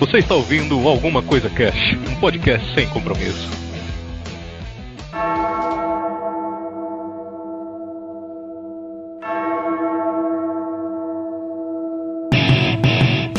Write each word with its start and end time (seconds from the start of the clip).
Você 0.00 0.16
está 0.16 0.34
ouvindo 0.34 0.88
Alguma 0.88 1.22
Coisa 1.22 1.50
Cash, 1.50 1.92
um 2.10 2.14
podcast 2.18 2.72
sem 2.72 2.88
compromisso. 2.88 3.50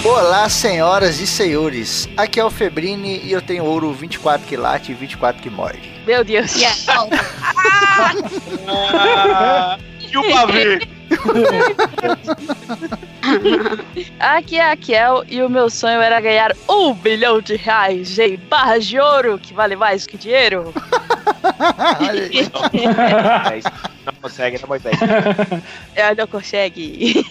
Olá, 0.05 0.47
senhoras 0.49 1.19
e 1.19 1.25
senhores. 1.25 2.07
Aqui 2.15 2.39
é 2.39 2.45
o 2.45 2.51
Febrini 2.51 3.21
e 3.23 3.31
eu 3.31 3.41
tenho 3.41 3.65
ouro 3.65 3.91
24 3.91 4.45
que 4.45 4.55
late 4.55 4.91
e 4.91 4.95
24 4.95 5.41
que 5.41 5.49
morde. 5.49 5.91
Meu 6.05 6.23
Deus. 6.23 6.53
Ah, 8.67 9.77
e 9.99 10.17
o 10.17 10.29
pavê? 10.29 10.79
Aqui 14.19 14.57
é 14.57 14.71
a 14.71 14.75
Kel 14.75 15.23
e 15.27 15.41
o 15.41 15.49
meu 15.49 15.69
sonho 15.69 16.01
era 16.01 16.19
ganhar 16.19 16.55
um 16.67 16.93
bilhão 16.93 17.41
de 17.41 17.55
reais 17.55 18.17
em 18.19 18.37
barras 18.37 18.85
de 18.85 18.99
ouro, 18.99 19.39
que 19.39 19.53
vale 19.53 19.75
mais 19.75 20.05
que 20.05 20.17
dinheiro. 20.17 20.73
Não 24.05 24.13
consegue, 24.21 24.59
não, 24.59 24.67
Moisés. 24.67 24.97
Eu 25.95 26.15
não 26.15 26.27
consegue. 26.27 27.25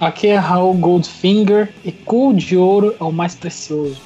Aqui 0.00 0.28
é 0.28 0.36
Raul 0.36 0.74
Goldfinger 0.74 1.72
e 1.84 1.90
cu 1.90 2.32
de 2.32 2.56
ouro 2.56 2.94
é 3.00 3.04
o 3.04 3.12
mais 3.12 3.34
precioso. 3.34 4.00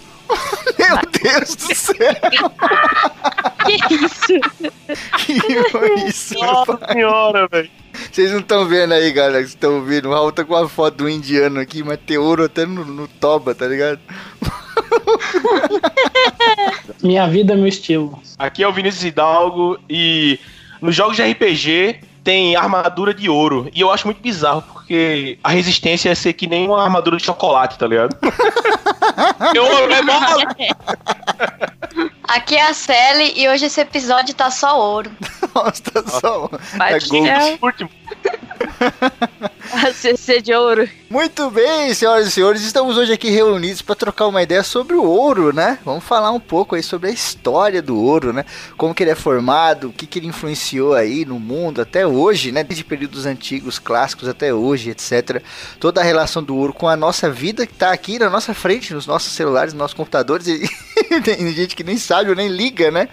Meu 0.79 0.99
Deus 1.23 1.55
do 1.57 1.75
céu. 1.75 2.15
que 3.67 3.95
isso? 3.95 4.41
Que 5.19 5.71
foi 5.71 5.95
isso, 6.07 6.35
Nossa 6.35 6.79
senhora, 6.91 7.47
velho. 7.49 7.71
Vocês 8.13 8.31
não 8.31 8.41
estão 8.41 8.69
vendo 8.69 8.93
aí, 8.93 9.11
galera, 9.11 9.43
que 9.43 9.49
estão 9.49 9.77
ouvindo. 9.77 10.11
O 10.11 10.13
Raul 10.13 10.31
tá 10.31 10.45
com 10.45 10.53
uma 10.53 10.69
foto 10.69 10.99
do 10.99 11.09
indiano 11.09 11.59
aqui, 11.59 11.83
mas 11.83 11.99
tem 12.07 12.19
ouro 12.19 12.45
até 12.45 12.67
no, 12.67 12.85
no 12.85 13.09
toba, 13.09 13.55
tá 13.55 13.67
ligado? 13.67 13.99
Minha 17.03 17.27
vida 17.27 17.55
é 17.55 17.57
meu 17.57 17.67
estilo. 17.69 18.21
Aqui 18.39 18.63
é 18.63 18.69
o 18.69 18.73
Vinícius 18.73 19.05
Hidalgo 19.05 19.79
e 19.89 20.39
nos 20.83 20.95
jogos 20.95 21.17
de 21.17 21.23
RPG 21.23 22.01
tem 22.23 22.57
armadura 22.57 23.13
de 23.13 23.29
ouro. 23.29 23.69
E 23.75 23.81
eu 23.81 23.91
acho 23.91 24.07
muito 24.07 24.21
bizarro, 24.21 24.63
porque 24.63 25.39
a 25.43 25.51
resistência 25.51 26.11
é 26.11 26.15
ser 26.15 26.33
que 26.33 26.47
nem 26.47 26.67
uma 26.67 26.83
armadura 26.83 27.17
de 27.17 27.25
chocolate, 27.25 27.79
tá 27.79 27.87
ligado? 27.87 28.17
E 29.55 29.59
ouro 29.59 29.93
é 29.93 30.03
mole. 30.03 30.47
Aqui 32.29 32.55
é 32.57 32.67
a 32.69 32.73
Sally 32.73 33.35
e 33.37 33.47
hoje 33.49 33.67
esse 33.67 33.81
episódio 33.81 34.35
tá 34.35 34.51
só 34.51 34.81
ouro. 34.81 35.11
Nossa, 35.55 35.83
tá 35.83 36.03
só. 36.09 36.49
Mas 36.77 37.05
É 37.05 37.09
gold. 37.09 37.29
é 37.29 37.59
Último. 37.61 37.91
a 39.73 39.93
CC 39.93 40.41
de 40.41 40.55
ouro. 40.55 40.89
Muito 41.09 41.51
bem, 41.51 41.93
senhoras 41.95 42.27
e 42.27 42.31
senhores, 42.31 42.63
estamos 42.63 42.97
hoje 42.97 43.13
aqui 43.13 43.31
reunidos 43.31 43.83
para 43.83 43.95
trocar 43.95 44.27
uma 44.27 44.43
ideia 44.43 44.63
sobre 44.63 44.95
o 44.95 45.03
ouro, 45.03 45.53
né? 45.53 45.79
Vamos 45.85 46.05
falar 46.05 46.31
um 46.31 46.41
pouco 46.41 46.75
aí 46.75 46.83
sobre 46.83 47.11
a 47.11 47.13
história 47.13 47.83
do 47.83 47.99
ouro, 47.99 48.33
né? 48.33 48.45
Como 48.77 48.95
que 48.95 49.03
ele 49.03 49.11
é 49.11 49.15
formado, 49.15 49.89
o 49.89 49.93
que, 49.93 50.07
que 50.07 50.19
ele 50.19 50.27
influenciou 50.27 50.95
aí 50.95 51.25
no 51.25 51.39
mundo 51.39 51.83
até 51.83 52.07
hoje, 52.07 52.53
né? 52.53 52.65
Desde 52.65 52.85
períodos 52.85 53.27
antigos, 53.27 53.79
clássicos 53.79 54.29
até 54.29 54.55
hoje, 54.55 54.91
etc. 54.91 55.43
Toda 55.79 56.01
a 56.01 56.05
relação 56.05 56.43
do 56.43 56.57
ouro 56.57 56.73
com 56.73 56.89
a 56.89 56.97
nossa 56.97 57.31
vida 57.31 57.67
que 57.67 57.75
tá 57.75 57.93
aqui 57.93 58.19
na 58.19 58.31
nossa 58.31 58.55
frente, 58.55 58.95
nos 58.95 59.07
nossos 59.07 59.33
celulares, 59.33 59.73
nos 59.73 59.81
nossos 59.81 59.97
computadores. 59.97 60.47
E 60.47 60.69
tem 61.23 61.53
gente 61.53 61.77
que 61.77 61.85
nem 61.85 61.97
sabe 61.97 62.31
ou 62.31 62.37
nem 62.37 62.49
liga, 62.49 62.91
né? 62.91 63.09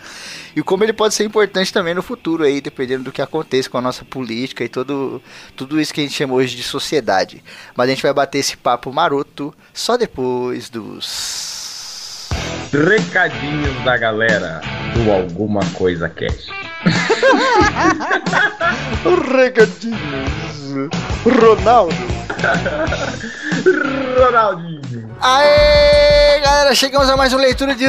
E 0.60 0.62
como 0.62 0.84
ele 0.84 0.92
pode 0.92 1.14
ser 1.14 1.24
importante 1.24 1.72
também 1.72 1.94
no 1.94 2.04
futuro 2.04 2.44
aí, 2.44 2.60
dependendo 2.60 3.06
do 3.06 3.14
que 3.14 3.22
aconteça 3.22 3.70
com 3.70 3.78
a 3.78 3.82
nossa 3.82 4.04
política 4.04 4.62
e 4.62 4.68
todo, 4.68 5.22
tudo 5.56 5.80
isso 5.80 5.94
que 5.94 6.02
a 6.02 6.04
gente 6.04 6.14
chama 6.14 6.34
hoje 6.34 6.54
de 6.54 6.64
sociedade. 6.64 7.42
Mas 7.74 7.88
a 7.88 7.94
gente 7.94 8.04
vai 8.04 8.12
bater 8.12 8.40
esse 8.40 8.58
papo 8.58 8.92
maroto 8.92 9.56
só 9.74 9.96
depois 9.96 10.70
dos. 10.70 12.28
Recadinhos 12.74 13.86
da 13.86 13.96
galera 13.96 14.60
do 14.94 15.10
Alguma 15.10 15.62
Coisa 15.76 16.10
Cash. 16.10 16.48
Recadinhos. 19.32 20.90
Ronaldo. 21.24 21.96
Ronaldinho. 24.20 25.16
Aê, 25.22 26.42
galera, 26.42 26.76
chegamos 26.76 27.10
a 27.10 27.16
mais 27.16 27.32
uma 27.32 27.42
leitura 27.42 27.74
de 27.74 27.86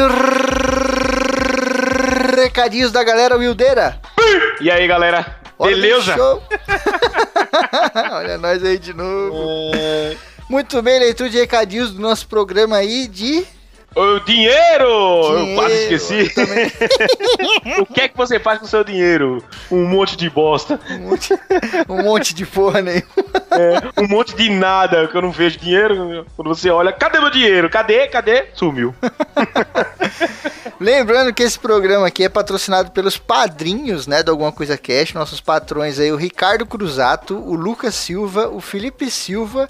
recadinhos 2.20 2.92
da 2.92 3.02
galera 3.02 3.36
Wildeira. 3.36 4.00
E 4.60 4.70
aí, 4.70 4.86
galera? 4.86 5.36
Olha, 5.58 5.74
Beleza? 5.74 6.16
Olha 8.12 8.38
nós 8.38 8.64
aí 8.64 8.78
de 8.78 8.92
novo. 8.94 9.72
Muito 10.48 10.80
bem, 10.82 10.98
leitura 10.98 11.28
de 11.30 11.38
recadinhos 11.38 11.92
do 11.92 12.00
nosso 12.00 12.26
programa 12.26 12.76
aí 12.76 13.06
de. 13.06 13.44
O 13.94 14.20
dinheiro! 14.20 14.84
Eu 14.84 15.54
quase 15.56 15.74
Dinheiro, 15.88 15.94
esqueci. 15.96 16.32
eu 17.76 17.82
o 17.82 17.86
que 17.86 18.00
é 18.02 18.08
que 18.08 18.16
você 18.16 18.38
faz 18.38 18.60
com 18.60 18.64
o 18.64 18.68
seu 18.68 18.84
dinheiro? 18.84 19.42
Um 19.68 19.84
monte 19.84 20.16
de 20.16 20.30
bosta. 20.30 20.78
Um 20.90 20.98
monte, 21.08 21.34
um 21.88 22.02
monte 22.04 22.32
de 22.32 22.46
porra 22.46 22.80
nenhuma. 22.82 23.04
É, 23.50 24.00
um 24.00 24.06
monte 24.06 24.36
de 24.36 24.48
nada 24.48 25.08
que 25.08 25.16
eu 25.16 25.20
não 25.22 25.32
vejo 25.32 25.58
dinheiro. 25.58 26.24
Quando 26.36 26.48
você 26.48 26.70
olha, 26.70 26.92
cadê 26.92 27.18
meu 27.18 27.30
dinheiro? 27.30 27.68
Cadê? 27.68 28.06
Cadê? 28.06 28.46
Sumiu. 28.54 28.94
Lembrando 30.80 31.34
que 31.34 31.42
esse 31.42 31.58
programa 31.58 32.06
aqui 32.06 32.24
é 32.24 32.28
patrocinado 32.30 32.90
pelos 32.90 33.18
padrinhos, 33.18 34.06
né, 34.06 34.22
do 34.22 34.30
Alguma 34.30 34.50
Coisa 34.50 34.78
Cash, 34.78 35.12
nossos 35.12 35.38
patrões 35.38 36.00
aí, 36.00 36.10
o 36.10 36.16
Ricardo 36.16 36.64
Cruzato, 36.64 37.36
o 37.36 37.54
Lucas 37.54 37.94
Silva, 37.94 38.48
o 38.48 38.62
Felipe 38.62 39.10
Silva, 39.10 39.68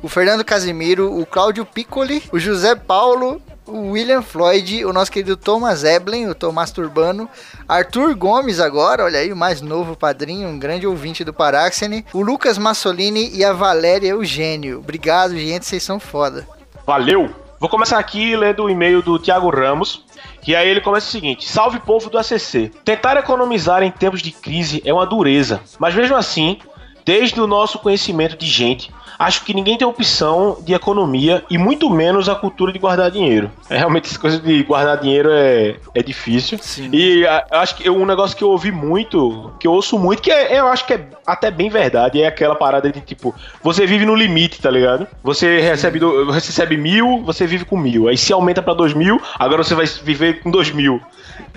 o 0.00 0.08
Fernando 0.08 0.44
Casimiro, 0.44 1.12
o 1.18 1.26
Cláudio 1.26 1.66
Piccoli, 1.66 2.22
o 2.30 2.38
José 2.38 2.76
Paulo, 2.76 3.42
o 3.66 3.90
William 3.90 4.22
Floyd, 4.22 4.84
o 4.84 4.92
nosso 4.92 5.10
querido 5.10 5.36
Thomas 5.36 5.82
Eblin, 5.82 6.28
o 6.28 6.36
Tomás 6.36 6.70
Turbano, 6.70 7.28
Arthur 7.68 8.14
Gomes 8.14 8.60
agora, 8.60 9.02
olha 9.02 9.18
aí, 9.18 9.32
o 9.32 9.36
mais 9.36 9.60
novo 9.60 9.96
padrinho, 9.96 10.48
um 10.48 10.56
grande 10.56 10.86
ouvinte 10.86 11.24
do 11.24 11.32
Paráxene, 11.32 12.06
o 12.12 12.22
Lucas 12.22 12.58
Massolini 12.58 13.28
e 13.34 13.44
a 13.44 13.52
Valéria 13.52 14.10
Eugênio. 14.10 14.78
Obrigado, 14.78 15.36
gente, 15.36 15.66
vocês 15.66 15.82
são 15.82 15.98
foda. 15.98 16.46
Valeu! 16.86 17.43
Vou 17.58 17.68
começar 17.68 17.98
aqui 17.98 18.36
lendo 18.36 18.64
o 18.64 18.70
e-mail 18.70 19.02
do 19.02 19.18
Thiago 19.18 19.48
Ramos. 19.48 20.04
Que 20.42 20.54
aí 20.54 20.68
ele 20.68 20.80
começa 20.80 21.08
o 21.08 21.10
seguinte: 21.10 21.48
Salve 21.48 21.78
povo 21.80 22.10
do 22.10 22.18
ACC. 22.18 22.70
Tentar 22.84 23.16
economizar 23.16 23.82
em 23.82 23.90
tempos 23.90 24.20
de 24.20 24.30
crise 24.30 24.82
é 24.84 24.92
uma 24.92 25.06
dureza, 25.06 25.60
mas 25.78 25.94
mesmo 25.94 26.16
assim, 26.16 26.58
desde 27.04 27.40
o 27.40 27.46
nosso 27.46 27.78
conhecimento 27.78 28.36
de 28.36 28.46
gente, 28.46 28.90
acho 29.18 29.44
que 29.44 29.54
ninguém 29.54 29.76
tem 29.78 29.86
opção 29.86 30.58
de 30.64 30.74
economia 30.74 31.44
e 31.50 31.56
muito 31.58 31.88
menos 31.90 32.28
a 32.28 32.34
cultura 32.34 32.72
de 32.72 32.78
guardar 32.78 33.10
dinheiro. 33.10 33.50
É, 33.70 33.78
realmente 33.78 34.08
essa 34.08 34.18
coisa 34.18 34.38
de 34.40 34.62
guardar 34.64 34.98
dinheiro 34.98 35.28
é, 35.32 35.76
é 35.94 36.02
difícil. 36.02 36.58
Sim. 36.60 36.88
E 36.92 37.26
a- 37.26 37.44
eu 37.52 37.58
acho 37.58 37.76
que 37.76 37.86
eu- 37.88 37.96
um 37.96 38.06
negócio 38.06 38.36
que 38.36 38.42
eu 38.42 38.50
ouvi 38.50 38.72
muito, 38.72 39.52
que 39.60 39.66
eu 39.66 39.72
ouço 39.72 39.98
muito, 39.98 40.22
que 40.22 40.30
é- 40.30 40.58
eu 40.58 40.66
acho 40.66 40.86
que 40.86 40.94
é 40.94 41.06
até 41.26 41.50
bem 41.50 41.68
verdade, 41.68 42.20
é 42.22 42.26
aquela 42.26 42.54
parada 42.54 42.90
de 42.90 43.00
tipo, 43.00 43.34
você 43.62 43.86
vive 43.86 44.04
no 44.04 44.14
limite, 44.14 44.60
tá 44.60 44.70
ligado? 44.70 45.06
Você 45.22 45.60
recebe, 45.60 45.98
do- 45.98 46.26
você 46.26 46.46
recebe 46.48 46.76
mil, 46.76 47.22
você 47.24 47.46
vive 47.46 47.64
com 47.64 47.76
mil. 47.76 48.08
Aí 48.08 48.16
se 48.16 48.32
aumenta 48.32 48.62
pra 48.62 48.74
dois 48.74 48.94
mil, 48.94 49.20
agora 49.38 49.62
você 49.62 49.74
vai 49.74 49.86
viver 49.86 50.40
com 50.42 50.50
dois 50.50 50.70
mil. 50.70 51.00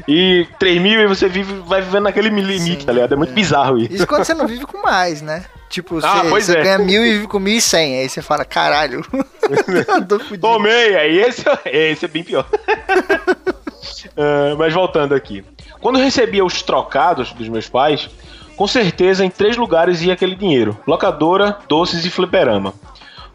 E 0.08 0.48
três 0.58 0.82
mil 0.82 1.02
e 1.02 1.08
você 1.08 1.28
vive, 1.28 1.54
vai 1.66 1.82
vivendo 1.82 2.04
naquele 2.04 2.30
limite, 2.30 2.80
Sim, 2.82 2.86
tá 2.86 2.92
ligado? 2.94 3.14
É 3.14 3.16
muito 3.16 3.32
é. 3.32 3.34
bizarro 3.34 3.78
isso. 3.78 3.94
Isso 3.94 4.08
quando 4.08 4.24
você 4.24 4.34
não 4.34 4.48
vive 4.48 4.66
com 4.66 4.82
mais, 4.82 5.22
né? 5.22 5.46
Tipo, 5.70 5.96
você, 5.96 6.08
Ah, 6.08 6.24
você 6.24 6.58
é. 6.58 6.64
ganha 6.64 6.78
mil 6.78 7.06
e 7.06 7.14
vive 7.14 7.28
com 7.28 7.40
mil 7.40 7.56
e 7.56 7.62
cem. 7.62 8.00
Aí 8.00 8.10
você 8.10 8.22
fala, 8.22 8.46
caralho, 8.46 9.04
tô 10.08 10.20
fudido. 10.20 10.40
Tomei, 10.40 10.96
aí 10.96 11.20
esse, 11.20 11.44
esse 11.66 12.06
é 12.06 12.08
bem 12.08 12.24
pior. 12.24 12.46
Ah, 14.16 14.56
mas 14.58 14.74
voltando 14.74 15.14
aqui. 15.14 15.44
Quando 15.82 16.00
eu 16.00 16.04
recebia 16.04 16.44
os 16.44 16.62
trocados 16.62 17.34
dos 17.34 17.50
meus 17.50 17.68
pais, 17.68 18.10
com 18.56 18.66
certeza 18.66 19.24
em 19.26 19.30
três 19.30 19.58
lugares 19.58 20.02
ia 20.02 20.14
aquele 20.14 20.36
dinheiro: 20.36 20.78
locadora, 20.88 21.58
doces 21.68 22.06
e 22.06 22.10
fliperama. 22.10 22.74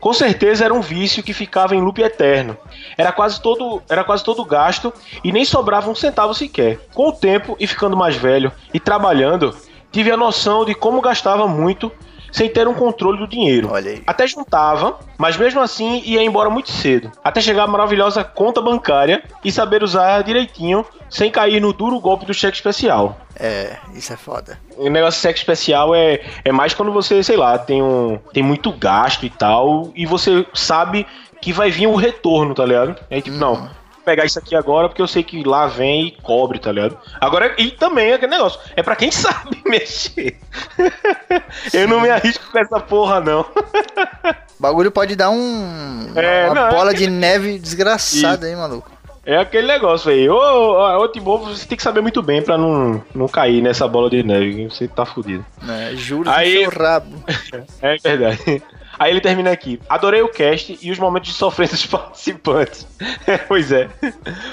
Com 0.00 0.12
certeza 0.12 0.64
era 0.64 0.74
um 0.74 0.80
vício 0.80 1.22
que 1.22 1.32
ficava 1.32 1.76
em 1.76 1.80
loop 1.80 2.02
eterno. 2.02 2.56
Era 2.96 3.12
quase 3.12 3.40
todo, 3.40 3.82
era 3.88 4.04
quase 4.04 4.24
todo 4.24 4.44
gasto 4.44 4.92
e 5.22 5.32
nem 5.32 5.44
sobrava 5.44 5.90
um 5.90 5.94
centavo 5.94 6.34
sequer. 6.34 6.80
Com 6.94 7.08
o 7.08 7.12
tempo 7.12 7.56
e 7.58 7.66
ficando 7.66 7.96
mais 7.96 8.16
velho 8.16 8.52
e 8.72 8.80
trabalhando, 8.80 9.54
tive 9.90 10.10
a 10.10 10.16
noção 10.16 10.64
de 10.64 10.74
como 10.74 11.00
gastava 11.00 11.46
muito 11.46 11.90
sem 12.32 12.48
ter 12.48 12.66
um 12.66 12.74
controle 12.74 13.18
do 13.18 13.28
dinheiro. 13.28 13.68
Olha 13.70 13.90
aí. 13.90 14.02
Até 14.06 14.26
juntava, 14.26 14.98
mas 15.18 15.36
mesmo 15.36 15.60
assim 15.60 16.02
ia 16.04 16.22
embora 16.22 16.48
muito 16.48 16.70
cedo. 16.70 17.12
Até 17.22 17.40
chegar 17.40 17.64
a 17.64 17.66
maravilhosa 17.66 18.24
conta 18.24 18.60
bancária 18.60 19.22
e 19.44 19.52
saber 19.52 19.82
usar 19.82 20.22
direitinho, 20.22 20.84
sem 21.10 21.30
cair 21.30 21.60
no 21.60 21.74
duro 21.74 22.00
golpe 22.00 22.24
do 22.24 22.32
cheque 22.32 22.56
especial. 22.56 23.18
É, 23.38 23.76
isso 23.94 24.12
é 24.12 24.16
foda. 24.16 24.58
O 24.78 24.88
negócio 24.88 25.18
de 25.18 25.22
cheque 25.22 25.38
especial 25.38 25.94
é, 25.94 26.22
é 26.42 26.50
mais 26.50 26.72
quando 26.72 26.90
você, 26.90 27.22
sei 27.22 27.36
lá, 27.36 27.58
tem, 27.58 27.82
um, 27.82 28.18
tem 28.32 28.42
muito 28.42 28.72
gasto 28.72 29.26
e 29.26 29.30
tal, 29.30 29.90
e 29.94 30.06
você 30.06 30.46
sabe 30.54 31.06
que 31.42 31.52
vai 31.52 31.70
vir 31.70 31.86
um 31.86 31.94
retorno, 31.96 32.54
tá 32.54 32.64
ligado? 32.64 32.96
Aí 33.10 33.20
tipo, 33.20 33.36
não, 33.36 33.68
pegar 34.04 34.24
isso 34.24 34.38
aqui 34.38 34.56
agora 34.56 34.88
porque 34.88 35.02
eu 35.02 35.06
sei 35.06 35.22
que 35.22 35.42
lá 35.44 35.66
vem 35.66 36.06
e 36.06 36.10
cobre, 36.22 36.58
tá 36.58 36.72
ligado? 36.72 36.96
Agora, 37.20 37.54
e 37.58 37.70
também 37.70 38.10
é 38.10 38.14
aquele 38.14 38.32
negócio, 38.32 38.58
é 38.74 38.82
pra 38.82 38.96
quem 38.96 39.10
sabe 39.12 39.60
mexer. 39.66 40.38
eu 41.74 41.86
não 41.88 42.00
me 42.00 42.08
arrisco 42.10 42.50
com 42.50 42.58
essa 42.58 42.80
porra, 42.80 43.20
não. 43.20 43.40
O 43.42 44.62
bagulho 44.62 44.90
pode 44.90 45.16
dar 45.16 45.30
um. 45.30 46.12
É, 46.14 46.46
uma 46.46 46.54
não, 46.54 46.68
é 46.68 46.70
bola 46.70 46.92
que- 46.92 46.98
de 47.00 47.10
neve 47.10 47.58
desgraçada, 47.58 48.48
hein, 48.48 48.56
maluco? 48.56 48.90
É 49.24 49.36
aquele 49.36 49.68
negócio 49.68 50.10
aí. 50.10 50.28
Ô, 50.28 50.34
ô, 50.36 50.98
ô 51.04 51.08
Timor, 51.08 51.38
você 51.48 51.64
tem 51.64 51.76
que 51.76 51.82
saber 51.82 52.00
muito 52.00 52.20
bem 52.20 52.42
pra 52.42 52.58
não, 52.58 53.00
não 53.14 53.28
cair 53.28 53.62
nessa 53.62 53.86
bola 53.86 54.10
de 54.10 54.20
neve. 54.24 54.64
Você 54.68 54.88
tá 54.88 55.06
fudido. 55.06 55.46
Né? 55.62 55.92
Juro 55.94 56.28
Aí- 56.28 56.64
do 56.64 56.70
seu 56.72 56.80
rabo. 56.82 57.24
É 57.80 57.96
verdade. 57.98 58.62
Aí 59.02 59.10
ele 59.10 59.20
termina 59.20 59.50
aqui. 59.50 59.80
Adorei 59.88 60.22
o 60.22 60.28
cast 60.28 60.78
e 60.80 60.92
os 60.92 60.96
momentos 60.96 61.30
de 61.30 61.34
sofrência 61.34 61.76
dos 61.76 61.86
participantes. 61.90 62.86
pois 63.48 63.72
é. 63.72 63.90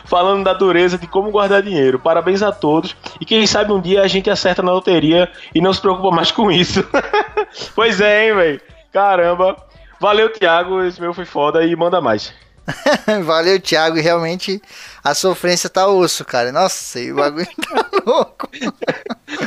Falando 0.06 0.44
da 0.44 0.54
dureza 0.54 0.98
de 0.98 1.06
como 1.06 1.30
guardar 1.30 1.62
dinheiro. 1.62 2.00
Parabéns 2.00 2.42
a 2.42 2.52
todos. 2.52 2.98
E 3.22 3.26
quem 3.26 3.46
sabe 3.46 3.72
um 3.72 3.80
dia 3.80 4.02
a 4.02 4.08
gente 4.08 4.28
acerta 4.28 4.64
na 4.64 4.72
loteria 4.72 5.32
e 5.54 5.62
não 5.62 5.72
se 5.72 5.80
preocupa 5.80 6.10
mais 6.10 6.32
com 6.32 6.52
isso. 6.52 6.84
pois 7.76 8.02
é, 8.02 8.26
hein, 8.26 8.36
velho. 8.36 8.62
Caramba. 8.92 9.56
Valeu, 10.00 10.34
Thiago. 10.34 10.82
Esse 10.82 11.00
meu 11.00 11.14
foi 11.14 11.26
foda 11.26 11.64
e 11.64 11.76
manda 11.76 12.02
mais. 12.02 12.34
Valeu, 13.24 13.62
Thiago. 13.62 14.00
E 14.00 14.02
realmente 14.02 14.60
a 15.04 15.14
sofrência 15.14 15.70
tá 15.70 15.88
osso, 15.88 16.24
cara. 16.26 16.52
Nossa, 16.52 17.00
e 17.00 17.12
o 17.12 17.16
bagulho 17.16 17.48
tá 17.48 17.86
louco. 18.06 18.50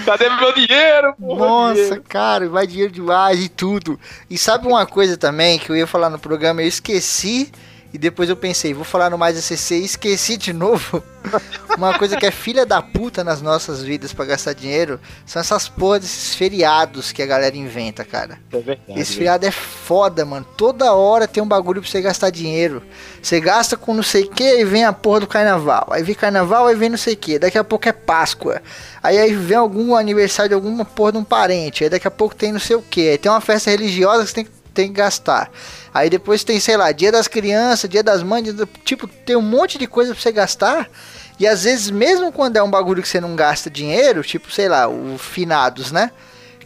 Cadê 0.05 0.29
meu 0.31 0.53
dinheiro? 0.55 1.15
porra, 1.19 1.47
Nossa, 1.47 1.75
dinheiro? 1.75 2.05
cara, 2.09 2.49
vai 2.49 2.67
dinheiro 2.67 2.93
demais 2.93 3.41
e 3.41 3.49
tudo. 3.49 3.99
E 4.31 4.39
sabe 4.39 4.67
uma 4.67 4.87
coisa 4.87 5.17
também 5.17 5.59
que 5.59 5.71
eu 5.71 5.77
ia 5.77 5.87
falar 5.87 6.11
no 6.11 6.19
programa, 6.19 6.63
eu 6.63 6.69
esqueci 6.69 7.51
e 7.93 7.99
depois 7.99 8.29
eu 8.31 8.37
pensei, 8.37 8.73
vou 8.73 8.85
falar 8.85 9.11
no 9.11 9.19
Mais 9.19 9.37
ACC 9.39 9.75
e 9.75 9.85
esqueci 9.85 10.37
de 10.37 10.53
novo. 10.53 11.03
Uma 11.77 11.97
coisa 11.99 12.17
que 12.17 12.27
é 12.27 12.31
filha 12.31 12.67
da 12.67 12.83
puta 12.83 13.23
nas 13.23 13.41
nossas 13.41 13.83
vidas 13.83 14.13
pra 14.13 14.25
gastar 14.25 14.53
dinheiro 14.55 15.01
são 15.25 15.41
essas 15.41 15.69
porra 15.69 16.01
desses 16.01 16.35
feriados 16.35 17.13
que 17.13 17.23
a 17.23 17.27
galera 17.27 17.57
inventa, 17.57 18.05
cara. 18.05 18.39
É 18.53 18.59
verdade. 18.59 18.99
Esse 19.01 19.15
feriado 19.15 19.47
é 19.47 19.51
foda, 19.51 20.25
mano. 20.25 20.47
Toda 20.57 20.93
hora 20.93 21.29
tem 21.29 21.43
um 21.43 21.47
bagulho 21.47 21.81
pra 21.81 21.91
você 21.91 22.01
gastar 22.01 22.31
dinheiro. 22.31 22.83
Você 23.23 23.41
gasta 23.41 23.77
com 23.77 23.95
não 23.95 24.03
sei 24.03 24.25
o 24.25 24.31
que 24.31 24.43
e 24.61 24.65
vem 24.65 24.85
a 24.85 24.93
porra 24.93 25.21
do 25.21 25.27
carnaval. 25.27 25.89
Aí 25.91 26.03
vem 26.03 26.15
carnaval, 26.15 26.67
aí 26.67 26.75
vem 26.75 26.89
não 26.91 26.99
sei 26.99 27.15
o 27.15 27.17
que. 27.17 27.39
Daqui 27.39 27.57
a 27.59 27.65
pouco 27.65 27.89
é 27.89 27.93
Páscoa. 27.93 28.61
Aí, 29.03 29.19
aí 29.19 29.35
vem 29.35 29.57
algum 29.57 29.95
aniversário 29.95 30.49
de 30.51 30.55
alguma 30.55 30.85
porra 30.85 31.13
de 31.13 31.19
um 31.19 31.25
parente. 31.25 31.85
Aí 31.85 31.91
daqui 31.91 32.09
a 32.09 32.11
pouco 32.11 32.35
tem 32.35 32.53
não 32.53 32.61
sei 32.61 32.77
o 32.77 32.83
que. 32.83 33.11
Aí 33.11 33.19
tem 33.19 33.31
uma 33.31 33.41
festa 33.41 33.71
religiosa 33.71 34.23
que 34.25 34.29
você 34.29 34.35
tem, 34.35 34.45
que- 34.45 34.51
tem 34.73 34.89
que 34.89 34.95
gastar. 34.95 35.51
Aí 35.93 36.09
depois 36.11 36.43
tem, 36.45 36.59
sei 36.61 36.77
lá, 36.77 36.91
dia 36.93 37.13
das 37.13 37.29
crianças, 37.29 37.89
dia 37.89 38.03
das 38.03 38.23
mães. 38.23 38.45
Tipo, 38.85 39.07
tem 39.07 39.37
um 39.37 39.43
monte 39.43 39.79
de 39.79 39.87
coisa 39.87 40.13
pra 40.15 40.23
você 40.23 40.33
gastar. 40.33 40.89
E 41.39 41.47
às 41.47 41.65
vezes, 41.65 41.91
mesmo 41.91 42.31
quando 42.33 42.57
é 42.57 42.63
um 42.63 42.71
bagulho 42.71 43.03
que 43.03 43.09
você 43.09 43.21
não 43.21 43.35
gasta 43.35 43.69
dinheiro, 43.71 44.23
tipo, 44.23 44.51
sei 44.51 44.69
lá, 44.69 44.89
o 44.89 45.17
finados, 45.19 45.91
né? 45.93 46.11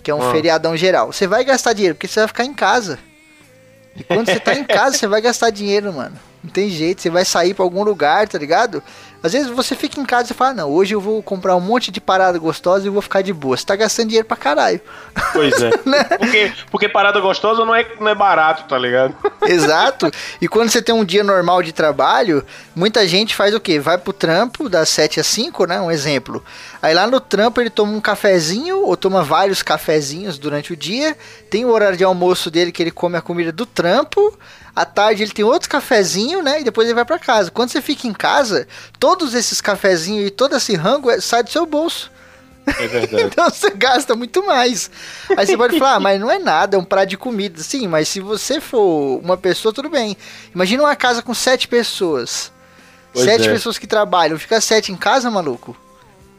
Que 0.03 0.11
é 0.11 0.15
um 0.15 0.29
Ah. 0.29 0.33
feriadão 0.33 0.77
geral. 0.77 1.13
Você 1.13 1.27
vai 1.27 1.45
gastar 1.45 1.73
dinheiro 1.73 1.95
porque 1.95 2.07
você 2.09 2.21
vai 2.21 2.29
ficar 2.29 2.45
em 2.45 2.55
casa. 2.55 2.99
E 3.97 4.05
quando 4.05 4.27
você 4.27 4.39
tá 4.39 4.55
em 4.55 4.63
casa, 4.65 4.97
você 4.97 5.07
vai 5.07 5.21
gastar 5.21 5.51
dinheiro, 5.51 5.93
mano. 5.93 6.17
Não 6.45 6.51
tem 6.51 6.69
jeito, 6.69 7.03
você 7.03 7.11
vai 7.11 7.25
sair 7.25 7.55
pra 7.55 7.65
algum 7.65 7.83
lugar, 7.83 8.29
tá 8.29 8.39
ligado? 8.39 8.83
Às 9.27 9.33
vezes 9.33 9.49
você 9.49 9.75
fica 9.75 10.01
em 10.01 10.05
casa 10.05 10.33
e 10.33 10.35
fala, 10.35 10.55
não, 10.55 10.71
hoje 10.71 10.95
eu 10.95 11.01
vou 11.01 11.23
comprar 11.23 11.57
um 11.57 11.61
monte 11.61 11.91
de 11.91 12.01
parada 12.01 12.39
gostosa 12.39 12.87
e 12.87 12.91
vou 12.91 13.03
ficar 13.03 13.23
de 13.23 13.33
boa. 13.33 13.57
Você 13.57 13.67
tá 13.67 13.75
gastando 13.75 14.09
dinheiro 14.09 14.27
pra 14.27 14.37
caralho. 14.37 14.81
Pois 15.33 15.61
é. 15.61 15.71
porque, 16.19 16.53
porque 16.71 16.89
parada 16.89 17.21
gostosa 17.21 17.65
não 17.65 17.75
é, 17.75 17.87
não 18.01 18.09
é 18.09 18.15
barato, 18.15 18.65
tá 18.69 18.79
ligado? 18.79 19.15
Exato. 19.43 20.11
E 20.41 20.47
quando 20.49 20.71
você 20.71 20.81
tem 20.81 20.95
um 20.95 21.05
dia 21.05 21.25
normal 21.25 21.63
de 21.63 21.73
trabalho, 21.73 22.45
muita 22.75 23.07
gente 23.07 23.35
faz 23.35 23.55
o 23.55 23.61
quê? 23.61 23.81
Vai 23.81 23.99
pro 23.99 24.13
trampo 24.13 24.69
das 24.69 24.89
7 24.89 25.21
às 25.21 25.27
5, 25.27 25.67
né? 25.67 25.81
Um 25.81 25.91
exemplo. 25.91 26.45
Aí 26.87 26.95
lá 26.95 27.05
no 27.05 27.19
trampo 27.19 27.61
ele 27.61 27.69
toma 27.69 27.91
um 27.91 28.01
cafezinho 28.01 28.85
ou 28.85 28.97
toma 28.97 29.21
vários 29.21 29.61
cafezinhos 29.61 30.39
durante 30.39 30.73
o 30.73 30.77
dia. 30.77 31.17
Tem 31.51 31.65
o 31.65 31.71
horário 31.71 31.99
de 31.99 32.05
almoço 32.05 32.49
dele 32.49 32.71
que 32.71 32.81
ele 32.81 32.93
come 32.93 33.17
a 33.17 33.21
comida 33.21 33.51
do 33.51 33.67
trampo. 33.67 34.39
À 34.73 34.85
tarde 34.85 35.25
ele 35.25 35.33
tem 35.33 35.45
outro 35.45 35.69
cafezinho, 35.69 36.45
né? 36.45 36.61
E 36.61 36.65
depois 36.65 36.87
ele 36.87 36.95
vai 36.95 37.05
pra 37.05 37.19
casa. 37.19 37.51
Quando 37.51 37.71
você 37.71 37.83
fica 37.83 38.07
em 38.07 38.13
casa, 38.13 38.69
todos 39.01 39.35
esses 39.35 39.61
cafezinhos 39.61 40.29
e 40.29 40.31
todo 40.31 40.55
esse 40.55 40.77
rango 40.77 41.11
é- 41.11 41.21
sai 41.21 41.43
do 41.43 41.51
seu 41.51 41.67
bolso. 41.67 42.09
É 42.69 42.87
verdade. 42.87 43.25
Então 43.35 43.51
você 43.51 43.71
gasta 43.71 44.15
muito 44.15 44.47
mais. 44.47 44.89
Aí 45.37 45.45
você 45.45 45.57
pode 45.57 45.77
falar, 45.81 45.95
ah, 45.95 46.01
mas 46.01 46.21
não 46.21 46.31
é 46.31 46.39
nada, 46.39 46.77
é 46.77 46.79
um 46.79 46.85
prato 46.85 47.09
de 47.09 47.17
comida. 47.17 47.65
Sim, 47.65 47.89
mas 47.89 48.07
se 48.09 48.21
você 48.21 48.61
for 48.61 49.19
uma 49.25 49.37
pessoa, 49.37 49.75
tudo 49.75 49.91
bem. 49.91 50.17
Imagina 50.55 50.85
uma 50.85 50.95
casa 50.95 51.21
com 51.21 51.35
sete 51.35 51.67
pessoas. 51.67 52.53
Pois 53.13 53.25
sete 53.25 53.49
é. 53.49 53.53
pessoas 53.53 53.77
que 53.77 53.89
trabalham. 53.89 54.39
Fica 54.39 54.61
sete 54.61 54.93
em 54.93 54.97
casa, 54.97 55.29
maluco? 55.33 55.77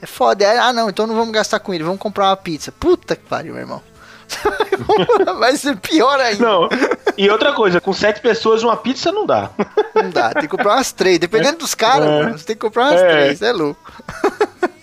É 0.01 0.05
foda. 0.05 0.43
É, 0.43 0.57
Ah, 0.57 0.71
não, 0.73 0.89
então 0.89 1.07
não 1.07 1.15
vamos 1.15 1.33
gastar 1.33 1.59
com 1.59 1.73
ele, 1.73 1.83
vamos 1.83 1.99
comprar 1.99 2.29
uma 2.29 2.37
pizza. 2.37 2.71
Puta 2.71 3.15
que 3.15 3.23
pariu, 3.23 3.53
meu 3.53 3.61
irmão. 3.61 3.81
Vai 5.39 5.55
ser 5.55 5.77
pior 5.77 6.19
ainda. 6.19 6.43
Não. 6.45 6.69
E 7.17 7.29
outra 7.29 7.53
coisa, 7.53 7.79
com 7.79 7.93
sete 7.93 8.19
pessoas 8.21 8.61
uma 8.63 8.75
pizza 8.77 9.11
não 9.11 9.25
dá. 9.25 9.49
Não 9.95 10.09
dá, 10.09 10.31
tem 10.33 10.41
que 10.43 10.47
comprar 10.49 10.75
umas 10.75 10.91
três. 10.91 11.17
Dependendo 11.17 11.59
dos 11.59 11.73
caras, 11.73 12.07
É. 12.07 12.23
mano, 12.23 12.37
você 12.37 12.45
tem 12.45 12.55
que 12.55 12.61
comprar 12.61 12.91
umas 12.91 13.01
É. 13.01 13.09
três, 13.09 13.41
é 13.41 13.51
louco. 13.51 13.91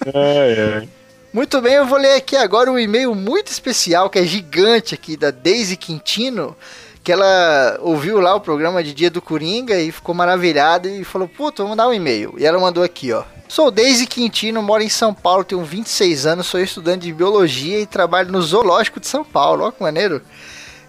É, 0.06 0.82
é. 0.82 0.88
Muito 1.32 1.60
bem, 1.60 1.74
eu 1.74 1.86
vou 1.86 1.98
ler 1.98 2.14
aqui 2.16 2.36
agora 2.36 2.70
um 2.70 2.78
e-mail 2.78 3.14
muito 3.14 3.48
especial, 3.48 4.08
que 4.08 4.18
é 4.18 4.24
gigante 4.24 4.94
aqui, 4.94 5.16
da 5.16 5.30
Daisy 5.30 5.76
Quintino, 5.76 6.56
que 7.04 7.12
ela 7.12 7.78
ouviu 7.82 8.18
lá 8.18 8.34
o 8.34 8.40
programa 8.40 8.82
de 8.82 8.94
Dia 8.94 9.10
do 9.10 9.20
Coringa 9.20 9.78
e 9.78 9.92
ficou 9.92 10.14
maravilhada 10.14 10.88
e 10.88 11.04
falou, 11.04 11.28
puta, 11.28 11.62
vou 11.62 11.68
mandar 11.68 11.86
um 11.86 11.92
e-mail. 11.92 12.34
E 12.38 12.46
ela 12.46 12.58
mandou 12.58 12.82
aqui, 12.82 13.12
ó. 13.12 13.24
Sou 13.46 13.70
Daisy 13.70 14.06
Quintino, 14.06 14.62
moro 14.62 14.82
em 14.82 14.88
São 14.88 15.12
Paulo, 15.12 15.44
tenho 15.44 15.62
26 15.62 16.24
anos, 16.24 16.46
sou 16.46 16.58
estudante 16.58 17.02
de 17.02 17.12
Biologia 17.12 17.78
e 17.78 17.84
trabalho 17.84 18.32
no 18.32 18.40
Zoológico 18.40 18.98
de 18.98 19.06
São 19.06 19.22
Paulo. 19.22 19.64
Ó 19.64 19.70
que 19.70 19.82
maneiro. 19.82 20.22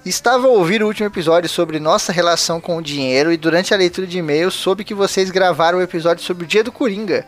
Estava 0.06 0.48
a 0.48 0.52
ouvir 0.52 0.82
o 0.82 0.88
último 0.88 1.08
episódio 1.08 1.50
sobre 1.50 1.80
nossa 1.80 2.14
relação 2.14 2.62
com 2.62 2.78
o 2.78 2.82
dinheiro 2.82 3.34
e 3.34 3.38
durante 3.38 3.74
a 3.74 3.78
leitura 3.78 4.08
de 4.08 4.20
e-mails 4.20 4.54
soube 4.54 4.86
que 4.86 4.94
vocês 4.94 5.30
gravaram 5.30 5.80
o 5.80 5.82
episódio 5.82 6.24
sobre 6.24 6.46
o 6.46 6.48
Dia 6.48 6.64
do 6.64 6.72
Coringa, 6.72 7.26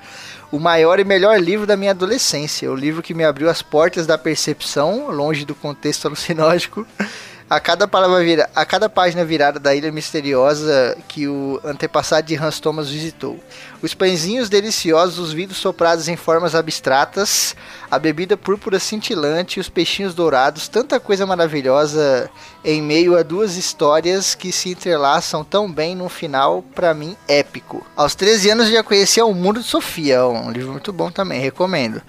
o 0.49 0.59
maior 0.59 0.99
e 0.99 1.03
melhor 1.03 1.41
livro 1.41 1.65
da 1.65 1.75
minha 1.75 1.91
adolescência, 1.91 2.71
o 2.71 2.75
livro 2.75 3.01
que 3.01 3.15
me 3.15 3.25
abriu 3.25 3.49
as 3.49 3.61
portas 3.61 4.07
da 4.07 4.17
percepção, 4.17 5.11
longe 5.11 5.43
do 5.43 5.55
contexto 5.55 6.05
alucinógico. 6.05 6.87
A 7.49 7.61
cada, 7.61 7.87
palavra 7.87 8.21
vira, 8.25 8.49
a 8.53 8.65
cada 8.65 8.89
página 8.89 9.23
virada 9.23 9.57
da 9.57 9.73
ilha 9.73 9.89
misteriosa 9.89 10.97
que 11.07 11.29
o 11.29 11.61
antepassado 11.63 12.27
de 12.27 12.35
Hans 12.35 12.59
Thomas 12.59 12.89
visitou. 12.89 13.39
Os 13.81 13.93
pãezinhos 13.93 14.49
deliciosos, 14.49 15.17
os 15.17 15.31
vidros 15.31 15.57
soprados 15.57 16.09
em 16.09 16.17
formas 16.17 16.53
abstratas, 16.53 17.55
a 17.89 17.97
bebida 17.97 18.35
púrpura 18.35 18.79
cintilante, 18.79 19.61
os 19.61 19.69
peixinhos 19.69 20.13
dourados, 20.13 20.67
tanta 20.67 20.99
coisa 20.99 21.25
maravilhosa 21.25 22.29
em 22.65 22.81
meio 22.81 23.17
a 23.17 23.23
duas 23.23 23.55
histórias 23.55 24.35
que 24.35 24.51
se 24.51 24.71
entrelaçam 24.71 25.41
tão 25.41 25.71
bem 25.71 25.95
num 25.95 26.09
final, 26.09 26.61
pra 26.75 26.93
mim, 26.93 27.15
épico. 27.29 27.87
Aos 27.95 28.13
13 28.13 28.49
anos 28.49 28.69
já 28.69 28.83
conhecia 28.83 29.25
O 29.25 29.33
Mundo 29.33 29.61
de 29.61 29.67
Sofia, 29.67 30.27
um 30.27 30.51
livro 30.51 30.73
muito 30.73 30.91
bom 30.91 31.09
também, 31.09 31.39
recomendo. 31.39 32.01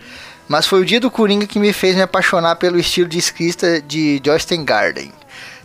Mas 0.49 0.67
foi 0.67 0.81
o 0.81 0.85
dia 0.85 0.99
do 0.99 1.13
Coringa 1.13 1.47
que 1.47 1.61
me 1.61 1.73
fez 1.73 1.95
me 1.95 2.03
apaixonar 2.03 2.57
pelo 2.57 2.77
estilo 2.77 3.09
de 3.09 3.19
escrita 3.19 3.81
de 3.81 4.21
Joyce 4.25 4.57
Garden. 4.57 5.18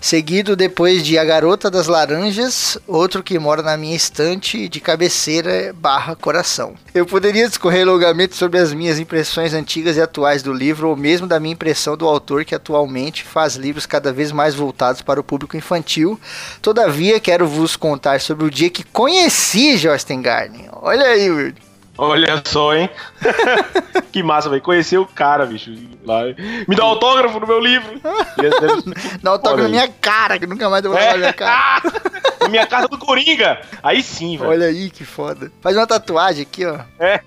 Seguido 0.04 0.54
depois 0.58 1.02
de 1.02 1.18
A 1.18 1.24
Garota 1.24 1.72
das 1.72 1.88
Laranjas, 1.88 2.78
outro 2.86 3.24
que 3.24 3.40
mora 3.40 3.62
na 3.62 3.78
minha 3.78 3.96
estante 3.96 4.68
de 4.68 4.82
cabeceira 4.82 5.74
barra 5.74 6.14
coração. 6.14 6.76
Eu 6.94 7.06
poderia 7.06 7.48
discorrer 7.48 7.88
longamente 7.88 8.36
sobre 8.36 8.60
as 8.60 8.74
minhas 8.74 9.00
impressões 9.00 9.54
antigas 9.54 9.96
e 9.96 10.02
atuais 10.02 10.44
do 10.44 10.52
livro, 10.52 10.90
ou 10.90 10.98
mesmo 10.98 11.26
da 11.26 11.40
minha 11.40 11.54
impressão 11.54 11.96
do 11.96 12.06
autor 12.06 12.44
que 12.44 12.54
atualmente 12.54 13.24
faz 13.24 13.56
livros 13.56 13.86
cada 13.86 14.12
vez 14.12 14.34
mais 14.34 14.54
voltados 14.54 15.02
para 15.02 15.22
o 15.22 15.24
público 15.24 15.56
infantil. 15.56 16.20
Todavia, 16.62 17.18
quero 17.18 17.48
vos 17.48 17.78
contar 17.78 18.20
sobre 18.20 18.46
o 18.46 18.52
dia 18.52 18.70
que 18.70 18.84
conheci 18.84 19.78
Joyce 19.78 20.14
Garden. 20.18 20.68
Olha 20.82 21.06
aí, 21.06 21.32
Will. 21.32 21.73
Olha 21.98 22.42
só, 22.46 22.76
hein? 22.76 22.90
que 24.12 24.24
massa, 24.24 24.50
velho. 24.50 24.62
Conhecer 24.62 24.98
o 24.98 25.06
cara, 25.06 25.46
bicho. 25.46 25.72
Lá. 26.04 26.22
Me 26.68 26.76
dá 26.76 26.84
um 26.86 26.90
autógrafo 26.90 27.40
no 27.40 27.46
meu 27.48 27.60
livro. 27.60 28.02
Ser 28.36 29.20
Dá 29.22 29.32
foda 29.40 29.64
na 29.64 29.70
minha 29.70 29.88
cara, 29.88 30.40
que 30.40 30.48
nunca 30.48 30.70
mais 30.70 30.84
eu 30.84 30.92
vou 30.92 31.00
É. 31.00 31.12
na 31.12 31.18
minha 31.18 31.34
cara. 31.34 31.82
Na 32.44 32.50
minha 32.50 32.68
casa 32.68 32.90
do 32.90 32.98
Coringa. 32.98 33.62
Aí 33.82 34.04
sim, 34.04 34.38
velho. 34.38 34.50
Olha 34.50 34.66
aí 34.66 34.90
que 34.90 35.06
foda. 35.06 35.50
Faz 35.62 35.78
uma 35.78 35.88
tatuagem 35.88 36.42
aqui, 36.42 36.66
ó. 36.66 36.78
É. 37.00 37.22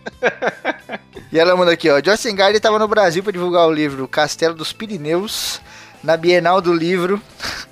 E 1.32 1.38
ela 1.38 1.56
manda 1.56 1.72
aqui, 1.72 1.88
ó. 1.88 2.02
Joyce 2.04 2.30
Gardner 2.34 2.56
estava 2.58 2.78
no 2.78 2.86
Brasil 2.86 3.22
para 3.22 3.32
divulgar 3.32 3.66
o 3.66 3.72
livro 3.72 4.06
Castelo 4.06 4.54
dos 4.54 4.74
Pirineus 4.74 5.58
na 6.04 6.18
Bienal 6.18 6.60
do 6.60 6.70
Livro. 6.70 7.18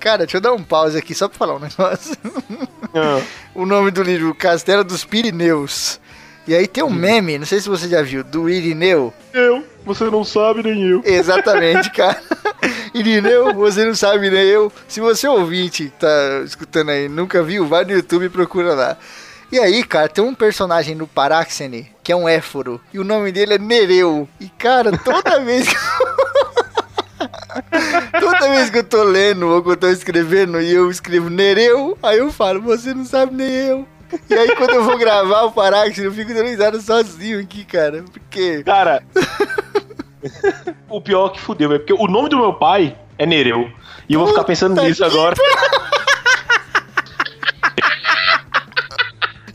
Cara, 0.00 0.18
deixa 0.24 0.38
eu 0.38 0.40
dar 0.40 0.54
um 0.54 0.62
pause 0.62 0.96
aqui 0.96 1.14
só 1.14 1.28
pra 1.28 1.36
falar 1.36 1.56
um 1.56 1.58
negócio. 1.58 2.16
Ah. 2.94 3.20
o 3.54 3.66
nome 3.66 3.90
do 3.90 4.02
livro, 4.02 4.34
Castelo 4.34 4.82
dos 4.82 5.04
Pirineus. 5.04 6.00
E 6.46 6.54
aí 6.54 6.66
tem 6.66 6.84
um 6.84 6.90
meme, 6.90 7.38
não 7.38 7.46
sei 7.46 7.58
se 7.60 7.68
você 7.68 7.88
já 7.88 8.02
viu, 8.02 8.22
do 8.22 8.50
Irineu. 8.50 9.12
Eu. 9.32 9.64
Você 9.86 10.04
não 10.04 10.24
sabe, 10.24 10.62
nem 10.62 10.82
eu. 10.82 11.02
Exatamente, 11.04 11.90
cara. 11.92 12.20
Irineu, 12.92 13.54
você 13.54 13.84
não 13.84 13.94
sabe 13.94 14.30
nem 14.30 14.42
eu. 14.42 14.70
Se 14.86 15.00
você 15.00 15.26
ouvinte 15.26 15.92
tá 15.98 16.42
escutando 16.44 16.90
aí, 16.90 17.08
nunca 17.08 17.42
viu, 17.42 17.66
vai 17.66 17.84
no 17.84 17.92
YouTube 17.92 18.26
e 18.26 18.28
procura 18.28 18.74
lá. 18.74 18.96
E 19.50 19.58
aí, 19.58 19.82
cara, 19.84 20.08
tem 20.08 20.22
um 20.24 20.34
personagem 20.34 20.94
no 20.94 21.06
Paráxene, 21.06 21.90
que 22.02 22.12
é 22.12 22.16
um 22.16 22.28
éforo, 22.28 22.80
e 22.92 22.98
o 22.98 23.04
nome 23.04 23.30
dele 23.30 23.54
é 23.54 23.58
Nereu. 23.58 24.28
E, 24.40 24.48
cara, 24.48 24.96
toda 24.98 25.38
vez 25.44 25.68
que... 25.68 25.76
Toda 28.20 28.50
vez 28.50 28.70
que 28.70 28.78
eu 28.78 28.84
tô 28.84 29.02
lendo 29.04 29.48
ou 29.48 29.62
que 29.62 29.70
eu 29.70 29.76
tô 29.76 29.88
escrevendo 29.88 30.60
e 30.60 30.72
eu 30.72 30.90
escrevo 30.90 31.30
Nereu, 31.30 31.96
aí 32.02 32.18
eu 32.18 32.32
falo, 32.32 32.60
você 32.60 32.92
não 32.92 33.04
sabe 33.04 33.34
nem 33.34 33.50
eu. 33.50 33.88
E 34.30 34.34
aí 34.34 34.54
quando 34.56 34.70
eu 34.70 34.84
vou 34.84 34.96
gravar 34.98 35.42
o 35.42 35.52
Paráxene, 35.52 36.06
eu 36.06 36.12
fico 36.12 36.32
dando 36.32 36.48
risada 36.48 36.80
sozinho 36.80 37.40
aqui, 37.40 37.64
cara. 37.64 38.04
Porque. 38.12 38.62
Cara. 38.62 39.02
o 40.88 41.00
pior 41.00 41.26
é 41.26 41.30
que 41.30 41.40
fudeu, 41.40 41.72
é 41.72 41.78
porque 41.78 41.92
o 41.92 42.06
nome 42.06 42.28
do 42.28 42.36
meu 42.36 42.54
pai 42.54 42.96
é 43.18 43.26
Nereu. 43.26 43.70
E 44.08 44.14
eu 44.14 44.20
vou 44.20 44.28
ficar 44.28 44.44
pensando 44.44 44.74
Puta 44.74 44.86
nisso 44.86 45.04
agora. 45.04 45.34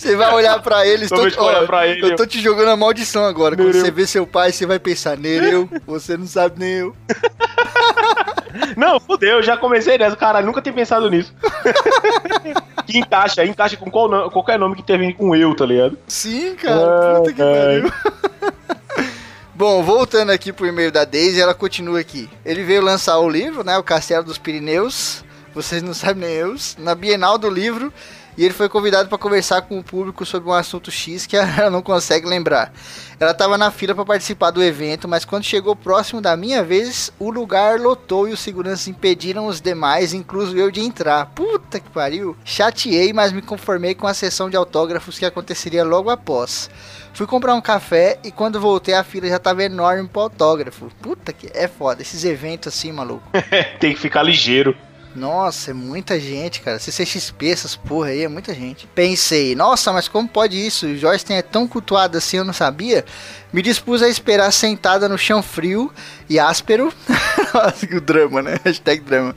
Você 0.10 0.16
vai 0.16 0.34
olhar 0.34 0.60
pra 0.60 0.88
ele, 0.88 1.08
Toda 1.08 1.22
vez 1.22 1.36
que 1.36 1.39
eu 1.39 1.46
olhar 1.46 1.68
pra 1.68 1.86
ele, 1.88 2.04
eu 2.04 2.16
tô 2.16 2.25
te 2.25 2.42
jogando 2.42 2.70
a 2.70 2.75
maldição 2.75 3.25
agora. 3.25 3.56
Quando 3.56 3.68
Nereu. 3.68 3.82
você 3.82 3.92
vê 3.92 4.08
seu 4.08 4.25
pai, 4.25 4.51
você 4.51 4.66
vai 4.66 4.80
pensar, 4.80 5.16
Nereu, 5.16 5.70
você 5.86 6.18
não 6.18 6.25
sabe 6.25 6.60
nem 6.60 6.74
eu. 6.74 6.96
Não, 8.75 9.00
fudeu, 9.00 9.44
já 9.44 9.56
comecei 9.56 9.98
nessa. 9.98 10.16
Caralho, 10.16 10.48
nunca 10.48 10.62
tinha 10.62 10.74
pensado 10.74 11.10
nisso. 11.10 11.32
que 12.86 12.98
encaixa, 12.98 13.46
encaixa 13.46 13.78
com 13.78 13.92
qual 13.92 14.30
qualquer 14.32 14.58
nome 14.58 14.75
que 14.75 14.82
termine 14.82 15.13
com 15.13 15.36
eu, 15.36 15.56
tá 15.56 15.66
ligado? 15.66 15.98
Sim, 16.08 16.56
cara, 16.56 17.20
puta 17.20 17.32
que 17.32 17.42
pariu. 17.42 17.94
Bom, 19.54 19.84
voltando 19.84 20.32
aqui 20.32 20.51
pro 20.51 20.66
e-mail 20.66 20.92
da 20.92 21.06
Daisy, 21.06 21.39
ela 21.39 21.54
continua 21.54 22.00
aqui. 22.00 22.28
Ele 22.44 22.63
veio 22.63 22.82
lançar 22.82 23.20
o 23.20 23.30
livro, 23.30 23.63
né? 23.63 23.78
O 23.78 23.84
Castelo 23.84 24.24
dos 24.24 24.39
Pirineus. 24.39 25.24
Vocês 25.62 25.84
não 25.84 25.94
sabem 25.94 26.30
nem 26.30 26.38
eu. 26.38 26.56
Na 26.78 26.96
Bienal 26.96 27.38
do 27.38 27.50
livro. 27.50 27.92
E 28.38 28.46
ele 28.46 28.54
foi 28.54 28.70
convidado 28.70 29.10
para 29.10 29.18
conversar 29.18 29.63
com 29.63 29.78
o 29.78 29.84
público 29.84 30.25
sobre 30.25 30.48
um 30.48 30.54
assunto 30.54 30.89
X 30.89 31.25
que 31.25 31.36
ela 31.36 31.70
não 31.70 31.82
consegue 31.82 32.25
lembrar. 32.25 32.72
Ela 33.20 33.32
estava 33.32 33.58
na 33.58 33.70
fila 33.70 33.94
para 33.94 34.06
participar 34.06 34.51
do 34.51 34.63
evento, 34.63 35.10
mas 35.10 35.25
quando 35.25 35.44
chegou 35.44 35.75
próximo 35.75 36.22
da 36.22 36.38
minha 36.38 36.63
vez, 36.63 37.12
o 37.20 37.30
lugar 37.30 37.78
lotou 37.78 38.30
e 38.30 38.32
os 38.32 38.39
seguranças 38.39 38.88
impediram 38.88 39.48
os 39.48 39.60
demais, 39.60 40.13
incluso 40.13 40.56
eu, 40.58 40.72
de 40.72 40.80
entrar. 40.80 41.25
Puta 41.36 41.82
que 41.82 41.89
pariu! 41.89 42.38
Chateei, 42.46 43.12
mas 43.12 43.34
me 43.34 43.42
conformei 43.42 43.94
com 43.94 44.08
a 44.08 44.13
sessão 44.13 44.50
de 44.50 44.56
autógrafos 44.56 45.20
que 45.20 45.25
aconteceria 45.25 45.84
logo 45.84 46.10
após. 46.10 46.70
Fui 47.13 47.28
comprar 47.28 47.54
um 47.54 47.62
café 47.62 48.18
e 48.24 48.32
quando 48.32 48.62
voltei 48.62 48.94
a 48.94 49.04
fila 49.04 49.28
já 49.28 49.38
tava 49.38 49.66
enorme 49.66 50.08
pro 50.08 50.22
autógrafo. 50.22 50.89
Puta 51.01 51.34
que 51.34 51.51
é 51.54 51.68
foda, 51.68 52.01
esses 52.01 52.24
eventos 52.24 52.74
assim, 52.74 52.94
maluco. 52.94 53.30
Tem 53.82 53.94
que 53.94 54.00
ficar 54.00 54.24
ligeiro. 54.24 54.74
Nossa, 55.16 55.72
é 55.72 55.74
muita 55.74 56.20
gente, 56.20 56.62
cara. 56.62 56.78
CCXP, 56.78 57.50
essas 57.50 57.75
porra 57.75 58.10
aí, 58.10 58.24
é 58.24 58.28
muita 58.28 58.54
gente. 58.54 58.88
Pensei, 58.88 59.56
nossa, 59.56 59.92
mas 59.92 60.08
como 60.08 60.28
pode 60.28 60.56
isso? 60.56 60.86
O 60.86 60.98
Joyce 60.98 61.34
é 61.34 61.42
tão 61.42 61.68
cultuado 61.68 62.18
assim, 62.18 62.38
eu 62.38 62.46
não 62.46 62.54
sabia. 62.54 63.04
Me 63.51 63.62
dispus 63.62 64.01
a 64.01 64.08
esperar 64.08 64.51
sentada 64.51 65.10
no 65.10 65.18
chão 65.18 65.42
frio 65.42 65.92
e 66.30 66.39
áspero. 66.39 66.94
Nossa, 67.54 67.88
que 67.88 68.00
drama, 68.00 68.42
né? 68.42 68.60
Hashtag 68.63 69.01
drama. 69.01 69.36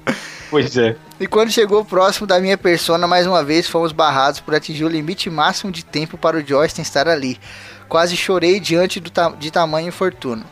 Pois 0.50 0.76
é. 0.76 0.96
E 1.18 1.26
quando 1.26 1.50
chegou 1.50 1.82
próximo 1.82 2.26
da 2.26 2.38
minha 2.38 2.58
persona, 2.58 3.06
mais 3.06 3.26
uma 3.26 3.42
vez 3.42 3.66
fomos 3.66 3.90
barrados 3.90 4.38
por 4.38 4.54
atingir 4.54 4.84
o 4.84 4.88
limite 4.88 5.30
máximo 5.30 5.72
de 5.72 5.82
tempo 5.82 6.18
para 6.18 6.36
o 6.36 6.46
Joyce 6.46 6.82
estar 6.82 7.08
ali. 7.08 7.40
Quase 7.88 8.16
chorei 8.16 8.60
diante 8.60 9.00
do 9.00 9.08
ta 9.08 9.30
de 9.30 9.50
tamanho 9.50 9.88
infortúnio. 9.88 10.44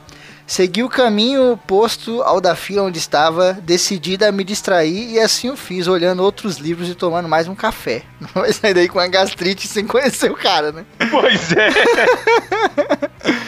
Segui 0.51 0.83
o 0.83 0.89
caminho 0.89 1.53
oposto 1.53 2.23
ao 2.23 2.41
da 2.41 2.57
fila 2.57 2.83
onde 2.83 2.99
estava, 2.99 3.53
decidida 3.53 4.29
a 4.29 4.33
me 4.33 4.43
distrair 4.43 5.13
e 5.13 5.21
assim 5.21 5.49
o 5.49 5.57
fiz, 5.57 5.87
olhando 5.87 6.25
outros 6.25 6.57
livros 6.57 6.89
e 6.89 6.95
tomando 6.97 7.29
mais 7.29 7.47
um 7.47 7.55
café. 7.55 8.03
Não 8.21 8.43
vai 8.43 8.53
sair 8.53 8.75
daí 8.75 8.89
com 8.89 8.99
uma 8.99 9.07
gastrite 9.07 9.69
sem 9.69 9.87
conhecer 9.87 10.29
o 10.29 10.35
cara, 10.35 10.73
né? 10.73 10.85
Pois 11.09 11.53
é. 11.53 11.71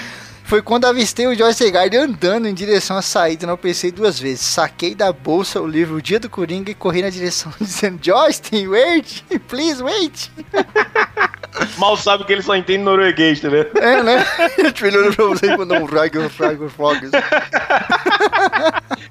Foi 0.52 0.61
quando 0.61 0.85
avistei 0.85 1.26
o 1.26 1.35
Joyce 1.35 1.71
Gard 1.71 1.97
andando 1.97 2.47
em 2.47 2.52
direção 2.52 2.99
à 2.99 3.00
saída, 3.00 3.47
não 3.47 3.56
pensei 3.56 3.90
duas 3.90 4.21
vezes. 4.21 4.42
Saquei 4.42 4.94
da 4.94 5.11
bolsa 5.11 5.59
o 5.62 5.66
livro 5.66 5.94
O 5.94 6.02
Dia 6.02 6.21
do 6.21 6.28
Coringa 6.28 6.71
e 6.71 6.75
corri 6.75 7.00
na 7.00 7.09
direção 7.09 7.50
dizendo: 7.59 7.99
Joyce, 8.02 8.68
wait, 8.68 9.25
please 9.49 9.82
wait. 9.82 10.30
Mal 11.78 11.97
sabe 11.97 12.25
que 12.25 12.35
ele 12.35 12.42
só 12.42 12.54
entende 12.54 12.85
norueguês, 12.85 13.40
tá 13.40 13.49
ligado? 13.49 13.78
É, 13.78 14.02
né? 14.02 14.26
Eu 14.59 14.73
te 14.73 14.85
olhando 14.85 15.16
pra 15.16 15.25
você 15.25 15.47
e 15.47 15.56
mandando 15.56 15.85
um 15.85 15.87
rago, 15.87 16.18
rago, 16.38 16.68
fogs. 16.68 17.11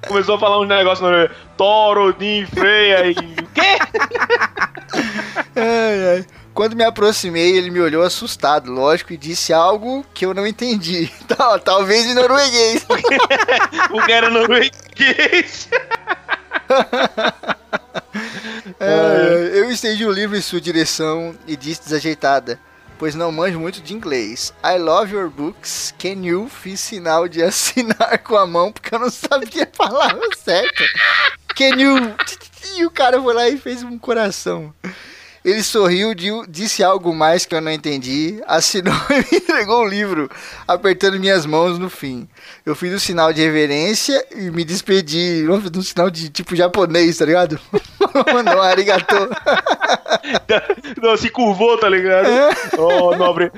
Começou 0.06 0.36
a 0.36 0.38
falar 0.38 0.60
uns 0.60 0.68
negócios 0.68 1.00
norueguês. 1.00 1.36
Toro, 1.56 2.12
Din, 2.12 2.46
Freia 2.46 3.06
e. 3.06 3.10
O 3.10 3.46
quê? 3.52 3.78
Ai, 5.56 6.16
ai. 6.18 6.26
Quando 6.54 6.76
me 6.76 6.84
aproximei, 6.84 7.56
ele 7.56 7.70
me 7.70 7.80
olhou 7.80 8.02
assustado, 8.02 8.70
lógico, 8.70 9.12
e 9.12 9.16
disse 9.16 9.52
algo 9.52 10.04
que 10.12 10.26
eu 10.26 10.34
não 10.34 10.46
entendi. 10.46 11.10
Tal- 11.28 11.58
Talvez 11.58 12.06
em 12.06 12.14
norueguês. 12.14 12.84
O 13.90 14.02
que 14.04 14.12
era 14.12 14.30
norueguês? 14.30 15.68
Ai. 18.80 19.58
Eu 19.58 19.70
estendi 19.70 20.04
o 20.04 20.12
livro 20.12 20.36
em 20.36 20.40
sua 20.40 20.60
direção 20.60 21.34
e 21.46 21.56
disse 21.56 21.82
desajeitada, 21.84 22.58
pois 22.98 23.14
não 23.14 23.30
manjo 23.32 23.58
muito 23.60 23.80
de 23.80 23.94
inglês. 23.94 24.52
I 24.64 24.78
love 24.78 25.12
your 25.14 25.28
books. 25.30 25.94
Can 25.98 26.24
you? 26.24 26.48
Fiz 26.48 26.80
sinal 26.80 27.28
de 27.28 27.42
assinar 27.42 28.18
com 28.22 28.36
a 28.36 28.46
mão 28.46 28.72
porque 28.72 28.94
eu 28.94 28.98
não 28.98 29.10
sabia 29.10 29.64
a 29.64 29.66
palavra 29.66 30.28
certa. 30.42 30.84
Can 31.54 31.80
you? 31.80 32.14
E 32.76 32.84
o 32.86 32.90
cara 32.90 33.20
foi 33.20 33.34
lá 33.34 33.48
e 33.48 33.56
fez 33.58 33.82
um 33.82 33.98
coração. 33.98 34.72
Ele 35.44 35.62
sorriu, 35.62 36.14
di- 36.14 36.30
disse 36.48 36.84
algo 36.84 37.12
mais 37.12 37.44
que 37.44 37.52
eu 37.54 37.60
não 37.60 37.72
entendi, 37.72 38.40
assinou 38.46 38.94
e 39.10 39.14
me 39.16 39.38
entregou 39.38 39.80
o 39.82 39.88
livro, 39.88 40.30
apertando 40.68 41.18
minhas 41.18 41.44
mãos 41.44 41.78
no 41.80 41.90
fim. 41.90 42.28
Eu 42.64 42.76
fiz 42.76 42.92
o 42.94 43.00
sinal 43.00 43.32
de 43.32 43.40
reverência 43.42 44.24
e 44.36 44.50
me 44.52 44.64
despedi, 44.64 45.44
um 45.50 45.82
sinal 45.82 46.10
de 46.10 46.28
tipo 46.30 46.54
japonês, 46.54 47.18
tá 47.18 47.24
ligado? 47.24 47.58
Mandou 48.32 48.54
um 48.56 48.62
arigato. 48.62 49.14
Não, 51.02 51.16
se 51.16 51.28
curvou, 51.28 51.76
tá 51.78 51.88
ligado? 51.88 52.28
Oh, 52.78 53.16
nobre. 53.16 53.50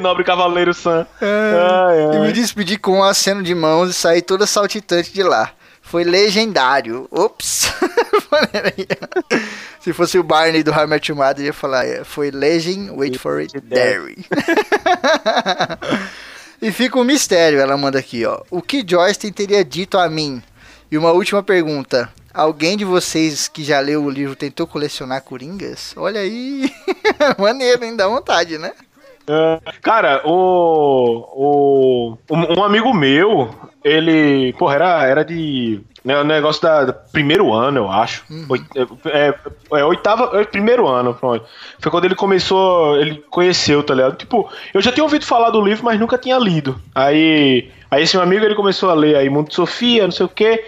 nobre 0.00 0.22
cavaleiro 0.24 0.74
Sam. 0.74 1.06
Ai, 1.20 2.16
E 2.16 2.20
me 2.20 2.26
ai. 2.26 2.32
despedi 2.32 2.76
com 2.78 2.98
um 2.98 3.02
aceno 3.04 3.42
de 3.42 3.54
mãos 3.54 3.90
e 3.90 3.94
saí 3.94 4.20
toda 4.20 4.46
saltitante 4.46 5.12
de 5.12 5.22
lá. 5.22 5.50
Foi 5.86 6.02
legendário. 6.02 7.06
Ops. 7.12 7.72
Se 9.80 9.92
fosse 9.92 10.18
o 10.18 10.22
Barney 10.22 10.64
do 10.64 10.72
Your 10.72 11.16
Mother, 11.16 11.46
ia 11.46 11.52
falar, 11.52 11.86
é, 11.86 12.02
foi 12.02 12.32
legend, 12.32 12.90
wait 12.90 13.16
for 13.16 13.38
it, 13.38 13.58
dairy. 13.60 14.26
e 16.60 16.72
fica 16.72 16.98
um 16.98 17.04
mistério, 17.04 17.60
ela 17.60 17.76
manda 17.76 18.00
aqui, 18.00 18.26
ó. 18.26 18.42
O 18.50 18.60
que 18.60 18.84
Joyce 18.86 19.30
teria 19.30 19.64
dito 19.64 19.96
a 19.96 20.08
mim? 20.08 20.42
E 20.90 20.98
uma 20.98 21.12
última 21.12 21.40
pergunta. 21.40 22.12
Alguém 22.34 22.76
de 22.76 22.84
vocês 22.84 23.46
que 23.46 23.62
já 23.62 23.78
leu 23.78 24.04
o 24.04 24.10
livro 24.10 24.34
tentou 24.34 24.66
colecionar 24.66 25.22
coringas? 25.22 25.94
Olha 25.96 26.20
aí. 26.20 26.68
Maneiro, 27.38 27.84
hein? 27.84 27.96
Dá 27.96 28.08
vontade, 28.08 28.58
né? 28.58 28.72
Ah, 29.28 29.58
Cara, 29.82 30.22
o, 30.24 31.26
o. 31.34 32.18
Um 32.58 32.62
amigo 32.64 32.92
meu, 32.94 33.50
ele. 33.84 34.52
Porra, 34.54 34.74
era, 34.76 35.02
era 35.04 35.24
de. 35.24 35.80
né, 36.04 36.18
O 36.20 36.24
negócio 36.24 36.62
da, 36.62 36.84
do 36.84 36.94
primeiro 37.12 37.52
ano, 37.52 37.78
eu 37.78 37.90
acho. 37.90 38.24
Oit- 38.48 38.64
é, 38.76 39.28
é, 39.28 39.34
é, 39.80 39.84
oitava. 39.84 40.38
É, 40.40 40.44
primeiro 40.44 40.86
ano, 40.86 41.12
pronto. 41.14 41.44
Foi 41.80 41.90
quando 41.90 42.04
ele 42.04 42.14
começou. 42.14 42.96
Ele 42.98 43.16
conheceu, 43.30 43.82
tá 43.82 43.94
ligado? 43.94 44.16
Tipo, 44.16 44.48
eu 44.72 44.80
já 44.80 44.92
tinha 44.92 45.04
ouvido 45.04 45.24
falar 45.24 45.50
do 45.50 45.60
livro, 45.60 45.84
mas 45.84 45.98
nunca 45.98 46.16
tinha 46.18 46.38
lido. 46.38 46.80
Aí. 46.94 47.70
Aí 47.90 48.02
esse 48.02 48.16
meu 48.16 48.24
amigo 48.24 48.44
ele 48.44 48.54
começou 48.56 48.90
a 48.90 48.94
ler 48.94 49.16
aí 49.16 49.30
Mundo 49.30 49.48
de 49.48 49.54
Sofia, 49.54 50.04
não 50.04 50.10
sei 50.10 50.26
o 50.26 50.28
quê. 50.28 50.64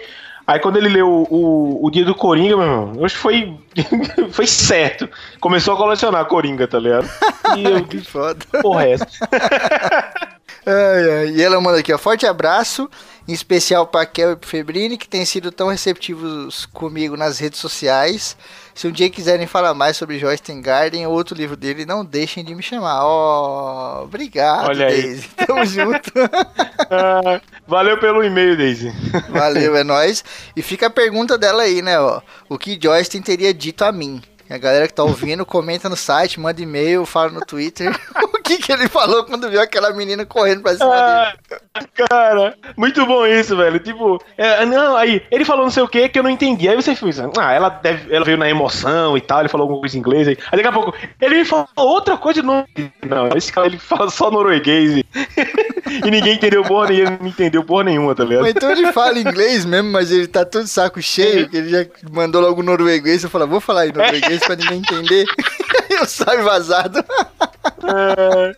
Aí 0.49 0.59
quando 0.59 0.77
ele 0.77 0.89
leu 0.89 1.27
o, 1.29 1.85
o, 1.85 1.91
Dia 1.91 2.03
do 2.03 2.15
Coringa, 2.15 2.57
meu 2.57 2.65
irmão, 2.65 2.93
que 3.07 3.15
foi. 3.15 3.55
foi 4.33 4.47
certo. 4.47 5.07
Começou 5.39 5.75
a 5.75 5.77
colecionar 5.77 6.25
Coringa, 6.25 6.67
tá 6.67 6.79
ligado? 6.79 7.07
E 7.55 7.63
eu 7.63 7.85
Que 7.85 7.99
foda. 7.99 8.43
porra 8.59 8.85
é 8.85 8.91
essa? 8.93 9.05
Ai, 10.69 11.11
ai. 11.11 11.29
E 11.31 11.41
ela 11.41 11.59
manda 11.59 11.79
aqui, 11.79 11.91
ó. 11.91 11.97
Forte 11.97 12.27
abraço, 12.27 12.87
em 13.27 13.33
especial 13.33 13.87
para 13.87 14.05
Kel 14.05 14.33
e 14.33 14.35
pro 14.35 14.47
Febrini, 14.47 14.97
que 14.97 15.07
têm 15.07 15.25
sido 15.25 15.51
tão 15.51 15.67
receptivos 15.67 16.67
comigo 16.67 17.17
nas 17.17 17.39
redes 17.39 17.59
sociais. 17.59 18.37
Se 18.75 18.87
um 18.87 18.91
dia 18.91 19.09
quiserem 19.09 19.47
falar 19.47 19.73
mais 19.73 19.97
sobre 19.97 20.19
Joyce 20.19 20.53
Garden 20.61 21.07
ou 21.07 21.13
outro 21.13 21.35
livro 21.35 21.57
dele, 21.57 21.85
não 21.85 22.05
deixem 22.05 22.45
de 22.45 22.53
me 22.53 22.61
chamar. 22.61 23.03
Ó, 23.03 24.03
obrigado, 24.03 24.69
Olha 24.69 24.87
aí. 24.87 25.01
Daisy. 25.01 25.29
Tamo 25.45 25.65
junto. 25.65 26.11
Ah, 26.91 27.39
valeu 27.67 27.99
pelo 27.99 28.23
e-mail, 28.23 28.57
Daisy. 28.57 28.91
Valeu, 29.29 29.75
é 29.77 29.83
nóis. 29.83 30.23
E 30.55 30.61
fica 30.63 30.87
a 30.87 30.89
pergunta 30.89 31.37
dela 31.37 31.61
aí, 31.61 31.83
né, 31.83 31.99
ó. 31.99 32.19
O 32.49 32.57
que 32.57 32.79
Joyce 32.81 33.21
teria 33.21 33.53
dito 33.53 33.83
a 33.83 33.91
mim? 33.91 34.19
E 34.49 34.53
a 34.53 34.57
galera 34.57 34.87
que 34.87 34.93
tá 34.93 35.03
ouvindo, 35.03 35.45
comenta 35.45 35.87
no 35.87 35.95
site, 35.95 36.39
manda 36.39 36.59
e-mail, 36.61 37.05
fala 37.05 37.29
no 37.29 37.41
Twitter 37.41 37.95
o 38.33 38.41
que, 38.41 38.57
que 38.57 38.71
ele 38.71 38.87
falou 38.89 39.23
quando 39.23 39.47
viu 39.49 39.61
aquela 39.61 39.93
menina 39.93 40.25
correndo 40.25 40.63
pra 40.63 40.73
cima 40.73 40.89
Ah, 40.91 41.33
dele. 41.47 41.87
cara, 42.09 42.55
muito 42.75 43.05
bom 43.05 43.27
isso, 43.27 43.55
velho. 43.55 43.79
Tipo, 43.79 44.19
é, 44.37 44.65
não, 44.65 44.95
aí, 44.95 45.21
ele 45.29 45.45
falou 45.45 45.65
não 45.65 45.71
sei 45.71 45.83
o 45.83 45.87
que 45.87 46.09
que 46.09 46.17
eu 46.17 46.23
não 46.23 46.29
entendi. 46.31 46.67
Aí 46.67 46.75
você 46.75 46.95
fez, 46.95 47.19
ah, 47.19 47.51
ela, 47.51 47.69
deve, 47.69 48.13
ela 48.13 48.25
veio 48.25 48.37
na 48.39 48.49
emoção 48.49 49.15
e 49.15 49.21
tal, 49.21 49.41
ele 49.41 49.49
falou 49.49 49.65
alguma 49.65 49.81
coisa 49.81 49.95
em 49.95 49.99
inglês. 49.99 50.27
Aí, 50.27 50.37
aí 50.51 50.57
daqui 50.57 50.67
a 50.67 50.71
pouco, 50.71 50.95
ele 51.21 51.35
me 51.35 51.45
falou 51.45 51.67
outra 51.75 52.17
coisa 52.17 52.41
de 52.41 52.47
novo. 52.47 52.67
Não, 53.07 53.29
esse 53.37 53.53
cara 53.53 53.67
ele 53.67 53.77
fala 53.77 54.09
só 54.09 54.31
norueguês 54.31 54.97
e, 54.97 55.05
ninguém 56.09 56.33
entendeu 56.35 56.63
porra 56.63 56.89
nenhuma, 56.89 57.17
não 57.21 57.27
entendeu 57.27 57.63
porra 57.63 57.83
nenhuma, 57.83 58.15
tá 58.15 58.23
ligado? 58.23 58.47
Então 58.47 58.71
ele 58.71 58.91
fala 58.91 59.19
inglês 59.19 59.63
mesmo, 59.63 59.91
mas 59.91 60.11
ele 60.11 60.27
tá 60.27 60.43
todo 60.43 60.65
saco 60.67 60.99
cheio, 61.01 61.47
que 61.47 61.57
ele 61.57 61.69
já 61.69 61.85
mandou 62.11 62.41
logo 62.41 62.63
norueguês. 62.63 63.23
Eu 63.23 63.29
falo, 63.29 63.45
vou 63.47 63.59
falar 63.61 63.85
em 63.87 63.91
norueguês 63.91 64.38
pra 64.43 64.55
ninguém 64.55 64.79
entender. 64.79 65.25
eu 65.89 66.05
saio 66.05 66.43
vazado. 66.43 67.03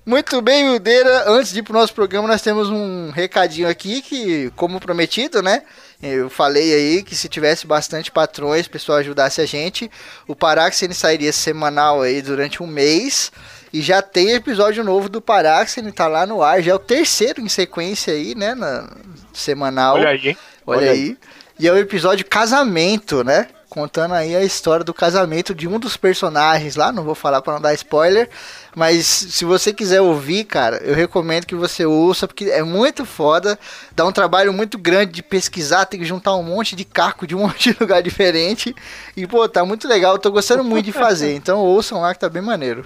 Muito 0.06 0.42
bem, 0.42 0.66
Mildeira. 0.66 1.30
Antes 1.30 1.52
de 1.52 1.60
ir 1.60 1.64
pro 1.64 1.74
nosso 1.74 1.94
programa, 1.94 2.28
nós 2.28 2.42
temos 2.42 2.70
um 2.70 3.10
recadinho 3.12 3.68
aqui 3.68 4.02
que, 4.02 4.52
como 4.56 4.80
prometido, 4.80 5.42
né? 5.42 5.64
Eu 6.02 6.30
falei 6.30 6.74
aí 6.74 7.04
que 7.04 7.16
se 7.16 7.30
tivesse 7.30 7.68
bastante 7.68 8.12
patrões, 8.12 8.66
o 8.66 8.72
pessoal 8.72 8.98
ajudasse 8.98 9.40
a 9.40 9.46
gente, 9.46 9.90
o 10.28 10.36
Paráxene 10.36 10.96
sairia 10.96 11.32
semanal 11.32 12.02
aí 12.02 12.22
durante 12.22 12.64
um 12.64 12.68
mês. 12.68 13.32
E 13.74 13.82
já 13.82 14.02
tem 14.02 14.32
episódio 14.32 14.84
novo 14.84 15.08
do 15.08 15.22
Paráxene, 15.22 15.92
tá 15.92 16.08
lá 16.08 16.26
no 16.26 16.44
ar. 16.44 16.62
Já 16.62 16.72
é 16.72 16.76
o 16.76 16.80
terceiro 16.80 17.40
em 17.40 17.48
sequência 17.48 18.14
aí, 18.14 18.36
né? 18.36 18.54
Na, 18.54 18.90
semanal. 19.34 19.96
Olha 19.96 20.10
aí, 20.10 20.28
hein? 20.30 20.38
Olha, 20.66 20.80
Olha 20.80 20.92
aí. 20.92 21.18
E 21.58 21.68
é 21.68 21.72
o 21.72 21.78
episódio 21.78 22.26
Casamento, 22.26 23.24
né? 23.24 23.48
Contando 23.72 24.14
aí 24.14 24.36
a 24.36 24.44
história 24.44 24.84
do 24.84 24.94
casamento 24.94 25.56
de 25.56 25.66
um 25.66 25.80
dos 25.80 25.96
personagens 25.96 26.76
lá. 26.76 26.92
Não 26.92 27.06
vou 27.06 27.16
falar 27.16 27.42
pra 27.42 27.54
não 27.54 27.62
dar 27.62 27.74
spoiler. 27.74 28.30
Mas 28.76 29.06
se 29.06 29.46
você 29.46 29.72
quiser 29.72 30.02
ouvir, 30.02 30.44
cara, 30.44 30.76
eu 30.84 30.94
recomendo 30.94 31.46
que 31.46 31.56
você 31.56 31.86
ouça, 31.86 32.28
porque 32.28 32.50
é 32.50 32.64
muito 32.64 33.06
foda. 33.06 33.58
Dá 33.96 34.06
um 34.06 34.12
trabalho 34.12 34.52
muito 34.52 34.78
grande 34.78 35.14
de 35.14 35.24
pesquisar, 35.24 35.86
tem 35.86 36.02
que 36.02 36.06
juntar 36.06 36.36
um 36.36 36.44
monte 36.44 36.76
de 36.76 36.84
caco 36.84 37.26
de 37.26 37.34
um 37.34 37.40
monte 37.48 37.72
de 37.72 37.78
lugar 37.80 38.04
diferente. 38.04 38.76
E, 39.16 39.26
pô, 39.26 39.48
tá 39.48 39.64
muito 39.64 39.88
legal. 39.88 40.16
Eu 40.16 40.20
tô 40.20 40.30
gostando 40.30 40.66
muito 40.66 40.84
de 40.84 40.92
fazer. 40.92 41.34
Então 41.34 41.60
ouçam 41.60 42.02
lá 42.02 42.14
que 42.14 42.20
tá 42.20 42.28
bem 42.28 42.42
maneiro. 42.42 42.86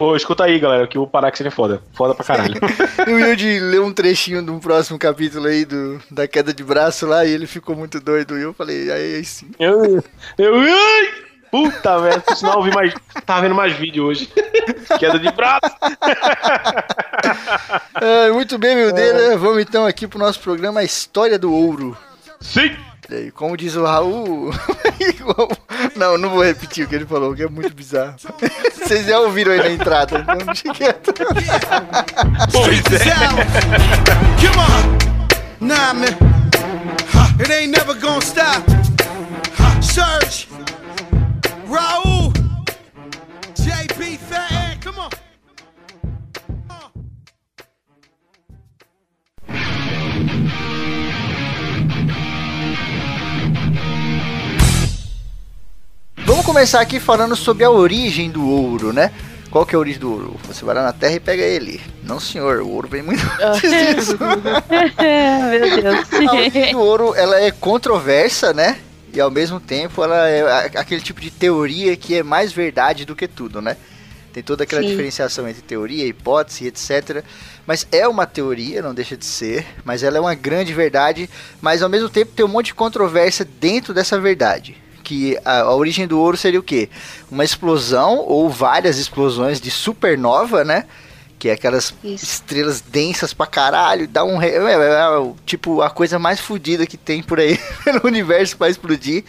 Pô, 0.00 0.16
escuta 0.16 0.44
aí, 0.44 0.58
galera, 0.58 0.86
que 0.86 0.96
o 0.98 1.06
Paráxene 1.06 1.48
é 1.48 1.50
foda. 1.50 1.82
Foda 1.92 2.14
pra 2.14 2.24
caralho. 2.24 2.54
E 3.06 3.12
o 3.12 3.16
Wilde 3.16 3.60
leu 3.60 3.84
um 3.84 3.92
trechinho 3.92 4.42
de 4.42 4.50
um 4.50 4.58
próximo 4.58 4.98
capítulo 4.98 5.46
aí 5.46 5.66
do, 5.66 6.00
da 6.10 6.26
queda 6.26 6.54
de 6.54 6.64
braço 6.64 7.06
lá 7.06 7.26
e 7.26 7.30
ele 7.30 7.46
ficou 7.46 7.76
muito 7.76 8.00
doido. 8.00 8.38
E 8.38 8.40
eu 8.40 8.54
falei, 8.54 8.90
aí, 8.90 9.16
aí 9.16 9.24
sim. 9.26 9.50
Eu. 9.58 10.02
Eu. 10.38 10.54
Ai! 10.58 11.10
Puta 11.50 11.98
merda, 12.00 12.20
por 12.20 12.34
sinal 12.34 12.54
eu 12.60 12.62
vi 12.62 12.70
mais. 12.70 12.94
Tava 13.26 13.42
vendo 13.42 13.54
mais 13.54 13.74
vídeo 13.74 14.06
hoje. 14.06 14.32
Queda 14.98 15.18
de 15.18 15.30
braço. 15.30 15.60
É, 18.00 18.30
muito 18.30 18.56
bem, 18.58 18.74
meu 18.74 18.92
Deus. 18.92 19.38
Vamos 19.38 19.60
então 19.60 19.84
aqui 19.84 20.06
pro 20.06 20.18
nosso 20.18 20.40
programa 20.40 20.80
A 20.80 20.84
História 20.84 21.38
do 21.38 21.52
Ouro. 21.52 21.94
Sim! 22.40 22.74
E 23.10 23.14
aí, 23.14 23.30
Como 23.32 23.56
diz 23.56 23.74
o 23.74 23.84
Raul. 23.84 24.52
não, 25.96 26.16
não 26.16 26.30
vou 26.30 26.44
repetir 26.44 26.84
o 26.84 26.88
que 26.88 26.94
ele 26.94 27.06
falou, 27.06 27.34
que 27.34 27.42
é 27.42 27.48
muito 27.48 27.74
bizarro. 27.74 28.14
Vocês 28.72 29.06
já 29.06 29.18
ouviram 29.18 29.52
aí 29.52 29.58
na 29.58 29.70
entrada, 29.70 30.18
então 30.18 30.36
deixa 30.38 30.72
quieto. 30.72 31.12
Pois 32.52 33.00
é. 33.00 33.14
Come 34.40 34.60
on. 34.60 35.66
Nah, 35.66 35.92
man. 35.92 36.16
It 37.40 37.50
ain't 37.50 37.72
never 37.72 37.94
gonna 37.94 38.20
stop. 38.20 38.62
Huh, 39.58 39.80
Surge. 39.82 40.48
Raul. 41.66 42.32
JP 43.54 44.18
Fat 44.18 44.52
Ed, 44.52 44.80
come 44.82 44.98
on. 44.98 45.10
Vamos 56.30 56.46
começar 56.46 56.80
aqui 56.80 57.00
falando 57.00 57.34
sobre 57.34 57.64
a 57.64 57.70
origem 57.72 58.30
do 58.30 58.48
ouro, 58.48 58.92
né? 58.92 59.10
Qual 59.50 59.66
que 59.66 59.74
é 59.74 59.76
a 59.76 59.80
origem 59.80 60.00
do 60.00 60.12
ouro? 60.12 60.36
Você 60.44 60.64
vai 60.64 60.76
lá 60.76 60.84
na 60.84 60.92
terra 60.92 61.14
e 61.14 61.20
pega 61.20 61.42
ele. 61.42 61.80
Não, 62.04 62.20
senhor, 62.20 62.60
o 62.60 62.68
ouro 62.68 62.86
vem 62.86 63.02
muito 63.02 63.20
antes 63.42 63.68
disso. 63.68 64.16
Meu 64.22 65.82
Deus. 65.82 66.28
A 66.28 66.32
origem 66.32 66.70
do 66.70 66.78
ouro, 66.78 67.16
ela 67.16 67.40
é 67.40 67.50
controversa, 67.50 68.54
né? 68.54 68.78
E 69.12 69.20
ao 69.20 69.28
mesmo 69.28 69.58
tempo, 69.58 70.04
ela 70.04 70.28
é 70.28 70.70
aquele 70.78 71.00
tipo 71.00 71.20
de 71.20 71.32
teoria 71.32 71.96
que 71.96 72.14
é 72.14 72.22
mais 72.22 72.52
verdade 72.52 73.04
do 73.04 73.16
que 73.16 73.26
tudo, 73.26 73.60
né? 73.60 73.76
Tem 74.32 74.40
toda 74.40 74.62
aquela 74.62 74.82
Sim. 74.82 74.88
diferenciação 74.90 75.48
entre 75.48 75.62
teoria, 75.62 76.06
hipótese, 76.06 76.68
etc. 76.68 77.24
Mas 77.66 77.88
é 77.90 78.06
uma 78.06 78.24
teoria, 78.24 78.80
não 78.80 78.94
deixa 78.94 79.16
de 79.16 79.26
ser. 79.26 79.66
Mas 79.84 80.04
ela 80.04 80.18
é 80.18 80.20
uma 80.20 80.36
grande 80.36 80.72
verdade. 80.72 81.28
Mas 81.60 81.82
ao 81.82 81.88
mesmo 81.88 82.08
tempo 82.08 82.30
tem 82.36 82.46
um 82.46 82.48
monte 82.48 82.66
de 82.66 82.74
controvérsia 82.74 83.44
dentro 83.44 83.92
dessa 83.92 84.16
verdade. 84.16 84.76
Que 85.02 85.38
a, 85.44 85.60
a 85.60 85.74
origem 85.74 86.06
do 86.06 86.18
ouro 86.18 86.36
seria 86.36 86.60
o 86.60 86.62
quê? 86.62 86.88
Uma 87.30 87.44
explosão 87.44 88.18
ou 88.18 88.48
várias 88.50 88.98
explosões 88.98 89.60
de 89.60 89.70
supernova, 89.70 90.64
né? 90.64 90.84
Que 91.38 91.48
é 91.48 91.52
aquelas 91.52 91.94
Isso. 92.04 92.22
estrelas 92.24 92.82
densas 92.82 93.32
pra 93.32 93.46
caralho, 93.46 94.06
dá 94.06 94.22
um. 94.24 94.36
re- 94.36 94.50
É, 94.50 94.56
é, 94.58 94.74
é, 94.74 95.32
tipo, 95.46 95.80
a 95.80 95.88
coisa 95.88 96.18
mais 96.18 96.38
fodida 96.38 96.86
que 96.86 96.98
tem 96.98 97.22
por 97.22 97.40
aí 97.40 97.58
no 98.02 98.06
universo 98.06 98.56
pra 98.58 98.68
explodir. 98.68 99.24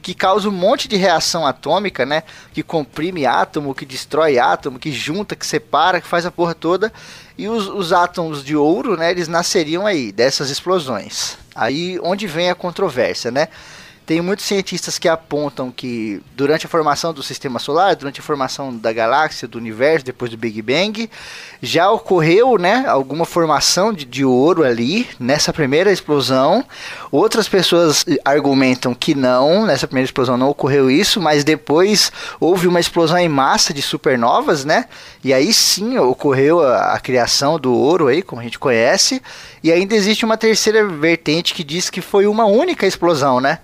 Que 0.00 0.14
causa 0.14 0.48
um 0.48 0.52
monte 0.52 0.86
de 0.86 0.94
reação 0.94 1.44
atômica, 1.44 2.06
né? 2.06 2.22
Que 2.52 2.62
comprime 2.62 3.26
átomo, 3.26 3.74
que 3.74 3.84
destrói 3.84 4.38
átomo, 4.38 4.78
que 4.78 4.92
junta, 4.92 5.34
que 5.34 5.44
separa, 5.44 6.00
que 6.00 6.06
faz 6.06 6.24
a 6.24 6.30
porra 6.30 6.54
toda. 6.54 6.92
E 7.36 7.48
os, 7.48 7.66
os 7.66 7.92
átomos 7.92 8.44
de 8.44 8.54
ouro, 8.54 8.96
né? 8.96 9.10
Eles 9.10 9.26
nasceriam 9.26 9.84
aí, 9.84 10.12
dessas 10.12 10.48
explosões. 10.50 11.36
Aí 11.52 11.98
onde 12.00 12.28
vem 12.28 12.48
a 12.48 12.54
controvérsia, 12.54 13.32
né? 13.32 13.48
Tem 14.06 14.20
muitos 14.20 14.44
cientistas 14.44 15.00
que 15.00 15.08
apontam 15.08 15.68
que 15.68 16.22
durante 16.36 16.64
a 16.64 16.68
formação 16.68 17.12
do 17.12 17.24
sistema 17.24 17.58
solar, 17.58 17.96
durante 17.96 18.20
a 18.20 18.22
formação 18.22 18.72
da 18.72 18.92
galáxia, 18.92 19.48
do 19.48 19.58
universo, 19.58 20.06
depois 20.06 20.30
do 20.30 20.36
Big 20.36 20.62
Bang, 20.62 21.10
já 21.60 21.90
ocorreu, 21.90 22.56
né, 22.56 22.84
alguma 22.86 23.24
formação 23.24 23.92
de, 23.92 24.04
de 24.04 24.24
ouro 24.24 24.62
ali 24.62 25.08
nessa 25.18 25.52
primeira 25.52 25.90
explosão. 25.90 26.64
Outras 27.10 27.48
pessoas 27.48 28.04
argumentam 28.24 28.94
que 28.94 29.12
não, 29.12 29.66
nessa 29.66 29.88
primeira 29.88 30.04
explosão 30.04 30.36
não 30.36 30.50
ocorreu 30.50 30.88
isso, 30.88 31.20
mas 31.20 31.42
depois 31.42 32.12
houve 32.38 32.68
uma 32.68 32.78
explosão 32.78 33.18
em 33.18 33.28
massa 33.28 33.74
de 33.74 33.82
supernovas, 33.82 34.64
né? 34.64 34.84
E 35.24 35.34
aí 35.34 35.52
sim 35.52 35.98
ocorreu 35.98 36.64
a, 36.64 36.92
a 36.92 37.00
criação 37.00 37.58
do 37.58 37.74
ouro 37.74 38.06
aí, 38.06 38.22
como 38.22 38.40
a 38.40 38.44
gente 38.44 38.56
conhece. 38.60 39.20
E 39.64 39.72
ainda 39.72 39.96
existe 39.96 40.24
uma 40.24 40.36
terceira 40.36 40.86
vertente 40.86 41.52
que 41.52 41.64
diz 41.64 41.90
que 41.90 42.00
foi 42.00 42.28
uma 42.28 42.44
única 42.44 42.86
explosão, 42.86 43.40
né? 43.40 43.58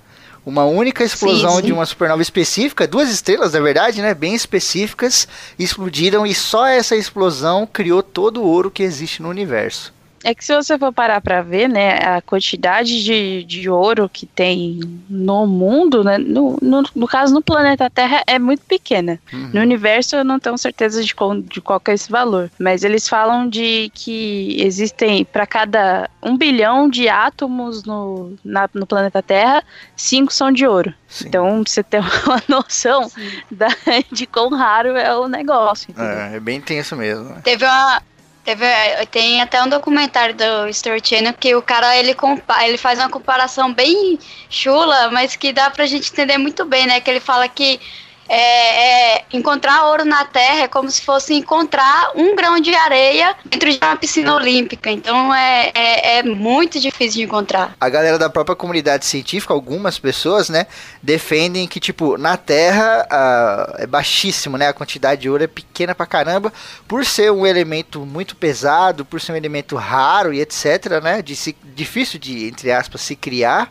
Uma 0.44 0.64
única 0.64 1.05
explosão 1.05 1.52
Sim, 1.52 1.61
sim. 1.61 1.66
de 1.66 1.72
uma 1.72 1.87
supernova 1.87 2.20
específica, 2.20 2.87
duas 2.87 3.09
estrelas, 3.09 3.52
na 3.52 3.61
verdade, 3.61 4.02
né? 4.02 4.12
Bem 4.12 4.35
específicas, 4.35 5.28
explodiram 5.57 6.26
e 6.26 6.35
só 6.35 6.66
essa 6.66 6.96
explosão 6.96 7.66
criou 7.66 8.02
todo 8.02 8.42
o 8.42 8.46
ouro 8.46 8.70
que 8.70 8.83
existe 8.83 9.22
no 9.22 9.28
universo. 9.28 9.94
É 10.25 10.35
que 10.35 10.45
se 10.45 10.55
você 10.55 10.79
for 10.79 10.93
parar 10.93 11.21
pra 11.21 11.43
ver, 11.43 11.69
né, 11.69 11.97
a 11.99 12.21
quantidade 12.23 13.03
de, 13.03 13.43
de 13.45 13.69
ouro 13.69 14.09
que 14.09 14.25
tem 14.27 14.81
no 15.09 15.47
mundo, 15.47 16.05
né, 16.05 16.17
no, 16.19 16.57
no, 16.63 16.83
no 16.95 17.07
caso 17.09 17.35
no 17.35 17.43
planeta 17.43 17.91
Terra 17.91 18.23
é 18.27 18.39
muito 18.39 18.63
pequena. 18.65 19.19
No 19.53 19.61
universo 19.61 20.17
eu 20.17 20.25
não 20.25 20.39
tenho 20.39 20.57
certeza 20.57 21.03
de 21.03 21.15
qual, 21.15 21.41
de 21.41 21.61
qual 21.61 21.81
que 21.81 21.91
é 21.91 21.95
esse 21.95 22.11
valor, 22.11 22.51
mas 22.59 22.85
eles 22.85 23.09
falam 23.09 23.49
de 23.49 23.91
que 23.95 24.57
existem 24.61 25.25
para 25.25 25.47
cada 25.47 26.09
um 26.23 26.37
bilhão 26.37 26.89
de 26.89 27.09
átomos 27.09 27.83
no, 27.85 28.35
na- 28.45 28.69
no 28.75 28.87
planeta 28.87 29.23
Terra, 29.23 29.63
cinco 29.97 30.33
são 30.33 30.53
de 30.53 30.67
ouro. 30.67 30.95
Sim. 31.09 31.27
Então 31.29 31.63
você 31.67 31.83
tem 31.83 32.01
uma 32.27 32.43
noção 32.49 33.11
da- 33.51 33.69
de 34.11 34.27
quão 34.27 34.51
raro 34.51 34.97
é 34.97 35.15
o 35.17 35.27
negócio. 35.29 35.93
É, 35.99 36.37
é 36.37 36.41
bem 36.41 36.61
tenso 36.61 36.97
mesmo. 36.97 37.25
né? 37.25 37.41
Teve 37.43 37.65
uma. 37.65 38.01
Teve, 38.44 38.66
tem 39.12 39.40
até 39.40 39.62
um 39.62 39.68
documentário 39.68 40.35
do 40.35 40.68
Story 40.68 41.00
Channel 41.02 41.33
que 41.33 41.55
o 41.55 41.62
cara 41.62 41.96
ele, 41.96 42.12
compa 42.12 42.66
ele 42.66 42.76
faz 42.76 42.98
uma 42.98 43.09
comparação 43.09 43.72
bem 43.72 44.18
chula, 44.50 45.11
mas 45.12 45.37
que 45.37 45.52
dá 45.52 45.70
pra 45.70 45.87
gente 45.87 46.11
entender 46.11 46.38
muito 46.38 46.64
bem, 46.64 46.87
né? 46.87 47.00
Que 47.00 47.09
ele 47.09 47.20
fala 47.20 47.48
que 47.48 47.81
é, 48.29 49.17
é, 49.17 49.25
encontrar 49.33 49.87
ouro 49.87 50.05
na 50.05 50.25
Terra 50.25 50.63
é 50.63 50.69
como 50.69 50.91
se 50.91 51.03
fosse 51.03 51.35
encontrar 51.35 52.13
um 52.15 52.35
grão 52.35 52.61
de 52.61 52.75
areia 52.75 53.35
dentro 53.45 53.71
de 53.71 53.79
uma 53.83 53.97
piscina 53.97 54.35
olímpica. 54.35 54.91
Então 54.91 55.35
é, 55.35 55.71
é, 55.75 56.19
é 56.19 56.23
muito 56.23 56.81
difícil 56.81 57.21
de 57.21 57.23
encontrar. 57.23 57.75
A 57.81 57.89
galera 57.89 58.19
da 58.19 58.31
própria 58.31 58.57
comunidade 58.57 59.05
científica, 59.05 59.53
algumas 59.53 59.99
pessoas, 59.99 60.49
né, 60.49 60.67
defendem 61.03 61.67
que, 61.67 61.81
tipo, 61.81 62.17
na 62.17 62.37
Terra 62.37 63.07
é 63.79 63.87
baixíssimo, 63.87 64.57
né? 64.57 64.69
A 64.69 64.73
quantidade 64.73 65.23
de 65.23 65.31
ouro 65.31 65.45
é 65.45 65.47
pequena 65.47 65.95
pra 65.95 66.07
caramba, 66.07 66.53
por 66.87 67.05
ser 67.05 67.31
um 67.33 67.47
elemento 67.47 68.01
muito 68.07 68.37
pesado, 68.37 69.05
por 69.05 69.21
ser 69.21 69.33
um 69.33 69.37
elemento 69.37 69.77
raro 69.77 70.33
e 70.33 70.41
etc, 70.41 71.01
né? 71.03 71.23
De 71.23 71.35
se, 71.37 71.57
difícil 71.75 72.19
de, 72.19 72.49
entre 72.49 72.71
aspas, 72.71 73.01
se 73.01 73.17
criar. 73.17 73.71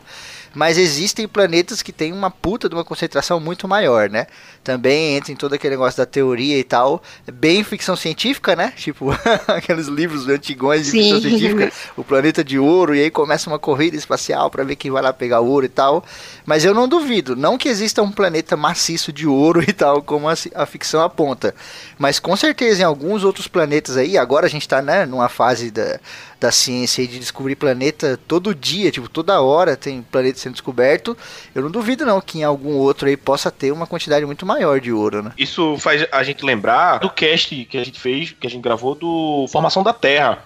Mas 0.54 0.78
existem 0.78 1.26
planetas 1.26 1.82
que 1.82 1.92
têm 1.92 2.12
uma 2.12 2.30
puta 2.30 2.68
de 2.68 2.74
uma 2.74 2.84
concentração 2.84 3.40
muito 3.40 3.66
maior, 3.66 4.10
né? 4.10 4.26
Também 4.62 5.16
entra 5.16 5.32
em 5.32 5.36
todo 5.36 5.54
aquele 5.54 5.74
negócio 5.74 5.98
da 5.98 6.06
teoria 6.06 6.58
e 6.58 6.64
tal, 6.64 7.02
bem 7.32 7.64
ficção 7.64 7.96
científica, 7.96 8.54
né? 8.54 8.72
Tipo, 8.76 9.10
aqueles 9.48 9.86
livros 9.86 10.28
antigões 10.28 10.86
de 10.86 10.90
Sim. 10.92 11.02
ficção 11.02 11.20
científica, 11.20 11.72
o 11.96 12.04
planeta 12.04 12.44
de 12.44 12.58
ouro, 12.58 12.94
e 12.94 13.00
aí 13.00 13.10
começa 13.10 13.48
uma 13.48 13.58
corrida 13.58 13.96
espacial 13.96 14.50
para 14.50 14.64
ver 14.64 14.76
quem 14.76 14.90
vai 14.90 15.02
lá 15.02 15.12
pegar 15.12 15.40
ouro 15.40 15.66
e 15.66 15.68
tal. 15.68 16.04
Mas 16.44 16.64
eu 16.64 16.74
não 16.74 16.88
duvido, 16.88 17.34
não 17.34 17.58
que 17.58 17.68
exista 17.68 18.02
um 18.02 18.12
planeta 18.12 18.56
maciço 18.56 19.12
de 19.12 19.26
ouro 19.26 19.62
e 19.62 19.72
tal, 19.72 20.02
como 20.02 20.28
a, 20.28 20.34
a 20.54 20.66
ficção 20.66 21.02
aponta. 21.02 21.54
Mas 21.98 22.18
com 22.18 22.36
certeza 22.36 22.82
em 22.82 22.84
alguns 22.84 23.24
outros 23.24 23.48
planetas 23.48 23.96
aí, 23.96 24.18
agora 24.18 24.46
a 24.46 24.50
gente 24.50 24.68
tá 24.68 24.82
né, 24.82 25.06
numa 25.06 25.28
fase 25.28 25.70
da, 25.70 25.98
da 26.42 26.50
ciência 26.50 27.02
aí 27.02 27.06
de 27.06 27.20
descobrir 27.20 27.54
planeta 27.54 28.18
todo 28.26 28.52
dia, 28.52 28.90
tipo, 28.90 29.08
toda 29.08 29.40
hora 29.40 29.76
tem 29.76 30.02
planeta 30.02 30.38
sendo 30.38 30.54
descoberto. 30.54 31.16
Eu 31.54 31.62
não 31.62 31.70
duvido 31.70 32.04
não 32.04 32.20
que 32.20 32.40
em 32.40 32.42
algum 32.42 32.74
outro 32.74 33.06
aí 33.06 33.16
possa 33.16 33.48
ter 33.48 33.70
uma 33.70 33.86
quantidade 33.86 34.26
muito 34.26 34.44
maior 34.44 34.80
de 34.80 34.92
ouro, 34.92 35.22
né? 35.22 35.32
Isso 35.38 35.76
faz 35.78 36.04
a 36.10 36.22
gente 36.24 36.44
lembrar 36.44 36.98
do 36.98 37.08
cast 37.08 37.64
que 37.64 37.78
a 37.78 37.84
gente 37.84 38.00
fez, 38.00 38.32
que 38.32 38.46
a 38.46 38.50
gente 38.50 38.60
gravou 38.60 38.96
do 38.96 39.46
Formação 39.52 39.84
da 39.84 39.92
Terra. 39.92 40.44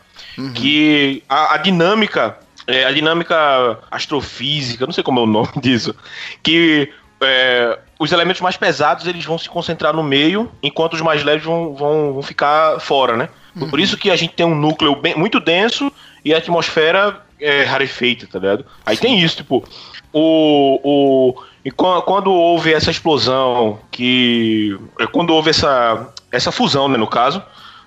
Que 0.55 1.23
a, 1.29 1.55
a 1.55 1.57
dinâmica, 1.57 2.39
é, 2.67 2.85
a 2.85 2.93
dinâmica 2.93 3.79
astrofísica, 3.91 4.85
não 4.85 4.93
sei 4.93 5.03
como 5.03 5.21
é 5.21 5.23
o 5.23 5.27
nome 5.27 5.49
disso, 5.63 5.95
que 6.43 6.93
é, 7.23 7.79
os 7.99 8.13
elementos 8.13 8.43
mais 8.43 8.59
pesados 8.59 9.07
eles 9.07 9.25
vão 9.25 9.39
se 9.39 9.49
concentrar 9.49 9.95
no 9.95 10.03
meio, 10.03 10.53
enquanto 10.63 10.93
os 10.93 11.01
mais 11.01 11.25
leves 11.25 11.47
vão, 11.47 11.75
vão, 11.75 12.13
vão 12.13 12.23
ficar 12.23 12.79
fora, 12.81 13.17
né? 13.17 13.31
Por 13.71 13.81
isso 13.81 13.97
que 13.97 14.11
a 14.11 14.17
gente 14.17 14.35
tem 14.35 14.45
um 14.45 14.55
núcleo 14.55 14.95
bem- 14.97 15.17
muito 15.17 15.41
denso 15.41 15.91
e 16.25 16.35
a 16.35 16.39
atmosfera 16.39 17.23
é 17.41 17.63
rarefeita, 17.65 18.27
tá 18.27 18.39
ligado? 18.39 18.65
Aí 18.85 18.97
tem 18.97 19.19
isso, 19.21 19.37
tipo, 19.37 19.65
o, 20.13 20.81
o 20.83 21.43
e 21.65 21.71
quan- 21.71 22.01
quando 22.03 22.33
houve 22.33 22.73
essa 22.73 22.91
explosão, 22.91 23.79
que 23.91 24.79
é, 25.01 25.07
quando 25.07 25.31
houve 25.31 25.51
essa 25.51 26.13
essa 26.31 26.53
fusão, 26.53 26.89
né, 26.89 26.97
no 26.99 27.07
caso, 27.07 27.43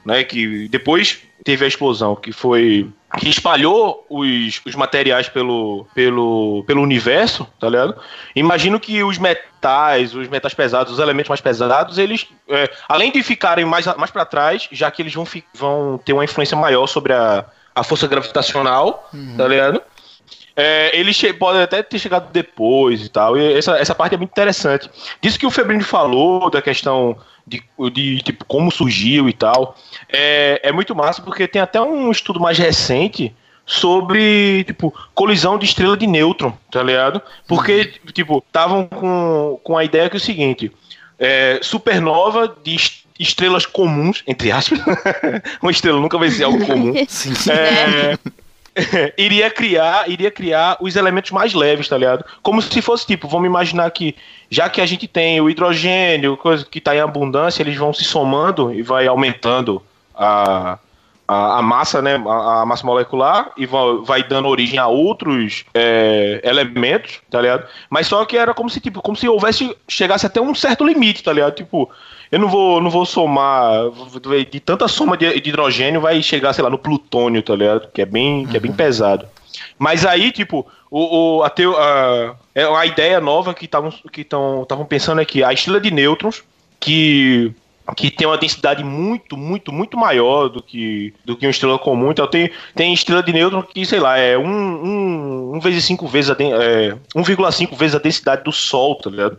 né, 0.06 0.24
que 0.24 0.68
depois 0.70 1.20
teve 1.43 1.65
a 1.65 1.67
explosão, 1.67 2.15
que 2.15 2.32
foi 2.32 2.91
que 3.17 3.28
espalhou 3.28 4.06
os, 4.08 4.62
os 4.65 4.75
materiais 4.75 5.28
pelo, 5.28 5.88
pelo, 5.95 6.63
pelo 6.67 6.82
universo, 6.82 7.47
tá 7.60 7.67
ligado? 7.67 7.95
Imagino 8.36 8.80
que 8.80 9.04
os 9.04 9.17
metais, 9.17 10.13
os 10.13 10.28
metais 10.28 10.54
pesados, 10.54 10.93
os 10.93 10.99
elementos 10.99 11.30
mais 11.30 11.41
pesados, 11.41 11.97
eles, 11.97 12.28
é, 12.47 12.69
além 12.88 13.12
de 13.12 13.23
ficarem 13.23 13.65
mais, 13.65 13.86
mais 13.97 14.12
para 14.12 14.25
trás, 14.25 14.67
já 14.71 14.91
que 14.91 15.02
eles 15.02 15.13
vão, 15.13 15.25
vão 15.54 15.99
ter 16.04 16.13
uma 16.13 16.23
influência 16.23 16.56
maior 16.56 16.86
sobre 16.86 17.13
a, 17.13 17.45
a 17.73 17.84
força 17.84 18.08
gravitacional, 18.08 19.10
tá 19.38 19.47
ligado? 19.47 19.82
É, 20.56 20.98
ele 20.98 21.14
pode 21.34 21.60
até 21.60 21.82
ter 21.82 22.00
chegado 22.00 22.32
depois 22.32 23.06
e 23.06 23.10
tal. 23.10 23.38
E 23.38 23.54
essa, 23.54 23.78
essa 23.78 23.96
parte 23.96 24.16
é 24.16 24.18
muito 24.18 24.32
interessante. 24.32 24.90
Disso 25.22 25.40
que 25.40 25.46
o 25.46 25.52
Febrini 25.52 25.84
falou, 25.84 26.50
da 26.50 26.62
questão 26.62 27.18
de, 27.48 27.64
de 27.94 28.22
tipo, 28.22 28.46
como 28.46 28.72
surgiu 28.72 29.30
e 29.30 29.34
tal, 29.34 29.76
é, 30.12 30.60
é 30.64 30.72
muito 30.72 30.96
massa, 30.96 31.22
porque 31.22 31.48
tem 31.48 31.62
até 31.62 31.82
um 31.82 32.12
estudo 32.12 32.40
mais 32.40 32.58
recente 32.58 33.34
sobre, 33.66 34.64
tipo, 34.64 34.92
colisão 35.14 35.58
de 35.58 35.66
estrela 35.66 35.96
de 35.96 36.08
nêutron, 36.08 36.52
tá 36.72 36.82
ligado? 36.82 37.22
Porque, 37.48 37.94
tipo, 38.14 38.44
estavam 38.46 38.88
com, 38.88 39.60
com 39.64 39.78
a 39.78 39.84
ideia 39.84 40.10
que 40.10 40.16
é 40.16 40.18
o 40.18 40.22
seguinte, 40.22 40.72
é, 41.20 41.60
supernova 41.62 42.48
de 42.64 42.76
est- 42.76 43.06
estrelas 43.20 43.68
comuns, 43.68 44.24
entre 44.26 44.52
aspas, 44.52 44.80
uma 45.62 45.70
estrela 45.72 46.00
nunca 46.00 46.18
vai 46.18 46.32
ser 46.32 46.46
algo 46.46 46.66
comum, 46.66 46.94
Sim. 47.08 47.34
é, 47.52 48.18
iria 49.18 49.50
criar, 49.50 50.10
iria 50.10 50.32
criar 50.32 50.78
os 50.80 50.96
elementos 50.96 51.32
mais 51.32 51.54
leves, 51.54 51.88
tá 51.88 51.98
ligado? 51.98 52.26
Como 52.42 52.62
se 52.62 52.82
fosse 52.82 53.06
tipo, 53.06 53.28
vamos 53.28 53.48
imaginar 53.48 53.90
que 53.92 54.16
já 54.50 54.70
que 54.70 54.82
a 54.82 54.86
gente 54.86 55.08
tem 55.08 55.40
o 55.40 55.50
hidrogênio, 55.50 56.38
coisa 56.38 56.66
que 56.66 56.82
tá 56.82 56.96
em 56.96 57.00
abundância, 57.00 57.62
eles 57.62 57.78
vão 57.78 57.94
se 57.94 58.04
somando 58.04 58.74
e 58.74 58.82
vai 58.82 59.08
aumentando 59.08 59.82
a, 60.16 60.78
a, 61.30 61.60
a 61.60 61.62
massa, 61.62 62.02
né, 62.02 62.15
a, 62.26 62.62
a 62.62 62.65
massa 62.65 62.86
molecular 62.86 63.52
e 63.56 63.68
vai, 64.04 64.24
dando 64.24 64.48
origem 64.48 64.80
a 64.80 64.88
outros 64.88 65.63
é, 65.76 66.42
elementos, 66.44 67.20
tá 67.30 67.39
ligado? 67.39 67.68
Mas 67.89 68.08
só 68.08 68.26
que 68.26 68.36
era 68.36 68.54
como 68.54 68.70
se 68.70 68.80
tipo, 68.80 69.02
como 69.02 69.15
se 69.15 69.30
houvesse 69.30 69.76
chegasse 69.88 70.26
até 70.26 70.42
um 70.42 70.56
certo 70.56 70.84
limite, 70.84 71.24
tá 71.24 71.32
ligado? 71.32 71.54
Tipo, 71.54 71.89
eu 72.32 72.39
não 72.39 72.50
vou, 72.50 72.82
não 72.82 72.89
vou 72.89 73.06
somar 73.06 73.72
de 74.52 74.60
tanta 74.60 74.88
soma 74.88 75.15
de, 75.15 75.39
de 75.39 75.50
hidrogênio 75.50 76.02
vai 76.02 76.22
chegar, 76.24 76.54
sei 76.54 76.63
lá, 76.63 76.70
no 76.70 76.78
plutônio, 76.80 77.44
tá 77.44 77.56
ligado? 77.56 77.88
Que 77.94 78.02
é 78.02 78.06
bem, 78.06 78.48
que 78.48 78.58
é 78.58 78.60
bem 78.60 78.72
pesado. 78.72 79.28
Mas 79.78 80.06
aí, 80.06 80.32
tipo, 80.32 80.65
o, 80.89 81.38
o, 81.38 81.44
a, 81.44 81.50
teo- 81.50 81.78
a, 81.78 82.36
é 82.56 82.68
uma 82.68 82.86
ideia 82.86 83.20
nova 83.20 83.54
que 83.54 83.65
estavam 83.65 83.92
que 84.12 84.22
estavam 84.22 84.86
pensando 84.88 85.22
é 85.22 85.26
que 85.26 85.44
a 85.44 85.54
estrela 85.54 85.80
de 85.80 85.92
nêutrons, 85.92 86.44
que, 86.80 87.52
que 87.95 88.12
tem 88.12 88.28
uma 88.28 88.38
densidade 88.38 88.84
muito, 88.84 89.38
muito, 89.38 89.71
muito 89.71 89.97
maior 89.97 90.49
do 90.49 90.62
que, 90.62 91.13
do 91.25 91.36
que 91.36 91.45
uma 91.45 91.52
estrela 91.52 91.80
comum. 91.80 92.12
Então 92.12 92.28
tem, 92.28 92.52
tem 92.75 92.93
estrela 92.93 93.23
de 93.23 93.34
nêutrons 93.34 93.65
que, 93.73 93.86
sei 93.86 93.99
lá, 93.99 94.17
é 94.17 94.38
1 94.38 94.41
um, 94.41 94.47
um, 94.47 95.56
um 95.56 95.60
vezes 95.60 95.86
5 95.86 96.08
vezes 96.08 96.32
a 96.32 96.34
é, 96.34 96.95
1,5 97.15 97.75
vezes 97.78 97.95
a 97.95 97.99
densidade 97.99 98.43
do 98.43 98.52
Sol, 98.52 98.95
tá 98.95 99.10
ligado? 99.10 99.38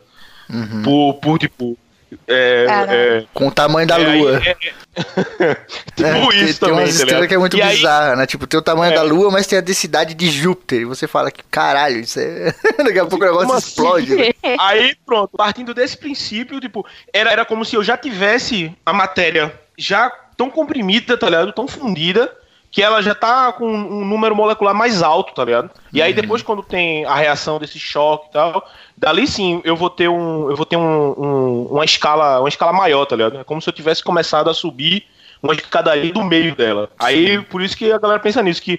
Por, 0.83 1.15
por, 1.15 1.39
tipo. 1.39 1.79
É, 2.27 2.67
é, 2.89 3.25
Com 3.33 3.49
o 3.49 3.51
tamanho 3.51 3.87
da 3.87 4.01
é, 4.01 4.05
aí- 4.07 4.19
lua. 4.21 4.43
é- 4.45 4.51
é- 4.51 4.55
tipo 5.95 6.07
É, 6.07 6.13
tem- 6.13 6.45
isso 6.45 6.61
tem 6.61 6.69
também, 6.69 6.73
umas 6.73 6.85
tá 6.85 6.91
estrelas 6.91 7.07
ligado? 7.07 7.29
que 7.29 7.35
é 7.35 7.39
muito 7.39 7.57
E 7.57 7.63
aí- 7.63 7.77
bizarra, 7.77 8.17
né? 8.17 8.27
Tipo, 8.27 8.47
tem 8.47 8.59
o 8.59 8.63
tamanho 8.63 8.93
É. 8.93 8.97
da 8.97 9.03
Lua, 9.03 9.31
mas 9.31 9.47
tem 9.47 9.59
a 9.59 9.63
densidade 9.63 10.15
de 10.15 10.29
Júpiter. 10.29 10.81
E 10.81 10.85
você 10.85 11.07
fala 11.07 11.31
que, 11.31 11.43
caralho, 11.51 12.01
isso 12.01 12.19
é. 12.19 12.53
Daqui 12.85 12.99
a 12.99 13.07
pouco 13.07 13.25
o 13.25 13.27
negócio 13.29 13.47
Como 13.47 13.59
assim? 13.59 13.69
explode. 13.69 14.15
né? 14.17 14.31
Aí, 14.59 14.95
pronto, 15.07 15.37
partindo 15.37 15.73
desse 15.73 15.97
princípio, 15.97 16.61
tipo, 16.61 16.85
era, 17.13 17.31
era 17.31 17.45
como 17.45 17.65
se 17.65 17.77
eu 17.77 17.83
já 17.85 17.97
tivesse 17.97 18.73
a 18.85 18.93
matéria 18.93 19.53
já 19.79 20.11
tão 20.37 20.51
comprimida, 20.51 21.17
tá 21.17 21.27
ligado? 21.29 21.53
Tão 21.53 21.69
fundida, 21.69 22.31
que 22.71 22.83
ela 22.83 23.03
já 23.03 23.15
tá 23.15 23.53
com 23.53 23.67
um 23.67 24.05
número 24.05 24.35
molecular 24.37 24.75
mais 24.75 25.03
alto, 25.03 25.35
tá 25.35 25.45
ligado? 25.45 25.71
E 25.93 26.01
aí 26.01 26.13
depois, 26.13 26.41
quando 26.43 26.63
tem 26.63 27.05
a 27.05 27.15
reação 27.17 27.59
desse 27.59 27.79
choque 27.79 28.29
e 28.29 28.33
tal, 28.33 28.65
dali 28.97 29.27
sim 29.27 29.61
eu 29.65 29.75
vou 29.77 29.91
ter 29.91 30.09
um. 30.09 30.49
Eu 30.51 30.57
vou 30.57 30.65
ter 30.65 30.77
um, 30.77 31.11
um- 31.19 31.67
uma 31.73 31.85
escala, 31.85 32.39
uma 32.41 32.49
escala 32.49 32.73
maior, 32.73 33.05
tá 33.07 33.17
ligado? 33.17 33.39
É 33.39 33.45
como 33.45 33.61
se 33.61 33.69
eu 33.69 33.73
tivesse 33.73 34.03
começado 34.05 34.49
a 34.49 34.55
subir 34.55 35.05
uma 35.43 35.55
escadaria 35.55 36.13
do 36.13 36.23
meio 36.23 36.55
dela. 36.55 36.89
Aí, 36.99 37.41
por 37.43 37.63
isso 37.63 37.77
que 37.77 37.91
a 37.91 37.99
galera 37.99 38.21
pensa 38.21 38.43
nisso, 38.43 38.61
que 38.63 38.79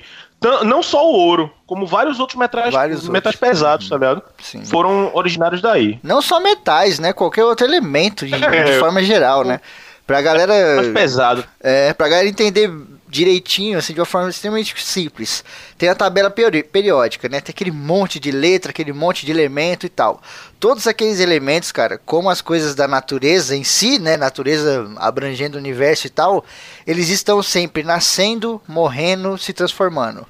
não 0.63 0.82
só 0.82 1.04
o 1.06 1.12
ouro, 1.13 1.51
como 1.67 1.86
vários 1.86 2.19
outros 2.19 2.38
metais, 2.39 2.73
Vários 2.73 3.08
metais 3.10 3.36
outros. 3.36 3.49
pesados, 3.49 3.89
tá 3.89 3.95
ligado? 3.95 4.21
Sim. 4.39 4.63
Foram 4.65 5.12
originários 5.13 5.62
daí. 5.62 5.99
Não 6.04 6.21
só 6.21 6.39
metais, 6.39 6.97
né? 6.99 7.13
Qualquer 7.13 7.43
outro 7.43 7.65
elemento, 7.65 8.25
de, 8.25 8.32
de 8.32 8.45
É. 8.45 8.77
forma 8.80 9.04
geral, 9.04 9.43
né? 9.43 9.60
Pra 10.08 10.21
galera. 10.21 10.54
Mais 10.77 10.88
pesado. 10.89 11.43
É, 11.60 11.93
pra 11.93 12.08
galera 12.10 12.27
entender 12.27 12.71
direitinho, 13.12 13.78
assim, 13.78 13.93
de 13.93 14.00
uma 14.00 14.06
forma 14.06 14.30
extremamente 14.30 14.74
simples. 14.82 15.43
Tem 15.78 15.89
a 15.89 15.95
tabela 15.95 16.30
peri- 16.32 16.63
periódica, 16.63 17.28
né? 17.28 17.41
Tem 17.41 17.52
aquele 17.52 17.69
monte 17.69 18.21
de 18.21 18.32
letra, 18.32 18.71
aquele 18.71 18.93
monte 18.93 19.26
de 19.26 19.32
elemento 19.34 19.86
e 19.86 19.89
tal. 19.89 20.21
Todos 20.62 20.88
aqueles 20.88 21.19
elementos, 21.19 21.74
cara, 21.74 22.00
como 22.06 22.30
as 22.30 22.39
coisas 22.39 22.74
da 22.74 22.88
natureza 22.88 23.54
em 23.54 23.65
si, 23.65 24.00
né? 24.00 24.15
Natureza 24.15 24.89
abrangendo 24.95 25.58
o 25.58 25.60
universo 25.60 26.08
e 26.08 26.10
tal, 26.10 26.45
eles 26.88 27.10
estão 27.10 27.43
sempre 27.43 27.84
nascendo, 27.84 28.62
morrendo, 28.65 29.38
se 29.38 29.52
transformando. 29.52 30.26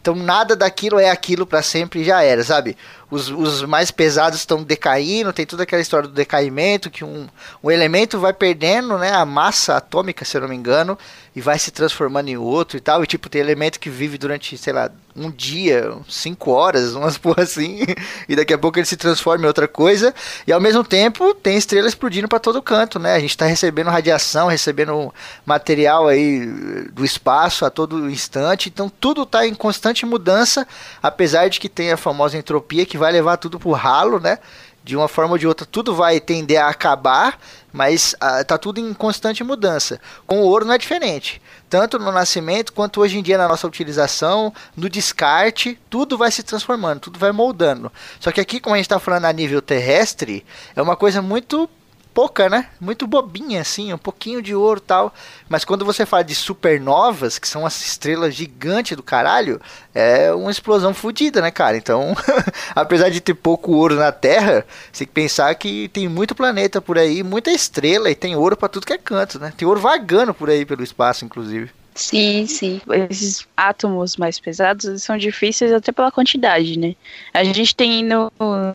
Então 0.00 0.14
nada 0.14 0.56
daquilo 0.56 0.98
é 0.98 1.10
aquilo 1.10 1.44
pra 1.44 1.60
sempre 1.60 2.00
e 2.00 2.04
já 2.04 2.22
era, 2.22 2.42
sabe? 2.42 2.74
Os, 3.10 3.30
os 3.30 3.62
mais 3.62 3.90
pesados 3.90 4.38
estão 4.38 4.62
decaindo, 4.62 5.32
tem 5.32 5.46
toda 5.46 5.62
aquela 5.62 5.80
história 5.80 6.06
do 6.06 6.14
decaimento, 6.14 6.90
que 6.90 7.04
um, 7.04 7.26
um 7.62 7.70
elemento 7.70 8.18
vai 8.18 8.32
perdendo 8.32 8.98
né, 8.98 9.12
a 9.12 9.24
massa 9.24 9.76
atômica, 9.76 10.24
se 10.24 10.36
eu 10.36 10.42
não 10.42 10.48
me 10.48 10.56
engano, 10.56 10.98
e 11.34 11.40
vai 11.40 11.58
se 11.58 11.70
transformando 11.70 12.28
em 12.28 12.36
outro 12.36 12.76
e 12.76 12.80
tal. 12.80 13.02
E 13.02 13.06
tipo, 13.06 13.30
tem 13.30 13.40
elemento 13.40 13.80
que 13.80 13.88
vive 13.88 14.18
durante, 14.18 14.58
sei 14.58 14.72
lá, 14.72 14.90
um 15.16 15.30
dia, 15.30 15.90
cinco 16.08 16.50
horas, 16.50 16.94
umas 16.98 17.16
porra 17.16 17.44
assim, 17.44 17.80
e 18.28 18.36
daqui 18.36 18.52
a 18.52 18.58
pouco 18.58 18.78
ele 18.78 18.86
se 18.86 18.96
transforma 18.96 19.44
em 19.44 19.46
outra 19.46 19.66
coisa. 19.66 20.14
E 20.46 20.52
ao 20.52 20.60
mesmo 20.60 20.84
tempo 20.84 21.32
tem 21.34 21.56
estrelas 21.56 21.92
explodindo 21.92 22.28
pra 22.28 22.38
todo 22.38 22.60
canto, 22.60 22.98
né? 22.98 23.14
A 23.14 23.20
gente 23.20 23.36
tá 23.36 23.46
recebendo 23.46 23.88
radiação, 23.88 24.48
recebendo 24.48 25.14
material 25.46 26.08
aí 26.08 26.46
do 26.92 27.04
espaço 27.04 27.64
a 27.64 27.70
todo 27.70 28.10
instante, 28.10 28.68
então 28.68 28.88
tudo 28.88 29.24
tá 29.24 29.46
em 29.46 29.54
constante 29.54 30.04
mudança, 30.04 30.66
apesar 31.02 31.48
de 31.48 31.58
que 31.58 31.68
tem 31.68 31.90
a 31.90 31.96
famosa 31.96 32.36
entropia 32.36 32.84
que 32.84 32.97
vai 32.98 33.12
levar 33.12 33.36
tudo 33.36 33.58
pro 33.58 33.72
ralo, 33.72 34.20
né? 34.20 34.38
De 34.84 34.96
uma 34.96 35.08
forma 35.08 35.32
ou 35.32 35.38
de 35.38 35.46
outra, 35.46 35.66
tudo 35.66 35.94
vai 35.94 36.18
tender 36.20 36.60
a 36.62 36.68
acabar, 36.68 37.38
mas 37.72 38.14
ah, 38.20 38.42
tá 38.42 38.56
tudo 38.56 38.80
em 38.80 38.94
constante 38.94 39.44
mudança. 39.44 40.00
Com 40.26 40.40
o 40.40 40.44
ouro 40.44 40.64
não 40.64 40.74
é 40.74 40.78
diferente. 40.78 41.42
Tanto 41.68 41.98
no 41.98 42.10
nascimento 42.10 42.72
quanto 42.72 43.00
hoje 43.00 43.18
em 43.18 43.22
dia 43.22 43.36
na 43.36 43.46
nossa 43.46 43.66
utilização, 43.66 44.52
no 44.74 44.88
descarte, 44.88 45.78
tudo 45.90 46.16
vai 46.16 46.30
se 46.30 46.42
transformando, 46.42 47.00
tudo 47.00 47.18
vai 47.18 47.32
moldando. 47.32 47.92
Só 48.18 48.32
que 48.32 48.40
aqui, 48.40 48.60
como 48.60 48.74
a 48.74 48.78
gente 48.78 48.86
está 48.86 48.98
falando 48.98 49.26
a 49.26 49.32
nível 49.32 49.60
terrestre, 49.60 50.44
é 50.74 50.80
uma 50.80 50.96
coisa 50.96 51.20
muito 51.20 51.68
pouca, 52.12 52.48
né? 52.48 52.66
Muito 52.80 53.06
bobinha, 53.06 53.60
assim, 53.60 53.92
um 53.92 53.98
pouquinho 53.98 54.42
de 54.42 54.54
ouro 54.54 54.80
tal. 54.80 55.14
Mas 55.48 55.64
quando 55.64 55.84
você 55.84 56.04
fala 56.04 56.24
de 56.24 56.34
supernovas, 56.34 57.38
que 57.38 57.48
são 57.48 57.64
as 57.64 57.80
estrelas 57.86 58.34
gigantes 58.34 58.96
do 58.96 59.02
caralho, 59.02 59.60
é 59.94 60.32
uma 60.32 60.50
explosão 60.50 60.92
fodida, 60.92 61.40
né, 61.40 61.50
cara? 61.50 61.76
Então, 61.76 62.14
apesar 62.74 63.08
de 63.08 63.20
ter 63.20 63.34
pouco 63.34 63.72
ouro 63.72 63.94
na 63.94 64.12
Terra, 64.12 64.66
você 64.92 65.04
tem 65.04 65.06
que 65.06 65.12
pensar 65.12 65.54
que 65.54 65.88
tem 65.88 66.08
muito 66.08 66.34
planeta 66.34 66.80
por 66.80 66.98
aí, 66.98 67.22
muita 67.22 67.50
estrela 67.50 68.10
e 68.10 68.14
tem 68.14 68.36
ouro 68.36 68.56
para 68.56 68.68
tudo 68.68 68.86
que 68.86 68.92
é 68.92 68.98
canto, 68.98 69.38
né? 69.38 69.52
Tem 69.56 69.66
ouro 69.66 69.80
vagando 69.80 70.34
por 70.34 70.50
aí 70.50 70.64
pelo 70.64 70.82
espaço, 70.82 71.24
inclusive. 71.24 71.70
Sim, 71.98 72.46
sim. 72.46 72.80
Esses 73.10 73.46
átomos 73.56 74.16
mais 74.16 74.38
pesados 74.38 75.02
são 75.02 75.18
difíceis 75.18 75.72
até 75.72 75.90
pela 75.90 76.12
quantidade, 76.12 76.78
né? 76.78 76.94
A 77.34 77.42
gente 77.42 77.74
tem 77.74 78.04
no 78.04 78.30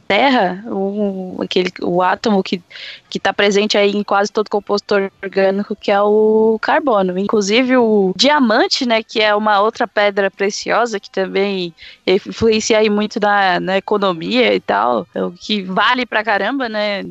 Terra 0.05 0.61
o, 0.67 1.41
aquele, 1.41 1.71
o 1.81 2.01
átomo 2.01 2.43
que 2.43 2.61
que 3.13 3.19
está 3.19 3.31
presente 3.31 3.77
aí 3.77 3.91
em 3.91 4.01
quase 4.01 4.31
todo 4.31 4.49
composto 4.49 4.95
orgânico, 5.21 5.75
que 5.75 5.91
é 5.91 6.01
o 6.01 6.57
carbono. 6.59 7.15
Inclusive 7.19 7.77
o 7.77 8.11
diamante, 8.17 8.87
né, 8.87 9.03
que 9.03 9.21
é 9.21 9.35
uma 9.35 9.61
outra 9.61 9.87
pedra 9.87 10.31
preciosa 10.31 10.99
que 10.99 11.11
também 11.11 11.75
influencia 12.07 12.79
aí 12.79 12.89
muito 12.89 13.19
na, 13.19 13.59
na 13.59 13.77
economia 13.77 14.55
e 14.55 14.59
tal, 14.59 15.05
o 15.13 15.29
que 15.29 15.61
vale 15.61 16.07
pra 16.07 16.23
caramba, 16.23 16.67
né? 16.67 17.03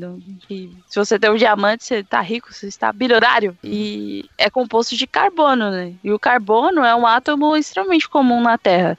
Que, 0.48 0.76
se 0.88 0.98
você 0.98 1.20
tem 1.20 1.30
um 1.30 1.36
diamante, 1.36 1.84
você 1.84 2.02
tá 2.02 2.20
rico, 2.20 2.52
você 2.52 2.66
está 2.66 2.92
bilionário. 2.92 3.56
E 3.62 4.28
é 4.36 4.50
composto 4.50 4.96
de 4.96 5.06
carbono, 5.06 5.70
né? 5.70 5.92
E 6.02 6.10
o 6.10 6.18
carbono 6.18 6.84
é 6.84 6.96
um 6.96 7.06
átomo 7.06 7.56
extremamente 7.56 8.08
comum 8.08 8.40
na 8.40 8.58
Terra. 8.58 8.98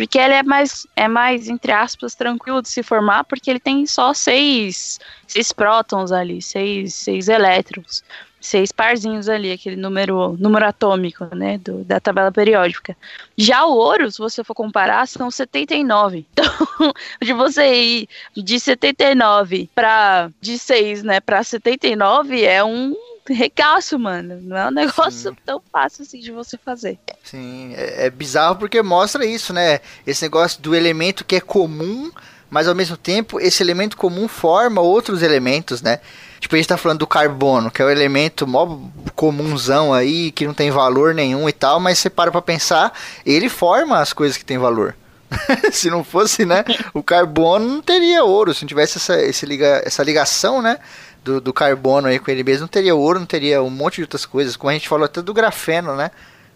Porque 0.00 0.18
ele 0.18 0.32
é 0.32 0.42
mais, 0.42 0.86
é 0.96 1.06
mais, 1.06 1.46
entre 1.46 1.72
aspas, 1.72 2.14
tranquilo 2.14 2.62
de 2.62 2.70
se 2.70 2.82
formar, 2.82 3.22
porque 3.24 3.50
ele 3.50 3.60
tem 3.60 3.84
só 3.84 4.14
seis, 4.14 4.98
seis 5.26 5.52
prótons 5.52 6.10
ali, 6.10 6.40
seis, 6.40 6.94
seis 6.94 7.28
elétrons, 7.28 8.02
seis 8.40 8.72
parzinhos 8.72 9.28
ali, 9.28 9.52
aquele 9.52 9.76
número, 9.76 10.38
número 10.38 10.64
atômico, 10.64 11.26
né, 11.36 11.58
do, 11.58 11.84
da 11.84 12.00
tabela 12.00 12.32
periódica. 12.32 12.96
Já 13.36 13.66
o 13.66 13.74
ouro, 13.76 14.10
se 14.10 14.16
você 14.16 14.42
for 14.42 14.54
comparar, 14.54 15.06
são 15.06 15.30
79. 15.30 16.24
Então, 16.80 16.94
de 17.20 17.34
você 17.34 17.74
ir 17.74 18.08
de 18.34 18.58
79 18.58 19.68
para 19.74 20.30
de 20.40 20.58
6, 20.58 21.02
né, 21.02 21.20
para 21.20 21.44
79 21.44 22.42
é 22.42 22.64
um 22.64 22.96
regaço, 23.34 23.98
mano. 23.98 24.40
Não 24.42 24.56
é 24.56 24.68
um 24.68 24.70
negócio 24.70 25.30
Sim. 25.30 25.36
tão 25.44 25.62
fácil 25.72 26.02
assim 26.02 26.20
de 26.20 26.30
você 26.30 26.56
fazer. 26.58 26.98
Sim, 27.22 27.72
é, 27.74 28.06
é 28.06 28.10
bizarro 28.10 28.56
porque 28.56 28.82
mostra 28.82 29.24
isso, 29.24 29.52
né? 29.52 29.80
Esse 30.06 30.22
negócio 30.22 30.60
do 30.60 30.74
elemento 30.74 31.24
que 31.24 31.36
é 31.36 31.40
comum, 31.40 32.10
mas 32.48 32.66
ao 32.66 32.74
mesmo 32.74 32.96
tempo 32.96 33.40
esse 33.40 33.62
elemento 33.62 33.96
comum 33.96 34.28
forma 34.28 34.80
outros 34.80 35.22
elementos, 35.22 35.82
né? 35.82 36.00
Tipo, 36.40 36.54
a 36.54 36.58
gente 36.58 36.68
tá 36.68 36.78
falando 36.78 37.00
do 37.00 37.06
carbono, 37.06 37.70
que 37.70 37.82
é 37.82 37.84
o 37.84 37.90
elemento 37.90 38.46
mó 38.46 38.78
comunzão 39.14 39.92
aí, 39.92 40.32
que 40.32 40.46
não 40.46 40.54
tem 40.54 40.70
valor 40.70 41.14
nenhum 41.14 41.46
e 41.48 41.52
tal, 41.52 41.78
mas 41.78 41.98
você 41.98 42.08
para 42.08 42.30
pra 42.30 42.40
pensar, 42.40 42.92
ele 43.26 43.50
forma 43.50 43.98
as 43.98 44.14
coisas 44.14 44.38
que 44.38 44.44
tem 44.44 44.56
valor. 44.56 44.96
se 45.70 45.90
não 45.90 46.02
fosse, 46.02 46.44
né, 46.44 46.64
o 46.92 47.02
carbono 47.02 47.66
não 47.66 47.80
teria 47.80 48.24
ouro, 48.24 48.52
se 48.52 48.62
não 48.62 48.68
tivesse 48.68 48.98
essa, 48.98 49.46
liga, 49.46 49.82
essa 49.84 50.02
ligação, 50.02 50.60
né, 50.60 50.78
do, 51.24 51.40
do 51.40 51.52
carbono 51.52 52.08
aí 52.08 52.18
com 52.18 52.30
ele 52.30 52.42
mesmo, 52.42 52.62
não 52.62 52.68
teria 52.68 52.94
ouro, 52.94 53.18
não 53.18 53.26
teria 53.26 53.62
um 53.62 53.70
monte 53.70 53.96
de 53.96 54.02
outras 54.02 54.24
coisas, 54.26 54.56
como 54.56 54.70
a 54.70 54.72
gente 54.72 54.88
falou 54.88 55.04
até 55.04 55.22
do 55.22 55.34
grafeno, 55.34 55.94
né? 55.96 56.10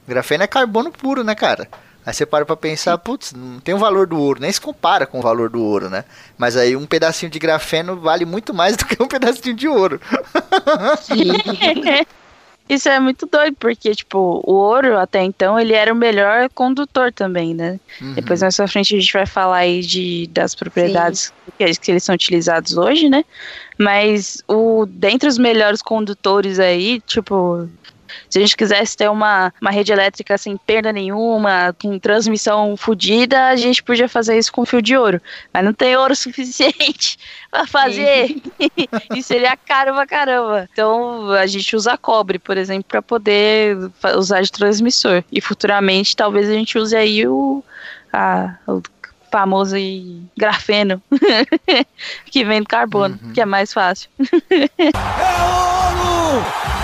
O 0.06 0.10
grafeno 0.10 0.44
é 0.44 0.46
carbono 0.46 0.90
puro, 0.90 1.24
né, 1.24 1.34
cara? 1.34 1.68
Aí 2.06 2.12
você 2.12 2.26
para 2.26 2.44
pra 2.44 2.56
pensar, 2.56 2.98
putz, 2.98 3.32
não 3.32 3.60
tem 3.60 3.74
o 3.74 3.78
valor 3.78 4.06
do 4.06 4.18
ouro, 4.18 4.40
nem 4.40 4.52
se 4.52 4.60
compara 4.60 5.06
com 5.06 5.18
o 5.18 5.22
valor 5.22 5.48
do 5.48 5.62
ouro, 5.62 5.88
né? 5.88 6.04
Mas 6.36 6.54
aí 6.56 6.76
um 6.76 6.84
pedacinho 6.84 7.30
de 7.30 7.38
grafeno 7.38 7.98
vale 7.98 8.26
muito 8.26 8.52
mais 8.52 8.76
do 8.78 8.84
que 8.84 9.02
um 9.02 9.08
pedacinho 9.08 9.54
de 9.54 9.66
ouro. 9.66 10.00
Sim. 11.00 11.32
Isso 12.68 12.88
é 12.88 12.98
muito 12.98 13.26
doido, 13.26 13.56
porque, 13.60 13.94
tipo, 13.94 14.40
o 14.42 14.54
ouro, 14.54 14.98
até 14.98 15.22
então, 15.22 15.60
ele 15.60 15.74
era 15.74 15.92
o 15.92 15.96
melhor 15.96 16.48
condutor 16.48 17.12
também, 17.12 17.52
né? 17.54 17.78
Uhum. 18.00 18.14
Depois, 18.14 18.40
mais 18.40 18.56
pra 18.56 18.66
frente, 18.66 18.96
a 18.96 19.00
gente 19.00 19.12
vai 19.12 19.26
falar 19.26 19.58
aí 19.58 19.82
de, 19.82 20.26
das 20.32 20.54
propriedades 20.54 21.30
que, 21.58 21.78
que, 21.78 21.90
eles 21.90 22.02
são 22.02 22.14
utilizados 22.14 22.76
hoje, 22.78 23.10
né? 23.10 23.22
Mas, 23.78 24.42
o, 24.48 24.86
dentre 24.86 25.28
os 25.28 25.36
melhores 25.36 25.82
condutores 25.82 26.58
aí, 26.58 27.00
tipo, 27.00 27.68
se 28.28 28.38
a 28.38 28.40
gente 28.40 28.56
quisesse 28.56 28.96
ter 28.96 29.10
uma, 29.10 29.52
uma 29.60 29.70
rede 29.70 29.92
elétrica 29.92 30.36
sem 30.38 30.56
perda 30.56 30.92
nenhuma, 30.92 31.74
com 31.80 31.98
transmissão 31.98 32.76
fodida, 32.76 33.48
a 33.48 33.56
gente 33.56 33.82
podia 33.82 34.08
fazer 34.08 34.38
isso 34.38 34.52
com 34.52 34.66
fio 34.66 34.82
de 34.82 34.96
ouro. 34.96 35.20
Mas 35.52 35.64
não 35.64 35.72
tem 35.72 35.96
ouro 35.96 36.14
suficiente 36.16 37.18
para 37.50 37.66
fazer. 37.66 38.36
e 39.14 39.22
seria 39.22 39.56
caro 39.56 39.94
pra 39.94 40.06
caramba. 40.06 40.68
Então 40.72 41.30
a 41.30 41.46
gente 41.46 41.74
usa 41.76 41.96
cobre, 41.96 42.38
por 42.38 42.56
exemplo, 42.56 42.84
para 42.88 43.02
poder 43.02 43.76
usar 44.16 44.42
de 44.42 44.50
transmissor. 44.50 45.22
E 45.30 45.40
futuramente 45.40 46.16
talvez 46.16 46.48
a 46.48 46.52
gente 46.52 46.78
use 46.78 46.96
aí 46.96 47.26
o, 47.26 47.62
a, 48.12 48.54
o 48.66 48.82
famoso 49.34 49.74
grafeno 50.36 51.02
que 52.26 52.44
vem 52.44 52.60
do 52.60 52.68
carbono, 52.68 53.18
uhum. 53.20 53.32
que 53.32 53.40
é 53.40 53.44
mais 53.44 53.72
fácil. 53.72 54.08
É 54.78 54.92
ouro! 55.42 56.83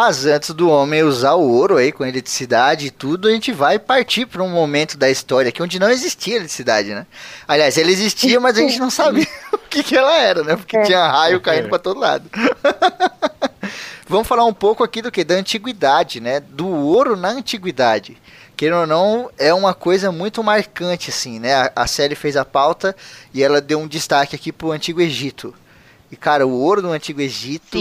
Mas 0.00 0.26
antes 0.26 0.50
do 0.50 0.70
homem 0.70 1.02
usar 1.02 1.34
o 1.34 1.42
ouro 1.42 1.76
aí 1.76 1.90
com 1.90 2.06
eletricidade 2.06 2.86
e 2.86 2.90
tudo, 2.90 3.26
a 3.26 3.32
gente 3.32 3.50
vai 3.50 3.80
partir 3.80 4.26
para 4.26 4.44
um 4.44 4.48
momento 4.48 4.96
da 4.96 5.10
história 5.10 5.48
aqui 5.48 5.60
onde 5.60 5.80
não 5.80 5.90
existia 5.90 6.36
eletricidade, 6.36 6.90
né? 6.90 7.04
Aliás, 7.48 7.76
ela 7.76 7.90
existia, 7.90 8.38
mas 8.38 8.56
a 8.56 8.60
gente 8.60 8.78
não 8.78 8.90
sabia 8.90 9.26
o 9.52 9.58
que, 9.58 9.82
que 9.82 9.96
ela 9.96 10.16
era, 10.16 10.44
né? 10.44 10.54
Porque 10.54 10.76
é. 10.76 10.82
tinha 10.82 11.04
raio 11.04 11.40
caindo 11.40 11.64
é. 11.64 11.68
para 11.68 11.80
todo 11.80 11.98
lado. 11.98 12.30
Vamos 14.08 14.28
falar 14.28 14.44
um 14.44 14.54
pouco 14.54 14.84
aqui 14.84 15.02
do 15.02 15.10
que? 15.10 15.24
Da 15.24 15.34
antiguidade, 15.34 16.20
né? 16.20 16.38
Do 16.38 16.68
ouro 16.68 17.16
na 17.16 17.30
antiguidade. 17.30 18.16
Querendo 18.56 18.78
ou 18.78 18.86
não, 18.86 19.28
é 19.36 19.52
uma 19.52 19.74
coisa 19.74 20.12
muito 20.12 20.44
marcante, 20.44 21.10
assim, 21.10 21.40
né? 21.40 21.54
A, 21.54 21.72
a 21.74 21.86
série 21.88 22.14
fez 22.14 22.36
a 22.36 22.44
pauta 22.44 22.94
e 23.34 23.42
ela 23.42 23.60
deu 23.60 23.80
um 23.80 23.88
destaque 23.88 24.36
aqui 24.36 24.52
pro 24.52 24.70
Antigo 24.70 25.00
Egito. 25.00 25.52
E, 26.10 26.16
cara, 26.16 26.46
o 26.46 26.60
ouro 26.62 26.80
no 26.80 26.92
Antigo 26.92 27.20
Egito 27.20 27.76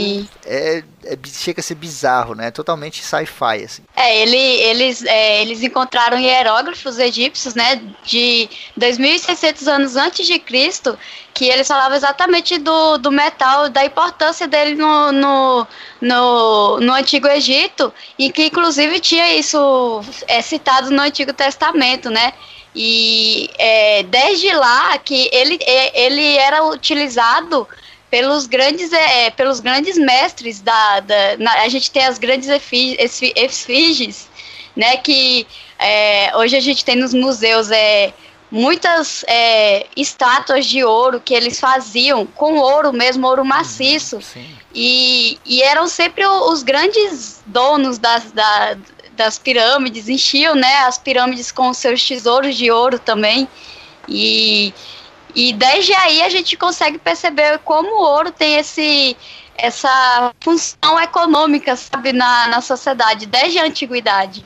é, 0.46 0.84
é, 1.06 1.18
chega 1.26 1.62
a 1.62 1.64
ser 1.64 1.76
bizarro, 1.76 2.36
né? 2.36 2.52
Totalmente 2.52 3.02
sci-fi, 3.02 3.64
assim. 3.64 3.84
É, 3.96 4.22
ele, 4.22 4.38
eles, 4.38 5.04
é, 5.06 5.42
eles 5.42 5.64
encontraram 5.64 6.20
hieróglifos 6.20 7.00
egípcios, 7.00 7.56
né? 7.56 7.82
De 8.04 8.50
2.600 8.78 9.68
anos 9.68 9.96
antes 9.96 10.28
de 10.28 10.38
Cristo, 10.40 11.00
que 11.34 11.46
eles 11.46 11.68
falavam 11.68 11.96
exatamente 11.96 12.58
do, 12.58 12.98
do 12.98 13.12
metal, 13.12 13.70
da 13.70 13.86
importância 13.86 14.46
dele 14.46 14.76
no, 14.76 15.14
no, 15.14 15.68
no, 16.02 16.80
no 16.82 16.94
Antigo 16.94 17.28
Egito, 17.28 17.94
e 18.20 18.30
que, 18.30 18.48
inclusive, 18.48 19.00
tinha 19.00 19.38
isso 19.38 20.02
é, 20.28 20.42
citado 20.42 20.90
no 20.92 21.02
Antigo 21.02 21.32
Testamento, 21.32 22.10
né? 22.10 22.34
E 22.76 23.50
é, 23.58 24.04
desde 24.04 24.54
lá 24.54 24.98
que 24.98 25.30
ele, 25.32 25.58
é, 25.62 26.06
ele 26.06 26.36
era 26.36 26.66
utilizado 26.66 27.66
pelos 28.10 28.48
grandes, 28.48 28.92
é, 28.94 29.30
pelos 29.32 29.60
grandes 29.60 29.98
mestres 29.98 30.62
da, 30.62 31.00
da 31.02 31.38
na, 31.38 31.52
a 31.62 31.70
gente 31.70 31.92
tem 31.92 32.06
as 32.06 32.18
grandes 32.18 32.50
efígies, 32.50 34.30
né, 34.76 34.98
que 34.98 35.46
é, 35.80 36.36
hoje 36.36 36.56
a 36.56 36.60
gente 36.60 36.86
tem 36.86 36.96
nos 36.96 37.14
museus 37.14 37.70
é, 37.70 38.14
muitas 38.50 39.26
é, 39.28 39.88
estátuas 39.96 40.66
de 40.66 40.84
ouro 40.84 41.20
que 41.20 41.34
eles 41.34 41.60
faziam 41.60 42.26
com 42.26 42.58
ouro 42.58 42.94
mesmo, 42.94 43.28
ouro 43.28 43.44
maciço, 43.44 44.18
uhum, 44.18 44.46
e, 44.74 45.38
e 45.46 45.62
eram 45.62 45.88
sempre 45.88 46.26
os 46.26 46.64
grandes 46.64 47.42
donos 47.46 47.98
das, 47.98 48.32
da, 48.32 48.78
das 49.14 49.38
pirâmides, 49.38 50.08
enchiam, 50.08 50.56
né, 50.56 50.78
as 50.86 50.98
pirâmides 50.98 51.52
com 51.52 51.74
seus 51.74 52.08
tesouros 52.08 52.56
de 52.56 52.72
ouro 52.72 52.98
também, 52.98 53.50
e 54.08 54.74
e 55.38 55.54
desde 55.54 55.94
aí 55.94 56.24
a 56.24 56.30
gente 56.30 56.58
consegue 56.58 56.98
perceber 56.98 57.60
como 57.60 57.90
o 57.90 58.02
ouro 58.02 58.32
tem 58.32 58.56
esse 58.56 59.16
essa 59.56 60.34
função 60.40 61.00
econômica, 61.00 61.76
sabe, 61.76 62.12
na, 62.12 62.48
na 62.48 62.60
sociedade, 62.62 63.28
desde 63.28 63.60
a 63.60 63.66
antiguidade. 63.66 64.44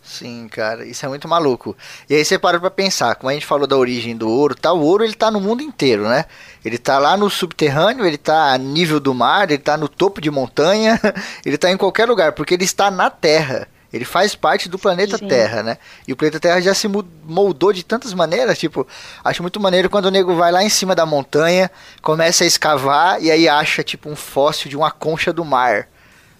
Sim, 0.00 0.48
cara, 0.48 0.86
isso 0.86 1.04
é 1.04 1.08
muito 1.08 1.28
maluco. 1.28 1.76
E 2.08 2.14
aí 2.14 2.24
você 2.24 2.38
para 2.38 2.58
pra 2.58 2.70
pensar, 2.70 3.16
como 3.16 3.30
a 3.30 3.34
gente 3.34 3.46
falou 3.46 3.66
da 3.66 3.76
origem 3.76 4.16
do 4.16 4.28
ouro, 4.28 4.54
tá, 4.54 4.72
o 4.72 4.80
ouro 4.80 5.04
ele 5.04 5.14
tá 5.14 5.28
no 5.30 5.40
mundo 5.40 5.60
inteiro, 5.62 6.08
né? 6.08 6.24
Ele 6.64 6.78
tá 6.78 6.98
lá 6.98 7.16
no 7.16 7.28
subterrâneo, 7.28 8.06
ele 8.06 8.16
tá 8.16 8.52
a 8.52 8.58
nível 8.58 9.00
do 9.00 9.12
mar, 9.12 9.50
ele 9.50 9.58
tá 9.58 9.76
no 9.76 9.88
topo 9.88 10.20
de 10.20 10.30
montanha, 10.30 11.00
ele 11.44 11.58
tá 11.58 11.70
em 11.70 11.76
qualquer 11.76 12.08
lugar, 12.08 12.32
porque 12.32 12.54
ele 12.54 12.64
está 12.64 12.90
na 12.90 13.10
terra. 13.10 13.68
Ele 13.92 14.04
faz 14.04 14.34
parte 14.34 14.68
do 14.68 14.78
planeta 14.78 15.16
Sim. 15.16 15.28
Terra, 15.28 15.62
né? 15.62 15.78
E 16.06 16.12
o 16.12 16.16
planeta 16.16 16.38
Terra 16.38 16.60
já 16.60 16.74
se 16.74 16.88
moldou 17.24 17.72
de 17.72 17.82
tantas 17.82 18.12
maneiras, 18.12 18.58
tipo, 18.58 18.86
acho 19.24 19.42
muito 19.42 19.58
maneiro 19.58 19.88
quando 19.88 20.06
o 20.06 20.10
nego 20.10 20.34
vai 20.34 20.52
lá 20.52 20.62
em 20.62 20.68
cima 20.68 20.94
da 20.94 21.06
montanha, 21.06 21.70
começa 22.02 22.44
a 22.44 22.46
escavar 22.46 23.22
e 23.22 23.30
aí 23.30 23.48
acha 23.48 23.82
tipo 23.82 24.10
um 24.10 24.16
fóssil 24.16 24.68
de 24.68 24.76
uma 24.76 24.90
concha 24.90 25.32
do 25.32 25.44
mar. 25.44 25.88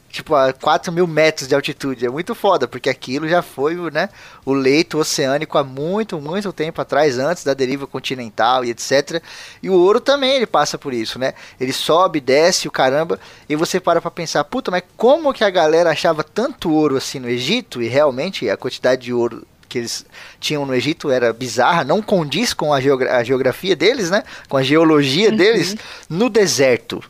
Tipo, 0.08 0.34
a 0.34 0.52
4 0.52 0.92
mil 0.92 1.06
metros 1.06 1.48
de 1.48 1.54
altitude. 1.54 2.06
É 2.06 2.08
muito 2.08 2.34
foda, 2.34 2.66
porque 2.66 2.88
aquilo 2.88 3.28
já 3.28 3.42
foi 3.42 3.76
né, 3.90 4.08
o 4.44 4.52
leito 4.52 4.98
oceânico 4.98 5.58
há 5.58 5.64
muito, 5.64 6.20
muito 6.20 6.52
tempo 6.52 6.80
atrás, 6.80 7.18
antes 7.18 7.44
da 7.44 7.54
deriva 7.54 7.86
continental 7.86 8.64
e 8.64 8.70
etc. 8.70 9.22
E 9.62 9.68
o 9.68 9.74
ouro 9.74 10.00
também 10.00 10.36
ele 10.36 10.46
passa 10.46 10.78
por 10.78 10.92
isso, 10.92 11.18
né? 11.18 11.34
Ele 11.60 11.72
sobe, 11.72 12.20
desce, 12.20 12.66
o 12.66 12.70
caramba, 12.70 13.20
e 13.48 13.54
você 13.54 13.78
para 13.78 14.00
pra 14.00 14.10
pensar, 14.10 14.42
puta, 14.44 14.70
mas 14.70 14.82
como 14.96 15.32
que 15.32 15.44
a 15.44 15.50
galera 15.50 15.90
achava 15.90 16.24
tanto 16.24 16.72
ouro 16.72 16.96
assim 16.96 17.18
no 17.18 17.28
Egito? 17.28 17.82
E 17.82 17.88
realmente 17.88 18.48
a 18.48 18.56
quantidade 18.56 19.02
de 19.02 19.12
ouro 19.12 19.46
que 19.68 19.78
eles 19.78 20.06
tinham 20.40 20.64
no 20.64 20.74
Egito 20.74 21.10
era 21.10 21.32
bizarra, 21.32 21.84
não 21.84 22.00
condiz 22.00 22.54
com 22.54 22.72
a, 22.72 22.80
geogra 22.80 23.18
a 23.18 23.22
geografia 23.22 23.76
deles, 23.76 24.10
né? 24.10 24.22
Com 24.48 24.56
a 24.56 24.62
geologia 24.62 25.30
deles 25.30 25.76
no 26.08 26.30
deserto. 26.30 27.02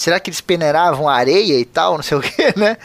Será 0.00 0.18
que 0.18 0.30
eles 0.30 0.40
peneiravam 0.40 1.08
areia 1.08 1.58
e 1.58 1.64
tal, 1.64 1.96
não 1.96 2.02
sei 2.02 2.16
o 2.16 2.22
que, 2.22 2.58
né? 2.58 2.78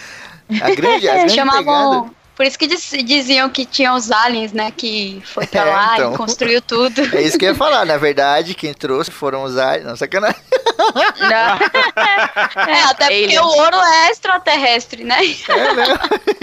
A 0.62 0.69
grande, 0.75 1.08
a 1.08 1.13
grande 1.15 1.34
Chamavam. 1.34 1.63
pegada. 2.01 2.15
Por 2.36 2.45
isso 2.45 2.60
que 2.60 2.67
diz- 2.67 2.91
diziam 3.06 3.49
que 3.49 3.65
tinham 3.65 3.95
os 3.95 4.12
aliens, 4.12 4.51
né? 4.51 4.69
Que 4.75 5.21
foi 5.23 5.47
pra 5.47 5.62
É, 5.62 5.63
lá 5.63 5.93
então. 5.93 6.13
e 6.13 6.17
construiu 6.17 6.62
tudo. 6.62 7.15
É 7.15 7.21
isso 7.21 7.38
que 7.38 7.45
eu 7.45 7.51
ia 7.51 7.56
falar, 7.56 7.86
na 7.86 7.95
verdade, 7.95 8.54
quem 8.54 8.73
trouxe 8.73 9.10
foram 9.10 9.43
os 9.43 9.58
aliens. 9.58 9.86
Não, 9.88 9.95
sacanagem. 9.95 10.36
Não. 10.78 11.56
É, 12.67 12.84
até 12.84 13.06
porque 13.08 13.23
Aliens. 13.38 13.41
o 13.41 13.47
ouro 13.47 13.78
é 13.78 14.12
extraterrestre, 14.12 15.04
né? 15.06 15.19
É, 15.47 15.73
né? 15.73 15.86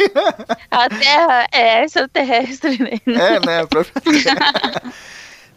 A 0.70 0.88
Terra 0.88 1.46
é 1.52 1.84
extraterrestre, 1.84 2.78
né? 3.06 3.14
É, 3.14 3.46
né? 3.46 3.60
a 3.60 3.66
própria- 3.66 3.92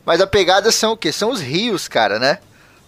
Mas 0.06 0.20
a 0.22 0.28
pegada 0.28 0.72
são 0.72 0.92
o 0.94 0.98
quê? 0.98 1.12
São 1.12 1.30
os 1.32 1.40
rios, 1.42 1.88
cara, 1.88 2.20
né? 2.20 2.40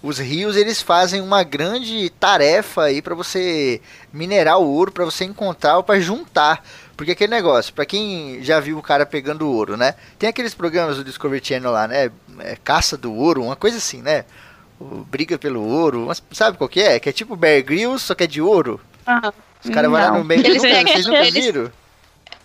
Os 0.07 0.19
rios, 0.19 0.55
eles 0.55 0.81
fazem 0.81 1.19
uma 1.19 1.43
grande 1.43 2.09
tarefa 2.11 2.83
aí 2.83 3.01
pra 3.01 3.13
você 3.13 3.81
minerar 4.13 4.57
o 4.57 4.65
ouro, 4.65 4.89
pra 4.91 5.03
você 5.03 5.25
encontrar 5.25 5.75
ou 5.77 5.83
pra 5.83 5.99
juntar. 5.99 6.63
Porque 6.95 7.11
aquele 7.11 7.31
negócio, 7.35 7.73
pra 7.73 7.85
quem 7.85 8.41
já 8.41 8.57
viu 8.59 8.77
o 8.77 8.81
cara 8.81 9.05
pegando 9.05 9.51
ouro, 9.51 9.75
né? 9.75 9.95
Tem 10.17 10.29
aqueles 10.29 10.53
programas 10.53 10.95
do 10.95 11.03
Discovery 11.03 11.43
Channel 11.45 11.71
lá, 11.71 11.87
né? 11.89 12.09
É, 12.39 12.55
caça 12.63 12.95
do 12.95 13.13
ouro, 13.13 13.43
uma 13.43 13.55
coisa 13.57 13.77
assim, 13.77 14.01
né? 14.01 14.23
O 14.79 15.03
briga 15.03 15.37
pelo 15.37 15.61
ouro, 15.61 16.05
mas 16.07 16.23
sabe 16.31 16.57
qual 16.57 16.69
que 16.69 16.79
é? 16.81 16.99
Que 16.99 17.09
é 17.09 17.11
tipo 17.11 17.35
Bear 17.35 17.61
Grylls, 17.63 17.99
só 18.05 18.15
que 18.15 18.23
é 18.23 18.27
de 18.27 18.41
ouro. 18.41 18.79
Ah, 19.05 19.33
Os 19.63 19.69
caras 19.69 19.91
vão 19.91 19.99
lá 19.99 20.11
no 20.17 20.23
meio. 20.23 20.39
Eles 20.45 20.63
Nunca- 20.63 20.81
vocês 20.87 21.05
nunca 21.05 21.19
eles- 21.27 21.45
viram? 21.45 21.71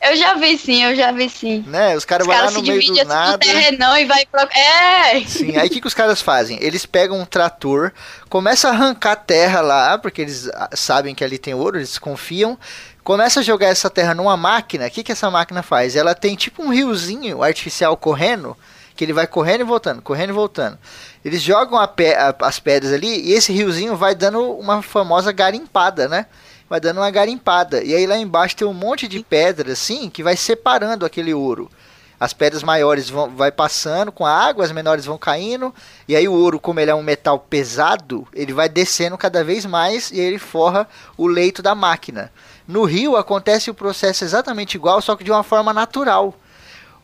Eu 0.02 0.16
já 0.16 0.34
vi 0.34 0.58
sim, 0.58 0.82
eu 0.82 0.96
já 0.96 1.12
vi 1.12 1.28
sim. 1.28 1.64
Né? 1.66 1.96
Os 1.96 2.04
caras 2.04 2.26
vão 2.26 2.34
lá 2.34 2.40
caras 2.42 2.54
no 2.54 2.62
meio 2.62 2.74
do 2.74 2.80
dividem 2.80 3.02
assim 3.02 3.08
nada. 3.08 3.38
terrenão 3.38 3.96
e 3.96 4.04
vai 4.04 4.26
pro. 4.26 4.40
É! 4.40 5.20
Sim, 5.24 5.56
aí 5.56 5.68
o 5.68 5.70
que, 5.70 5.80
que 5.80 5.86
os 5.86 5.94
caras 5.94 6.20
fazem? 6.20 6.58
Eles 6.60 6.84
pegam 6.84 7.20
um 7.20 7.24
trator, 7.24 7.92
começam 8.28 8.70
a 8.70 8.74
arrancar 8.74 9.14
terra 9.16 9.60
lá, 9.60 9.96
porque 9.98 10.20
eles 10.22 10.48
ah, 10.48 10.70
sabem 10.74 11.14
que 11.14 11.22
ali 11.22 11.38
tem 11.38 11.54
ouro, 11.54 11.78
eles 11.78 11.98
confiam. 11.98 12.58
Começa 13.04 13.40
a 13.40 13.42
jogar 13.42 13.68
essa 13.68 13.88
terra 13.90 14.14
numa 14.14 14.36
máquina. 14.36 14.86
O 14.86 14.90
que, 14.90 15.02
que 15.02 15.12
essa 15.12 15.30
máquina 15.30 15.62
faz? 15.62 15.94
Ela 15.96 16.14
tem 16.14 16.34
tipo 16.36 16.62
um 16.62 16.68
riozinho 16.68 17.42
artificial 17.42 17.96
correndo, 17.96 18.56
que 18.96 19.04
ele 19.04 19.12
vai 19.12 19.26
correndo 19.26 19.62
e 19.62 19.64
voltando, 19.64 20.02
correndo 20.02 20.30
e 20.30 20.34
voltando. 20.34 20.78
Eles 21.24 21.40
jogam 21.42 21.78
a 21.78 21.86
pe- 21.88 22.14
a- 22.14 22.34
as 22.42 22.58
pedras 22.58 22.92
ali 22.92 23.20
e 23.28 23.32
esse 23.32 23.52
riozinho 23.52 23.96
vai 23.96 24.14
dando 24.14 24.40
uma 24.52 24.82
famosa 24.82 25.30
garimpada, 25.32 26.08
né? 26.08 26.26
Vai 26.72 26.80
dando 26.80 27.02
uma 27.02 27.10
garimpada. 27.10 27.84
E 27.84 27.94
aí 27.94 28.06
lá 28.06 28.16
embaixo 28.16 28.56
tem 28.56 28.66
um 28.66 28.72
monte 28.72 29.06
de 29.06 29.22
pedra 29.22 29.72
assim 29.72 30.08
que 30.08 30.22
vai 30.22 30.38
separando 30.38 31.04
aquele 31.04 31.34
ouro. 31.34 31.70
As 32.18 32.32
pedras 32.32 32.62
maiores 32.62 33.10
vão 33.10 33.28
vai 33.28 33.52
passando 33.52 34.10
com 34.10 34.24
a 34.24 34.34
água, 34.34 34.64
as 34.64 34.72
menores 34.72 35.04
vão 35.04 35.18
caindo, 35.18 35.74
e 36.08 36.16
aí 36.16 36.26
o 36.26 36.32
ouro, 36.32 36.58
como 36.58 36.80
ele 36.80 36.90
é 36.90 36.94
um 36.94 37.02
metal 37.02 37.38
pesado, 37.38 38.26
ele 38.32 38.54
vai 38.54 38.70
descendo 38.70 39.18
cada 39.18 39.44
vez 39.44 39.66
mais 39.66 40.10
e 40.10 40.18
ele 40.18 40.38
forra 40.38 40.88
o 41.18 41.26
leito 41.26 41.60
da 41.60 41.74
máquina. 41.74 42.32
No 42.66 42.84
rio 42.84 43.18
acontece 43.18 43.70
o 43.70 43.74
processo 43.74 44.24
exatamente 44.24 44.74
igual, 44.74 45.02
só 45.02 45.14
que 45.14 45.24
de 45.24 45.30
uma 45.30 45.42
forma 45.42 45.74
natural. 45.74 46.34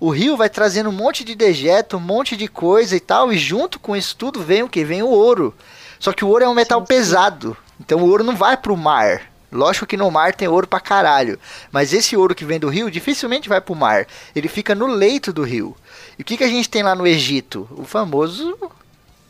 O 0.00 0.08
rio 0.08 0.34
vai 0.34 0.48
trazendo 0.48 0.88
um 0.88 0.92
monte 0.92 1.22
de 1.22 1.34
dejeto, 1.34 1.98
um 1.98 2.00
monte 2.00 2.38
de 2.38 2.48
coisa 2.48 2.96
e 2.96 3.00
tal, 3.00 3.30
e 3.30 3.36
junto 3.36 3.78
com 3.78 3.94
isso 3.94 4.16
tudo 4.16 4.42
vem 4.42 4.62
o 4.62 4.68
que? 4.70 4.82
Vem 4.82 5.02
o 5.02 5.10
ouro. 5.10 5.54
Só 6.00 6.14
que 6.14 6.24
o 6.24 6.28
ouro 6.28 6.44
é 6.44 6.48
um 6.48 6.54
metal 6.54 6.82
pesado, 6.86 7.54
então 7.78 7.98
o 7.98 8.08
ouro 8.08 8.24
não 8.24 8.34
vai 8.34 8.56
pro 8.56 8.74
mar. 8.74 9.28
Lógico 9.50 9.86
que 9.86 9.96
no 9.96 10.10
mar 10.10 10.34
tem 10.34 10.46
ouro 10.46 10.66
pra 10.66 10.78
caralho, 10.80 11.38
mas 11.72 11.92
esse 11.92 12.16
ouro 12.16 12.34
que 12.34 12.44
vem 12.44 12.58
do 12.60 12.68
rio 12.68 12.90
dificilmente 12.90 13.48
vai 13.48 13.60
pro 13.60 13.74
mar. 13.74 14.06
Ele 14.36 14.48
fica 14.48 14.74
no 14.74 14.86
leito 14.86 15.32
do 15.32 15.42
rio. 15.42 15.74
E 16.18 16.22
o 16.22 16.24
que, 16.24 16.36
que 16.36 16.44
a 16.44 16.48
gente 16.48 16.68
tem 16.68 16.82
lá 16.82 16.94
no 16.94 17.06
Egito? 17.06 17.68
O 17.72 17.84
famoso. 17.84 18.56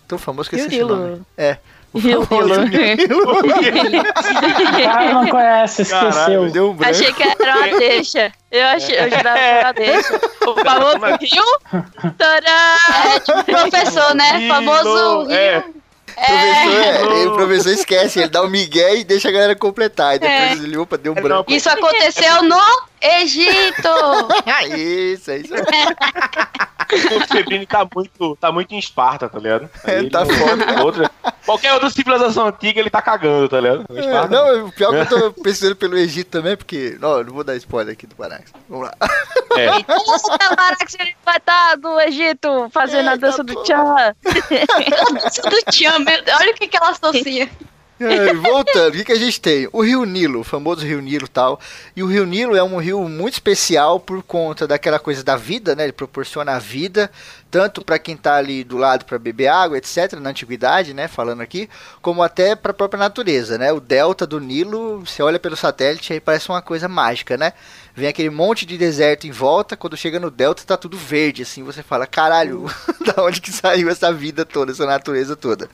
Tão 0.08 0.18
famoso 0.18 0.48
que 0.48 0.56
eu 0.56 0.60
Rio 0.60 0.66
esqueci 0.66 0.82
o 0.82 0.88
nome. 0.88 1.22
É. 1.36 1.58
O 1.92 1.98
Rio 1.98 2.24
famoso 2.24 2.60
Nilo. 2.64 3.42
Cara 4.84 5.12
não 5.12 5.26
conhece, 5.28 5.82
esqueceu. 5.82 6.10
Caralho, 6.10 6.50
Deu 6.50 6.70
um 6.70 6.74
branco. 6.74 6.90
Achei 6.90 7.12
que 7.12 7.22
era 7.22 7.56
uma 7.56 7.78
deixa. 7.78 8.32
Eu, 8.50 8.66
achei, 8.66 8.98
eu 8.98 9.10
jurava 9.10 9.38
que 9.38 9.44
era 9.44 9.66
uma 9.66 9.72
deixa. 9.72 10.20
O 10.48 10.54
famoso 10.64 11.18
Rio. 11.20 11.44
Tadã! 12.16 13.14
É 13.14 13.20
tipo 13.20 13.44
professor, 13.44 14.14
né? 14.14 14.38
Rio, 14.38 14.48
Famoso 14.48 15.30
é. 15.30 15.64
Professor, 16.26 16.80
é, 16.82 17.02
ele- 17.02 17.26
o 17.28 17.34
professor 17.34 17.70
esquece, 17.72 18.18
ele 18.20 18.28
dá 18.28 18.42
o 18.42 18.48
migué 18.48 18.96
e 18.96 19.04
deixa 19.04 19.28
a 19.28 19.32
galera 19.32 19.54
completar. 19.56 20.16
E 20.16 20.18
depois 20.18 20.60
É. 20.60 20.64
ele, 20.64 20.76
opa, 20.76 20.96
deu 20.98 21.12
um 21.12 21.14
branco. 21.14 21.50
Isso 21.52 21.68
aconteceu 21.70 22.42
no 22.42 22.60
Egito! 23.00 23.88
isso, 24.76 25.30
é 25.30 25.36
isso. 25.38 25.54
O 26.90 27.20
Febrini 27.28 27.66
tá 27.66 27.86
muito, 27.94 28.34
tá 28.36 28.50
muito 28.50 28.74
em 28.74 28.78
Esparta, 28.78 29.28
tá 29.28 29.38
ligado? 29.38 29.68
É, 29.84 29.98
Aí 29.98 30.08
tá 30.08 30.24
não- 30.24 30.34
foda. 30.34 30.82
outra- 30.82 31.10
qualquer 31.44 31.74
outra 31.74 31.90
civilização 31.90 32.46
antiga 32.46 32.80
ele 32.80 32.88
tá 32.88 33.02
cagando, 33.02 33.46
tá 33.46 33.60
ligado? 33.60 33.84
É, 33.94 34.28
não, 34.28 34.68
o 34.68 34.72
pior 34.72 34.92
que 35.06 35.14
eu 35.14 35.20
tô 35.20 35.32
pensando 35.42 35.76
pelo 35.76 35.98
Egito 35.98 36.30
também, 36.30 36.56
porque. 36.56 36.96
Não, 36.98 37.22
não 37.22 37.34
vou 37.34 37.44
dar 37.44 37.56
spoiler 37.56 37.92
aqui 37.92 38.06
do 38.06 38.14
Pará. 38.14 38.40
Vamos 38.70 38.86
lá. 38.86 38.94
é. 39.58 39.68
O 39.70 40.56
Barack 40.56 40.96
ele 40.98 41.14
vai 41.26 41.36
estar 41.36 41.76
no 41.76 42.00
Egito 42.00 42.70
fazendo 42.72 43.08
a 43.10 43.12
Eita, 43.12 43.26
dança 43.26 43.44
do. 43.44 43.62
Tchan. 43.64 44.14
Isso 45.26 45.42
do 45.42 45.70
Tchan, 45.70 45.98
meu 45.98 46.24
Deus, 46.24 46.40
olha 46.40 46.52
o 46.52 46.54
que, 46.54 46.68
que 46.68 46.76
ela 46.78 46.88
associa. 46.88 47.50
Voltando, 48.42 48.94
o 48.94 48.96
que, 48.96 49.04
que 49.04 49.12
a 49.12 49.18
gente 49.18 49.40
tem? 49.40 49.68
O 49.72 49.82
Rio 49.82 50.04
Nilo, 50.04 50.40
o 50.40 50.44
famoso 50.44 50.86
Rio 50.86 51.00
Nilo 51.00 51.26
tal. 51.26 51.60
E 51.96 52.02
o 52.02 52.06
Rio 52.06 52.24
Nilo 52.24 52.54
é 52.54 52.62
um 52.62 52.78
rio 52.78 53.08
muito 53.08 53.34
especial 53.34 53.98
por 53.98 54.22
conta 54.22 54.66
daquela 54.66 54.98
coisa 54.98 55.24
da 55.24 55.36
vida, 55.36 55.74
né? 55.74 55.84
Ele 55.84 55.92
proporciona 55.92 56.52
a 56.52 56.58
vida, 56.58 57.10
tanto 57.50 57.84
para 57.84 57.98
quem 57.98 58.16
tá 58.16 58.36
ali 58.36 58.62
do 58.62 58.76
lado 58.76 59.04
para 59.04 59.18
beber 59.18 59.48
água, 59.48 59.78
etc, 59.78 60.12
na 60.20 60.30
antiguidade, 60.30 60.94
né, 60.94 61.08
falando 61.08 61.40
aqui, 61.40 61.68
como 62.00 62.22
até 62.22 62.54
para 62.54 62.70
a 62.70 62.74
própria 62.74 62.98
natureza, 62.98 63.58
né? 63.58 63.72
O 63.72 63.80
delta 63.80 64.26
do 64.26 64.38
Nilo, 64.38 65.00
você 65.04 65.22
olha 65.22 65.40
pelo 65.40 65.56
satélite 65.56 66.12
aí 66.12 66.20
parece 66.20 66.48
uma 66.48 66.62
coisa 66.62 66.86
mágica, 66.88 67.36
né? 67.36 67.52
Vem 67.94 68.08
aquele 68.08 68.30
monte 68.30 68.64
de 68.64 68.78
deserto 68.78 69.26
em 69.26 69.32
volta, 69.32 69.76
quando 69.76 69.96
chega 69.96 70.20
no 70.20 70.30
delta 70.30 70.62
tá 70.64 70.76
tudo 70.76 70.96
verde, 70.96 71.42
assim, 71.42 71.64
você 71.64 71.82
fala, 71.82 72.06
caralho, 72.06 72.66
da 73.04 73.24
onde 73.24 73.40
que 73.40 73.50
saiu 73.50 73.88
essa 73.88 74.12
vida 74.12 74.44
toda, 74.44 74.70
essa 74.70 74.86
natureza 74.86 75.34
toda? 75.34 75.68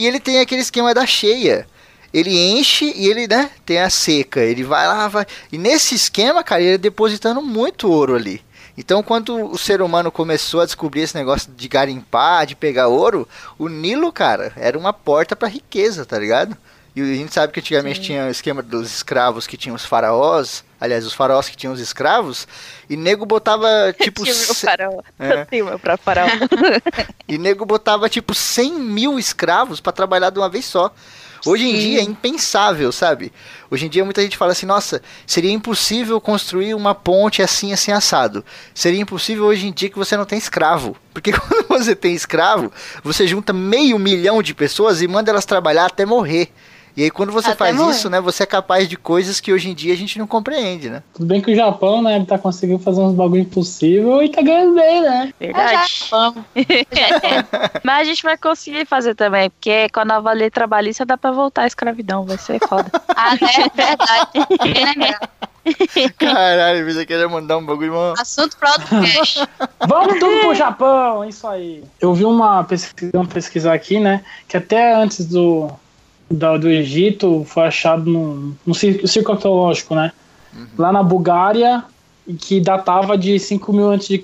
E 0.00 0.06
ele 0.06 0.18
tem 0.18 0.40
aquele 0.40 0.62
esquema 0.62 0.94
da 0.94 1.04
cheia. 1.04 1.66
Ele 2.10 2.30
enche 2.34 2.90
e 2.96 3.06
ele, 3.06 3.28
né, 3.28 3.50
tem 3.66 3.78
a 3.80 3.90
seca. 3.90 4.40
Ele 4.40 4.64
vai 4.64 4.86
lá, 4.86 5.06
vai. 5.08 5.26
E 5.52 5.58
nesse 5.58 5.94
esquema, 5.94 6.42
cara, 6.42 6.62
ele 6.62 6.76
é 6.76 6.78
depositando 6.78 7.42
muito 7.42 7.86
ouro 7.86 8.14
ali. 8.14 8.40
Então, 8.78 9.02
quando 9.02 9.36
o 9.52 9.58
ser 9.58 9.82
humano 9.82 10.10
começou 10.10 10.62
a 10.62 10.64
descobrir 10.64 11.02
esse 11.02 11.14
negócio 11.14 11.52
de 11.52 11.68
garimpar, 11.68 12.46
de 12.46 12.56
pegar 12.56 12.88
ouro, 12.88 13.28
o 13.58 13.68
Nilo, 13.68 14.10
cara, 14.10 14.54
era 14.56 14.78
uma 14.78 14.94
porta 14.94 15.36
pra 15.36 15.48
riqueza, 15.48 16.06
tá 16.06 16.18
ligado? 16.18 16.56
E 16.96 17.02
a 17.02 17.14
gente 17.14 17.34
sabe 17.34 17.52
que 17.52 17.60
antigamente 17.60 18.00
tinha 18.00 18.24
o 18.24 18.30
esquema 18.30 18.62
dos 18.62 18.90
escravos 18.90 19.46
que 19.46 19.58
tinham 19.58 19.76
os 19.76 19.84
faraós, 19.84 20.64
aliás, 20.80 21.04
os 21.04 21.12
faraós 21.12 21.48
que 21.48 21.56
tinham 21.56 21.74
os 21.74 21.80
escravos, 21.80 22.48
e 22.88 22.96
nego 22.96 23.26
botava 23.26 23.68
tipo. 24.00 24.24
Tinha 24.24 24.34
o 24.34 24.38
meu 24.38 24.54
faraó. 24.54 25.00
É. 25.18 25.46
Meu 25.62 25.78
faraó. 25.98 26.28
E 27.28 27.38
nego 27.38 27.64
botava 27.64 28.08
tipo 28.08 28.34
100 28.34 28.72
mil 28.72 29.16
escravos 29.16 29.80
pra 29.80 29.92
trabalhar 29.92 30.30
de 30.30 30.38
uma 30.40 30.48
vez 30.48 30.64
só. 30.64 30.92
Hoje 31.46 31.64
em 31.64 31.72
Sim. 31.72 31.80
dia 31.80 32.00
é 32.00 32.02
impensável, 32.02 32.92
sabe? 32.92 33.32
Hoje 33.70 33.86
em 33.86 33.88
dia 33.88 34.04
muita 34.04 34.20
gente 34.20 34.36
fala 34.36 34.52
assim: 34.52 34.66
nossa, 34.66 35.00
seria 35.26 35.50
impossível 35.50 36.20
construir 36.20 36.74
uma 36.74 36.94
ponte 36.94 37.40
assim, 37.40 37.72
assim, 37.72 37.92
assado. 37.92 38.44
Seria 38.74 39.00
impossível 39.00 39.46
hoje 39.46 39.66
em 39.66 39.72
dia 39.72 39.88
que 39.88 39.98
você 39.98 40.16
não 40.16 40.24
tem 40.24 40.38
escravo. 40.38 40.96
Porque 41.14 41.32
quando 41.32 41.66
você 41.68 41.94
tem 41.94 42.14
escravo, 42.14 42.70
você 43.02 43.26
junta 43.26 43.52
meio 43.52 43.98
milhão 43.98 44.42
de 44.42 44.54
pessoas 44.54 45.00
e 45.00 45.08
manda 45.08 45.30
elas 45.30 45.46
trabalhar 45.46 45.86
até 45.86 46.04
morrer. 46.04 46.52
E 46.96 47.04
aí 47.04 47.10
quando 47.10 47.32
você 47.32 47.48
Até 47.48 47.56
faz 47.56 47.76
morrer. 47.76 47.90
isso, 47.92 48.10
né, 48.10 48.20
você 48.20 48.42
é 48.42 48.46
capaz 48.46 48.88
de 48.88 48.96
coisas 48.96 49.40
que 49.40 49.52
hoje 49.52 49.70
em 49.70 49.74
dia 49.74 49.92
a 49.92 49.96
gente 49.96 50.18
não 50.18 50.26
compreende, 50.26 50.90
né? 50.90 51.02
Tudo 51.14 51.26
bem 51.26 51.40
que 51.40 51.52
o 51.52 51.54
Japão, 51.54 52.02
né, 52.02 52.16
ele 52.16 52.26
tá 52.26 52.38
conseguindo 52.38 52.78
fazer 52.78 53.00
uns 53.00 53.14
bagulho 53.14 53.42
impossível 53.42 54.22
e 54.22 54.28
tá 54.28 54.42
ganhando 54.42 54.74
bem, 54.74 55.00
né? 55.02 55.32
Verdade. 55.38 56.04
Vamos. 56.10 56.44
Mas 57.84 58.00
a 58.00 58.04
gente 58.04 58.22
vai 58.22 58.36
conseguir 58.36 58.86
fazer 58.86 59.14
também, 59.14 59.50
porque 59.50 59.88
com 59.90 60.00
a 60.00 60.04
nova 60.04 60.32
lei 60.32 60.50
trabalhista 60.50 61.06
dá 61.06 61.16
pra 61.16 61.30
voltar 61.30 61.62
à 61.62 61.66
escravidão, 61.66 62.24
vai 62.24 62.38
ser 62.38 62.58
foda. 62.66 62.90
Ah, 63.22 63.32
né? 63.34 63.70
Verdade. 63.74 64.30
Bem 64.62 64.84
lembrado. 64.84 65.28
Caralho, 66.18 66.90
você 66.90 67.04
queria 67.04 67.28
mandar 67.28 67.58
um 67.58 67.66
bagulho, 67.66 67.92
mano. 67.92 68.14
Assunto 68.18 68.56
pro 68.56 68.70
podcast. 68.72 69.46
Vamos 69.86 70.18
tudo 70.18 70.40
pro 70.40 70.54
Japão, 70.54 71.24
isso 71.24 71.46
aí. 71.46 71.84
Eu 72.00 72.14
vi 72.14 72.24
uma 72.24 72.64
pesquisa, 72.64 73.10
uma 73.14 73.26
pesquisa 73.26 73.72
aqui, 73.72 74.00
né, 74.00 74.24
que 74.48 74.56
até 74.56 74.94
antes 74.94 75.26
do 75.26 75.70
da- 76.30 76.56
do 76.56 76.68
Egito 76.70 77.44
foi 77.46 77.64
achado 77.64 78.08
no, 78.10 78.56
no 78.64 78.74
cir- 78.74 79.06
circo 79.06 79.32
arqueológico, 79.32 79.94
né? 79.94 80.12
Lá 80.78 80.92
na 80.92 81.02
Bulgária, 81.02 81.84
que 82.38 82.60
datava 82.60 83.16
de 83.18 83.38
5 83.38 83.72
mil 83.72 83.90
a.C., 83.90 84.18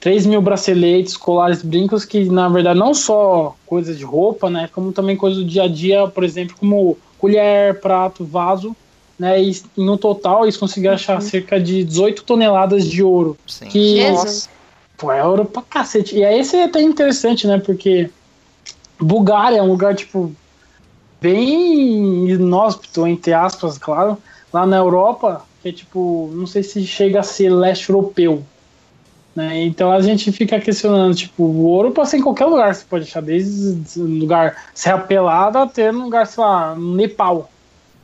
3 0.00 0.26
mil 0.26 0.42
braceletes, 0.42 1.16
colares, 1.16 1.62
brincos, 1.62 2.04
que 2.04 2.24
na 2.24 2.48
verdade 2.48 2.78
não 2.78 2.92
só 2.92 3.54
coisas 3.66 3.96
de 3.98 4.04
roupa, 4.04 4.50
né? 4.50 4.68
Como 4.72 4.92
também 4.92 5.16
coisas 5.16 5.38
do 5.38 5.44
dia 5.48 5.64
a 5.64 5.68
dia, 5.68 6.08
por 6.08 6.24
exemplo, 6.24 6.56
como 6.58 6.98
colher, 7.18 7.80
prato, 7.80 8.24
vaso, 8.24 8.74
né? 9.18 9.40
E 9.42 9.56
no 9.76 9.96
total 9.96 10.44
eles 10.44 10.56
conseguiram 10.56 10.94
achar 10.94 11.20
cerca 11.22 11.60
de 11.60 11.84
18 11.84 12.24
toneladas 12.24 12.84
de 12.84 13.00
ouro. 13.02 13.36
Sim. 13.46 13.66
Que, 13.66 13.96
Jesus. 13.96 14.48
Pô, 14.96 15.12
é 15.12 15.24
ouro 15.24 15.44
pra 15.44 15.62
cacete. 15.62 16.16
E 16.16 16.24
aí 16.24 16.40
esse 16.40 16.56
é 16.56 16.64
até 16.64 16.80
interessante, 16.82 17.46
né? 17.46 17.58
Porque 17.58 18.10
Bulgária 19.00 19.58
é 19.58 19.62
um 19.62 19.68
lugar, 19.68 19.94
tipo, 19.94 20.32
bem 21.22 22.28
inóspito, 22.28 23.06
entre 23.06 23.32
aspas, 23.32 23.78
claro. 23.78 24.18
Lá 24.52 24.66
na 24.66 24.76
Europa, 24.76 25.44
que 25.62 25.68
é 25.68 25.72
tipo, 25.72 26.30
não 26.34 26.46
sei 26.46 26.62
se 26.62 26.84
chega 26.86 27.20
a 27.20 27.22
ser 27.22 27.48
leste 27.50 27.88
europeu. 27.90 28.42
Né? 29.34 29.62
Então 29.64 29.90
a 29.90 30.00
gente 30.02 30.30
fica 30.30 30.60
questionando, 30.60 31.14
tipo, 31.14 31.42
o 31.44 31.64
ouro 31.64 31.90
pode 31.92 32.10
ser 32.10 32.18
em 32.18 32.22
qualquer 32.22 32.44
lugar, 32.46 32.74
você 32.74 32.84
pode 32.88 33.04
achar 33.04 33.22
desde 33.22 33.98
um 33.98 34.18
lugar 34.18 34.56
Serra 34.74 34.98
Pelada 34.98 35.62
até 35.62 35.90
num 35.90 36.04
lugar, 36.04 36.26
sei 36.26 36.44
lá, 36.44 36.74
no 36.74 36.94
Nepal. 36.94 37.50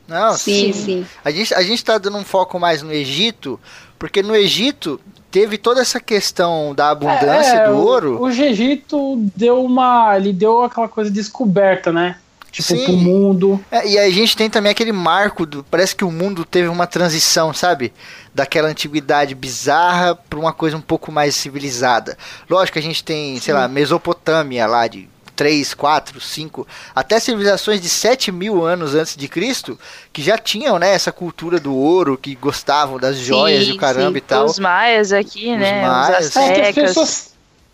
Não, 0.07 0.31
Sim, 0.33 0.73
sim. 0.73 1.05
A 1.23 1.29
gente, 1.29 1.53
a 1.53 1.61
gente 1.61 1.85
tá 1.85 1.99
dando 1.99 2.17
um 2.17 2.23
foco 2.23 2.59
mais 2.59 2.81
no 2.81 2.91
Egito, 2.91 3.59
porque 3.99 4.23
no 4.23 4.35
Egito 4.35 4.99
teve 5.29 5.55
toda 5.55 5.81
essa 5.81 5.99
questão 5.99 6.73
da 6.73 6.89
abundância 6.89 7.57
É, 7.57 7.67
do 7.67 7.75
o- 7.75 7.85
ouro. 7.85 8.19
O 8.23 8.27
Egito 8.27 9.17
deu 9.35 9.63
uma. 9.63 10.17
Ele 10.17 10.33
deu 10.33 10.63
aquela 10.63 10.87
coisa 10.87 11.11
descoberta, 11.11 11.91
né? 11.91 12.17
Tipo, 12.51 12.67
Sim. 12.69 12.83
pro 12.83 12.93
mundo. 12.93 13.63
É, 13.71 13.87
e 13.87 13.97
a 13.99 14.09
gente 14.09 14.35
tem 14.35 14.49
também 14.49 14.71
aquele 14.71 14.91
marco 14.91 15.45
do. 15.45 15.63
Parece 15.63 15.95
que 15.95 16.03
o 16.03 16.11
mundo 16.11 16.43
teve 16.43 16.67
uma 16.67 16.87
transição, 16.87 17.53
sabe? 17.53 17.93
Daquela 18.33 18.67
antiguidade 18.69 19.35
bizarra 19.35 20.15
para 20.15 20.39
uma 20.39 20.51
coisa 20.51 20.75
um 20.75 20.81
pouco 20.81 21.11
mais 21.11 21.35
civilizada. 21.35 22.17
Lógico 22.49 22.73
que 22.73 22.79
a 22.79 22.83
gente 22.83 23.03
tem, 23.03 23.39
sei 23.39 23.53
lá, 23.53 23.67
Mesopotâmia 23.67 24.65
lá 24.65 24.87
de 24.87 25.07
3, 25.35 25.73
4, 25.73 26.19
5, 26.19 26.67
até 26.93 27.17
civilizações 27.19 27.79
de 27.79 27.87
7 27.87 28.29
mil 28.31 28.65
anos 28.65 28.93
antes 28.93 29.15
de 29.15 29.27
Cristo, 29.29 29.79
que 30.11 30.21
já 30.21 30.37
tinham, 30.37 30.77
né, 30.77 30.93
essa 30.93 31.13
cultura 31.13 31.59
do 31.61 31.73
ouro, 31.73 32.17
que 32.17 32.35
gostavam 32.35 32.97
das 32.99 33.17
joias 33.17 33.65
e 33.65 33.69
o 33.69 33.73
Sim, 33.73 33.79
caramba 33.79 34.11
sim. 34.11 34.17
e 34.17 34.21
tal. 34.21 34.45
Os 34.45 34.59
maias 34.59 35.13
aqui, 35.13 35.53
Os 35.53 35.59
né? 35.59 35.81
maias. 35.87 36.25
Os 36.29 36.35
É 36.35 36.39
que 36.39 36.39
as 36.39 36.57
astecas. 36.67 36.83
pessoas. 36.89 37.29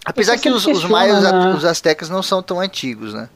Apesar 0.05 0.37
que 0.37 0.47
os, 0.49 0.67
os 0.67 0.83
maias, 0.85 1.17
questiona, 1.19 1.49
né? 1.49 1.55
os 1.55 1.65
astecas 1.65 2.07
não 2.07 2.21
são 2.21 2.43
tão 2.43 2.59
antigos, 2.59 3.13
né? 3.15 3.27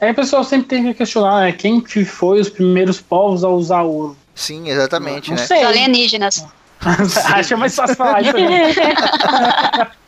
Aí 0.00 0.10
o 0.10 0.14
pessoal 0.14 0.42
sempre 0.42 0.68
tem 0.68 0.84
que 0.84 0.94
questionar 0.94 1.42
né, 1.42 1.52
quem 1.52 1.80
que 1.80 2.04
foi 2.04 2.40
os 2.40 2.48
primeiros 2.48 3.00
povos 3.00 3.44
a 3.44 3.48
usar 3.48 3.82
ouro. 3.82 4.16
Sim, 4.34 4.68
exatamente, 4.70 5.30
não 5.30 5.36
né? 5.36 5.46
sei. 5.46 5.58
Os 5.60 5.66
alienígenas. 5.66 6.44
Acha 7.26 7.56
mais 7.56 7.74
fácil 7.74 7.96
falar 7.96 8.22
isso. 8.22 8.32
né? 8.32 8.72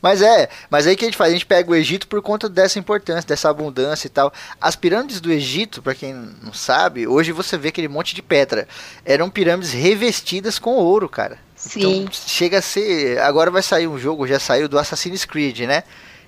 Mas 0.00 0.22
é, 0.22 0.48
mas 0.70 0.86
aí 0.86 0.94
que 0.94 1.04
a 1.04 1.08
gente 1.08 1.16
faz? 1.16 1.30
A 1.30 1.32
gente 1.32 1.46
pega 1.46 1.70
o 1.70 1.74
Egito 1.74 2.06
por 2.06 2.22
conta 2.22 2.48
dessa 2.48 2.78
importância, 2.78 3.26
dessa 3.26 3.50
abundância 3.50 4.06
e 4.06 4.10
tal. 4.10 4.32
As 4.60 4.76
pirâmides 4.76 5.20
do 5.20 5.32
Egito, 5.32 5.82
pra 5.82 5.94
quem 5.94 6.14
não 6.14 6.52
sabe, 6.52 7.06
hoje 7.06 7.32
você 7.32 7.58
vê 7.58 7.68
aquele 7.68 7.88
monte 7.88 8.14
de 8.14 8.22
pedra. 8.22 8.68
Eram 9.04 9.28
pirâmides 9.28 9.72
revestidas 9.72 10.56
com 10.58 10.76
ouro, 10.76 11.08
cara. 11.08 11.38
Sim. 11.56 12.02
Então 12.02 12.12
chega 12.12 12.58
a 12.58 12.62
ser. 12.62 13.18
Agora 13.20 13.50
vai 13.50 13.62
sair 13.62 13.88
um 13.88 13.98
jogo, 13.98 14.26
já 14.26 14.38
saiu 14.38 14.68
do 14.68 14.78
Assassin's 14.78 15.24
Creed, 15.24 15.60
né? 15.60 15.82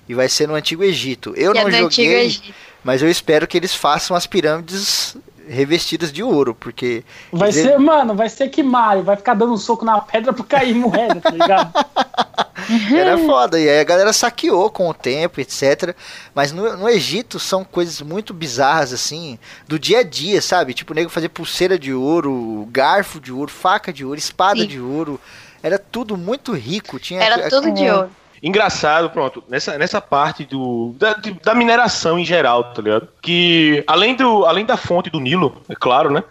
E 0.09 0.13
vai 0.13 0.27
ser 0.27 0.47
no 0.47 0.55
Antigo 0.55 0.83
Egito. 0.83 1.33
Eu 1.37 1.55
E 1.55 1.57
é 1.57 1.61
não 1.61 1.67
Antigo 1.69 1.91
joguei, 1.91 2.25
Egito. 2.25 2.53
Mas 2.83 3.01
eu 3.01 3.09
espero 3.09 3.47
que 3.47 3.57
eles 3.57 3.73
façam 3.75 4.15
as 4.15 4.25
pirâmides 4.27 5.15
revestidas 5.47 6.11
de 6.13 6.23
ouro, 6.23 6.55
porque. 6.55 7.03
Vai 7.31 7.49
Dizer- 7.49 7.71
ser, 7.71 7.79
mano, 7.79 8.15
vai 8.15 8.29
ser 8.29 8.47
que 8.49 8.63
Mario, 8.63 9.03
vai 9.03 9.15
ficar 9.17 9.33
dando 9.33 9.53
um 9.53 9.57
soco 9.57 9.83
na 9.83 9.99
pedra 9.99 10.31
pra 10.31 10.45
cair 10.45 10.73
moeda, 10.75 11.19
tá 11.19 11.29
ligado? 11.29 11.71
Era 12.95 13.17
foda. 13.17 13.59
E 13.59 13.67
aí 13.67 13.79
a 13.79 13.83
galera 13.83 14.13
saqueou 14.13 14.69
com 14.69 14.87
o 14.87 14.93
tempo, 14.93 15.41
etc. 15.41 15.95
Mas 16.33 16.51
no, 16.51 16.77
no 16.77 16.87
Egito 16.87 17.39
são 17.39 17.63
coisas 17.63 18.01
muito 18.01 18.33
bizarras, 18.33 18.93
assim, 18.93 19.37
do 19.67 19.77
dia 19.79 19.99
a 19.99 20.03
dia, 20.03 20.41
sabe? 20.41 20.73
Tipo, 20.73 20.93
o 20.93 20.95
nego 20.95 21.09
fazer 21.09 21.29
pulseira 21.29 21.77
de 21.77 21.91
ouro, 21.93 22.67
garfo 22.71 23.19
de 23.19 23.31
ouro, 23.33 23.51
faca 23.51 23.91
de 23.91 24.05
ouro, 24.05 24.17
espada 24.19 24.61
Sim. 24.61 24.67
de 24.67 24.79
ouro. 24.79 25.19
Era 25.63 25.77
tudo 25.77 26.15
muito 26.15 26.53
rico. 26.53 26.99
Tinha 26.99 27.21
Era 27.21 27.49
tudo 27.49 27.71
de 27.71 27.89
ouro. 27.89 28.09
Engraçado, 28.43 29.09
pronto, 29.09 29.43
nessa, 29.47 29.77
nessa 29.77 30.01
parte 30.01 30.45
do, 30.45 30.95
da, 30.97 31.15
da 31.43 31.53
mineração 31.53 32.17
em 32.17 32.25
geral, 32.25 32.63
tá 32.73 32.81
ligado? 32.81 33.07
Que 33.21 33.83
além, 33.85 34.15
do, 34.15 34.45
além 34.45 34.65
da 34.65 34.75
fonte 34.77 35.09
do 35.09 35.19
Nilo, 35.19 35.61
é 35.69 35.75
claro, 35.75 36.09
né? 36.09 36.23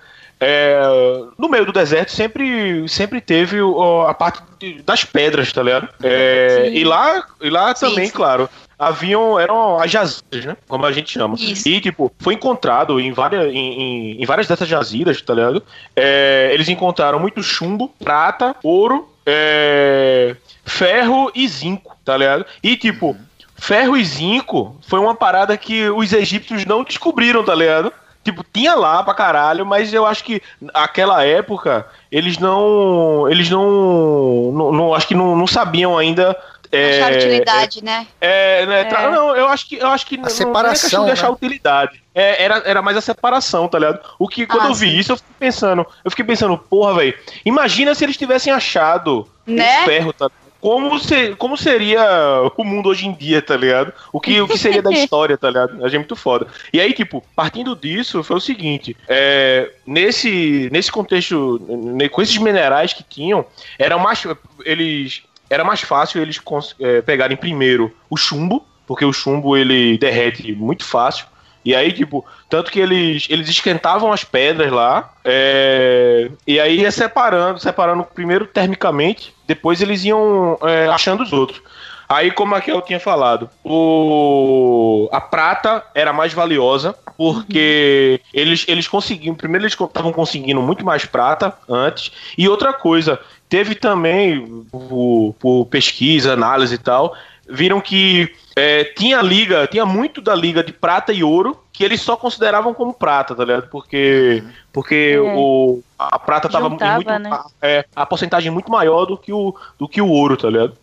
É, 0.42 0.80
no 1.38 1.48
meio 1.50 1.66
do 1.66 1.72
deserto 1.72 2.11
sempre, 2.11 2.88
sempre 2.88 3.20
teve 3.20 3.61
o- 3.61 4.06
a 4.06 4.14
parte 4.14 4.42
de- 4.58 4.80
das 4.82 5.04
pedras, 5.04 5.52
tá 5.52 5.62
ligado? 5.62 5.86
É, 6.02 6.70
e 6.72 6.82
lá, 6.82 7.26
e 7.42 7.50
lá 7.50 7.74
Sim, 7.76 7.88
também, 7.90 8.06
sim. 8.06 8.12
claro, 8.14 8.48
haviam, 8.78 9.38
eram 9.38 9.78
as 9.78 9.90
jazidas, 9.90 10.46
né? 10.46 10.56
Como 10.66 10.86
a 10.86 10.92
gente 10.92 11.12
chama. 11.12 11.34
Isso. 11.38 11.68
E, 11.68 11.78
tipo, 11.78 12.11
foi 12.18 12.32
encontrado 12.34 12.98
em 12.98 13.12
várias, 13.12 13.52
em, 13.52 13.58
em- 13.82 14.22
em 14.22 14.24
várias 14.24 14.48
dessas 14.48 14.66
jazidas, 14.66 15.20
tá 15.20 15.34
ligado? 15.34 15.62
É, 15.94 16.48
eles 16.54 16.70
encontraram 16.70 17.20
muito 17.20 17.42
chumbo, 17.42 17.92
prata, 18.02 18.56
ouro, 18.64 19.11
é, 19.26 20.34
ferro 20.64 21.30
e 21.34 21.46
zinco, 21.46 21.96
tá 22.11 22.16
ligado? 22.16 22.44
E, 22.62 22.76
tipo, 22.76 23.16
ferro 23.56 23.96
e 23.96 24.04
zinco 24.04 24.76
foi 24.88 24.98
uma 24.98 25.14
parada 25.14 25.56
que 25.56 25.88
os 25.90 26.12
egípcios 26.12 26.64
não 26.64 26.82
descobriram, 26.82 27.44
tá 27.44 27.54
ligado? 27.54 27.92
Tipo, 28.24 28.44
tinha 28.52 28.74
lá 28.74 29.02
pra 29.02 29.14
caralho, 29.14 29.64
mas 29.64 29.94
eu 29.94 30.04
acho 30.04 30.24
que 30.24 30.42
naquela 30.61 31.24
época 31.24 31.86
eles 32.11 32.36
não. 32.36 33.26
Eles 33.30 33.48
não. 33.48 34.50
não, 34.52 34.72
não- 34.72 34.94
acho 34.94 35.06
que 35.06 35.14
não, 35.14 35.34
não 35.36 35.46
sabiam 35.46 35.96
ainda. 35.96 36.36
é, 36.72 37.00
Achar 37.02 37.12
utilidade, 37.14 37.82
né? 37.84 38.06
é, 38.20 38.64
né, 38.66 38.80
É. 38.82 39.11
Não, 39.11 39.34
eu 39.34 39.48
acho 39.48 39.68
que 39.68 39.76
eu 39.76 39.88
acho 39.88 40.06
que 40.06 40.16
não- 40.16 40.24
não 40.24 40.28
é 40.28 40.32
separação, 40.32 40.80
questão 40.82 41.04
de 41.06 41.11
achar 41.12 41.28
né? 41.28 41.32
utilidade. 41.32 42.02
É, 42.14 42.44
era, 42.44 42.58
era 42.66 42.82
mais 42.82 42.96
a 42.96 43.00
separação, 43.00 43.66
tá 43.68 43.78
ligado? 43.78 44.00
O 44.18 44.28
que 44.28 44.46
quando 44.46 44.64
Ah, 44.64 44.68
eu 44.68 44.74
vi 44.74 44.90
sim. 44.90 44.98
isso, 44.98 45.12
eu 45.12 45.16
fiquei 45.16 45.34
pensando, 45.38 45.86
eu 46.04 46.11
fiquei 46.11 46.24
pensando, 46.24 46.58
porra, 46.58 46.94
velho, 46.94 47.14
imagina 47.44 47.94
se 47.94 48.04
eles 48.04 48.16
tivessem 48.16 48.52
achado 48.52 49.26
Né? 49.46 49.82
o 49.82 49.84
ferro, 49.86 50.12
tá? 50.12 50.30
Como, 50.61 50.98
se, 50.98 51.34
como 51.36 51.56
seria 51.56 52.02
o 52.56 52.64
mundo 52.64 52.90
hoje 52.90 53.06
em 53.06 53.14
dia, 53.14 53.40
tá 53.40 53.56
ligado? 53.56 53.92
O 54.12 54.20
que, 54.20 54.40
o 54.40 54.46
que 54.46 54.58
seria 54.58 54.82
da 54.82 54.90
história, 54.92 55.38
tá 55.38 55.48
ligado? 55.48 55.84
Achei 55.84 55.98
muito 55.98 56.14
foda. 56.14 56.46
E 56.72 56.80
aí, 56.80 56.92
tipo, 56.92 57.24
partindo 57.34 57.74
disso, 57.74 58.22
foi 58.22 58.36
o 58.36 58.40
seguinte: 58.40 58.96
é, 59.08 59.70
nesse, 59.86 60.68
nesse 60.70 60.92
contexto, 60.92 61.61
com 62.11 62.22
esses 62.22 62.36
minerais 62.36 62.92
que 62.92 63.02
tinham, 63.02 63.44
era 63.78 63.96
mais, 63.96 64.22
eles, 64.64 65.22
era 65.48 65.64
mais 65.64 65.80
fácil 65.80 66.20
eles 66.20 66.38
é, 66.78 67.00
pegarem 67.00 67.36
primeiro 67.36 67.94
o 68.11 68.16
chumbo, 68.16 68.66
porque 68.86 69.04
o 69.04 69.12
chumbo 69.12 69.56
ele 69.56 69.96
derrete 69.96 70.52
muito 70.52 70.84
fácil. 70.84 71.26
E 71.64 71.74
aí, 71.74 71.92
tipo, 71.92 72.24
tanto 72.48 72.70
que 72.70 72.80
eles, 72.80 73.26
eles 73.28 73.48
esquentavam 73.48 74.12
as 74.12 74.24
pedras 74.24 74.72
lá, 74.72 75.12
é, 75.24 76.30
e 76.46 76.58
aí 76.58 76.80
ia 76.80 76.90
separando, 76.90 77.58
separando 77.61 78.04
primeiro 78.04 78.46
termicamente, 78.46 79.34
depois 79.46 79.80
eles 79.82 80.04
iam 80.04 80.58
é, 80.62 80.88
achando 80.88 81.22
os 81.22 81.32
outros. 81.32 81.62
Aí, 82.08 82.32
como 82.32 82.56
aqui 82.56 82.72
eu 82.72 82.82
tinha 82.82 82.98
falado, 82.98 83.48
o, 83.62 85.08
a 85.12 85.20
prata 85.20 85.84
era 85.94 86.12
mais 86.12 86.32
valiosa, 86.32 86.92
porque 87.16 88.20
eles, 88.34 88.64
eles 88.66 88.88
conseguiam, 88.88 89.34
primeiro 89.34 89.64
eles 89.64 89.78
estavam 89.78 90.12
conseguindo 90.12 90.61
muito 90.61 90.84
mais 90.84 91.04
prata 91.04 91.56
antes, 91.68 92.11
e 92.36 92.48
outra 92.48 92.72
coisa, 92.72 93.20
teve 93.48 93.76
também, 93.76 94.64
por, 94.72 95.36
por 95.38 95.66
pesquisa, 95.66 96.32
análise 96.32 96.74
e 96.74 96.78
tal, 96.78 97.14
viram 97.51 97.80
que 97.80 98.32
é, 98.57 98.84
tinha 98.84 99.20
liga, 99.22 99.66
tinha 99.66 99.86
muito 99.86 100.20
da 100.20 100.34
liga 100.34 100.62
de 100.62 100.72
prata 100.72 101.12
e 101.12 101.22
ouro 101.24 101.59
que 101.72 101.84
eles 101.84 102.03
só 102.03 102.16
consideravam 102.16 102.74
como 102.74 102.92
prata, 102.92 103.34
tá 103.34 103.44
ligado? 103.44 103.68
Porque, 103.70 104.44
porque 104.72 105.14
É. 105.16 105.20
o, 105.20 105.82
a 105.98 106.18
prata 106.18 106.48
tava 106.48 106.68
Juntava, 106.68 106.94
muito, 106.96 107.18
né? 107.18 107.38
é, 107.62 107.84
a 107.96 108.05
porcentagem 108.05 108.51
muito 108.51 108.70
maior 108.70 109.07
do 109.07 109.16
que 109.16 109.32
o, 109.32 109.55
do 109.78 109.88
que 109.88 110.03
o 110.03 110.09
ouro, 110.09 110.36
tá 110.36 110.51
ligado? 110.51 110.76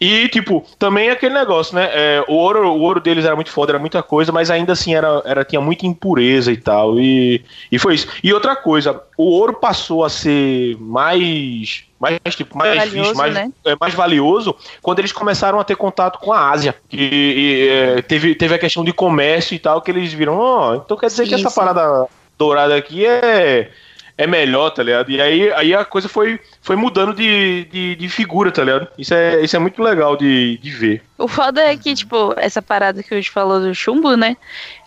E, 0.00 0.28
tipo, 0.28 0.64
também 0.78 1.10
aquele 1.10 1.34
negócio, 1.34 1.74
né? 1.74 1.88
É, 1.92 2.24
o, 2.28 2.34
ouro, 2.34 2.68
o 2.68 2.80
ouro 2.80 3.00
deles 3.00 3.24
era 3.24 3.34
muito 3.34 3.50
foda, 3.50 3.72
era 3.72 3.78
muita 3.78 4.02
coisa, 4.02 4.30
mas 4.32 4.50
ainda 4.50 4.72
assim 4.72 4.94
era, 4.94 5.22
era, 5.24 5.44
tinha 5.44 5.60
muita 5.60 5.86
impureza 5.86 6.52
e 6.52 6.56
tal. 6.56 6.98
E, 6.98 7.44
e 7.70 7.78
foi 7.78 7.94
isso. 7.94 8.08
E 8.22 8.32
outra 8.32 8.54
coisa, 8.56 9.02
o 9.16 9.24
ouro 9.24 9.54
passou 9.54 10.04
a 10.04 10.08
ser 10.08 10.76
mais. 10.78 11.84
Mais, 11.98 12.20
tipo, 12.36 12.56
mais 12.56 12.76
Valioso, 12.76 12.96
visto, 12.96 13.16
mais, 13.16 13.34
né? 13.34 13.52
é, 13.64 13.76
mais 13.80 13.92
valioso 13.92 14.54
quando 14.80 15.00
eles 15.00 15.10
começaram 15.10 15.58
a 15.58 15.64
ter 15.64 15.74
contato 15.74 16.20
com 16.20 16.32
a 16.32 16.48
Ásia. 16.48 16.76
E, 16.92 17.02
e, 17.02 17.68
é, 17.68 18.02
teve, 18.02 18.36
teve 18.36 18.54
a 18.54 18.58
questão 18.58 18.84
de 18.84 18.92
comércio 18.92 19.56
e 19.56 19.58
tal, 19.58 19.82
que 19.82 19.90
eles 19.90 20.12
viram, 20.12 20.38
ó, 20.38 20.76
então 20.76 20.96
quer 20.96 21.06
dizer 21.06 21.24
Sim, 21.24 21.28
que 21.30 21.34
essa 21.34 21.50
parada 21.50 22.06
dourada 22.38 22.76
aqui 22.76 23.04
é, 23.04 23.72
é 24.16 24.26
melhor, 24.26 24.70
tá 24.70 24.82
ligado? 24.82 25.10
E 25.10 25.20
aí, 25.20 25.52
aí 25.52 25.74
a 25.74 25.84
coisa 25.84 26.08
foi, 26.08 26.40
foi 26.68 26.76
mudando 26.76 27.14
de, 27.14 27.64
de, 27.72 27.96
de 27.96 28.08
figura, 28.10 28.52
tá 28.52 28.62
ligado? 28.62 28.88
Isso 28.98 29.14
é, 29.14 29.42
isso 29.42 29.56
é 29.56 29.58
muito 29.58 29.82
legal 29.82 30.18
de, 30.18 30.58
de 30.58 30.70
ver. 30.70 31.02
O 31.16 31.26
foda 31.26 31.62
é 31.62 31.74
que, 31.74 31.94
tipo, 31.94 32.34
essa 32.36 32.60
parada 32.60 33.02
que 33.02 33.12
a 33.12 33.16
gente 33.16 33.30
falou 33.30 33.58
do 33.58 33.74
chumbo, 33.74 34.14
né? 34.18 34.36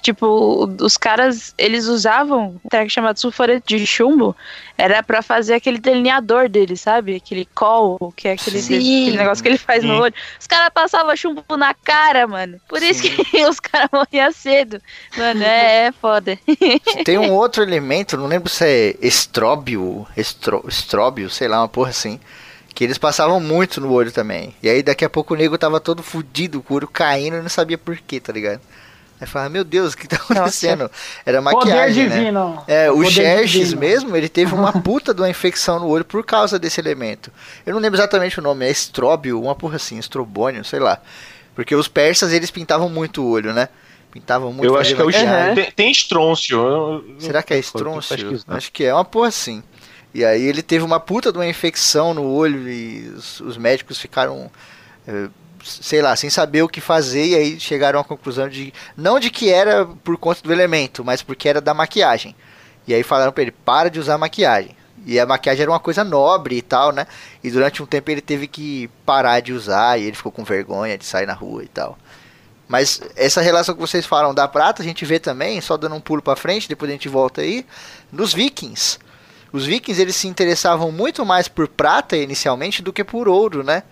Tipo, 0.02 0.66
os 0.80 0.96
caras, 0.96 1.54
eles 1.58 1.88
usavam 1.88 2.60
um 2.64 2.70
treco 2.70 2.90
chamado 2.90 3.20
sulfureto 3.20 3.68
de 3.68 3.86
chumbo, 3.86 4.36
era 4.78 5.04
pra 5.04 5.22
fazer 5.22 5.56
aquele 5.56 5.78
delineador 5.78 6.50
dele, 6.50 6.76
sabe? 6.78 7.16
Aquele 7.16 7.46
col, 7.54 8.12
que 8.16 8.28
é 8.28 8.32
aquele, 8.34 8.62
Sim. 8.62 8.76
aquele 8.76 9.18
negócio 9.18 9.44
que 9.44 9.50
ele 9.50 9.58
faz 9.58 9.84
no 9.84 9.96
Sim. 9.96 10.02
olho. 10.02 10.14
Os 10.40 10.48
caras 10.48 10.70
passavam 10.74 11.16
chumbo 11.16 11.44
na 11.58 11.74
cara, 11.74 12.26
mano. 12.26 12.60
Por 12.68 12.82
isso 12.82 13.04
que 13.04 13.44
os 13.46 13.60
caras 13.60 13.90
morriam 13.92 14.32
cedo. 14.32 14.82
Mano, 15.18 15.44
é, 15.44 15.88
é 15.88 15.92
foda. 15.92 16.40
Tem 17.04 17.18
um 17.18 17.32
outro 17.34 17.62
elemento, 17.62 18.18
não 18.18 18.26
lembro 18.26 18.50
se 18.50 18.66
é 18.66 18.96
estróbio, 19.02 20.08
estro, 20.16 20.64
estróbio, 20.68 21.30
sei 21.30 21.48
lá, 21.48 21.62
uma 21.62 21.70
porra 21.72 21.90
assim. 21.90 22.20
Que 22.74 22.84
eles 22.84 22.98
passavam 22.98 23.40
muito 23.40 23.82
no 23.82 23.92
olho 23.92 24.12
também. 24.12 24.56
E 24.64 24.70
aí 24.70 24.82
daqui 24.82 25.04
a 25.04 25.10
pouco 25.10 25.34
o 25.34 25.38
nego 25.38 25.58
tava 25.58 25.80
todo 25.80 26.02
fudido, 26.02 26.62
com 26.62 26.74
o 26.74 26.78
olho 26.78 26.88
caindo 26.88 27.38
e 27.38 27.42
não 27.42 27.50
sabia 27.50 27.78
por 27.78 27.98
quê, 27.98 28.20
tá 28.20 28.32
ligado? 28.32 28.62
Aí 29.20 29.28
falava, 29.28 29.52
meu 29.52 29.64
Deus, 29.64 29.94
o 29.94 29.98
que 29.98 30.08
tá 30.08 30.16
acontecendo? 30.16 30.90
Era 31.24 31.42
Poder 31.44 31.56
maquiagem, 31.56 32.10
né? 32.10 32.18
divino. 32.18 32.64
É, 32.68 32.90
o 32.90 32.96
Poder 32.96 33.12
Xerxes 33.12 33.74
mesmo, 33.74 34.16
ele 34.18 34.28
teve 34.28 34.56
uma 34.56 34.74
puta 34.82 35.14
de 35.14 35.22
uma 35.22 35.30
infecção 35.30 35.80
no 35.80 35.88
olho 35.88 36.04
por 36.04 36.26
causa 36.26 36.58
desse 36.58 36.82
elemento. 36.82 37.32
Eu 37.64 37.76
não 37.76 37.82
lembro 37.82 38.00
exatamente 38.00 38.40
o 38.40 38.42
nome, 38.42 38.66
é 38.66 38.72
estróbio, 38.72 39.40
uma 39.40 39.54
porra 39.54 39.76
assim, 39.76 40.00
estrobônio, 40.00 40.66
sei 40.66 40.80
lá. 40.80 41.00
Porque 41.54 41.76
os 41.76 41.88
persas, 41.88 42.34
eles 42.34 42.50
pintavam 42.50 42.90
muito 42.90 43.22
o 43.22 43.30
olho, 43.30 43.54
né? 43.54 43.70
Pintavam 44.12 44.52
muito 44.52 44.66
Eu 44.66 44.78
acho 44.78 44.96
que 44.96 45.02
é 45.02 45.04
o 45.04 45.08
maquiagem. 45.08 45.56
tem, 45.56 45.72
tem 45.72 45.92
estrôncio. 45.92 47.04
Será 47.20 47.44
que 47.44 47.54
é 47.54 47.60
estrôncio? 47.60 48.44
Acho 48.48 48.72
que 48.72 48.84
é 48.84 48.94
uma 48.94 49.06
porra 49.06 49.28
assim. 49.28 49.62
E 50.14 50.26
aí 50.26 50.44
ele 50.44 50.62
teve 50.62 50.84
uma 50.84 51.00
puta 51.00 51.32
de 51.32 51.38
uma 51.38 51.48
infecção 51.48 52.14
no 52.14 52.24
olho 52.24 52.70
e 52.70 53.08
os, 53.16 53.40
os 53.40 53.58
médicos 53.58 53.98
ficaram, 53.98 54.52
eh, 55.08 55.30
sei 55.64 56.02
lá, 56.02 56.16
sem 56.16 56.30
saber 56.30 56.64
o 56.64 56.68
que 56.68 56.82
fazer 56.82 57.28
e 57.28 57.36
aí 57.36 57.60
chegaram 57.60 58.00
à 58.00 58.04
conclusão 58.04 58.50
de 58.50 58.74
não 58.98 59.20
de 59.20 59.30
que 59.30 59.50
era 59.50 59.86
por 59.86 60.18
conta 60.18 60.42
do 60.42 60.52
elemento, 60.52 61.04
mas 61.04 61.22
porque 61.22 61.48
era 61.48 61.62
da 61.62 61.74
maquiagem. 61.74 62.36
E 62.86 62.94
aí 62.94 63.04
falaram 63.04 63.32
pra 63.32 63.44
ele, 63.44 63.52
para 63.52 63.90
de 63.90 64.00
usar 64.00 64.18
maquiagem. 64.18 64.76
E 65.06 65.20
a 65.20 65.26
maquiagem 65.26 65.64
era 65.64 65.72
uma 65.72 65.80
coisa 65.80 66.04
nobre 66.04 66.58
e 66.58 66.62
tal, 66.62 66.92
né? 66.92 67.08
E 67.44 67.50
durante 67.50 67.82
um 67.82 67.86
tempo 67.86 68.12
ele 68.12 68.22
teve 68.22 68.48
que 68.48 68.90
parar 69.06 69.40
de 69.40 69.54
usar 69.54 70.00
e 70.00 70.04
ele 70.04 70.16
ficou 70.16 70.32
com 70.32 70.44
vergonha 70.44 70.98
de 70.98 71.06
sair 71.06 71.26
na 71.26 71.34
rua 71.34 71.64
e 71.64 71.68
tal. 71.68 71.98
Mas 72.68 73.02
essa 73.16 73.42
relação 73.42 73.76
que 73.76 73.82
vocês 73.82 74.06
falam 74.06 74.34
da 74.34 74.48
prata, 74.48 74.82
a 74.82 74.86
gente 74.86 75.04
vê 75.04 75.20
também, 75.20 75.60
só 75.60 75.76
dando 75.76 75.96
um 75.96 76.00
pulo 76.00 76.22
pra 76.22 76.36
frente, 76.36 76.70
depois 76.70 76.90
a 76.90 76.94
gente 76.94 77.10
volta 77.10 77.42
aí, 77.42 77.66
nos 78.12 78.34
vikings. 78.34 79.00
Os 79.52 79.66
vikings 79.66 80.02
eles 80.02 80.16
se 80.16 80.28
interessavam 80.28 80.92
muito 80.92 81.26
mais 81.26 81.48
por 81.48 81.68
prata 81.68 82.16
inicialmente 82.16 82.82
do 82.82 82.94
que 82.94 83.04
por 83.04 83.28
ouro, 83.28 83.64
né? 83.64 83.84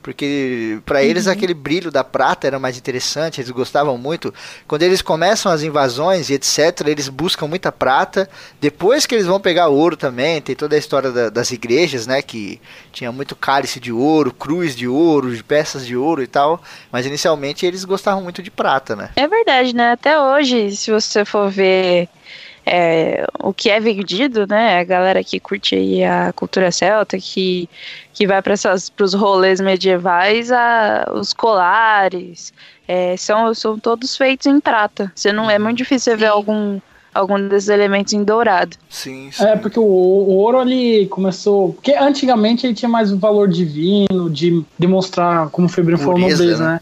Porque 0.00 0.78
pra 0.86 1.02
eles 1.02 1.26
aquele 1.26 1.52
brilho 1.52 1.90
da 1.90 2.04
prata 2.04 2.46
era 2.46 2.58
mais 2.58 2.78
interessante, 2.78 3.40
eles 3.40 3.50
gostavam 3.50 3.98
muito. 3.98 4.32
Quando 4.66 4.82
eles 4.82 5.02
começam 5.02 5.50
as 5.52 5.62
invasões 5.62 6.30
e 6.30 6.34
etc, 6.34 6.86
eles 6.86 7.08
buscam 7.08 7.46
muita 7.46 7.70
prata. 7.72 8.28
Depois 8.60 9.04
que 9.06 9.14
eles 9.14 9.26
vão 9.26 9.40
pegar 9.40 9.68
ouro 9.68 9.96
também, 9.96 10.40
tem 10.40 10.54
toda 10.54 10.76
a 10.76 10.78
história 10.78 11.10
da- 11.10 11.28
das 11.30 11.50
igrejas, 11.50 12.06
né? 12.06 12.22
Que 12.22 12.60
tinha 12.92 13.10
muito 13.10 13.34
cálice 13.36 13.80
de 13.80 13.92
ouro, 13.92 14.32
cruz 14.32 14.74
de 14.74 14.86
ouro, 14.88 15.36
peças 15.44 15.84
de 15.84 15.96
ouro 15.96 16.22
e 16.22 16.26
tal. 16.28 16.62
Mas 16.92 17.04
inicialmente 17.04 17.66
eles 17.66 17.84
gostavam 17.84 18.22
muito 18.22 18.42
de 18.42 18.50
prata, 18.52 18.94
né? 18.96 19.10
É 19.16 19.26
verdade, 19.26 19.74
né? 19.74 19.92
Até 19.92 20.18
hoje, 20.18 20.74
se 20.76 20.90
você 20.90 21.24
for 21.24 21.50
ver 21.50 22.08
é, 22.64 23.26
o 23.40 23.52
que 23.52 23.70
é 23.70 23.80
vendido, 23.80 24.46
né? 24.46 24.78
A 24.80 24.84
galera 24.84 25.24
que 25.24 25.40
curte 25.40 25.74
aí 25.74 26.04
a 26.04 26.32
cultura 26.32 26.70
celta, 26.70 27.18
que, 27.18 27.68
que 28.12 28.26
vai 28.26 28.42
para 28.42 28.54
os 28.54 29.14
rolês 29.14 29.60
medievais, 29.60 30.52
a, 30.52 31.10
os 31.14 31.32
colares, 31.32 32.52
é, 32.86 33.16
são, 33.16 33.52
são 33.54 33.78
todos 33.78 34.16
feitos 34.16 34.46
em 34.46 34.60
prata. 34.60 35.10
Você 35.14 35.32
não 35.32 35.50
é 35.50 35.58
muito 35.58 35.78
difícil 35.78 36.12
você 36.12 36.16
ver 36.16 36.26
algum, 36.26 36.80
algum 37.14 37.48
desses 37.48 37.68
elementos 37.68 38.12
em 38.12 38.22
dourado. 38.22 38.76
Sim, 38.88 39.30
sim. 39.30 39.44
É, 39.44 39.56
porque 39.56 39.78
o, 39.78 39.82
o 39.82 40.36
ouro 40.36 40.62
ele 40.62 41.06
começou. 41.06 41.72
Porque 41.74 41.94
antigamente 41.94 42.66
ele 42.66 42.74
tinha 42.74 42.88
mais 42.88 43.12
o 43.12 43.18
valor 43.18 43.48
divino, 43.48 44.30
de 44.30 44.64
demonstrar, 44.78 45.48
como 45.50 45.66
o 45.66 45.70
Febrino 45.70 45.98
falou, 45.98 46.14
Pureza, 46.14 46.42
nobreza, 46.42 46.64
né? 46.64 46.80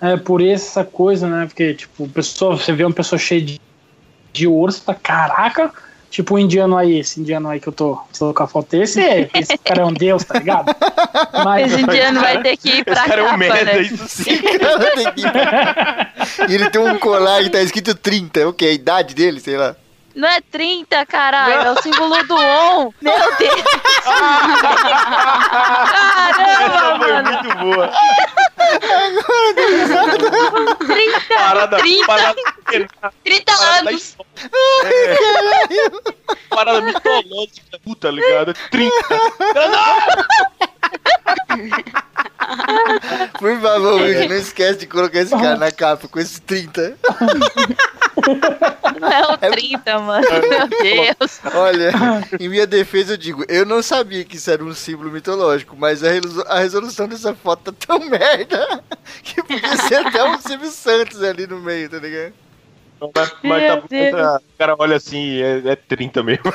né? 0.00 0.12
É, 0.12 0.16
por 0.16 0.40
essa 0.40 0.84
coisa, 0.84 1.26
né? 1.28 1.46
Porque, 1.46 1.74
tipo, 1.74 2.08
pessoa, 2.08 2.56
você 2.56 2.72
vê 2.72 2.84
uma 2.84 2.94
pessoa 2.94 3.18
cheia 3.18 3.42
de, 3.42 3.60
de 4.32 4.46
ouro, 4.46 4.70
você 4.72 4.80
fala, 4.80 4.98
caraca, 5.02 5.72
tipo 6.10 6.34
o 6.34 6.38
indiano 6.38 6.76
aí, 6.76 6.98
esse 7.00 7.20
indiano 7.20 7.48
aí 7.48 7.60
que 7.60 7.68
eu 7.68 7.72
tô, 7.72 7.94
se 8.12 8.20
eu 8.22 8.26
colocar 8.26 8.44
a 8.44 8.46
foto, 8.46 8.74
esse, 8.74 9.00
é, 9.00 9.28
esse 9.34 9.56
cara 9.62 9.82
é 9.82 9.84
um 9.84 9.92
deus, 9.92 10.24
tá 10.24 10.38
ligado? 10.38 10.74
Mas, 11.44 11.72
Esse 11.72 11.82
indiano 11.82 12.20
vai 12.20 12.42
ter 12.42 12.56
que 12.56 12.68
ir 12.70 12.84
pra 12.84 12.94
Esse 12.94 13.08
cara 13.08 13.20
é 13.20 13.24
um 13.24 13.26
capa, 13.26 13.36
merda, 13.38 13.64
né? 13.64 13.80
isso 13.82 14.08
sim. 14.08 14.38
Cara, 14.58 14.90
tem 14.92 15.12
que- 15.12 16.52
E 16.52 16.54
ele 16.54 16.70
tem 16.70 16.80
um 16.80 16.98
colar 16.98 17.42
que 17.42 17.50
tá 17.50 17.60
escrito 17.60 17.94
30, 17.94 18.48
o 18.48 18.52
que? 18.52 18.64
A 18.66 18.72
idade 18.72 19.14
dele, 19.14 19.40
sei 19.40 19.56
lá. 19.56 19.74
Não 20.18 20.26
é 20.28 20.40
30, 20.40 21.06
caralho, 21.06 21.68
é 21.68 21.70
o 21.70 21.80
símbolo 21.80 22.20
do 22.24 22.34
ON. 22.34 22.90
Meu 23.00 23.14
Deus! 23.38 23.62
Essa 26.28 26.34
Caramba, 26.34 26.98
foi 26.98 27.12
mano! 27.12 27.30
muito 27.30 27.56
boa. 27.58 27.92
30, 30.88 31.20
Parada, 31.36 31.76
30, 31.78 32.06
parada, 32.06 32.34
30 33.22 33.44
parada, 33.52 33.84
da 33.84 33.90
anos. 33.90 34.16
Parada 36.50 36.80
mitológica, 36.80 37.78
puta 37.84 38.10
ligado? 38.10 38.54
30. 38.72 38.92
Por 43.38 43.60
favor, 43.60 44.00
Wilson, 44.02 44.28
não 44.28 44.36
esquece 44.36 44.80
de 44.80 44.86
colocar 44.86 45.20
esse 45.20 45.30
cara 45.30 45.56
na 45.56 45.70
capa 45.70 46.08
com 46.08 46.18
esses 46.18 46.40
30. 46.40 46.96
não 49.00 49.08
é 49.10 49.32
o 49.32 49.38
30, 49.38 49.98
mano. 50.00 50.26
Meu 50.28 50.68
Deus. 50.68 51.40
Olha, 51.54 51.92
em 52.40 52.48
minha 52.48 52.66
defesa 52.66 53.14
eu 53.14 53.16
digo, 53.16 53.44
eu 53.48 53.64
não 53.66 53.82
sabia 53.82 54.24
que 54.24 54.36
isso 54.36 54.50
era 54.50 54.64
um 54.64 54.74
símbolo 54.74 55.10
mitológico, 55.10 55.76
mas 55.78 56.02
a, 56.02 56.10
resolu- 56.10 56.44
a 56.48 56.58
resolução 56.58 57.06
dessa 57.08 57.34
foto 57.34 57.72
tá 57.72 57.86
tão 57.86 58.00
merda 58.08 58.82
que 59.22 59.42
podia 59.42 59.76
ser 59.76 60.06
até 60.06 60.24
um 60.24 60.38
Silvio 60.40 60.70
Santos 60.70 61.22
ali 61.22 61.46
no 61.46 61.60
meio, 61.60 61.88
tá 61.88 61.98
ligado? 61.98 62.32
Mas, 63.14 63.32
mas 63.44 63.62
tá, 63.68 63.82
Deus. 63.88 64.36
o 64.38 64.58
cara 64.58 64.74
olha 64.76 64.96
assim, 64.96 65.40
é, 65.40 65.62
é 65.70 65.76
30 65.76 66.20
mesmo. 66.24 66.42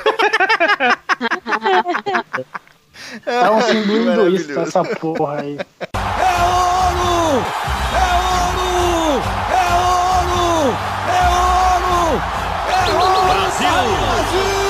é 3.26 3.49
um 3.51 3.62
símbolo 3.62 4.12
hinduísta 4.12 4.54
Maravilhoso. 4.54 4.62
essa 4.62 4.84
porra 4.84 5.41
aí. 5.41 5.58
É 5.91 6.43
ouro! 6.43 7.45
É 7.93 8.08
ouro! 8.20 9.22
É 9.49 9.64
ouro! 9.76 10.78
É 11.10 11.22
ouro! 11.30 12.22
É 12.70 12.91
ouro! 12.91 13.24
Brasil! 13.26 14.64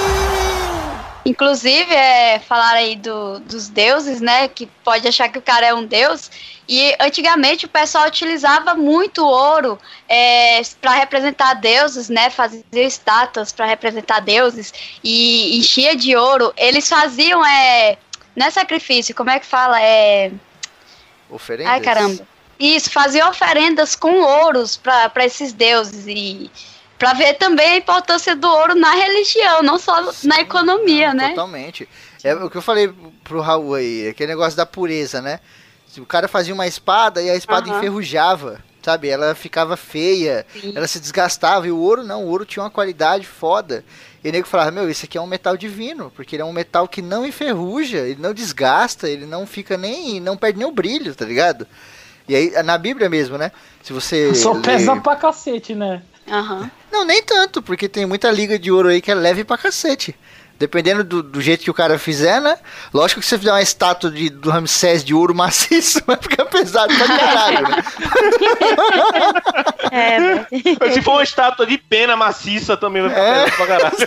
Inclusive, 1.26 1.94
é, 1.94 2.40
falaram 2.40 2.80
aí 2.80 2.98
do, 2.98 3.40
dos 3.40 3.70
deuses, 3.70 4.20
né? 4.20 4.50
Que 4.50 4.66
pode 4.84 5.08
achar 5.08 5.30
que 5.30 5.38
o 5.38 5.42
cara 5.42 5.66
é 5.66 5.74
um 5.74 5.86
deus. 5.86 6.30
E 6.68 6.94
antigamente 7.00 7.66
o 7.66 7.70
pessoal 7.70 8.08
utilizava 8.08 8.76
muito 8.76 9.26
ouro 9.26 9.80
é, 10.08 10.62
para 10.82 10.92
representar 10.92 11.54
deuses, 11.56 12.10
né? 12.10 12.30
Fazia 12.30 12.64
estátuas 12.74 13.54
para 13.54 13.66
representar 13.66 14.20
deuses 14.20 14.74
e 15.02 15.58
enchia 15.58 15.96
de 15.96 16.14
ouro. 16.16 16.54
Eles 16.58 16.90
faziam, 16.90 17.46
é, 17.46 17.98
não 18.36 18.48
é 18.48 18.52
sacrifício, 18.52 19.16
como 19.16 19.30
é 19.30 19.40
que 19.40 19.46
fala? 19.46 19.82
É, 19.82 20.32
Oferendas? 21.30 21.72
ai 21.74 21.82
caramba. 21.82 22.28
Isso, 22.60 22.90
faziam 22.92 23.30
oferendas 23.30 23.96
com 23.96 24.22
ouros 24.22 24.78
para 24.78 25.26
esses 25.26 25.52
deuses 25.52 26.06
e 26.08 26.50
para 26.98 27.14
ver 27.14 27.34
também 27.34 27.68
a 27.68 27.78
importância 27.78 28.36
do 28.36 28.48
ouro 28.48 28.76
na 28.76 28.92
religião, 28.92 29.62
não 29.62 29.78
só 29.78 30.14
na 30.24 30.40
economia, 30.40 31.10
Não, 31.10 31.16
né? 31.16 31.30
Totalmente. 31.30 31.90
É 32.24 32.34
o 32.36 32.50
que 32.50 32.56
eu 32.56 32.62
falei 32.62 32.94
pro 33.24 33.42
Raul 33.42 33.74
aí, 33.74 34.08
aquele 34.08 34.32
negócio 34.32 34.56
da 34.56 34.66
pureza, 34.66 35.22
né? 35.22 35.40
O 35.98 36.06
cara 36.06 36.28
fazia 36.28 36.54
uma 36.54 36.66
espada 36.66 37.22
e 37.22 37.30
a 37.30 37.36
espada 37.36 37.70
Aham. 37.70 37.78
enferrujava, 37.78 38.64
sabe? 38.84 39.10
Ela 39.10 39.34
ficava 39.36 39.76
feia, 39.78 40.46
Sim. 40.60 40.74
ela 40.76 40.88
se 40.88 41.00
desgastava. 41.00 41.68
E 41.68 41.72
o 41.72 41.78
ouro 41.80 42.04
não, 42.04 42.24
o 42.26 42.28
ouro 42.30 42.46
tinha 42.46 42.64
uma 42.64 42.70
qualidade 42.70 43.26
foda. 43.26 43.84
E 44.24 44.30
o 44.30 44.32
nego 44.32 44.48
falava, 44.48 44.72
meu, 44.72 44.90
isso 44.90 45.06
aqui 45.06 45.18
é 45.18 45.22
um 45.22 45.28
metal 45.28 45.58
divino, 45.58 46.12
porque 46.16 46.36
ele 46.36 46.44
é 46.44 46.46
um 46.46 46.54
metal 46.54 46.88
que 46.88 47.02
não 47.02 47.26
enferruja, 47.26 47.98
ele 48.00 48.22
não 48.22 48.34
desgasta, 48.34 49.10
ele 49.10 49.26
não 49.26 49.46
fica 49.46 49.78
nem. 49.78 50.20
não 50.20 50.38
perde 50.38 50.60
nem 50.60 50.68
o 50.68 50.72
brilho, 50.72 51.14
tá 51.14 51.26
ligado? 51.26 51.68
E 52.28 52.36
aí, 52.36 52.52
na 52.64 52.78
Bíblia 52.78 53.10
mesmo, 53.10 53.38
né? 53.38 53.52
Se 53.82 53.92
você. 53.92 54.34
Só 54.36 54.54
ler- 54.54 54.62
pesa 54.62 54.96
pra 54.96 55.16
cacete, 55.16 55.76
né? 55.76 56.02
Aham. 56.26 56.72
Não, 56.90 57.04
nem 57.04 57.22
tanto, 57.22 57.62
porque 57.62 57.90
tem 57.90 58.06
muita 58.06 58.32
liga 58.32 58.58
de 58.58 58.72
ouro 58.72 58.88
aí 58.88 59.02
que 59.02 59.12
é 59.12 59.16
leve 59.16 59.44
pra 59.44 59.58
cacete. 59.58 60.16
Dependendo 60.60 61.04
do, 61.04 61.22
do 61.24 61.42
jeito 61.42 61.64
que 61.64 61.72
o 61.72 61.74
cara 61.74 61.98
fizer, 62.00 62.40
né? 62.40 62.58
Lógico 62.94 63.20
que 63.20 63.26
se 63.26 63.32
você 63.32 63.38
fizer 63.40 63.52
uma 63.52 63.62
estátua 63.62 64.10
de, 64.10 64.30
do 64.30 64.50
Ramsés 64.50 65.04
de 65.04 65.14
ouro 65.14 65.34
maciço, 65.36 66.02
vai 66.06 66.16
ficar 66.16 66.46
pesado 66.46 66.94
pra 66.96 67.08
caralho, 67.08 67.62
né? 67.70 67.84
É. 69.92 70.46
Se 70.94 71.02
for 71.02 71.14
uma 71.14 71.24
estátua 71.24 71.66
de 71.66 71.78
pena 71.78 72.16
maciça, 72.16 72.76
também 72.78 73.02
vai 73.02 73.12
ficar 73.12 73.22
É. 73.22 73.44
pesado 73.46 73.58
pra 73.58 73.68
caralho. 73.68 73.98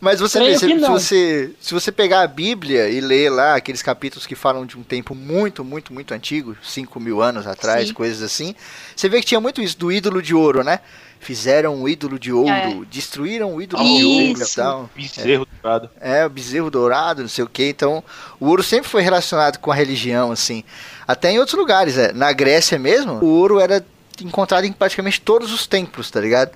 Mas 0.00 0.18
você 0.18 0.40
vê, 0.40 0.58
se, 0.58 0.66
se 0.66 0.78
você, 0.80 1.50
se 1.60 1.72
você 1.72 1.92
pegar 1.92 2.22
a 2.22 2.26
Bíblia 2.26 2.88
e 2.88 3.00
ler 3.00 3.30
lá 3.30 3.54
aqueles 3.54 3.82
capítulos 3.82 4.26
que 4.26 4.34
falam 4.34 4.66
de 4.66 4.76
um 4.76 4.82
tempo 4.82 5.14
muito, 5.14 5.62
muito, 5.64 5.92
muito 5.92 6.12
antigo, 6.12 6.56
5 6.60 6.98
mil 6.98 7.22
anos 7.22 7.46
atrás, 7.46 7.86
Sim. 7.86 7.94
coisas 7.94 8.20
assim, 8.20 8.52
você 8.96 9.08
vê 9.08 9.20
que 9.20 9.26
tinha 9.26 9.40
muito 9.40 9.62
isso 9.62 9.78
do 9.78 9.92
ídolo 9.92 10.20
de 10.20 10.34
ouro, 10.34 10.64
né? 10.64 10.80
Fizeram 11.22 11.76
um 11.76 11.88
ídolo 11.88 12.18
de 12.18 12.32
ouro, 12.32 12.50
É. 12.50 12.74
destruíram 12.90 13.54
o 13.54 13.62
ídolo 13.62 13.80
de 13.84 14.04
ouro 14.04 14.42
e 14.42 14.54
tal. 14.56 14.90
Bezerro 14.96 15.46
dourado. 15.62 15.90
É, 16.00 16.26
o 16.26 16.28
bezerro 16.28 16.68
dourado, 16.68 17.22
não 17.22 17.28
sei 17.28 17.44
o 17.44 17.48
que. 17.48 17.68
Então, 17.68 18.02
o 18.40 18.48
ouro 18.48 18.60
sempre 18.62 18.88
foi 18.90 19.02
relacionado 19.02 19.58
com 19.58 19.70
a 19.70 19.74
religião, 19.74 20.32
assim. 20.32 20.64
Até 21.06 21.30
em 21.30 21.38
outros 21.38 21.56
lugares, 21.56 21.96
é. 21.96 22.12
Na 22.12 22.32
Grécia 22.32 22.76
mesmo, 22.76 23.14
o 23.22 23.26
ouro 23.26 23.60
era 23.60 23.84
encontrado 24.20 24.64
em 24.64 24.72
praticamente 24.72 25.20
todos 25.20 25.52
os 25.52 25.64
templos, 25.64 26.10
tá 26.10 26.20
ligado? 26.20 26.50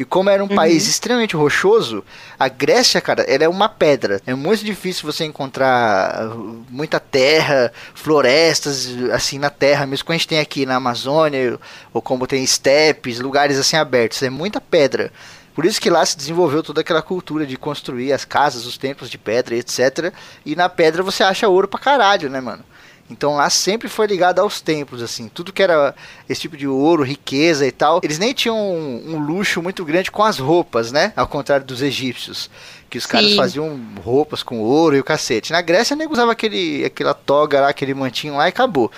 E 0.00 0.04
como 0.06 0.30
era 0.30 0.42
um 0.42 0.48
país 0.48 0.88
extremamente 0.88 1.36
rochoso, 1.36 2.02
a 2.38 2.48
Grécia, 2.48 3.02
cara, 3.02 3.20
ela 3.24 3.44
é 3.44 3.48
uma 3.50 3.68
pedra. 3.68 4.18
É 4.26 4.32
muito 4.34 4.64
difícil 4.64 5.04
você 5.04 5.26
encontrar 5.26 6.26
uh, 6.26 6.64
muita 6.70 6.98
terra, 6.98 7.70
florestas, 7.94 8.88
assim, 9.12 9.38
na 9.38 9.50
terra, 9.50 9.84
mesmo 9.84 10.06
que 10.06 10.12
a 10.12 10.14
gente 10.14 10.26
tem 10.26 10.38
aqui 10.40 10.64
na 10.64 10.76
Amazônia, 10.76 11.58
ou 11.92 12.00
como 12.00 12.26
tem 12.26 12.42
estepes, 12.42 13.20
lugares 13.20 13.58
assim 13.58 13.76
abertos. 13.76 14.22
É 14.22 14.30
muita 14.30 14.58
pedra. 14.58 15.12
Por 15.54 15.66
isso 15.66 15.78
que 15.78 15.90
lá 15.90 16.06
se 16.06 16.16
desenvolveu 16.16 16.62
toda 16.62 16.80
aquela 16.80 17.02
cultura 17.02 17.44
de 17.44 17.58
construir 17.58 18.14
as 18.14 18.24
casas, 18.24 18.64
os 18.64 18.78
templos 18.78 19.10
de 19.10 19.18
pedra, 19.18 19.54
etc. 19.54 20.14
E 20.46 20.56
na 20.56 20.70
pedra 20.70 21.02
você 21.02 21.22
acha 21.22 21.46
ouro 21.46 21.68
pra 21.68 21.78
caralho, 21.78 22.30
né, 22.30 22.40
mano? 22.40 22.64
Então 23.10 23.34
lá 23.34 23.50
sempre 23.50 23.88
foi 23.88 24.06
ligado 24.06 24.38
aos 24.38 24.60
templos, 24.60 25.02
assim. 25.02 25.28
Tudo 25.28 25.52
que 25.52 25.62
era 25.62 25.94
esse 26.28 26.42
tipo 26.42 26.56
de 26.56 26.68
ouro, 26.68 27.02
riqueza 27.02 27.66
e 27.66 27.72
tal. 27.72 28.00
Eles 28.02 28.18
nem 28.18 28.32
tinham 28.32 28.56
um, 28.56 29.14
um 29.14 29.18
luxo 29.18 29.60
muito 29.60 29.84
grande 29.84 30.10
com 30.10 30.22
as 30.22 30.38
roupas, 30.38 30.92
né? 30.92 31.12
Ao 31.16 31.26
contrário 31.26 31.66
dos 31.66 31.82
egípcios. 31.82 32.48
Que 32.88 32.98
os 32.98 33.06
caras 33.06 33.30
Sim. 33.30 33.36
faziam 33.36 33.80
roupas 34.02 34.42
com 34.42 34.60
ouro 34.60 34.96
e 34.96 35.00
o 35.00 35.04
cacete. 35.04 35.52
Na 35.52 35.60
Grécia, 35.60 35.96
nego 35.96 36.12
usava 36.12 36.32
aquele, 36.32 36.84
aquela 36.84 37.14
toga 37.14 37.60
lá, 37.60 37.68
aquele 37.68 37.94
mantinho 37.94 38.36
lá 38.36 38.46
e 38.46 38.48
acabou. 38.48 38.90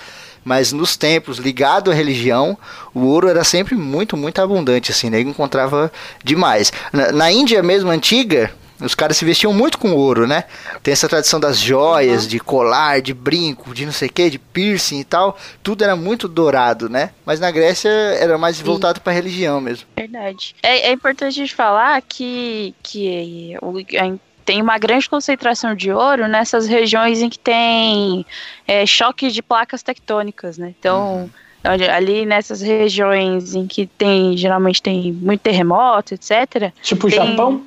Mas 0.43 0.71
nos 0.71 0.97
templos, 0.97 1.37
ligado 1.37 1.89
à 1.89 1.93
religião, 1.93 2.57
o 2.93 3.01
ouro 3.01 3.29
era 3.29 3.43
sempre 3.43 3.75
muito, 3.75 4.17
muito 4.17 4.41
abundante, 4.41 4.91
assim, 4.91 5.09
né? 5.09 5.21
Encontrava 5.21 5.91
demais. 6.23 6.71
Na, 6.91 7.11
na 7.11 7.31
Índia 7.31 7.63
mesmo, 7.63 7.89
antiga, 7.89 8.51
os 8.83 8.93
caras 8.95 9.17
se 9.17 9.25
vestiam 9.25 9.53
muito 9.53 9.77
com 9.77 9.93
ouro, 9.93 10.27
né? 10.27 10.43
Tem 10.81 10.91
essa 10.91 11.07
tradição 11.07 11.39
das 11.39 11.57
joias, 11.59 12.27
de 12.27 12.39
colar, 12.39 13.01
de 13.01 13.13
brinco, 13.13 13.73
de 13.73 13.85
não 13.85 13.91
sei 13.93 14.09
o 14.09 14.11
que, 14.11 14.29
de 14.29 14.37
piercing 14.39 14.99
e 14.99 15.03
tal. 15.03 15.37
Tudo 15.61 15.83
era 15.83 15.95
muito 15.95 16.27
dourado, 16.27 16.89
né? 16.89 17.11
Mas 17.25 17.39
na 17.39 17.49
Grécia 17.51 17.89
era 17.89 18.37
mais 18.37 18.59
voltado 18.59 19.01
pra 19.01 19.13
religião 19.13 19.59
mesmo. 19.61 19.85
Verdade. 19.95 20.55
É, 20.61 20.89
é 20.89 20.91
importante 20.91 21.27
a 21.35 21.43
gente 21.43 21.55
falar 21.55 22.01
que, 22.01 22.73
que 22.83 23.55
a- 23.97 24.13
tem 24.45 24.61
uma 24.61 24.77
grande 24.77 25.09
concentração 25.09 25.73
de 25.73 25.89
ouro 25.91 26.27
nessas 26.27 26.67
regiões 26.67 27.21
em 27.21 27.29
que 27.29 27.39
tem 27.39 28.25
é, 28.67 28.85
choques 28.85 29.33
de 29.33 29.41
placas 29.41 29.81
tectônicas, 29.81 30.57
né? 30.57 30.73
Então, 30.77 31.29
onde- 31.65 31.87
ali 31.89 32.25
nessas 32.25 32.59
regiões 32.61 33.55
em 33.55 33.65
que 33.65 33.87
tem, 33.87 34.35
geralmente 34.35 34.81
tem 34.81 35.13
muito 35.13 35.39
terremoto, 35.39 36.13
etc. 36.13 36.73
Tipo 36.81 37.07
o 37.07 37.09
Tem- 37.09 37.19
Japão? 37.25 37.65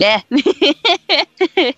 É. 0.00 0.22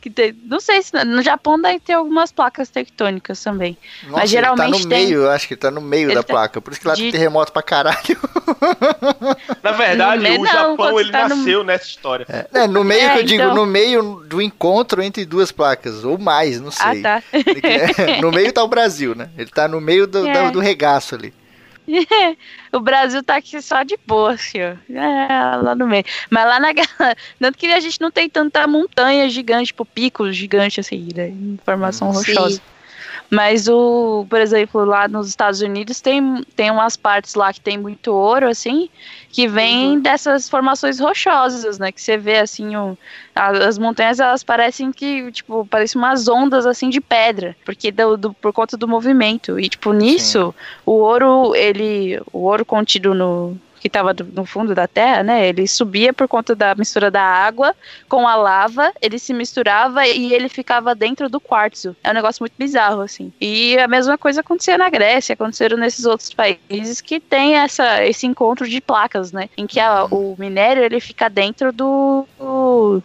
que 0.00 0.08
tem, 0.08 0.34
não 0.46 0.60
sei 0.60 0.80
se 0.80 0.92
no 1.04 1.20
Japão 1.20 1.60
deve 1.60 1.78
ter 1.80 1.92
algumas 1.92 2.32
placas 2.32 2.70
tectônicas 2.70 3.42
também. 3.42 3.76
Nossa, 4.04 4.16
Mas 4.16 4.30
geralmente 4.30 4.62
ele 4.68 4.72
tá 4.72 4.78
no 4.84 4.88
tem- 4.88 5.06
meio, 5.06 5.18
eu 5.24 5.30
acho 5.30 5.46
que 5.46 5.52
ele 5.52 5.60
tá 5.60 5.70
no 5.70 5.80
meio 5.82 6.08
Ele 6.08 6.14
da 6.14 6.22
tá 6.22 6.32
placa. 6.32 6.58
Por 6.60 6.72
isso 6.72 6.80
que 6.80 6.88
lá 6.88 6.94
tem 6.94 7.04
de- 7.06 7.12
terremoto 7.12 7.52
pra 7.52 7.62
caralho. 7.62 7.98
Na 9.62 9.72
verdade, 9.72 10.22
Não, 10.22 10.30
o 10.36 10.38
não, 10.44 10.46
Japão 10.52 10.98
ele 11.00 11.12
tá 11.12 11.28
no- 11.28 11.36
nasceu 11.36 11.62
nessa 11.62 11.84
história. 11.84 12.26
É, 12.54 12.66
no 12.66 12.82
meio 12.82 13.02
É, 13.02 13.12
que 13.12 13.18
eu 13.18 13.24
digo, 13.24 13.42
então. 13.42 13.54
no 13.54 13.66
meio 13.66 14.22
do 14.26 14.40
encontro 14.40 15.02
entre 15.02 15.26
duas 15.26 15.52
placas, 15.52 16.02
ou 16.02 16.16
mais, 16.18 16.58
não 16.62 16.70
Ah, 16.80 16.92
sei. 16.92 17.02
tá. 17.02 17.22
Ele 17.32 17.60
quer- 17.60 17.90
no 18.22 18.32
meio 18.32 18.50
tá 18.54 18.62
o 18.64 18.68
Brasil, 18.68 19.14
né? 19.14 19.28
Ele 19.36 19.50
tá 19.50 19.68
no 19.68 19.82
meio 19.82 20.06
do, 20.06 20.26
É. 20.26 20.32
da- 20.32 20.50
do 20.50 20.60
regaço 20.60 21.14
ali. 21.14 21.34
O 22.72 22.80
Brasil 22.80 23.22
tá 23.22 23.36
aqui 23.36 23.60
só 23.60 23.82
de 23.82 23.98
boa, 24.06 24.34
ó. 24.34 24.92
É, 24.92 25.56
lá 25.56 25.74
no 25.74 25.86
meio. 25.86 26.04
Mas 26.30 26.46
lá 26.46 26.60
na. 26.60 26.68
Tanto 27.40 27.58
que 27.58 27.66
a 27.66 27.80
gente 27.80 28.00
não 28.00 28.10
tem 28.10 28.28
tanta 28.28 28.66
montanha 28.66 29.28
gigante, 29.28 29.66
tipo 29.66 29.84
picos 29.84 30.36
gigantes, 30.36 30.86
assim, 30.86 31.08
né? 31.14 31.32
Formação 31.64 32.10
rochosa. 32.10 32.56
sim. 32.56 32.62
Mas 33.30 33.68
o, 33.68 34.26
por 34.28 34.40
exemplo, 34.40 34.84
lá 34.84 35.06
nos 35.06 35.28
Estados 35.28 35.60
Unidos 35.60 36.00
tem, 36.00 36.42
tem 36.56 36.70
umas 36.70 36.96
partes 36.96 37.34
lá 37.36 37.52
que 37.52 37.60
tem 37.60 37.78
muito 37.78 38.12
ouro, 38.12 38.48
assim, 38.48 38.88
que 39.30 39.46
vem 39.46 40.00
dessas 40.00 40.48
formações 40.48 40.98
rochosas, 40.98 41.78
né? 41.78 41.92
Que 41.92 42.02
você 42.02 42.16
vê 42.16 42.38
assim, 42.38 42.74
o, 42.74 42.98
a- 43.34 43.50
as 43.68 43.78
montanhas 43.78 44.18
elas 44.18 44.42
parecem 44.42 44.90
que, 44.90 45.30
tipo, 45.30 45.64
parecem 45.66 46.00
umas 46.00 46.26
ondas 46.28 46.66
assim 46.66 46.88
de 46.90 47.00
pedra, 47.00 47.56
porque 47.64 47.92
do, 47.92 48.16
do- 48.16 48.34
por 48.34 48.52
conta 48.52 48.76
do 48.76 48.88
movimento. 48.88 49.60
E, 49.60 49.68
tipo, 49.68 49.92
nisso, 49.92 50.52
o 50.84 50.92
ouro, 50.92 51.54
ele. 51.54 52.20
O 52.32 52.40
ouro 52.40 52.64
contido 52.64 53.14
no. 53.14 53.56
Que 53.80 53.86
estava 53.86 54.14
no 54.34 54.44
fundo 54.44 54.74
da 54.74 54.86
terra, 54.86 55.22
né? 55.22 55.48
Ele 55.48 55.66
subia 55.66 56.12
por 56.12 56.28
conta 56.28 56.54
da 56.54 56.74
mistura 56.74 57.10
da 57.10 57.22
água 57.22 57.74
com 58.10 58.28
a 58.28 58.34
lava, 58.36 58.92
ele 59.00 59.18
se 59.18 59.32
misturava 59.32 60.06
e 60.06 60.34
ele 60.34 60.50
ficava 60.50 60.94
dentro 60.94 61.30
do 61.30 61.40
quartzo. 61.40 61.96
É 62.04 62.10
um 62.10 62.14
negócio 62.14 62.42
muito 62.42 62.52
bizarro, 62.58 63.00
assim. 63.00 63.32
E 63.40 63.78
a 63.78 63.88
mesma 63.88 64.18
coisa 64.18 64.42
acontecia 64.42 64.76
na 64.76 64.90
Grécia, 64.90 65.32
aconteceram 65.32 65.78
nesses 65.78 66.04
outros 66.04 66.32
países 66.34 67.00
que 67.00 67.18
tem 67.18 67.56
essa, 67.56 68.04
esse 68.04 68.26
encontro 68.26 68.68
de 68.68 68.80
placas, 68.82 69.32
né? 69.32 69.48
Em 69.56 69.66
que 69.66 69.80
a- 69.80 70.04
o 70.04 70.36
minério 70.38 70.84
ele 70.84 71.00
fica 71.00 71.30
dentro 71.30 71.72
do. 71.72 72.26
do- 72.38 73.02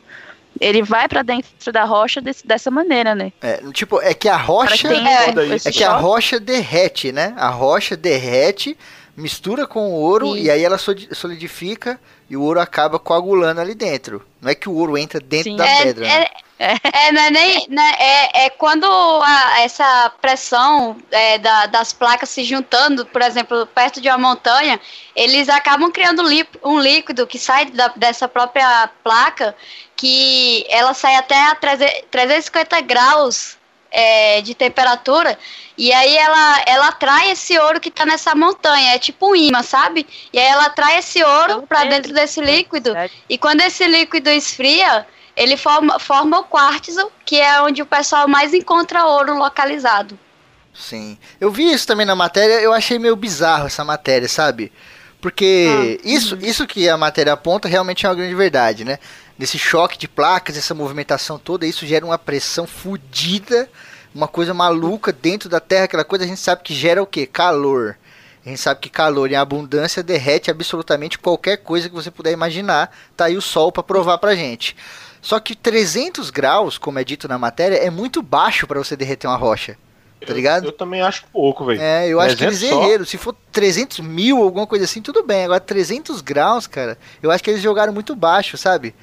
ele 0.59 0.81
vai 0.81 1.07
pra 1.09 1.21
dentro 1.21 1.71
da 1.71 1.83
rocha 1.83 2.21
desse- 2.21 2.47
dessa 2.47 2.71
maneira, 2.71 3.13
né? 3.13 3.31
É, 3.41 3.61
tipo, 3.73 4.01
é 4.01 4.13
que 4.13 4.29
a 4.29 4.33
Para 4.35 4.41
que 4.77 4.87
rocha. 4.87 5.25
foda 5.25 5.45
esse 5.47 5.67
É 5.67 5.71
que 5.71 5.83
a 5.83 5.89
choque. 5.91 6.01
rocha 6.03 6.39
derrete, 6.39 7.11
né? 7.11 7.33
A 7.37 7.49
rocha 7.49 7.97
derrete, 7.97 8.77
mistura 9.15 9.65
com 9.65 9.89
o 9.89 9.93
ouro 9.93 10.33
Sim. 10.33 10.41
e 10.43 10.49
aí 10.51 10.63
ela 10.63 10.77
soli- 10.77 11.09
solidifica 11.13 11.99
e 12.29 12.35
o 12.35 12.41
ouro 12.41 12.59
acaba 12.59 12.99
coagulando 12.99 13.61
ali 13.61 13.73
dentro. 13.75 14.25
Não 14.41 14.49
é 14.49 14.55
que 14.55 14.67
o 14.67 14.73
ouro 14.73 14.97
entra 14.97 15.19
dentro 15.19 15.51
Sim. 15.51 15.57
da 15.57 15.65
É, 15.67 15.83
pedra. 15.83 16.05
né? 16.07 16.25
é, 16.57 16.75
é, 17.07 17.11
não 17.11 17.21
é, 17.21 17.31
nem, 17.31 17.67
né, 17.69 17.91
é, 17.99 18.45
é 18.45 18.49
quando 18.49 18.85
a- 18.85 19.59
essa 19.61 20.11
pressão 20.21 20.97
é, 21.11 21.37
da- 21.37 21.65
das 21.67 21.93
placas 21.93 22.29
se 22.29 22.43
juntando, 22.43 23.05
por 23.05 23.21
exemplo, 23.21 23.65
perto 23.67 23.99
de 24.01 24.07
uma 24.09 24.17
montanha, 24.17 24.79
eles 25.15 25.49
acabam 25.49 25.91
criando 25.91 26.23
um 26.63 26.79
líquido 26.79 27.27
que 27.27 27.37
sai 27.37 27.65
da- 27.65 27.93
dessa 27.95 28.27
própria 28.27 28.89
placa, 29.03 29.55
que 29.95 30.65
ela 30.69 30.93
sai 30.93 31.15
até 31.15 31.35
a 31.47 31.55
300 31.55 32.03
350 32.11 32.81
graus 32.81 33.57
é, 33.97 34.41
de 34.41 34.53
temperatura, 34.53 35.39
e 35.77 35.91
aí 35.93 36.17
ela, 36.17 36.61
ela 36.67 36.87
atrai 36.89 37.31
esse 37.31 37.57
ouro 37.57 37.79
que 37.79 37.89
tá 37.89 38.05
nessa 38.05 38.35
montanha, 38.35 38.93
é 38.93 38.99
tipo 38.99 39.31
um 39.31 39.35
imã, 39.35 39.63
sabe? 39.63 40.05
E 40.33 40.37
aí 40.37 40.45
ela 40.45 40.65
atrai 40.65 40.99
esse 40.99 41.23
ouro 41.23 41.51
Então, 41.53 41.67
para 41.67 41.85
é- 41.85 41.89
dentro 41.89 42.13
desse 42.13 42.41
líquido, 42.41 42.91
Verdade. 42.91 43.13
e 43.29 43.37
quando 43.37 43.61
esse 43.61 43.87
líquido 43.87 44.29
esfria, 44.29 45.07
ele 45.35 45.55
forma, 45.55 45.97
forma 45.97 46.39
o 46.39 46.43
quartzo, 46.43 47.09
que 47.25 47.39
é 47.39 47.61
onde 47.61 47.81
o 47.81 47.85
pessoal 47.85 48.27
mais 48.27 48.53
encontra 48.53 49.05
ouro 49.05 49.37
localizado. 49.37 50.19
Sim. 50.73 51.17
Eu 51.39 51.49
vi 51.51 51.71
isso 51.71 51.87
também 51.87 52.05
na 52.05 52.15
matéria, 52.15 52.55
eu 52.61 52.73
achei 52.73 52.99
meio 52.99 53.15
bizarro 53.15 53.65
essa 53.67 53.83
matéria, 53.85 54.27
sabe? 54.27 54.71
Porque 55.21 55.99
isso, 56.03 56.37
isso 56.41 56.67
que 56.67 56.87
a 56.87 56.97
matéria 56.97 57.33
aponta 57.33 57.67
realmente 57.67 58.05
é 58.05 58.09
uma 58.09 58.15
grande 58.15 58.35
verdade, 58.35 58.83
né? 58.85 58.99
Nesse 59.39 59.57
choque 59.57 59.97
de 59.97 60.07
placas, 60.07 60.55
essa 60.57 60.73
movimentação 60.73 61.39
toda, 61.39 61.65
isso 61.65 61.85
gera 61.85 62.05
uma 62.05 62.17
pressão 62.17 62.67
fodida, 62.67 63.67
uma 64.15 64.29
coisa 64.29 64.53
maluca 64.53 65.11
dentro 65.11 65.49
da 65.49 65.59
Terra, 65.59 65.83
aquela 65.83 66.05
coisa 66.05 66.23
a 66.23 66.27
gente 66.27 66.39
sabe 66.39 66.63
que 66.63 66.73
gera 66.73 67.03
o 67.03 67.05
quê? 67.05 67.27
Calor. 67.27 67.97
A 68.45 68.49
gente 68.49 68.61
sabe 68.61 68.79
que 68.79 68.89
calor 68.89 69.29
em 69.29 69.35
abundância 69.35 70.01
derrete 70.01 70.49
absolutamente 70.49 71.19
qualquer 71.19 71.57
coisa 71.57 71.89
que 71.89 71.95
você 71.95 72.09
puder 72.09 72.31
imaginar. 72.31 72.95
Tá 73.17 73.25
aí 73.25 73.35
o 73.35 73.41
sol 73.41 73.71
para 73.71 73.83
provar 73.83 74.17
pra 74.19 74.35
gente. 74.35 74.75
Só 75.21 75.39
que 75.39 75.55
300 75.55 76.29
graus, 76.29 76.77
como 76.77 76.99
é 76.99 77.03
dito 77.03 77.27
na 77.27 77.37
matéria, 77.37 77.75
é 77.75 77.89
muito 77.89 78.21
baixo 78.21 78.67
para 78.67 78.77
você 78.79 78.95
derreter 78.95 79.27
uma 79.27 79.35
rocha. 79.35 79.75
Tá 80.25 80.33
ligado? 80.33 80.65
Eu 80.65 80.71
também 80.71 81.01
acho 81.01 81.25
pouco, 81.33 81.65
velho. 81.65 81.81
É, 81.81 82.07
eu 82.07 82.19
acho 82.19 82.37
que 82.37 82.43
eles 82.43 82.59
300 82.59 82.77
só? 82.77 82.87
erraram. 82.87 83.05
Se 83.05 83.17
for 83.17 83.35
300 83.51 83.99
mil, 83.99 84.41
alguma 84.41 84.65
coisa 84.65 84.85
assim, 84.85 85.01
tudo 85.01 85.23
bem. 85.23 85.45
Agora, 85.45 85.59
300 85.59 86.21
graus, 86.21 86.67
cara, 86.67 86.97
eu 87.21 87.31
acho 87.31 87.43
que 87.43 87.49
eles 87.49 87.61
jogaram 87.61 87.91
muito 87.91 88.15
baixo, 88.15 88.57
sabe? 88.57 88.95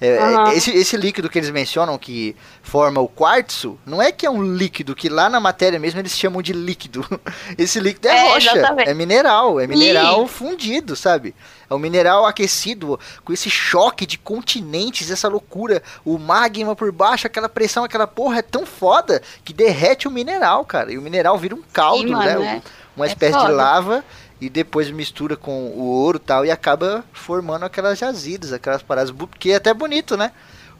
É, 0.00 0.16
Aham. 0.18 0.52
esse, 0.54 0.70
esse 0.70 0.96
líquido 0.96 1.28
que 1.28 1.38
eles 1.38 1.50
mencionam 1.50 1.98
que 1.98 2.34
forma 2.62 3.02
o 3.02 3.06
quartzo, 3.08 3.78
não 3.84 4.00
é 4.00 4.10
que 4.10 4.24
é 4.24 4.30
um 4.30 4.42
líquido, 4.42 4.94
que 4.94 5.10
lá 5.10 5.28
na 5.28 5.38
matéria 5.38 5.78
mesmo 5.78 6.00
eles 6.00 6.16
chamam 6.18 6.40
de 6.40 6.54
líquido. 6.54 7.04
Esse 7.58 7.78
líquido 7.78 8.08
é, 8.08 8.16
É, 8.16 8.28
rocha, 8.32 8.56
exatamente. 8.56 8.88
é 8.88 8.94
mineral, 8.94 9.60
é 9.60 9.66
mineral 9.66 10.26
fundido, 10.26 10.96
sabe? 10.96 11.34
É 11.68 11.74
um 11.74 11.78
mineral 11.78 12.24
aquecido, 12.24 12.98
com 13.24 13.32
esse 13.32 13.50
choque 13.50 14.06
de 14.06 14.16
continentes, 14.16 15.10
essa 15.10 15.28
loucura, 15.28 15.82
o 16.04 16.18
magma 16.18 16.74
por 16.74 16.90
baixo, 16.90 17.26
aquela 17.26 17.48
pressão, 17.48 17.84
aquela 17.84 18.06
porra 18.06 18.38
é 18.38 18.42
tão 18.42 18.64
foda 18.64 19.20
que 19.44 19.52
derrete 19.52 20.08
o 20.08 20.10
mineral, 20.10 20.64
cara. 20.64 20.90
E 20.90 20.96
o 20.98 21.02
mineral 21.02 21.36
vira 21.36 21.54
um 21.54 21.62
caldo, 21.72 22.04
Sim, 22.08 22.14
né? 22.16 22.34
mano, 22.36 22.42
é- 22.42 22.62
uma 22.96 23.04
é 23.06 23.08
espécie 23.08 23.38
de 23.38 23.52
lava 23.52 24.04
e 24.40 24.48
depois 24.48 24.90
mistura 24.90 25.36
com 25.36 25.66
o 25.68 25.80
ouro 25.82 26.16
e 26.16 26.20
tal 26.26 26.44
e 26.46 26.50
acaba 26.50 27.04
formando 27.12 27.64
aquelas 27.64 27.98
jazidas, 27.98 28.52
aquelas 28.52 28.82
paradas, 28.82 29.10
bu- 29.10 29.26
que 29.26 29.50
é 29.52 29.56
até 29.56 29.72
bonito, 29.74 30.16
né? 30.16 30.32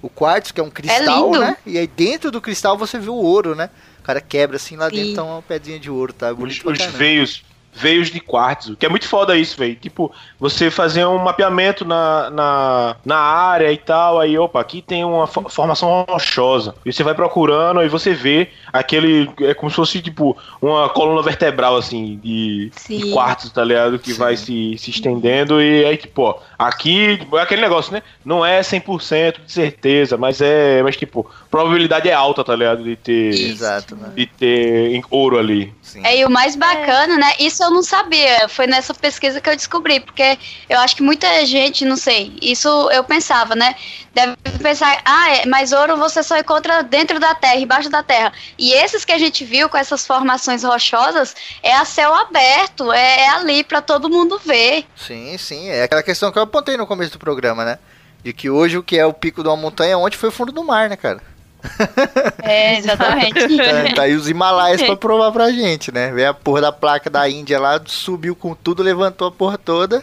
o 0.02 0.08
quartzo, 0.08 0.54
que 0.54 0.60
é 0.60 0.64
um 0.64 0.70
cristal, 0.70 1.26
lindo. 1.26 1.40
né? 1.40 1.58
E 1.66 1.76
aí 1.76 1.86
dentro 1.86 2.30
do 2.30 2.40
cristal 2.40 2.78
você 2.78 2.98
vê 2.98 3.10
o 3.10 3.14
ouro, 3.14 3.54
né? 3.54 3.68
O 3.98 4.02
cara 4.02 4.18
quebra 4.18 4.56
assim, 4.56 4.74
lá 4.74 4.88
Sim. 4.88 4.96
dentro 4.96 5.14
tá 5.16 5.24
uma 5.24 5.42
pedrinha 5.42 5.78
de 5.78 5.90
ouro, 5.90 6.10
tá? 6.14 6.30
Os, 6.32 6.38
Bonito 6.38 6.70
os 6.70 6.78
caramba. 6.78 6.96
veios, 6.96 7.42
veios 7.72 8.10
de 8.10 8.20
quartzo, 8.20 8.76
que 8.76 8.84
é 8.84 8.88
muito 8.88 9.06
foda 9.08 9.36
isso, 9.36 9.56
velho. 9.56 9.74
Tipo, 9.76 10.12
você 10.38 10.70
fazer 10.70 11.06
um 11.06 11.18
mapeamento 11.18 11.84
na, 11.84 12.28
na, 12.30 12.96
na 13.04 13.16
área 13.16 13.72
e 13.72 13.76
tal, 13.76 14.18
aí, 14.18 14.36
opa, 14.38 14.60
aqui 14.60 14.82
tem 14.82 15.04
uma 15.04 15.26
fo- 15.26 15.48
formação 15.48 16.04
rochosa. 16.08 16.74
E 16.84 16.92
você 16.92 17.02
vai 17.02 17.14
procurando, 17.14 17.80
aí 17.80 17.88
você 17.88 18.12
vê 18.12 18.48
aquele. 18.72 19.30
É 19.40 19.54
como 19.54 19.70
se 19.70 19.76
fosse, 19.76 20.02
tipo, 20.02 20.36
uma 20.60 20.88
coluna 20.88 21.22
vertebral, 21.22 21.76
assim, 21.76 22.18
de, 22.22 22.70
de 22.88 23.10
quartzo, 23.12 23.52
tá 23.52 23.64
ligado? 23.64 23.98
Que 23.98 24.12
Sim. 24.12 24.18
vai 24.18 24.36
se, 24.36 24.76
se 24.78 24.90
estendendo 24.90 25.60
e 25.62 25.84
aí, 25.84 25.96
tipo, 25.96 26.22
ó, 26.22 26.38
aqui, 26.58 27.18
tipo, 27.18 27.38
é 27.38 27.42
aquele 27.42 27.62
negócio, 27.62 27.92
né? 27.92 28.02
Não 28.24 28.44
é 28.44 28.60
100% 28.60 29.44
de 29.46 29.52
certeza, 29.52 30.16
mas 30.16 30.40
é. 30.40 30.82
Mas, 30.82 30.96
tipo, 30.96 31.28
probabilidade 31.50 32.08
é 32.08 32.12
alta, 32.12 32.42
tá 32.44 32.54
ligado? 32.54 32.82
De 32.82 32.96
ter. 32.96 33.28
Exato, 33.30 33.94
né? 33.96 34.10
De 34.14 34.26
ter 34.26 34.94
em- 34.94 35.04
ouro 35.10 35.38
ali. 35.38 35.72
Sim. 35.82 36.02
É, 36.04 36.18
e 36.18 36.24
o 36.24 36.30
mais 36.30 36.54
bacana, 36.56 37.16
né? 37.16 37.32
Isso 37.38 37.59
eu 37.60 37.70
não 37.70 37.82
sabia. 37.82 38.48
Foi 38.48 38.66
nessa 38.66 38.94
pesquisa 38.94 39.40
que 39.40 39.48
eu 39.48 39.56
descobri. 39.56 40.00
Porque 40.00 40.38
eu 40.68 40.78
acho 40.78 40.96
que 40.96 41.02
muita 41.02 41.44
gente, 41.46 41.84
não 41.84 41.96
sei, 41.96 42.36
isso 42.40 42.68
eu 42.90 43.04
pensava, 43.04 43.54
né? 43.54 43.74
Deve 44.12 44.36
pensar, 44.60 45.00
ah, 45.04 45.36
é, 45.36 45.46
mas 45.46 45.72
ouro 45.72 45.96
você 45.96 46.22
só 46.22 46.36
encontra 46.36 46.82
dentro 46.82 47.20
da 47.20 47.34
terra, 47.34 47.56
embaixo 47.56 47.88
da 47.88 48.02
terra. 48.02 48.32
E 48.58 48.72
esses 48.72 49.04
que 49.04 49.12
a 49.12 49.18
gente 49.18 49.44
viu 49.44 49.68
com 49.68 49.76
essas 49.76 50.06
formações 50.06 50.64
rochosas 50.64 51.34
é 51.62 51.74
a 51.74 51.84
céu 51.84 52.14
aberto, 52.14 52.92
é, 52.92 53.20
é 53.20 53.28
ali 53.28 53.62
pra 53.62 53.80
todo 53.80 54.10
mundo 54.10 54.40
ver. 54.44 54.86
Sim, 54.96 55.36
sim. 55.38 55.68
É 55.68 55.84
aquela 55.84 56.02
questão 56.02 56.32
que 56.32 56.38
eu 56.38 56.42
apontei 56.42 56.76
no 56.76 56.86
começo 56.86 57.12
do 57.12 57.18
programa, 57.18 57.64
né? 57.64 57.78
De 58.22 58.32
que 58.32 58.50
hoje 58.50 58.76
o 58.76 58.82
que 58.82 58.98
é 58.98 59.06
o 59.06 59.12
pico 59.12 59.42
de 59.42 59.48
uma 59.48 59.56
montanha, 59.56 59.96
ontem 59.96 60.16
foi 60.16 60.28
o 60.28 60.32
fundo 60.32 60.52
do 60.52 60.64
mar, 60.64 60.88
né, 60.88 60.96
cara? 60.96 61.20
É, 62.42 62.78
exatamente. 62.78 63.56
Tá, 63.56 63.94
tá 63.96 64.02
aí 64.02 64.14
os 64.14 64.28
Himalaias 64.28 64.82
pra 64.82 64.96
provar 64.96 65.30
pra 65.32 65.50
gente, 65.52 65.92
né? 65.92 66.10
Vê 66.12 66.24
a 66.24 66.34
porra 66.34 66.60
da 66.62 66.72
placa 66.72 67.08
da 67.10 67.28
Índia 67.28 67.58
lá, 67.60 67.80
subiu 67.86 68.34
com 68.34 68.54
tudo, 68.54 68.82
levantou 68.82 69.28
a 69.28 69.32
porra 69.32 69.56
toda. 69.58 70.02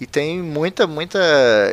E 0.00 0.06
tem 0.06 0.40
muita, 0.42 0.86
muita 0.86 1.18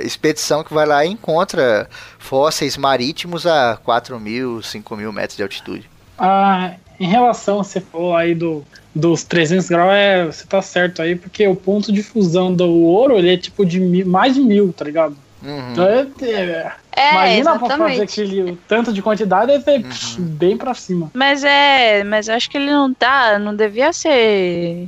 expedição 0.03 0.63
que 0.63 0.73
vai 0.73 0.85
lá 0.85 1.03
e 1.05 1.09
encontra 1.09 1.89
fósseis 2.19 2.77
marítimos 2.77 3.47
a 3.47 3.77
4 3.83 4.19
mil, 4.19 4.61
5 4.61 4.95
mil 4.95 5.11
metros 5.11 5.35
de 5.37 5.43
altitude. 5.43 5.89
Ah, 6.17 6.73
em 6.99 7.07
relação, 7.07 7.63
você 7.63 7.81
falou 7.81 8.15
aí 8.15 8.35
do, 8.35 8.63
dos 8.93 9.23
300 9.23 9.67
graus, 9.67 9.91
é, 9.91 10.25
você 10.25 10.45
tá 10.45 10.61
certo 10.61 11.01
aí, 11.01 11.15
porque 11.15 11.47
o 11.47 11.55
ponto 11.55 11.91
de 11.91 12.03
fusão 12.03 12.53
do 12.53 12.69
ouro, 12.69 13.17
ele 13.17 13.33
é 13.33 13.37
tipo 13.37 13.65
de 13.65 13.79
mil- 13.79 14.05
mais 14.05 14.35
de 14.35 14.41
mil, 14.41 14.71
tá 14.71 14.85
ligado? 14.85 15.17
Uhum. 15.43 15.71
Então, 15.71 15.85
é, 15.85 16.07
é, 16.21 16.71
É, 16.95 17.11
imagina 17.13 17.51
pra 17.51 17.59
fazer 17.59 17.73
exatamente. 17.73 18.01
aquele 18.01 18.51
o 18.51 18.55
tanto 18.67 18.93
de 18.93 19.01
quantidade, 19.01 19.51
é 19.51 19.59
ter 19.59 19.77
Uhum. 19.77 19.89
psh, 19.89 20.15
bem 20.19 20.55
pra 20.57 20.73
cima. 20.73 21.09
Mas 21.13 21.43
é, 21.43 22.03
mas 22.03 22.27
eu 22.27 22.35
acho 22.35 22.49
que 22.49 22.57
ele 22.57 22.69
não 22.69 22.93
tá, 22.93 23.39
não 23.39 23.55
devia 23.55 23.91
ser 23.93 24.87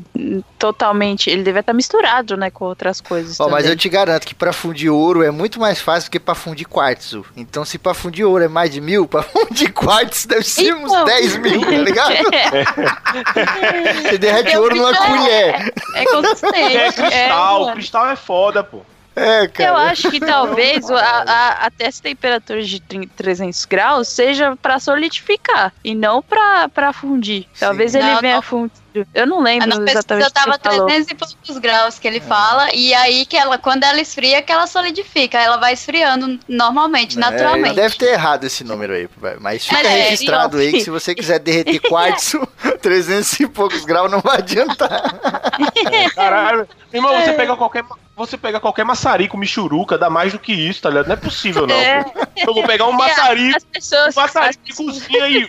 totalmente, 0.60 1.30
ele 1.30 1.44
devia 1.44 1.60
estar 1.62 1.74
misturado, 1.74 2.38
né, 2.38 2.50
com 2.50 2.66
outras 2.66 3.02
coisas 3.02 3.40
Ó, 3.40 3.50
mas 3.50 3.66
eu 3.68 3.76
te 3.76 3.90
garanto 3.90 4.26
que 4.26 4.36
pra 4.36 4.54
fundir 4.54 4.90
ouro 4.90 5.24
é 5.24 5.32
muito 5.32 5.60
mais 5.60 5.82
fácil 5.82 6.10
do 6.10 6.12
que 6.12 6.20
pra 6.20 6.36
fundir 6.36 6.68
quartzo. 6.68 7.26
Então, 7.36 7.66
se 7.66 7.78
pra 7.78 7.94
fundir 7.94 8.24
ouro 8.26 8.44
é 8.44 8.48
mais 8.48 8.70
de 8.72 8.80
mil, 8.80 9.08
pra 9.08 9.24
fundir 9.24 9.72
quartzo 9.74 10.28
deve 10.28 10.44
ser 10.44 10.74
uns 10.76 10.92
Então. 10.92 11.06
10 11.06 11.38
mil, 11.38 11.62
tá 11.62 11.72
ligado? 11.72 12.14
Você 14.04 14.18
derrete 14.18 14.54
Eu 14.54 14.62
ouro 14.62 14.76
numa 14.76 14.96
colher. 14.96 15.74
É 15.96 16.06
consistente. 16.06 16.78
É 16.78 16.92
cristal, 16.92 17.60
mano. 17.62 17.74
cristal 17.74 18.08
é 18.10 18.16
foda, 18.16 18.64
pô. 18.64 18.82
É, 19.16 19.48
cara. 19.48 19.70
Eu 19.70 19.76
acho 19.78 20.10
que 20.10 20.20
talvez 20.20 20.90
a, 20.90 20.98
a, 20.98 21.50
até 21.68 21.86
essa 21.86 22.02
temperatura 22.02 22.64
de 22.64 22.80
30 22.82 23.12
300 23.16 23.66
graus 23.66 24.08
seja 24.08 24.56
pra 24.56 24.80
solidificar 24.80 25.72
e 25.84 25.94
não 25.94 26.22
pra, 26.22 26.68
pra 26.70 26.92
fundir. 26.92 27.46
Talvez 27.60 27.92
Sim. 27.92 28.00
ele 28.00 28.12
Não, 28.14 28.22
venha 28.22 28.36
não. 28.36 28.42
fundir. 28.42 28.83
Eu 29.14 29.26
não 29.28 29.42
lembro 29.42 29.68
Na 29.68 29.76
pesquisa 29.78 29.92
exatamente 30.00 30.28
que 30.28 30.34
tava 30.34 30.52
você 30.54 30.60
falou. 30.70 30.86
300 30.88 31.12
e 31.12 31.16
poucos 31.16 31.58
graus 31.58 32.00
que 32.00 32.08
ele 32.08 32.20
fala, 32.20 32.74
e 32.74 32.94
aí 32.94 33.26
que 33.26 33.36
ela, 33.36 33.58
quando 33.58 33.84
ela 33.84 34.00
esfria, 34.00 34.42
que 34.42 34.52
ela 34.52 34.68
solidifica, 34.68 35.38
ela 35.40 35.58
vai 35.58 35.74
esfriando 35.74 36.40
normalmente, 36.48 37.18
É, 37.18 37.20
naturalmente. 37.20 37.76
deve 37.76 37.96
ter 37.96 38.14
errado 38.14 38.44
esse 38.44 38.64
número 38.64 38.94
aí, 38.94 39.10
mas 39.40 39.64
fica 39.66 39.78
Mas 39.82 39.86
é, 39.88 40.02
registrado 40.10 40.58
aí 40.58 40.72
que 40.72 40.82
se 40.82 40.90
você 40.90 41.16
quiser 41.16 41.40
derreter 41.40 41.80
quartzo, 41.90 42.48
300 42.82 43.40
e 43.40 43.48
poucos 43.48 43.84
graus 43.86 44.12
não 44.12 44.20
vai 44.22 44.38
adiantar. 44.38 45.02
Caralho. 46.16 46.68
Irmão, 46.94 47.14
É. 47.16 47.26
você 47.26 47.34
pega 47.34 47.56
qualquer. 47.56 47.84
Você 48.16 48.38
pega 48.38 48.60
qualquer 48.60 48.86
maçarico, 48.86 49.36
michuruca, 49.36 49.98
dá 49.98 50.08
mais 50.08 50.32
do 50.32 50.38
que 50.38 50.54
isso, 50.54 50.84
tá 50.84 50.90
ligado? 50.90 51.08
Não 51.08 51.14
é 51.14 51.18
possível, 51.18 51.66
não. 51.66 51.74
É. 51.76 52.06
Eu 52.46 52.54
vou 52.54 52.64
pegar 52.64 52.86
um 52.86 52.92
maçarico, 52.94 53.58
As 53.58 53.64
pessoas, 53.64 54.16
um 54.16 54.22
maçarico 54.22 54.64
de 54.64 54.74
cozinha 54.76 55.28
e, 55.30 55.48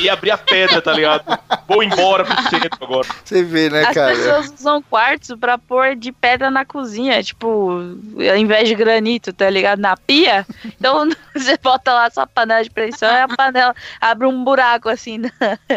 e 0.00 0.08
abrir 0.08 0.30
a 0.30 0.38
pedra, 0.38 0.80
tá 0.80 0.90
ligado? 0.90 1.38
Vou 1.68 1.82
embora 1.82 2.24
pro 2.24 2.34
agora. 2.80 3.08
Você 3.24 3.42
vê, 3.42 3.68
né, 3.70 3.84
As 3.86 3.94
cara? 3.94 4.14
pessoas 4.14 4.52
usam 4.58 4.82
quartzo 4.82 5.36
pra 5.38 5.56
pôr 5.58 5.94
de 5.96 6.12
pedra 6.12 6.50
na 6.50 6.64
cozinha, 6.64 7.22
tipo, 7.22 7.70
ao 7.70 8.36
invés 8.36 8.68
de 8.68 8.74
granito, 8.74 9.32
tá 9.32 9.48
ligado? 9.48 9.78
Na 9.80 9.96
pia. 9.96 10.46
Então 10.64 11.08
você 11.34 11.56
bota 11.58 11.92
lá 11.92 12.10
sua 12.10 12.26
panela 12.26 12.62
de 12.62 12.70
pressão 12.70 13.08
e 13.10 13.20
a 13.20 13.28
panela 13.28 13.74
abre 14.00 14.26
um 14.26 14.44
buraco 14.44 14.88
assim. 14.88 15.18
na- 15.18 15.30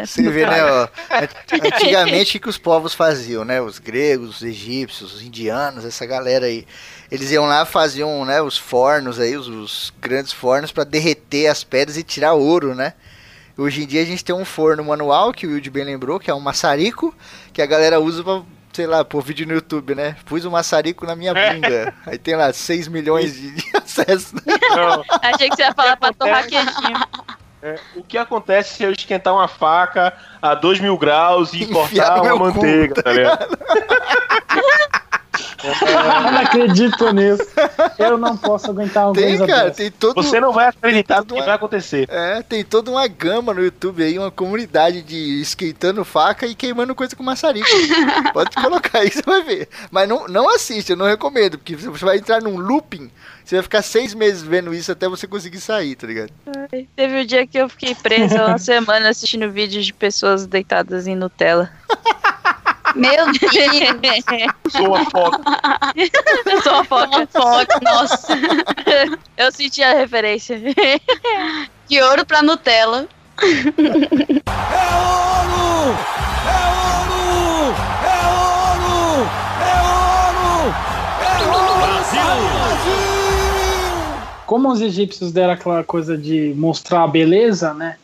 Você 0.06 0.30
vê, 0.30 0.46
né, 0.46 0.64
ó. 0.64 0.84
an- 0.84 1.28
Antigamente, 1.74 2.38
o 2.38 2.42
que 2.42 2.50
os 2.50 2.58
povos 2.58 2.94
faziam, 2.94 3.44
né? 3.46 3.62
Os 3.62 3.80
gregos, 3.80 4.38
os 4.38 4.44
egípcios, 4.44 5.14
os 5.16 5.22
indianos, 5.22 5.86
essa 5.86 6.06
galera 6.06 6.46
aí. 6.46 6.66
Eles 7.12 7.32
iam 7.32 7.46
lá, 7.46 7.66
faziam, 7.66 8.26
né, 8.26 8.42
os 8.42 8.58
fornos 8.58 9.20
aí, 9.20 9.38
os, 9.38 9.48
os 9.48 9.94
grandes 10.02 10.32
fornos 10.34 10.72
pra 10.72 10.84
derreter 10.84 11.48
as 11.48 11.64
pedras 11.64 11.98
e 11.98 12.04
tirar 12.04 12.34
ouro, 12.34 12.74
né? 12.74 12.94
Hoje 13.58 13.84
em 13.84 13.88
dia 13.88 14.01
a 14.01 14.06
gente 14.06 14.24
tem 14.24 14.36
um 14.36 14.43
forno 14.43 14.84
manual, 14.84 15.32
que 15.32 15.47
o 15.47 15.51
Wilde 15.51 15.70
bem 15.70 15.86
lembrou, 15.86 16.20
que 16.20 16.30
é 16.30 16.34
um 16.34 16.41
maçarico, 16.41 17.16
que 17.53 17.62
a 17.62 17.66
galera 17.66 18.01
usa 18.01 18.22
pra, 18.22 18.41
sei 18.74 18.86
lá, 18.86 19.06
pôr 19.06 19.24
vídeo 19.24 19.47
no 19.47 19.53
YouTube, 19.53 19.95
né? 19.95 20.18
Pus 20.26 20.43
um 20.43 20.51
maçarico 20.51 21.06
na 21.06 21.16
minha 21.16 21.34
bunda. 21.34 21.93
Aí 22.06 22.18
tem 22.18 22.36
lá 22.36 22.51
6 22.51 22.89
milhões 22.89 23.34
de, 23.34 23.51
de 23.51 23.64
acessos. 23.78 24.34
Achei 25.22 25.49
que 25.49 25.56
você 25.56 25.64
ia 25.64 25.74
falar 25.74 25.95
pra 25.95 26.12
torrar 26.12 26.45
queijinho. 26.45 26.99
é, 27.64 27.80
o 27.95 28.03
que 28.03 28.18
acontece 28.18 28.76
se 28.76 28.84
eu 28.84 28.91
esquentar 28.91 29.34
uma 29.34 29.47
faca 29.47 30.14
a 30.41 30.53
2 30.53 30.82
mil 30.82 30.97
graus 30.97 31.53
e 31.53 31.64
Enfiar 31.64 31.74
cortar 31.74 32.16
uma 32.16 32.24
meu 32.24 32.38
cu, 32.38 32.43
manteiga, 32.43 33.01
tá 33.01 33.14
ligado? 33.14 33.58
Eu 35.64 36.32
não 36.32 36.40
acredito 36.40 37.12
nisso. 37.14 37.44
Eu 37.98 38.18
não 38.18 38.38
posso 38.38 38.70
aguentar 38.72 39.06
uma 39.08 39.14
Tem, 39.14 39.38
cara, 39.46 39.72
tem 39.72 39.92
todo. 39.92 40.22
Você 40.22 40.40
não 40.40 40.52
vai 40.52 40.68
acreditar 40.68 41.20
no 41.22 41.26
que 41.26 41.40
é- 41.40 41.46
vai 41.46 41.56
acontecer. 41.56 42.08
É, 42.10 42.42
tem 42.42 42.64
toda 42.64 42.92
uma 42.92 43.08
gama 43.08 43.54
no 43.54 43.64
YouTube 43.64 44.04
aí, 44.04 44.18
uma 44.18 44.32
comunidade 44.32 45.02
de 45.02 45.42
esquentando 45.42 46.04
faca 46.06 46.46
e 46.46 46.56
queimando 46.56 46.94
coisa 46.96 47.16
com 47.16 47.24
maçarico. 47.24 47.68
Pode 48.34 48.52
colocar 48.56 49.00
aí, 49.00 49.10
você 49.12 49.22
vai 49.22 49.42
ver. 49.44 49.68
Mas 49.92 50.08
não, 50.08 50.28
não 50.28 50.50
assiste, 50.54 50.92
eu 50.92 50.98
não 50.98 51.06
recomendo, 51.06 51.58
porque 51.58 51.76
você 51.76 52.06
vai 52.06 52.18
entrar 52.18 52.42
num 52.42 52.58
looping, 52.58 53.10
você 53.44 53.56
vai 53.56 53.64
ficar 53.64 53.82
seis 53.82 54.14
meses 54.14 54.42
vendo 54.44 54.74
isso 54.74 54.92
até 54.92 55.08
você 55.08 55.28
conseguir 55.28 55.60
sair, 55.60 55.96
tá 55.96 56.08
ligado? 56.08 56.32
Teve 56.96 57.22
um 57.22 57.26
dia 57.26 57.46
que 57.48 57.58
eu 57.58 57.70
fiquei 57.70 57.94
presa 57.96 58.46
uma 58.46 58.58
semana 58.60 59.10
assistindo 59.10 59.50
vídeos 59.52 59.86
de 59.86 59.94
pessoas 59.94 60.46
deitadas 60.48 61.08
em 61.08 61.16
Nutella. 61.16 61.70
Meu 62.96 63.26
Deus! 63.34 64.24
Sou 64.70 64.88
uma 64.88 65.06
foca. 65.10 65.39
Sou 66.64 66.74
uma 66.74 66.84
foca. 66.86 67.28
Fofoca, 67.28 67.80
nossa. 67.82 68.34
Eu 69.38 69.52
senti 69.52 69.84
a 69.84 69.93
referência. 69.93 70.60
De 71.88 72.02
ouro 72.02 72.26
pra 72.26 72.41
Nutella. 72.41 73.08
É 73.41 73.48
ouro! 74.96 75.96
É 76.48 76.58
ouro! 76.72 77.76
É 78.02 78.16
ouro! 78.32 79.28
É 79.62 79.74
ouro! 79.84 80.74
É 81.22 81.26
ouro! 81.48 81.76
Brasil! 81.78 82.96
Como 84.46 84.72
os 84.72 84.80
egípcios 84.80 85.32
deram 85.32 85.54
aquela 85.54 85.84
coisa 85.84 86.18
de 86.18 86.54
mostrar 86.56 87.04
a 87.04 87.08
beleza, 87.08 87.74
né? 87.74 87.98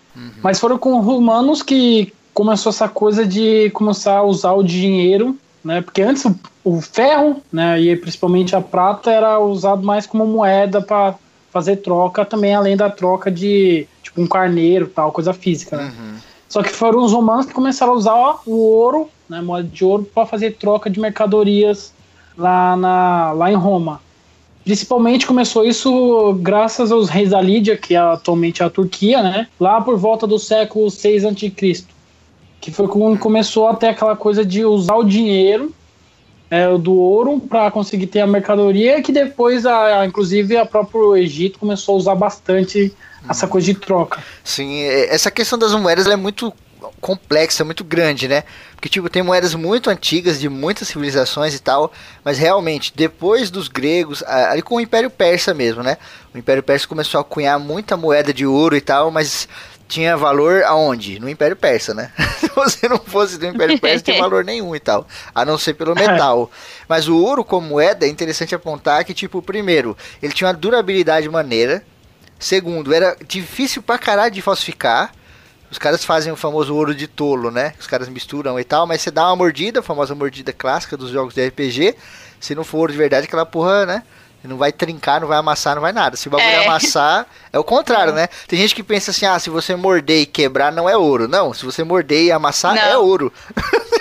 Mas 0.44 0.60
foram 0.60 0.78
com 0.78 1.00
os 1.00 1.06
romanos 1.06 1.64
que 1.64 2.14
começou 2.34 2.70
essa 2.70 2.88
coisa 2.88 3.26
de 3.26 3.70
começar 3.72 4.18
a 4.18 4.24
usar 4.24 4.54
o 4.54 4.64
dinheiro, 4.64 5.38
né? 5.64 5.82
Porque 5.82 6.02
antes 6.02 6.26
o, 6.26 6.36
o 6.64 6.82
ferro, 6.82 7.42
né, 7.52 7.80
e 7.80 7.96
principalmente 7.96 8.56
a 8.56 8.62
prata 8.62 9.12
era 9.12 9.40
usado 9.40 9.84
mais 9.84 10.06
como 10.06 10.26
moeda 10.26 10.82
para 10.82 11.16
fazer 11.52 11.78
troca, 11.78 12.26
também 12.26 12.56
além 12.56 12.78
da 12.78 12.90
troca 12.90 13.30
de 13.30 13.88
tipo 14.02 14.22
um 14.22 14.28
carneiro, 14.28 14.88
tal, 14.88 15.12
coisa 15.12 15.34
física, 15.34 15.78
né? 15.78 15.94
Só 16.48 16.62
que 16.62 16.70
foram 16.70 17.04
os 17.04 17.14
romanos 17.14 17.46
que 17.46 17.54
começaram 17.54 17.94
a 17.94 17.96
usar 17.96 18.14
ó, 18.14 18.40
o 18.46 18.56
ouro, 18.56 19.10
né, 19.30 19.42
moeda 19.42 19.68
de 19.68 19.86
ouro, 19.86 20.04
para 20.04 20.26
fazer 20.26 20.58
troca 20.58 20.90
de 20.90 21.00
mercadorias 21.00 21.94
lá, 22.38 22.76
na, 22.76 23.32
lá 23.32 23.52
em 23.52 23.56
Roma. 23.56 24.02
Principalmente 24.64 25.26
começou 25.26 25.66
isso 25.66 26.34
graças 26.42 26.92
aos 26.92 27.10
reis 27.10 27.32
da 27.32 27.42
Lídia, 27.42 27.78
que 27.78 27.96
é 27.96 27.98
atualmente 27.98 28.64
a 28.64 28.70
Turquia, 28.70 29.24
né? 29.24 29.48
Lá 29.60 29.82
por 29.82 29.98
volta 29.98 30.28
do 30.28 30.38
século 30.38 30.92
6 30.92 31.26
a.C. 31.26 31.86
Que 32.62 32.72
foi 32.72 32.88
quando 32.88 33.20
começou 33.20 33.68
até 33.68 33.90
aquela 33.90 34.16
coisa 34.16 34.46
de 34.46 34.64
usar 34.64 34.96
o 34.96 35.04
dinheiro 35.04 35.74
é, 36.50 36.78
do 36.78 36.94
ouro 36.94 37.40
para 37.40 37.72
conseguir 37.72 38.08
ter 38.08 38.20
a 38.22 38.28
mercadoria, 38.28 39.02
que 39.02 39.12
depois, 39.12 39.66
a, 39.66 40.02
a, 40.02 40.06
inclusive, 40.06 40.56
a 40.58 40.66
próprio 40.66 41.18
Egito 41.18 41.58
começou 41.58 41.96
a 41.96 41.98
usar 41.98 42.16
bastante 42.16 42.94
essa 43.28 43.48
coisa 43.48 43.66
de 43.66 43.80
troca. 43.80 44.22
Sim, 44.44 44.82
é, 44.82 45.14
essa 45.14 45.32
questão 45.32 45.58
das 45.58 45.74
moedas 45.74 46.08
é 46.08 46.16
muito 46.16 46.54
complexa, 47.00 47.64
muito 47.64 47.84
grande, 47.84 48.28
né? 48.28 48.44
Porque, 48.76 48.90
tipo, 48.90 49.10
tem 49.10 49.22
moedas 49.22 49.54
muito 49.54 49.90
antigas 49.90 50.40
de 50.40 50.50
muitas 50.50 50.88
civilizações 50.88 51.56
e 51.56 51.60
tal, 51.60 51.92
mas 52.24 52.38
realmente, 52.38 52.92
depois 52.96 53.50
dos 53.50 53.68
gregos, 53.68 54.24
ali 54.24 54.62
com 54.62 54.76
o 54.76 54.82
Império 54.82 55.10
Persa 55.10 55.54
mesmo, 55.54 55.84
né? 55.84 55.98
O 56.34 56.38
Império 56.38 56.64
Persa 56.64 56.88
começou 56.88 57.22
a 57.22 57.24
cunhar 57.24 57.60
muita 57.60 57.96
moeda 57.96 58.34
de 58.34 58.46
ouro 58.46 58.76
e 58.76 58.82
tal, 58.82 59.12
mas 59.12 59.48
tinha 59.92 60.16
valor 60.16 60.64
aonde? 60.64 61.20
No 61.20 61.30
Império 61.30 61.56
Persa, 61.56 61.94
né? 61.94 62.12
Se 62.40 62.48
você 62.48 62.88
não 62.88 62.98
fosse 62.98 63.38
do 63.38 63.46
Império 63.46 63.78
Persa, 63.80 63.98
não 63.98 64.04
tinha 64.04 64.20
valor 64.24 64.46
nenhum 64.46 64.74
e 64.74 64.80
tal, 64.80 65.06
a 65.36 65.44
não 65.44 65.58
ser 65.58 65.74
pelo 65.74 65.94
metal. 65.94 66.50
Mas 66.88 67.10
o 67.10 67.18
ouro 67.18 67.44
como 67.44 67.68
moeda, 67.68 68.06
é 68.06 68.10
interessante 68.10 68.56
apontar 68.56 69.04
que, 69.04 69.14
tipo, 69.14 69.42
primeiro, 69.42 69.98
ele 70.24 70.34
tinha 70.34 70.48
uma 70.48 70.54
durabilidade 70.54 71.28
maneira, 71.28 71.84
segundo, 72.40 72.94
era 72.94 73.18
difícil 73.28 73.84
pra 73.84 73.98
caralho 73.98 74.34
de 74.34 74.42
falsificar, 74.42 75.12
os 75.70 75.78
caras 75.78 76.04
fazem 76.04 76.32
o 76.32 76.36
famoso 76.36 76.74
ouro 76.74 76.96
de 76.96 77.08
tolo, 77.08 77.52
né? 77.52 77.74
Os 77.80 77.88
caras 77.88 78.10
misturam 78.10 78.60
e 78.60 78.64
tal, 78.64 78.88
mas 78.88 79.02
você 79.02 79.12
dá 79.12 79.28
uma 79.28 79.36
mordida, 79.36 79.80
a 79.80 79.84
famosa 79.84 80.16
mordida 80.16 80.52
clássica 80.52 80.98
dos 80.98 81.10
jogos 81.10 81.34
de 81.34 81.46
RPG, 81.46 81.96
se 82.40 82.56
não 82.56 82.64
for 82.64 82.80
ouro 82.80 82.92
de 82.92 82.98
verdade, 82.98 83.28
aquela 83.28 83.46
porra, 83.46 83.86
né? 83.86 84.04
Não 84.44 84.58
vai 84.58 84.72
trincar, 84.72 85.22
não 85.22 85.28
vai 85.28 85.38
amassar, 85.38 85.76
não 85.76 85.82
vai 85.82 85.92
nada. 85.92 86.18
Se 86.18 86.28
o 86.28 86.32
bagulho 86.32 86.50
é. 86.50 86.66
amassar, 86.66 87.28
é 87.54 87.60
o 87.60 87.64
contrário, 87.64 88.14
né? 88.14 88.28
Tem 88.48 88.58
gente 88.60 88.74
que 88.74 88.84
pensa 88.84 89.12
assim, 89.12 89.26
ah, 89.26 89.38
se 89.38 89.50
você 89.50 89.76
morder 89.76 90.22
e 90.22 90.26
quebrar, 90.26 90.72
não 90.72 90.90
é 90.90 90.96
ouro. 90.96 91.28
Não, 91.28 91.54
se 91.54 91.66
você 91.66 91.84
morder 91.84 92.24
e 92.24 92.32
amassar, 92.32 92.76
não. 92.76 92.82
é 92.82 92.98
ouro. 92.98 93.32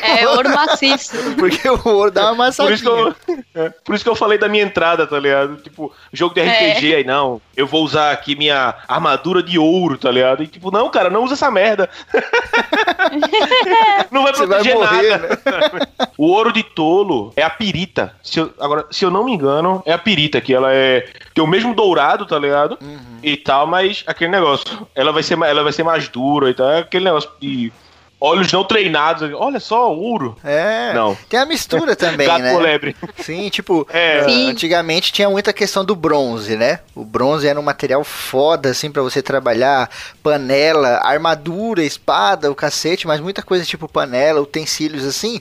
É 0.03 0.27
ouro 0.29 0.49
maciço. 0.51 1.13
Porque 1.39 1.69
o 1.69 1.89
ouro 1.89 2.11
dá 2.11 2.33
uma 2.33 2.47
amassadinha. 2.47 2.79
Por 2.79 3.11
isso, 3.11 3.17
que 3.25 3.33
eu, 3.33 3.39
é, 3.55 3.69
por 3.85 3.95
isso 3.95 4.05
que 4.05 4.11
eu 4.11 4.17
falei 4.17 4.39
da 4.39 4.49
minha 4.49 4.65
entrada, 4.65 5.07
tá 5.07 5.19
ligado? 5.19 5.57
Tipo, 5.57 5.93
jogo 6.13 6.35
de 6.35 6.41
RPG, 6.41 6.93
é. 6.93 6.97
aí 6.97 7.05
não, 7.05 7.41
eu 7.57 7.67
vou 7.67 7.85
usar 7.85 8.11
aqui 8.11 8.35
minha 8.35 8.75
armadura 8.89 9.43
de 9.43 9.59
ouro, 9.59 9.99
tá 9.99 10.11
ligado? 10.11 10.43
E 10.43 10.47
tipo, 10.47 10.71
não, 10.71 10.91
cara, 10.91 11.11
não 11.11 11.25
usa 11.25 11.35
essa 11.35 11.51
merda. 11.51 11.89
não 14.11 14.23
vai 14.23 14.33
proteger 14.33 14.77
vai 14.77 14.87
morrer, 14.87 15.11
nada. 15.11 15.29
Né? 15.29 15.87
o 16.17 16.27
ouro 16.27 16.53
de 16.53 16.63
tolo 16.63 17.33
é 17.37 17.43
a 17.43 17.51
pirita. 17.51 18.15
Se 18.23 18.41
eu, 18.41 18.53
agora, 18.59 18.87
se 18.91 19.05
eu 19.05 19.11
não 19.11 19.25
me 19.25 19.33
engano, 19.33 19.83
é 19.85 19.93
a 19.93 19.99
pirita, 19.99 20.41
que 20.41 20.55
ela 20.55 20.73
é. 20.73 21.07
Tem 21.41 21.45
o 21.47 21.47
mesmo 21.47 21.75
dourado, 21.75 22.27
tá 22.27 22.39
ligado? 22.39 22.77
Uhum. 22.83 23.19
E 23.23 23.35
tal, 23.35 23.67
mas 23.67 24.05
aquele 24.07 24.31
negócio. 24.31 24.87
Ela 24.95 25.11
vai 25.11 25.23
ser, 25.23 25.39
ela 25.41 25.63
vai 25.63 25.73
ser 25.73 25.83
mais 25.83 26.07
dura 26.07 26.51
e 26.51 26.55
tal. 26.55 26.71
É 26.71 26.81
aquele 26.81 27.07
negócio 27.07 27.31
de 27.41 27.73
olhos 28.21 28.53
não 28.53 28.63
treinados. 28.63 29.33
Olha 29.35 29.59
só, 29.59 29.91
ouro. 29.91 30.37
É. 30.45 30.93
Não. 30.93 31.17
Tem 31.31 31.41
a 31.41 31.47
mistura 31.47 31.97
também, 31.97 32.27
Gato 32.27 32.43
né? 32.43 32.59
lebre. 32.59 32.95
Sim, 33.17 33.49
tipo, 33.49 33.89
é. 33.91 34.23
Sim. 34.25 34.51
antigamente 34.51 35.15
tinha 35.15 35.31
muita 35.31 35.51
questão 35.51 35.83
do 35.83 35.97
bronze, 35.97 36.57
né? 36.57 36.81
O 36.95 37.07
bronze 37.07 37.49
era 37.49 37.59
um 37.59 37.63
material 37.63 38.05
foda, 38.05 38.69
assim, 38.69 38.91
para 38.91 39.01
você 39.01 39.23
trabalhar. 39.23 39.89
Panela, 40.23 41.01
armadura, 41.03 41.83
espada, 41.83 42.51
o 42.51 42.55
cacete, 42.55 43.07
mas 43.07 43.19
muita 43.19 43.43
coisa 43.43 43.65
tipo 43.65 43.89
panela, 43.89 44.43
utensílios 44.43 45.07
assim. 45.07 45.41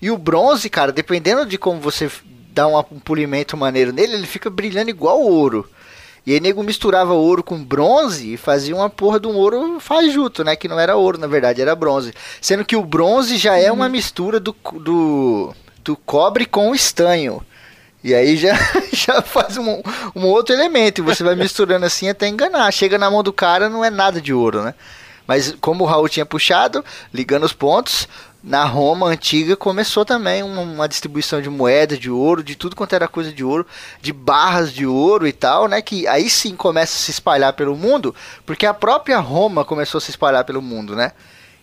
E 0.00 0.12
o 0.12 0.16
bronze, 0.16 0.70
cara, 0.70 0.92
dependendo 0.92 1.44
de 1.44 1.58
como 1.58 1.80
você 1.80 2.08
dá 2.52 2.66
um 2.66 2.82
polimento 2.98 3.56
maneiro 3.56 3.92
nele, 3.92 4.14
ele 4.14 4.26
fica 4.26 4.50
brilhando 4.50 4.90
igual 4.90 5.20
ouro. 5.20 5.68
E 6.26 6.34
aí 6.34 6.40
nego 6.40 6.62
misturava 6.62 7.14
ouro 7.14 7.42
com 7.42 7.62
bronze 7.62 8.34
e 8.34 8.36
fazia 8.36 8.76
uma 8.76 8.90
porra 8.90 9.18
de 9.18 9.26
um 9.26 9.36
ouro 9.36 9.80
fajuto, 9.80 10.44
né? 10.44 10.54
Que 10.54 10.68
não 10.68 10.78
era 10.78 10.96
ouro, 10.96 11.18
na 11.18 11.26
verdade, 11.26 11.62
era 11.62 11.74
bronze. 11.74 12.12
Sendo 12.40 12.64
que 12.64 12.76
o 12.76 12.84
bronze 12.84 13.36
já 13.38 13.56
é 13.56 13.72
uma 13.72 13.86
uhum. 13.86 13.90
mistura 13.90 14.38
do, 14.38 14.54
do, 14.74 15.54
do 15.82 15.96
cobre 15.96 16.44
com 16.44 16.70
o 16.70 16.74
estanho. 16.74 17.42
E 18.04 18.14
aí 18.14 18.36
já, 18.36 18.54
já 18.92 19.22
faz 19.22 19.56
um, 19.56 19.82
um 20.14 20.26
outro 20.26 20.54
elemento. 20.54 20.98
E 21.00 21.04
você 21.04 21.24
vai 21.24 21.34
misturando 21.34 21.86
assim 21.86 22.08
até 22.08 22.28
enganar. 22.28 22.70
Chega 22.70 22.98
na 22.98 23.10
mão 23.10 23.22
do 23.22 23.32
cara, 23.32 23.68
não 23.70 23.84
é 23.84 23.90
nada 23.90 24.20
de 24.20 24.32
ouro, 24.32 24.62
né? 24.62 24.74
Mas 25.26 25.54
como 25.60 25.84
o 25.84 25.86
Raul 25.86 26.08
tinha 26.08 26.26
puxado, 26.26 26.84
ligando 27.14 27.44
os 27.44 27.52
pontos, 27.52 28.08
na 28.42 28.64
Roma 28.64 29.06
antiga 29.06 29.54
começou 29.54 30.04
também 30.04 30.42
uma, 30.42 30.62
uma, 30.62 30.88
distribuição 30.88 31.42
de 31.42 31.50
moeda, 31.50 31.96
de 31.96 32.10
ouro, 32.10 32.42
de 32.42 32.56
tudo 32.56 32.74
quanto 32.74 32.94
era 32.94 33.06
coisa 33.06 33.30
de 33.32 33.44
ouro, 33.44 33.66
de 34.00 34.12
barras 34.12 34.72
de 34.72 34.86
ouro 34.86 35.26
e 35.26 35.32
tal, 35.32 35.68
né? 35.68 35.82
Que 35.82 36.06
aí 36.06 36.30
sim 36.30 36.56
começa 36.56 36.94
a 36.94 37.00
se 37.00 37.10
espalhar 37.10 37.52
pelo 37.52 37.76
mundo, 37.76 38.14
porque 38.46 38.64
a 38.64 38.72
própria 38.72 39.18
Roma 39.18 39.64
começou 39.64 39.98
a 39.98 40.00
se 40.00 40.10
espalhar 40.10 40.44
pelo 40.44 40.62
mundo, 40.62 40.96
né? 40.96 41.12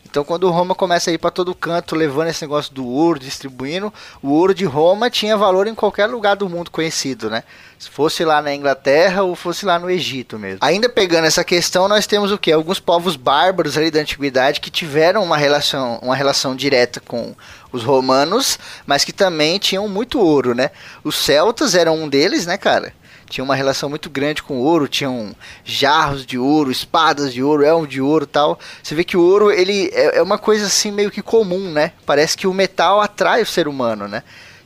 Então, 0.09 0.23
quando 0.23 0.45
o 0.45 0.49
Roma 0.51 0.73
começa 0.73 1.09
a 1.09 1.13
ir 1.13 1.17
para 1.17 1.29
todo 1.29 1.53
canto, 1.53 1.95
levando 1.95 2.29
esse 2.29 2.41
negócio 2.41 2.73
do 2.73 2.87
ouro, 2.87 3.19
distribuindo, 3.19 3.93
o 4.23 4.29
ouro 4.29 4.53
de 4.53 4.63
Roma 4.63 5.09
tinha 5.09 5.35
valor 5.35 5.67
em 5.67 5.75
qualquer 5.75 6.07
lugar 6.07 6.35
do 6.35 6.47
mundo 6.47 6.71
conhecido, 6.71 7.29
né? 7.29 7.43
Se 7.77 7.89
fosse 7.89 8.23
lá 8.23 8.41
na 8.41 8.55
Inglaterra 8.55 9.23
ou 9.23 9.35
fosse 9.35 9.65
lá 9.65 9.77
no 9.77 9.89
Egito 9.89 10.39
mesmo. 10.39 10.59
Ainda 10.61 10.87
pegando 10.87 11.25
essa 11.25 11.43
questão, 11.43 11.87
nós 11.87 12.07
temos 12.07 12.31
o 12.31 12.37
que? 12.37 12.51
Alguns 12.51 12.79
povos 12.79 13.15
bárbaros 13.15 13.77
ali 13.77 13.91
da 13.91 13.99
antiguidade 13.99 14.61
que 14.61 14.71
tiveram 14.71 15.23
uma 15.23 15.37
relação, 15.37 15.99
uma 16.01 16.15
relação 16.15 16.55
direta 16.55 16.99
com 17.01 17.35
os 17.71 17.83
romanos, 17.83 18.57
mas 18.85 19.03
que 19.03 19.11
também 19.11 19.59
tinham 19.59 19.87
muito 19.89 20.19
ouro, 20.19 20.55
né? 20.55 20.71
Os 21.03 21.17
celtas 21.17 21.75
eram 21.75 21.95
um 21.95 22.07
deles, 22.07 22.45
né, 22.45 22.57
cara? 22.57 22.93
Tinha 23.29 23.43
uma 23.43 23.55
relação 23.55 23.89
muito 23.89 24.09
grande 24.09 24.41
com 24.41 24.57
o 24.57 24.63
ouro, 24.63 24.87
tinham 24.87 25.35
jarros 25.63 26.25
de 26.25 26.37
ouro, 26.37 26.71
espadas 26.71 27.33
de 27.33 27.43
ouro, 27.43 27.63
elmo 27.63 27.87
de 27.87 28.01
ouro 28.01 28.25
tal. 28.25 28.59
Você 28.81 28.95
vê 28.95 29.03
que 29.03 29.17
o 29.17 29.21
ouro 29.21 29.51
ele 29.51 29.89
é, 29.93 30.17
é, 30.17 30.21
uma 30.21 30.37
coisa 30.37 30.65
assim 30.65 30.91
meio 30.91 31.11
que 31.11 31.21
comum, 31.21 31.71
né? 31.71 31.91
Parece 32.05 32.37
que 32.37 32.47
o 32.47 32.53
metal 32.53 33.01
atrai 33.01 33.41
o 33.41 33.45
ser 33.45 33.67
humano, 33.67 34.07
né? 34.07 34.23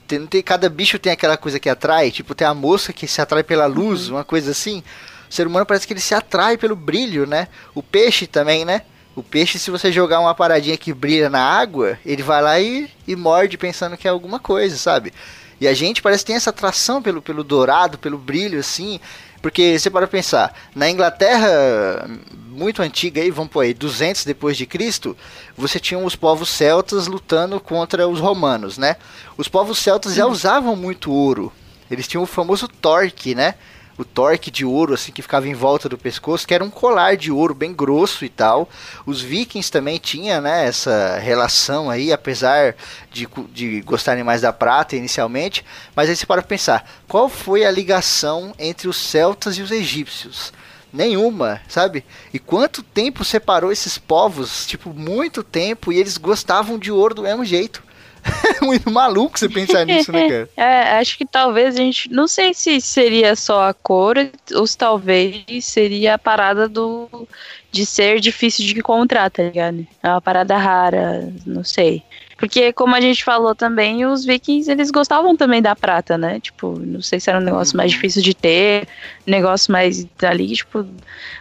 Tem, 0.07 0.25
tem, 0.27 0.41
cada 0.41 0.69
bicho 0.69 0.99
tem 0.99 1.11
aquela 1.11 1.37
coisa 1.37 1.59
que 1.59 1.69
atrai, 1.69 2.11
tipo 2.11 2.35
tem 2.35 2.47
a 2.47 2.53
mosca 2.53 2.93
que 2.93 3.07
se 3.07 3.21
atrai 3.21 3.43
pela 3.43 3.65
luz, 3.65 4.09
uhum. 4.09 4.15
uma 4.15 4.23
coisa 4.23 4.51
assim. 4.51 4.83
O 5.29 5.33
ser 5.33 5.47
humano 5.47 5.65
parece 5.65 5.87
que 5.87 5.93
ele 5.93 6.01
se 6.01 6.13
atrai 6.13 6.57
pelo 6.57 6.75
brilho, 6.75 7.25
né? 7.25 7.47
O 7.73 7.81
peixe 7.81 8.27
também, 8.27 8.65
né? 8.65 8.83
O 9.15 9.23
peixe, 9.23 9.59
se 9.59 9.71
você 9.71 9.91
jogar 9.91 10.19
uma 10.19 10.33
paradinha 10.33 10.77
que 10.77 10.93
brilha 10.93 11.29
na 11.29 11.41
água, 11.41 11.97
ele 12.05 12.23
vai 12.23 12.41
lá 12.41 12.59
e, 12.59 12.89
e 13.07 13.15
morde 13.15 13.57
pensando 13.57 13.97
que 13.97 14.07
é 14.07 14.11
alguma 14.11 14.39
coisa, 14.39 14.77
sabe? 14.77 15.13
E 15.61 15.67
a 15.67 15.75
gente 15.75 16.01
parece 16.01 16.23
que 16.23 16.27
tem 16.27 16.35
essa 16.35 16.49
atração 16.49 17.03
pelo, 17.03 17.21
pelo 17.21 17.43
dourado, 17.43 17.99
pelo 17.99 18.17
brilho, 18.17 18.59
assim. 18.59 18.99
Porque 19.43 19.77
você 19.77 19.91
para 19.91 20.07
pensar, 20.07 20.53
na 20.75 20.89
Inglaterra 20.89 22.09
muito 22.49 22.81
antiga 22.81 23.21
aí, 23.21 23.29
vamos 23.29 23.51
por 23.51 23.63
aí, 23.63 23.71
200 23.71 24.25
depois 24.25 24.57
de 24.57 24.65
Cristo, 24.65 25.15
você 25.55 25.79
tinha 25.79 25.99
os 25.99 26.15
povos 26.15 26.49
celtas 26.49 27.05
lutando 27.05 27.59
contra 27.59 28.07
os 28.07 28.19
romanos, 28.19 28.79
né? 28.79 28.97
Os 29.37 29.47
povos 29.47 29.77
celtas 29.77 30.15
já 30.15 30.25
usavam 30.25 30.75
muito 30.75 31.11
ouro. 31.11 31.53
Eles 31.91 32.07
tinham 32.07 32.23
o 32.23 32.27
famoso 32.27 32.67
torque, 32.67 33.35
né? 33.35 33.53
O 33.97 34.05
torque 34.05 34.49
de 34.49 34.65
ouro 34.65 34.93
assim 34.93 35.11
que 35.11 35.21
ficava 35.21 35.47
em 35.47 35.53
volta 35.53 35.87
do 35.87 35.97
pescoço, 35.97 36.47
que 36.47 36.53
era 36.53 36.63
um 36.63 36.69
colar 36.69 37.15
de 37.15 37.31
ouro 37.31 37.53
bem 37.53 37.73
grosso 37.73 38.25
e 38.25 38.29
tal. 38.29 38.69
Os 39.05 39.21
vikings 39.21 39.71
também 39.71 39.97
tinham 39.97 40.41
né, 40.41 40.65
essa 40.65 41.17
relação 41.17 41.89
aí, 41.89 42.11
apesar 42.11 42.75
de, 43.11 43.27
de 43.53 43.81
gostarem 43.81 44.23
mais 44.23 44.41
da 44.41 44.53
prata 44.53 44.95
inicialmente. 44.95 45.65
Mas 45.95 46.09
aí 46.09 46.15
você 46.15 46.25
para 46.25 46.41
pensar, 46.41 46.89
qual 47.07 47.29
foi 47.29 47.65
a 47.65 47.71
ligação 47.71 48.53
entre 48.57 48.87
os 48.87 48.97
celtas 48.97 49.57
e 49.57 49.61
os 49.61 49.71
egípcios? 49.71 50.53
Nenhuma, 50.93 51.61
sabe? 51.69 52.03
E 52.33 52.39
quanto 52.39 52.83
tempo 52.83 53.23
separou 53.23 53.71
esses 53.71 53.97
povos? 53.97 54.65
Tipo, 54.65 54.93
muito 54.93 55.41
tempo, 55.41 55.91
e 55.91 55.97
eles 55.97 56.17
gostavam 56.17 56.77
de 56.77 56.91
ouro 56.91 57.15
do 57.15 57.21
mesmo 57.23 57.45
jeito. 57.45 57.81
É 58.61 58.65
muito 58.65 58.91
maluco 58.91 59.37
você 59.39 59.49
pensar 59.49 59.85
nisso, 59.85 60.11
né, 60.11 60.27
cara? 60.27 60.49
É, 60.57 60.99
acho 60.99 61.17
que 61.17 61.25
talvez 61.25 61.75
a 61.75 61.77
gente. 61.77 62.11
Não 62.11 62.27
sei 62.27 62.53
se 62.53 62.79
seria 62.79 63.35
só 63.35 63.69
a 63.69 63.73
cor, 63.73 64.15
ou 64.53 64.67
se 64.67 64.77
talvez 64.77 65.43
seria 65.61 66.15
a 66.15 66.17
parada 66.17 66.67
do. 66.67 67.27
de 67.71 67.85
ser 67.85 68.19
difícil 68.19 68.65
de 68.65 68.77
encontrar, 68.77 69.29
tá 69.29 69.43
ligado? 69.43 69.85
É 70.03 70.09
uma 70.09 70.21
parada 70.21 70.57
rara, 70.57 71.31
não 71.45 71.63
sei. 71.63 72.03
Porque, 72.41 72.73
como 72.73 72.95
a 72.95 72.99
gente 72.99 73.23
falou 73.23 73.53
também, 73.53 74.03
os 74.03 74.25
vikings, 74.25 74.67
eles 74.71 74.89
gostavam 74.89 75.37
também 75.37 75.61
da 75.61 75.75
prata, 75.75 76.17
né? 76.17 76.39
Tipo, 76.39 76.75
não 76.79 76.99
sei 76.99 77.19
se 77.19 77.29
era 77.29 77.37
um 77.37 77.43
negócio 77.43 77.77
mais 77.77 77.91
difícil 77.91 78.19
de 78.23 78.33
ter, 78.33 78.87
negócio 79.27 79.71
mais 79.71 80.07
ali, 80.23 80.55
tipo, 80.55 80.83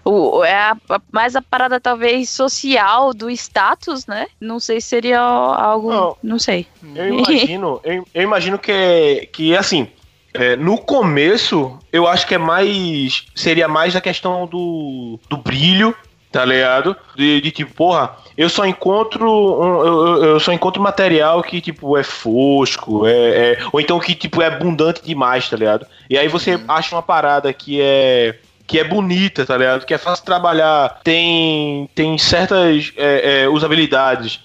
o, 0.05 0.44
é 0.44 0.55
a, 0.55 0.76
a, 0.90 1.01
mais 1.11 1.34
a 1.34 1.40
parada 1.40 1.80
talvez 1.80 2.28
social 2.28 3.14
do 3.14 3.30
status, 3.30 4.07
né? 4.07 4.26
Não 4.38 4.61
sei 4.61 4.78
se 4.78 4.88
seria 4.88 5.20
algo, 5.20 5.90
não, 5.90 6.16
não 6.22 6.38
sei. 6.38 6.66
Eu 6.94 7.14
imagino, 7.14 7.80
eu, 7.82 8.07
eu 8.12 8.22
imagino 8.22 8.59
que, 8.59 9.26
que 9.32 9.57
assim, 9.57 9.88
é, 10.34 10.55
no 10.55 10.76
começo, 10.76 11.78
eu 11.90 12.07
acho 12.07 12.26
que 12.26 12.34
é 12.34 12.38
mais. 12.38 13.24
Seria 13.34 13.68
mais 13.68 13.96
a 13.96 14.03
questão 14.03 14.46
do, 14.46 15.18
do 15.30 15.38
brilho 15.38 15.96
tá 16.30 16.44
ligado? 16.44 16.96
De, 17.16 17.40
de, 17.40 17.51
tipo, 17.51 17.74
porra, 17.74 18.16
eu 18.41 18.49
só 18.49 18.64
encontro 18.64 19.26
eu, 19.26 20.24
eu, 20.24 20.41
só 20.41 20.51
encontro 20.51 20.82
material 20.82 21.43
que 21.43 21.61
tipo 21.61 21.95
é 21.99 22.03
fosco, 22.03 23.07
é, 23.07 23.12
é, 23.12 23.59
ou 23.70 23.78
então 23.78 24.01
que 24.01 24.14
tipo 24.14 24.41
é 24.41 24.47
abundante 24.47 25.03
demais, 25.05 25.47
tá 25.51 25.59
ligado? 25.59 25.86
E 26.09 26.16
aí 26.16 26.26
você 26.26 26.57
hum. 26.57 26.64
acha 26.66 26.97
uma 26.97 27.03
parada 27.03 27.53
que 27.53 27.82
é 27.82 28.38
que 28.66 28.78
é 28.78 28.84
bonita, 28.84 29.45
tá 29.45 29.59
ligado? 29.59 29.84
Que 29.84 29.93
é 29.93 29.99
fácil 29.99 30.24
trabalhar, 30.24 31.01
tem 31.05 31.86
tem 31.95 32.16
certas 32.16 32.95
é, 32.97 33.43
é, 33.43 33.49
usabilidades 33.49 34.41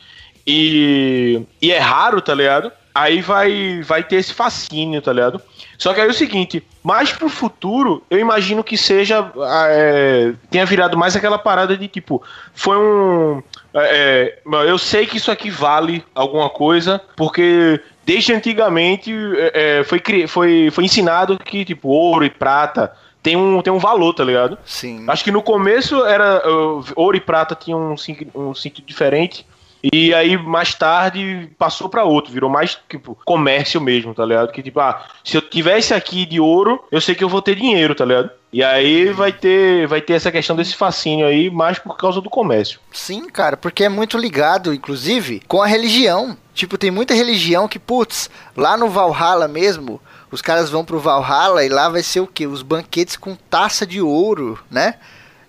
e, 0.45 1.41
e 1.61 1.71
é 1.71 1.79
raro, 1.79 2.21
tá 2.21 2.35
ligado? 2.35 2.73
aí 2.95 3.21
vai, 3.21 3.81
vai 3.81 4.01
ter 4.05 4.15
esse 4.15 4.33
fascínio, 4.33 5.01
tá 5.01 5.11
ligado? 5.11 5.41
Só 5.77 5.93
que 5.93 5.99
aí 5.99 6.07
é 6.07 6.09
o 6.09 6.13
seguinte, 6.13 6.65
mais 6.81 7.11
pro 7.11 7.27
futuro, 7.27 8.01
eu 8.09 8.17
imagino 8.17 8.63
que 8.63 8.77
seja. 8.77 9.29
é, 9.67 10.33
tenha 10.49 10.65
virado 10.65 10.97
mais 10.97 11.13
aquela 11.13 11.37
parada 11.37 11.75
de 11.75 11.89
tipo, 11.89 12.23
foi 12.53 12.77
um. 12.77 13.43
É, 13.75 14.39
é, 14.45 14.69
eu 14.69 14.77
sei 14.77 15.05
que 15.05 15.17
isso 15.17 15.29
aqui 15.29 15.49
vale 15.49 16.03
alguma 16.15 16.49
coisa, 16.49 17.01
porque 17.15 17.79
desde 18.05 18.33
antigamente 18.33 19.13
é, 19.37 19.79
é, 19.79 19.83
foi, 19.83 20.01
foi, 20.27 20.69
foi 20.71 20.83
ensinado 20.85 21.37
que, 21.37 21.65
tipo, 21.65 21.89
ouro 21.89 22.23
e 22.23 22.29
prata 22.29 22.93
tem 23.21 23.35
um, 23.35 23.59
tem 23.61 23.73
um 23.73 23.79
valor, 23.79 24.13
tá 24.13 24.23
ligado? 24.23 24.55
Sim. 24.63 25.03
Acho 25.07 25.23
que 25.23 25.31
no 25.31 25.41
começo 25.41 26.05
era 26.05 26.47
uh, 26.47 26.85
ouro 26.95 27.17
e 27.17 27.19
prata 27.19 27.55
tinham 27.55 27.95
um, 27.95 28.49
um 28.49 28.53
sentido 28.53 28.85
diferente. 28.85 29.45
E 29.93 30.13
aí, 30.13 30.37
mais 30.37 30.73
tarde, 30.73 31.49
passou 31.57 31.87
pra 31.87 32.03
outro, 32.03 32.33
virou 32.33 32.49
mais, 32.49 32.77
tipo, 32.89 33.17
comércio 33.25 33.79
mesmo, 33.79 34.13
tá 34.13 34.25
ligado? 34.25 34.51
Que, 34.51 34.63
tipo, 34.63 34.79
ah, 34.79 35.05
se 35.23 35.37
eu 35.37 35.41
tivesse 35.41 35.93
aqui 35.93 36.25
de 36.25 36.39
ouro, 36.39 36.83
eu 36.91 36.99
sei 36.99 37.13
que 37.13 37.23
eu 37.23 37.29
vou 37.29 37.41
ter 37.41 37.55
dinheiro, 37.55 37.93
tá 37.93 38.03
ligado? 38.03 38.31
E 38.51 38.63
aí 38.63 39.11
vai 39.11 39.31
ter, 39.31 39.85
vai 39.85 40.01
ter 40.01 40.13
essa 40.13 40.31
questão 40.31 40.55
desse 40.55 40.75
fascínio 40.75 41.27
aí, 41.27 41.49
mais 41.49 41.77
por 41.77 41.97
causa 41.97 42.21
do 42.21 42.29
comércio. 42.29 42.79
Sim, 42.91 43.29
cara, 43.29 43.57
porque 43.57 43.83
é 43.83 43.89
muito 43.89 44.17
ligado, 44.17 44.73
inclusive, 44.73 45.41
com 45.47 45.61
a 45.61 45.67
religião. 45.67 46.37
Tipo, 46.53 46.77
tem 46.77 46.89
muita 46.89 47.13
religião 47.13 47.67
que, 47.67 47.77
putz, 47.77 48.29
lá 48.55 48.77
no 48.77 48.87
Valhalla 48.87 49.47
mesmo, 49.47 49.99
os 50.31 50.41
caras 50.41 50.69
vão 50.69 50.85
pro 50.85 50.99
Valhalla 50.99 51.65
e 51.65 51.69
lá 51.69 51.89
vai 51.89 52.01
ser 52.01 52.21
o 52.21 52.27
quê? 52.27 52.47
Os 52.47 52.61
banquetes 52.61 53.17
com 53.17 53.35
taça 53.35 53.85
de 53.85 54.01
ouro, 54.01 54.57
né? 54.71 54.95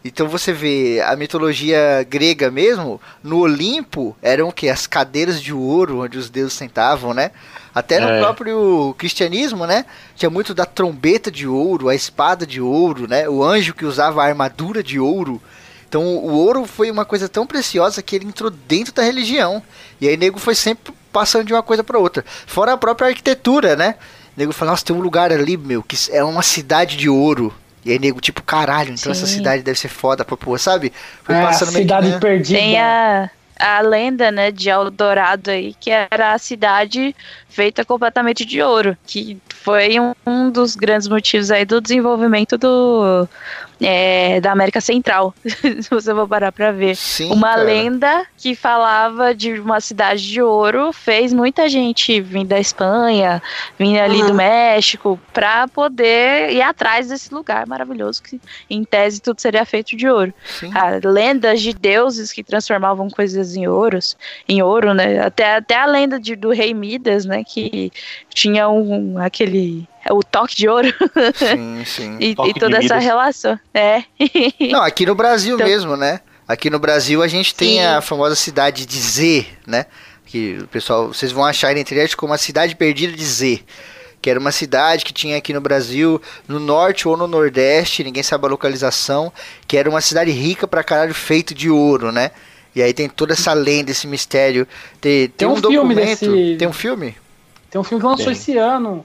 Então 0.07 0.29
você 0.29 0.53
vê 0.53 1.03
a 1.05 1.17
mitologia 1.17 2.07
grega 2.09 2.51
mesmo, 2.51 3.01
no 3.23 3.41
Olimpo 3.41 4.17
eram 4.23 4.49
o 4.49 4.53
quê? 4.53 4.69
As 4.69 4.87
cadeiras 4.87 5.41
de 5.43 5.53
ouro 5.53 6.03
onde 6.03 6.19
os 6.19 6.31
deuses 6.31 6.53
sentavam, 6.53 7.13
né? 7.13 7.31
Até 7.75 8.01
no 8.01 8.09
É. 8.09 8.21
próprio 8.21 8.95
cristianismo, 8.97 9.67
né? 9.67 9.85
Tinha 10.15 10.31
muito 10.31 10.55
da 10.55 10.65
trombeta 10.65 11.31
de 11.31 11.47
ouro, 11.47 11.89
a 11.89 11.95
espada 11.95 12.47
de 12.47 12.61
ouro, 12.61 13.07
né? 13.09 13.29
O 13.29 13.43
anjo 13.43 13.75
que 13.75 13.85
usava 13.85 14.23
a 14.23 14.27
armadura 14.27 14.83
de 14.83 14.99
ouro. 14.99 15.41
Então 15.89 16.03
o 16.03 16.33
ouro 16.33 16.65
foi 16.67 16.91
uma 16.91 17.05
coisa 17.05 17.29
tão 17.29 17.47
preciosa 17.47 18.03
que 18.03 18.17
ele 18.17 18.27
entrou 18.27 18.51
dentro 18.51 18.93
da 18.93 19.03
religião. 19.03 19.63
E 20.01 20.09
aí 20.09 20.17
nego 20.17 20.39
foi 20.39 20.55
sempre 20.55 20.93
passando 21.13 21.47
de 21.47 21.53
uma 21.53 21.63
coisa 21.63 21.85
para 21.85 21.99
outra. 21.99 22.25
Fora 22.47 22.73
a 22.73 22.77
própria 22.77 23.09
arquitetura, 23.09 23.77
né? 23.77 23.95
nego 24.37 24.53
fala, 24.53 24.73
nossa, 24.73 24.85
tem 24.85 24.95
um 24.95 25.01
lugar 25.01 25.33
ali, 25.33 25.57
meu, 25.57 25.83
que 25.83 25.97
é 26.13 26.23
uma 26.23 26.43
cidade 26.43 26.97
de 26.97 27.09
ouro. 27.09 27.55
E 27.87 27.93
aí 27.93 27.99
nego, 28.01 28.21
tipo, 28.21 28.43
caralho, 28.43 28.93
então 28.93 29.13
essa 29.13 29.27
Sim. 29.27 29.35
cidade 29.37 29.63
deve 29.63 29.79
ser 29.79 29.87
foda 29.89 30.25
pra 30.25 30.37
pôr, 30.37 30.59
sabe? 30.59 30.93
Foi 31.23 31.37
É, 31.37 31.41
a 31.41 31.47
passando 31.47 31.69
meio 31.73 31.87
que, 31.87 31.95
cidade 31.95 32.11
né? 32.11 32.19
perdida. 32.19 32.59
Tem 32.59 32.81
a, 32.81 33.31
a 33.61 33.81
lenda, 33.81 34.33
né, 34.33 34.51
de 34.51 34.69
Eldorado 34.69 35.53
aí, 35.53 35.73
que 35.79 35.89
era 35.91 36.33
a 36.33 36.39
cidade 36.39 37.15
feita 37.49 37.85
completamente 37.85 38.45
de 38.45 38.61
ouro, 38.61 38.97
que 39.07 39.39
foi 39.49 40.01
um, 40.01 40.13
um 40.27 40.51
dos 40.51 40.75
grandes 40.75 41.07
motivos 41.07 41.53
aí 41.53 41.65
do 41.65 41.81
desenvolvimento 41.81 42.59
do 42.59 43.29
é, 43.81 44.41
da 44.41 44.53
América 44.53 44.81
Central, 44.81 45.35
se 45.45 45.89
você 45.91 46.15
for 46.15 46.27
parar 46.27 46.53
pra 46.53 46.73
ver. 46.73 46.97
Sim, 46.97 47.31
uma 47.33 47.51
cara. 47.51 47.63
lenda 47.63 48.27
que 48.37 48.55
falava 48.55 49.35
de 49.35 49.53
uma 49.61 49.81
cidade 49.81 50.27
de 50.27 50.41
ouro 50.41 50.93
fez 50.93 51.33
muita 51.33 51.69
gente 51.69 52.21
vir 52.21 52.45
da 52.45 52.59
Espanha, 52.59 53.43
vir 53.79 53.99
ali 53.99 54.23
do 54.23 54.35
México, 54.35 55.21
pra 55.33 55.69
poder 55.69 56.53
ir 56.53 56.63
atrás 56.63 57.09
desse 57.09 57.33
lugar 57.33 57.67
maravilhoso 57.67 58.23
que, 58.23 58.41
em 58.69 58.85
tese, 58.85 59.21
tudo 59.21 59.41
seria 59.41 59.65
feito 59.65 59.97
de 59.97 60.09
ouro. 60.09 60.33
Ah, 60.75 60.99
lendas 61.03 61.61
de 61.61 61.73
deuses 61.75 62.33
que 62.33 62.43
transformavam 62.43 63.09
coisas 63.09 63.57
em 63.57 63.67
ouros, 63.67 64.17
em 64.49 64.63
ouro, 64.63 64.95
né? 64.95 65.21
Até, 65.21 65.57
até 65.57 65.77
a 65.77 65.87
lenda 65.87 66.19
de, 66.19 66.35
do 66.35 66.51
rei 66.51 66.73
Midas, 66.73 67.25
né? 67.25 67.43
Que 67.45 67.93
tinha 68.31 68.69
um 68.69 69.19
aquele 69.19 69.89
o 70.13 70.23
toque 70.23 70.55
de 70.57 70.69
ouro 70.69 70.89
Sim, 71.35 71.83
sim. 71.87 72.17
e, 72.21 72.31
e 72.31 72.55
toda 72.55 72.79
essa 72.79 72.99
relação. 72.99 73.59
É. 73.75 74.03
Não, 74.71 74.83
aqui 74.83 75.05
no 75.07 75.15
Brasil 75.15 75.55
Então- 75.57 75.67
mesmo, 75.67 75.97
né? 75.97 76.21
Aqui 76.49 76.71
no 76.71 76.79
Brasil 76.79 77.23
a 77.23 77.29
gente 77.29 77.55
tem 77.55 77.79
Sim. 77.79 77.85
a 77.85 78.01
famosa 78.01 78.37
cidade 78.37 78.87
de 78.87 78.99
Z, 79.01 79.47
né? 79.67 79.87
Que 80.25 80.59
o 80.63 80.69
pessoal, 80.69 81.09
vocês 81.09 81.33
vão 81.33 81.45
achar 81.45 81.75
na 81.75 81.81
internet 81.81 82.17
como 82.17 82.33
a 82.33 82.39
cidade 82.39 82.77
perdida 82.77 83.13
de 83.13 83.25
Z. 83.25 83.61
Que 84.23 84.31
era 84.31 84.39
uma 84.41 84.53
cidade 84.53 85.05
que 85.05 85.13
tinha 85.13 85.37
aqui 85.37 85.53
no 85.53 85.61
Brasil, 85.61 86.21
no 86.49 86.59
norte 86.61 87.07
ou 87.09 87.17
no 87.17 87.27
nordeste, 87.27 88.03
ninguém 88.05 88.23
sabe 88.23 88.47
a 88.47 88.49
localização, 88.49 89.33
que 89.67 89.77
era 89.77 89.89
uma 89.91 90.01
cidade 90.01 90.31
rica 90.31 90.67
pra 90.69 90.83
caralho, 90.85 91.15
feito 91.15 91.53
de 91.55 91.69
ouro, 91.71 92.11
né? 92.13 92.31
E 92.75 92.83
aí 92.83 92.93
tem 92.93 93.09
toda 93.09 93.33
essa 93.33 93.53
lenda, 93.53 93.91
esse 93.91 94.07
mistério. 94.07 94.67
Tem, 95.01 95.29
tem, 95.29 95.29
Tem 95.29 95.49
um, 95.49 95.53
um 95.53 95.57
filme 95.57 95.95
documento. 95.95 96.07
desse- 96.31 96.57
Tem 96.59 96.69
um 96.69 96.73
filme? 96.73 97.17
Tem 97.71 97.81
um 97.81 97.85
filme 97.85 98.01
que 98.03 98.07
lançou 98.09 98.27
Tem. 98.27 98.33
esse 98.35 98.57
ano 98.57 99.05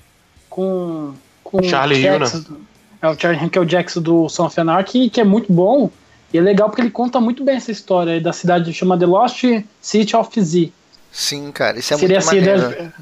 com, 0.51 1.13
com 1.43 1.63
Charlie 1.63 1.97
o 1.97 2.19
Jackson, 2.19 2.43
é 3.01 3.07
o 3.07 3.17
Charlie 3.17 3.49
que 3.49 3.57
é 3.57 3.61
o 3.61 3.65
Jackson 3.65 4.01
do 4.01 4.29
Son 4.29 4.45
of 4.45 4.59
Anarchy, 4.59 5.09
que 5.09 5.19
é 5.19 5.23
muito 5.23 5.51
bom. 5.51 5.89
E 6.31 6.37
é 6.37 6.41
legal 6.41 6.69
porque 6.69 6.81
ele 6.81 6.91
conta 6.91 7.19
muito 7.19 7.43
bem 7.43 7.55
essa 7.55 7.71
história 7.71 8.13
aí 8.13 8.21
da 8.21 8.31
cidade 8.31 8.71
chamada 8.73 9.05
The 9.05 9.11
Lost 9.11 9.43
City 9.81 10.15
of 10.15 10.41
Z. 10.41 10.71
Sim, 11.11 11.51
cara, 11.51 11.79
isso 11.79 11.93
é 11.93 11.97
seria 11.97 12.19
muito 12.19 12.27
maneiro. 12.27 12.69
cidade, 12.69 12.93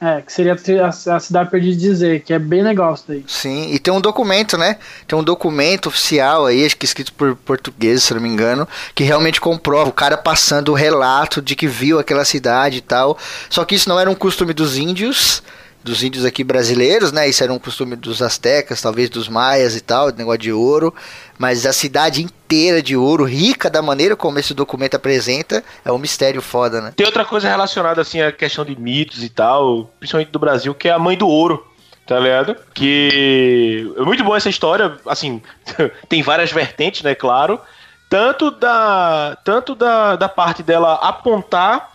é, 0.00 0.22
que 0.22 0.32
seria 0.32 0.54
a, 0.54 1.16
a 1.16 1.20
cidade 1.20 1.50
perdida 1.50 1.74
de 1.74 1.80
dizer, 1.80 2.22
que 2.22 2.32
é 2.32 2.38
bem 2.38 2.62
legal 2.62 2.94
isso 2.94 3.04
daí. 3.06 3.24
Sim, 3.26 3.72
e 3.72 3.78
tem 3.78 3.92
um 3.92 4.00
documento, 4.00 4.56
né? 4.56 4.78
Tem 5.06 5.18
um 5.18 5.22
documento 5.22 5.88
oficial 5.88 6.46
aí, 6.46 6.64
acho 6.64 6.76
que 6.76 6.86
escrito 6.86 7.12
por 7.12 7.36
português, 7.36 8.04
se 8.04 8.14
não 8.14 8.20
me 8.20 8.28
engano, 8.28 8.66
que 8.94 9.04
realmente 9.04 9.40
comprova 9.40 9.90
o 9.90 9.92
cara 9.92 10.16
passando 10.16 10.70
o 10.70 10.74
relato 10.74 11.42
de 11.42 11.54
que 11.54 11.66
viu 11.66 11.98
aquela 11.98 12.24
cidade 12.24 12.78
e 12.78 12.80
tal. 12.80 13.18
Só 13.48 13.64
que 13.64 13.74
isso 13.74 13.88
não 13.88 13.98
era 13.98 14.08
um 14.08 14.14
costume 14.14 14.54
dos 14.54 14.78
índios, 14.78 15.42
dos 15.82 16.02
índios 16.02 16.24
aqui 16.24 16.44
brasileiros, 16.44 17.12
né? 17.12 17.28
Isso 17.28 17.42
era 17.42 17.52
um 17.52 17.58
costume 17.58 17.96
dos 17.96 18.20
astecas, 18.22 18.82
talvez 18.82 19.08
dos 19.08 19.28
maias 19.28 19.74
e 19.74 19.80
tal, 19.80 20.10
negócio 20.10 20.38
de 20.38 20.52
ouro. 20.52 20.94
Mas 21.38 21.64
a 21.64 21.72
cidade 21.72 22.22
inteira 22.22 22.82
de 22.82 22.96
ouro, 22.96 23.24
rica 23.24 23.70
da 23.70 23.80
maneira 23.80 24.14
como 24.14 24.38
esse 24.38 24.52
documento 24.52 24.94
apresenta, 24.96 25.64
é 25.84 25.90
um 25.90 25.98
mistério 25.98 26.42
foda, 26.42 26.80
né? 26.80 26.92
Tem 26.94 27.06
outra 27.06 27.24
coisa 27.24 27.48
relacionada, 27.48 28.00
assim, 28.00 28.20
à 28.20 28.30
questão 28.30 28.64
de 28.64 28.78
mitos 28.78 29.22
e 29.22 29.28
tal, 29.28 29.90
principalmente 29.98 30.30
do 30.30 30.38
Brasil, 30.38 30.74
que 30.74 30.88
é 30.88 30.92
a 30.92 30.98
mãe 30.98 31.16
do 31.16 31.28
ouro. 31.28 31.66
Tá 32.06 32.18
ligado? 32.18 32.56
Que 32.74 33.92
é 33.96 34.02
muito 34.02 34.24
boa 34.24 34.36
essa 34.36 34.50
história, 34.50 34.98
assim, 35.06 35.40
tem 36.08 36.22
várias 36.22 36.50
vertentes, 36.50 37.02
né, 37.02 37.14
claro. 37.14 37.60
Tanto 38.08 38.50
da, 38.50 39.38
tanto 39.44 39.76
da, 39.76 40.16
da 40.16 40.28
parte 40.28 40.60
dela 40.60 40.94
apontar 40.94 41.88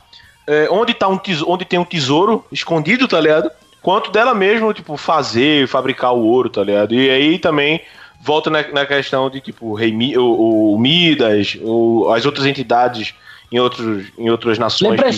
é, 0.47 0.67
onde, 0.69 0.93
tá 0.93 1.07
um 1.07 1.17
tesouro, 1.17 1.51
onde 1.51 1.65
tem 1.65 1.79
um 1.79 1.85
tesouro 1.85 2.45
escondido, 2.51 3.07
tá 3.07 3.19
ligado? 3.19 3.51
Quanto 3.85 4.09
dela 4.09 4.33
mesmo, 4.33 4.73
tipo, 4.73 4.97
fazer, 4.97 5.67
fabricar 5.67 6.11
o 6.11 6.25
ouro, 6.25 6.49
tá 6.49 6.63
ligado? 6.63 6.95
E 6.95 7.07
aí 7.07 7.37
também 7.37 7.81
volta 8.19 8.49
na, 8.49 8.67
na 8.69 8.83
questão 8.83 9.29
de, 9.29 9.39
tipo, 9.39 9.67
o, 9.67 9.73
rei, 9.75 9.91
Mi- 9.91 10.17
o, 10.17 10.73
o 10.73 10.79
Midas, 10.79 11.55
o, 11.61 12.11
as 12.11 12.25
outras 12.25 12.47
entidades 12.47 13.13
em, 13.51 13.59
outros, 13.59 14.07
em 14.17 14.27
outras 14.27 14.57
nações 14.57 14.99
que, 14.99 15.05
que 15.05 15.11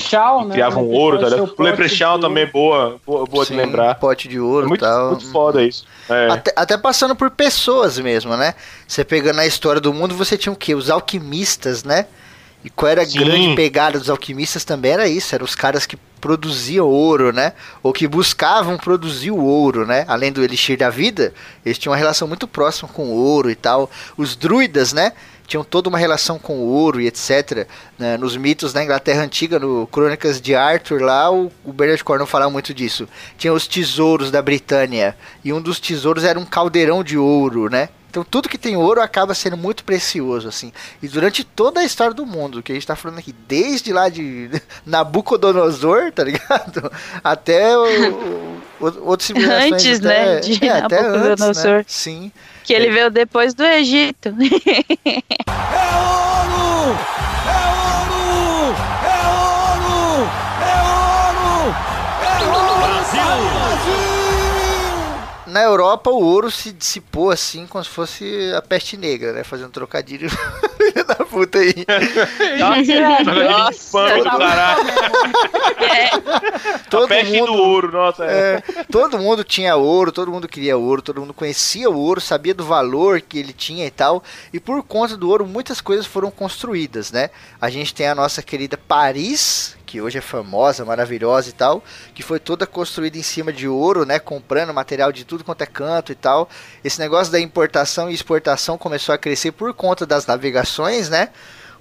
né? 0.48 0.54
criavam 0.54 0.84
Leprechaun 0.84 1.00
ouro, 1.02 1.18
tá 1.18 1.28
é 1.28 1.30
ligado? 1.30 1.44
O 1.58 1.64
de 2.18 2.20
também 2.20 2.44
é 2.44 2.46
boa, 2.46 2.98
boa, 3.06 3.26
boa 3.26 3.46
de 3.46 3.52
Sim, 3.52 3.56
lembrar. 3.56 3.96
Pote 3.96 4.28
de 4.28 4.36
É 4.36 4.42
ouro 4.42 4.66
e 4.66 4.68
muito, 4.68 4.82
tal. 4.82 5.12
muito 5.12 5.32
foda 5.32 5.64
isso. 5.64 5.86
É. 6.10 6.28
Até, 6.30 6.54
até 6.54 6.78
passando 6.78 7.16
por 7.16 7.32
pessoas 7.32 7.98
mesmo, 7.98 8.36
né? 8.36 8.54
Você 8.86 9.06
pegando 9.06 9.40
a 9.40 9.46
história 9.48 9.80
do 9.80 9.94
mundo, 9.94 10.14
você 10.14 10.38
tinha 10.38 10.52
o 10.52 10.58
quê? 10.58 10.76
Os 10.76 10.90
alquimistas, 10.90 11.86
né? 11.86 12.06
E 12.64 12.70
qual 12.70 12.92
era 12.92 13.04
a 13.04 13.06
Sim. 13.06 13.20
grande 13.20 13.56
pegada 13.56 14.00
dos 14.00 14.10
alquimistas 14.10 14.66
também 14.66 14.92
era 14.92 15.08
isso, 15.08 15.34
eram 15.34 15.46
os 15.46 15.56
caras 15.56 15.86
que 15.86 15.98
produziam 16.20 16.88
ouro, 16.88 17.32
né? 17.32 17.54
Ou 17.84 17.94
que 17.94 18.08
buscavam 18.08 18.78
produzir 18.78 19.32
o 19.32 19.42
ouro, 19.44 19.86
né? 19.86 20.04
Além 20.08 20.32
do 20.32 20.44
elixir 20.44 20.78
da 20.78 20.90
vida, 20.90 21.34
eles 21.66 21.78
tinham 21.78 21.92
uma 21.92 21.98
relação 21.98 22.28
muito 22.28 22.48
próxima 22.48 22.90
com 22.90 23.06
o 23.06 23.14
ouro 23.16 23.50
e 23.50 23.56
tal. 23.56 23.90
Os 24.18 24.36
druidas, 24.36 24.94
né? 24.94 25.14
Tinham 25.46 25.64
toda 25.64 25.88
uma 25.88 25.98
relação 25.98 26.38
com 26.38 26.58
o 26.58 26.68
ouro 26.68 27.00
e 27.00 27.08
etc. 27.08 27.68
né? 27.98 28.18
Nos 28.18 28.36
mitos 28.36 28.74
da 28.74 28.84
Inglaterra 28.84 29.22
Antiga, 29.22 29.58
no 29.60 29.88
Crônicas 29.88 30.42
de 30.42 30.54
Arthur, 30.54 31.02
lá 31.02 31.32
o, 31.32 31.50
o 31.64 31.72
Bernard 31.72 32.04
Cornwell 32.04 32.28
falava 32.28 32.52
muito 32.52 32.74
disso. 32.74 33.08
Tinha 33.38 33.54
os 33.54 33.66
tesouros 33.66 34.30
da 34.30 34.42
Britânia. 34.42 35.16
E 35.46 35.54
um 35.54 35.62
dos 35.62 35.80
tesouros 35.80 36.26
era 36.26 36.38
um 36.38 36.46
caldeirão 36.46 37.02
de 37.02 37.18
ouro, 37.18 37.70
né? 37.70 37.88
Então 38.18 38.26
tudo 38.28 38.50
que 38.50 38.58
tem 38.58 38.76
ouro 38.76 39.00
acaba 39.00 39.36
sendo 39.36 39.56
muito 39.56 39.84
precioso, 39.84 40.48
assim. 40.48 40.74
E 41.04 41.08
durante 41.08 41.44
toda 41.44 41.82
a 41.82 41.84
história 41.84 42.16
do 42.16 42.26
mundo, 42.26 42.64
que 42.64 42.72
a 42.72 42.76
gente 42.76 42.88
tá 42.88 42.96
falando 42.96 43.20
aqui, 43.20 43.32
desde 43.48 43.94
lá 43.94 44.10
de 44.10 44.50
Nabucodonosor, 44.84 46.12
tá 46.12 46.24
ligado? 46.24 46.92
Até 47.24 47.78
o, 47.78 48.60
o, 48.80 49.18
civilizações. 49.20 49.74
Antes, 49.74 50.00
até, 50.00 50.26
né, 50.26 50.40
de 50.40 50.66
é, 50.66 50.72
até 50.72 51.00
antes, 51.00 51.64
né? 51.64 51.86
Sim. 51.86 52.32
Que 52.64 52.74
ele 52.74 52.90
veio 52.90 53.12
depois 53.12 53.54
do 53.54 53.64
Egito. 53.64 54.30
É! 55.46 55.54
É 55.76 55.98
ouro! 56.00 57.17
Na 65.48 65.62
Europa, 65.62 66.10
o 66.10 66.22
ouro 66.22 66.52
se 66.52 66.72
dissipou 66.72 67.32
assim, 67.32 67.66
como 67.66 67.84
se 67.84 67.90
fosse 67.90 68.54
a 68.56 68.62
peste 68.62 68.98
negra, 68.98 69.32
né? 69.32 69.44
Fazendo 69.44 69.72
trocadilho. 69.72 70.30
Da 71.08 71.16
puta 71.16 71.60
aí. 71.60 71.74
Nossa, 72.60 73.92
Pano 73.92 74.24
do 74.24 74.38
caralho. 74.38 74.84
Todo 76.90 77.06
a 77.06 77.08
peste 77.08 77.34
mundo, 77.34 77.52
do 77.54 77.58
ouro, 77.58 77.92
nossa. 77.92 78.26
É. 78.26 78.64
é, 78.76 78.84
todo 78.92 79.18
mundo 79.20 79.44
tinha 79.44 79.76
ouro, 79.76 80.12
todo 80.12 80.32
mundo 80.32 80.48
queria 80.48 80.78
ouro, 80.78 81.02
todo 81.02 81.22
mundo 81.22 81.34
conhecia 81.34 81.90
o 81.90 81.98
ouro, 81.98 82.20
sabia 82.20 82.54
do 82.54 82.66
valor 82.66 83.22
que 83.22 83.38
ele 83.38 83.54
tinha 83.54 83.86
e 83.86 83.92
tal. 83.92 84.24
E 84.52 84.60
por 84.60 84.82
conta 84.84 85.16
do 85.16 85.30
ouro, 85.30 85.46
muitas 85.46 85.80
coisas 85.80 86.06
foram 86.06 86.32
construídas, 86.32 87.12
né? 87.12 87.30
A 87.62 87.70
gente 87.70 87.94
tem 87.94 88.08
a 88.08 88.16
nossa 88.16 88.42
querida 88.42 88.78
Paris, 88.78 89.77
que 89.88 90.02
hoje 90.02 90.18
é 90.18 90.22
famosa, 90.22 90.84
maravilhosa 90.84 91.50
e 91.50 91.54
tal, 91.54 91.82
que 92.14 92.22
foi 92.22 92.40
toda 92.40 92.68
construída 92.68 93.18
em 93.18 93.24
cima 93.24 93.54
de 93.54 93.68
ouro, 93.68 94.06
né? 94.06 94.20
Comprando 94.20 94.74
material 94.74 95.12
de 95.14 95.24
tudo 95.24 95.46
quanto 95.46 95.62
é 95.62 95.66
canto 95.66 96.12
e 96.12 96.16
tal. 96.16 96.50
Esse 96.84 97.00
negócio 97.00 97.32
da 97.32 97.40
importação 97.40 98.12
e 98.12 98.14
exportação 98.14 98.78
começou 98.78 99.16
a 99.16 99.18
crescer 99.18 99.54
por 99.54 99.74
conta 99.74 100.06
das 100.06 100.28
navegações, 100.28 101.10
né? 101.10 101.30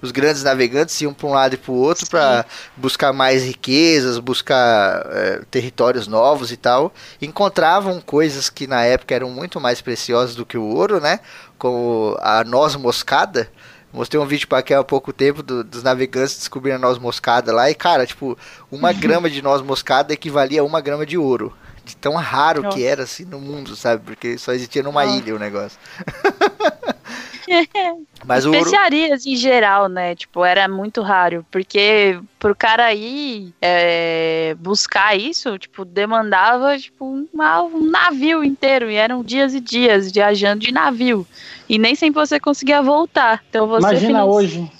Os 0.00 0.12
grandes 0.12 0.44
navegantes 0.44 1.00
iam 1.00 1.12
para 1.12 1.26
um 1.26 1.32
lado 1.32 1.54
e 1.54 1.56
para 1.56 1.72
o 1.72 1.76
outro 1.76 2.06
para 2.08 2.44
buscar 2.76 3.12
mais 3.12 3.42
riquezas, 3.42 4.18
buscar 4.18 5.04
é, 5.10 5.40
territórios 5.50 6.06
novos 6.06 6.52
e 6.52 6.56
tal. 6.56 6.92
Encontravam 7.20 8.00
coisas 8.00 8.48
que 8.48 8.66
na 8.66 8.84
época 8.84 9.14
eram 9.14 9.30
muito 9.30 9.60
mais 9.60 9.80
preciosas 9.80 10.36
do 10.36 10.46
que 10.46 10.58
o 10.58 10.62
ouro, 10.62 11.00
né? 11.00 11.20
Como 11.58 12.16
a 12.20 12.44
noz 12.44 12.76
moscada. 12.76 13.50
Mostrei 13.96 14.20
um 14.20 14.26
vídeo 14.26 14.46
para 14.46 14.58
aqui 14.58 14.74
há 14.74 14.84
pouco 14.84 15.10
tempo 15.10 15.42
do- 15.42 15.64
dos 15.64 15.82
navegantes 15.82 16.36
descobrindo 16.36 16.76
a 16.76 16.78
noz 16.78 16.98
moscada 16.98 17.50
lá. 17.50 17.70
E, 17.70 17.74
cara, 17.74 18.06
tipo, 18.06 18.36
uma 18.70 18.92
grama 18.92 19.30
de 19.30 19.40
noz 19.40 19.62
moscada 19.62 20.12
equivalia 20.12 20.60
a 20.60 20.64
uma 20.64 20.82
grama 20.82 21.06
de 21.06 21.16
ouro. 21.16 21.52
De 21.82 21.96
tão 21.96 22.14
raro 22.14 22.62
Nossa. 22.62 22.76
que 22.76 22.84
era 22.84 23.04
assim 23.04 23.24
no 23.24 23.40
mundo, 23.40 23.74
sabe? 23.74 24.02
Porque 24.04 24.36
só 24.36 24.52
existia 24.52 24.82
numa 24.82 25.02
Nossa. 25.04 25.16
ilha 25.16 25.34
o 25.34 25.38
negócio. 25.38 25.78
Mas 28.24 28.44
o 28.44 28.48
ouro. 28.48 28.58
Especiarias 28.60 29.24
em 29.26 29.36
geral, 29.36 29.88
né? 29.88 30.14
Tipo, 30.14 30.44
era 30.44 30.66
muito 30.68 31.00
raro. 31.02 31.44
Porque 31.50 32.18
pro 32.38 32.54
cara 32.54 32.92
ir 32.94 33.52
é, 33.62 34.56
buscar 34.58 35.16
isso, 35.16 35.58
tipo, 35.58 35.84
demandava 35.84 36.78
tipo, 36.78 37.04
uma- 37.32 37.62
um 37.62 37.88
navio 37.90 38.42
inteiro. 38.44 38.90
E 38.90 38.96
eram 38.96 39.22
dias 39.22 39.54
e 39.54 39.60
dias 39.60 40.10
viajando 40.10 40.60
de 40.60 40.72
navio. 40.72 41.26
E 41.68 41.78
nem 41.78 41.94
sempre 41.94 42.20
você 42.20 42.38
conseguia 42.40 42.82
voltar. 42.82 43.42
Então 43.48 43.66
você. 43.66 43.86
Imagina 43.86 44.24
hoje. 44.24 44.70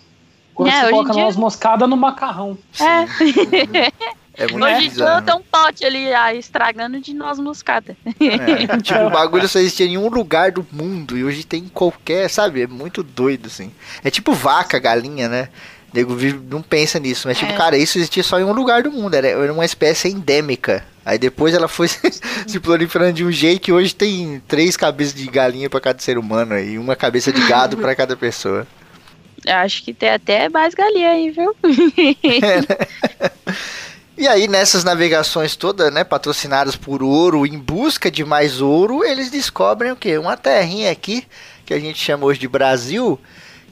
Quando 0.54 0.68
É, 0.68 0.72
você 0.72 0.82
hoje 0.86 0.92
coloca 0.92 1.12
dia- 1.12 1.32
moscada 1.40 1.86
no 1.86 1.96
macarrão. 1.96 2.56
É. 2.80 3.92
É 4.38 4.46
muito 4.46 4.64
Hoje 4.64 4.90
bizarro. 4.90 5.24
tem 5.24 5.34
um 5.34 5.42
pote 5.42 5.84
ali 5.84 6.12
ah, 6.12 6.34
estragando 6.34 7.00
de 7.00 7.14
noz 7.14 7.38
moscada. 7.38 7.96
É, 8.04 8.76
tipo, 8.82 9.00
o 9.00 9.10
bagulho 9.10 9.48
só 9.48 9.58
existia 9.58 9.86
em 9.86 9.96
um 9.96 10.08
lugar 10.08 10.52
do 10.52 10.66
mundo 10.70 11.16
e 11.16 11.24
hoje 11.24 11.42
tem 11.42 11.64
em 11.64 11.68
qualquer, 11.68 12.28
sabe? 12.28 12.62
É 12.62 12.66
muito 12.66 13.02
doido, 13.02 13.46
assim. 13.46 13.72
É 14.04 14.10
tipo 14.10 14.34
vaca, 14.34 14.78
galinha, 14.78 15.28
né? 15.28 15.48
O 15.92 15.96
nego 15.96 16.14
não 16.50 16.60
pensa 16.60 16.98
nisso, 16.98 17.26
mas 17.26 17.38
tipo, 17.38 17.52
É. 17.52 17.56
cara, 17.56 17.78
isso 17.78 17.96
existia 17.96 18.22
só 18.22 18.38
em 18.38 18.44
um 18.44 18.52
lugar 18.52 18.82
do 18.82 18.92
mundo, 18.92 19.14
era, 19.14 19.50
uma 19.52 19.64
espécie 19.64 20.08
endêmica. 20.08 20.84
Aí 21.02 21.18
depois 21.18 21.54
ela 21.54 21.68
foi 21.68 21.88
se 22.46 22.60
proliferando 22.60 23.14
de 23.14 23.24
um 23.24 23.32
jeito 23.32 23.62
que 23.62 23.72
hoje 23.72 23.94
tem 23.94 24.42
três 24.46 24.76
cabeças 24.76 25.14
de 25.14 25.26
galinha 25.28 25.70
pra 25.70 25.80
cada 25.80 25.98
ser 26.00 26.18
humano 26.18 26.58
e 26.58 26.76
uma 26.76 26.94
cabeça 26.94 27.32
de 27.32 27.40
gado 27.46 27.78
pra 27.78 27.96
cada 27.96 28.14
pessoa. 28.16 28.66
Acho 29.46 29.82
que 29.84 29.94
tem 29.94 30.10
até 30.10 30.48
mais 30.48 30.74
galinha 30.74 31.10
aí, 31.10 31.30
viu? 31.30 31.54
E 34.18 34.26
aí, 34.26 34.48
nessas 34.48 34.82
navegações 34.82 35.56
todas, 35.56 35.92
né, 35.92 36.02
patrocinadas 36.02 36.74
por 36.74 37.02
ouro, 37.02 37.46
em 37.46 37.58
busca 37.58 38.10
de 38.10 38.24
mais 38.24 38.62
ouro, 38.62 39.04
eles 39.04 39.30
descobrem 39.30 39.92
o 39.92 39.96
quê? 39.96 40.16
Uma 40.16 40.38
terrinha 40.38 40.90
aqui, 40.90 41.26
que 41.66 41.74
a 41.74 41.78
gente 41.78 41.98
chama 41.98 42.24
hoje 42.24 42.40
de 42.40 42.48
Brasil, 42.48 43.20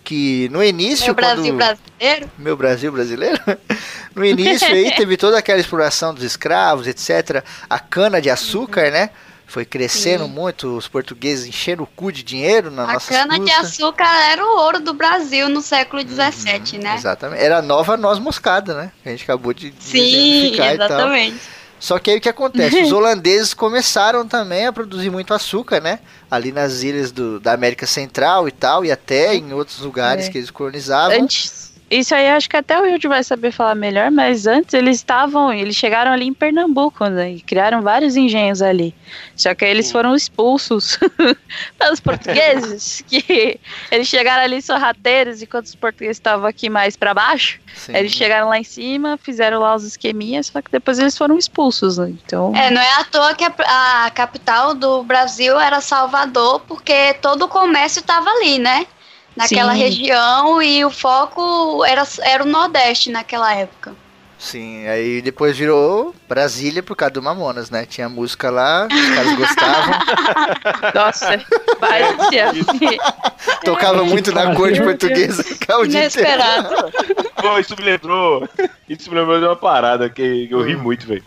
que 0.04 0.48
no 0.50 0.62
início... 0.62 1.06
Meu 1.06 1.14
Brasil 1.14 1.44
quando... 1.44 1.56
brasileiro. 1.56 2.30
Meu 2.38 2.56
Brasil 2.56 2.92
brasileiro? 2.92 3.40
No 4.14 4.24
início 4.24 4.68
aí 4.68 4.92
teve 4.94 5.16
toda 5.16 5.36
aquela 5.36 5.58
exploração 5.58 6.14
dos 6.14 6.22
escravos, 6.22 6.86
etc. 6.86 7.44
A 7.68 7.80
cana 7.80 8.22
de 8.22 8.30
açúcar, 8.30 8.88
né? 8.88 9.10
Foi 9.54 9.64
crescendo 9.64 10.26
muito, 10.26 10.76
os 10.76 10.88
portugueses 10.88 11.46
encheram 11.46 11.84
o 11.84 11.86
cu 11.86 12.10
de 12.10 12.24
dinheiro 12.24 12.72
na 12.72 12.82
A 12.82 12.92
nossa 12.94 13.08
cana 13.08 13.38
de 13.38 13.52
açúcar 13.52 14.12
era 14.32 14.44
o 14.44 14.58
ouro 14.58 14.80
do 14.80 14.92
Brasil 14.92 15.48
no 15.48 15.62
século 15.62 16.02
XVII, 16.02 16.80
né? 16.82 16.96
Exatamente. 16.96 17.40
Era 17.40 17.58
a 17.58 17.62
nova 17.62 17.96
noz 17.96 18.18
moscada, 18.18 18.74
né? 18.74 18.90
A 19.06 19.10
gente 19.10 19.22
acabou 19.22 19.54
de, 19.54 19.70
de 19.70 19.84
Sim, 19.84 20.00
e 20.00 20.60
exatamente. 20.60 21.38
Só 21.78 22.00
que 22.00 22.10
aí 22.10 22.18
o 22.18 22.20
que 22.20 22.28
acontece? 22.28 22.82
Os 22.82 22.90
holandeses 22.92 23.54
começaram 23.54 24.26
também 24.26 24.66
a 24.66 24.72
produzir 24.72 25.10
muito 25.10 25.32
açúcar, 25.32 25.80
né? 25.80 26.00
Ali 26.28 26.50
nas 26.50 26.82
ilhas 26.82 27.12
do, 27.12 27.38
da 27.38 27.52
América 27.52 27.86
Central 27.86 28.48
e 28.48 28.50
tal, 28.50 28.84
e 28.84 28.90
até 28.90 29.36
em 29.36 29.52
outros 29.52 29.78
lugares 29.78 30.26
É. 30.26 30.30
que 30.30 30.38
eles 30.38 30.50
colonizavam. 30.50 31.16
Antes. 31.16 31.73
Isso 31.94 32.12
aí 32.12 32.28
acho 32.28 32.50
que 32.50 32.56
até 32.56 32.76
o 32.76 32.82
Wilde 32.82 33.06
vai 33.06 33.22
saber 33.22 33.52
falar 33.52 33.76
melhor, 33.76 34.10
mas 34.10 34.48
antes 34.48 34.74
eles 34.74 34.96
estavam, 34.96 35.52
eles 35.52 35.76
chegaram 35.76 36.10
ali 36.10 36.26
em 36.26 36.34
Pernambuco, 36.34 37.06
né? 37.06 37.34
E 37.34 37.40
criaram 37.40 37.82
vários 37.82 38.16
engenhos 38.16 38.60
ali. 38.60 38.92
Só 39.36 39.54
que 39.54 39.64
aí 39.64 39.70
eles 39.70 39.92
foram 39.92 40.12
expulsos 40.16 40.98
pelos 41.78 42.00
portugueses, 42.00 43.00
que 43.06 43.60
eles 43.92 44.08
chegaram 44.08 44.42
ali 44.42 44.60
sorrateiros, 44.60 45.40
enquanto 45.40 45.66
os 45.66 45.76
portugueses 45.76 46.16
estavam 46.16 46.46
aqui 46.46 46.68
mais 46.68 46.96
pra 46.96 47.14
baixo. 47.14 47.60
Sim. 47.76 47.94
Eles 47.94 48.10
chegaram 48.10 48.48
lá 48.48 48.58
em 48.58 48.64
cima, 48.64 49.16
fizeram 49.16 49.60
lá 49.60 49.76
os 49.76 49.84
esqueminhas, 49.84 50.48
só 50.48 50.60
que 50.60 50.72
depois 50.72 50.98
eles 50.98 51.16
foram 51.16 51.38
expulsos, 51.38 51.98
né? 51.98 52.08
Então. 52.08 52.52
É, 52.56 52.72
não 52.72 52.82
é 52.82 52.94
à 52.94 53.04
toa 53.04 53.34
que 53.36 53.44
a, 53.44 54.06
a 54.06 54.10
capital 54.10 54.74
do 54.74 55.04
Brasil 55.04 55.60
era 55.60 55.80
Salvador, 55.80 56.58
porque 56.66 57.14
todo 57.22 57.44
o 57.44 57.48
comércio 57.48 58.00
estava 58.00 58.28
ali, 58.30 58.58
né? 58.58 58.84
Naquela 59.36 59.72
Sim. 59.72 59.78
região 59.80 60.62
e 60.62 60.84
o 60.84 60.90
foco 60.90 61.84
era, 61.84 62.02
era 62.22 62.44
o 62.44 62.46
Nordeste 62.46 63.10
naquela 63.10 63.52
época. 63.54 63.94
Sim, 64.38 64.86
aí 64.86 65.22
depois 65.22 65.56
virou 65.56 66.14
Brasília 66.28 66.82
por 66.82 66.94
causa 66.94 67.14
do 67.14 67.22
Mamonas, 67.22 67.70
né? 67.70 67.86
Tinha 67.86 68.08
música 68.10 68.50
lá, 68.50 68.86
os 68.86 69.14
caras 69.14 69.36
gostavam. 69.38 69.94
Nossa, 70.94 71.38
céu. 72.30 72.98
Tocava 73.64 74.04
muito 74.04 74.32
na 74.32 74.54
portuguesa. 74.82 75.42
o 75.78 75.86
dia 75.86 76.06
inteiro. 76.06 76.30
Inesperado. 76.30 76.92
Pô, 77.40 77.58
isso 77.58 77.74
me 77.76 77.84
lembrou. 77.84 78.48
Isso 78.86 79.10
me 79.10 79.18
lembrou 79.18 79.38
de 79.38 79.46
uma 79.46 79.56
parada 79.56 80.10
que 80.10 80.46
eu 80.50 80.62
ri 80.62 80.76
muito, 80.76 81.06
velho. 81.06 81.24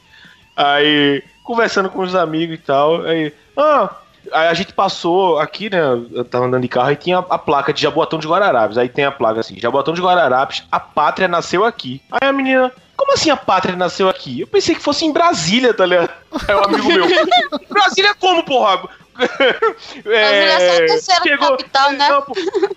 Aí, 0.55 1.23
conversando 1.43 1.89
com 1.89 2.01
os 2.01 2.13
amigos 2.13 2.55
e 2.55 2.61
tal, 2.61 3.01
aí. 3.01 3.33
Ah, 3.57 3.89
aí 4.31 4.47
a 4.47 4.53
gente 4.53 4.73
passou 4.73 5.39
aqui, 5.39 5.69
né? 5.69 5.79
Eu 6.11 6.25
tava 6.25 6.45
andando 6.45 6.61
de 6.61 6.67
carro 6.67 6.91
e 6.91 6.95
tinha 6.95 7.19
a, 7.19 7.37
placa 7.37 7.73
de 7.73 7.81
Jaboatão 7.81 8.19
de 8.19 8.27
Guararapes. 8.27 8.77
Aí 8.77 8.89
tem 8.89 9.05
a 9.05 9.11
placa 9.11 9.39
assim: 9.39 9.59
Jaboatão 9.59 9.93
de 9.93 10.01
Guararapes, 10.01 10.63
a 10.71 10.79
pátria 10.79 11.27
nasceu 11.27 11.65
aqui. 11.65 12.01
Aí 12.11 12.27
a 12.27 12.33
menina. 12.33 12.71
Como 12.95 13.13
assim 13.13 13.29
a 13.29 13.37
pátria 13.37 13.75
nasceu 13.75 14.09
aqui? 14.09 14.41
Eu 14.41 14.47
pensei 14.47 14.73
que 14.73 14.81
fosse 14.81 15.05
em 15.05 15.13
Brasília, 15.13 15.71
tá 15.73 15.85
ligado? 15.85 16.09
Aí 16.47 16.55
um 16.55 16.63
amigo 16.63 16.87
meu. 16.87 17.05
Brasília 17.69 18.15
como, 18.15 18.43
porra? 18.43 18.81
Brasília 20.03 20.53
é 20.53 20.59
só 20.59 20.83
a 20.83 20.87
terceira 20.87 21.37
capital, 21.37 21.91
né? 21.91 22.09
Não, 22.09 22.25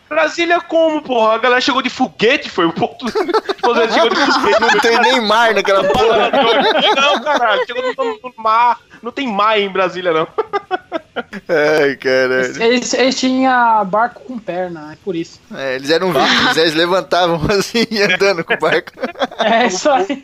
Brasília 0.09 0.61
como, 0.61 1.03
porra? 1.03 1.35
A 1.35 1.39
galera 1.39 1.61
chegou 1.61 1.83
de 1.83 1.91
foguete, 1.91 2.51
foi 2.51 2.67
o 2.67 2.73
ponto. 2.73 3.07
Tipo, 3.11 3.75
chegou 3.93 4.09
de 4.11 4.17
foguete. 4.17 4.61
Não 4.61 4.81
tem 4.81 5.01
nem 5.01 5.21
mar 5.21 5.55
naquela 5.55 5.85
porra. 5.85 6.31
Não, 6.97 7.23
caralho, 7.23 7.67
chegou 7.67 7.83
no 8.23 8.43
mar. 8.43 8.79
Não 9.03 9.13
tem 9.13 9.27
mar 9.27 9.59
em 9.59 9.69
Brasília, 9.71 10.13
não. 10.13 10.29
Ai, 11.49 11.97
caralho. 11.97 12.63
Eles, 12.63 12.95
eles 12.95 13.15
tinham 13.19 13.85
barco 13.87 14.23
com 14.23 14.39
perna, 14.39 14.93
é 14.93 14.97
por 15.05 15.17
isso. 15.17 15.41
É, 15.55 15.77
eles 15.77 15.91
eram 15.91 16.13
vikings, 16.13 16.61
eles 16.61 16.75
levantavam 16.75 17.41
assim, 17.51 17.87
andando 18.03 18.45
com 18.45 18.55
o 18.55 18.59
barco. 18.59 18.93
É 19.39 19.67
isso 19.67 19.89
aí. 19.91 20.23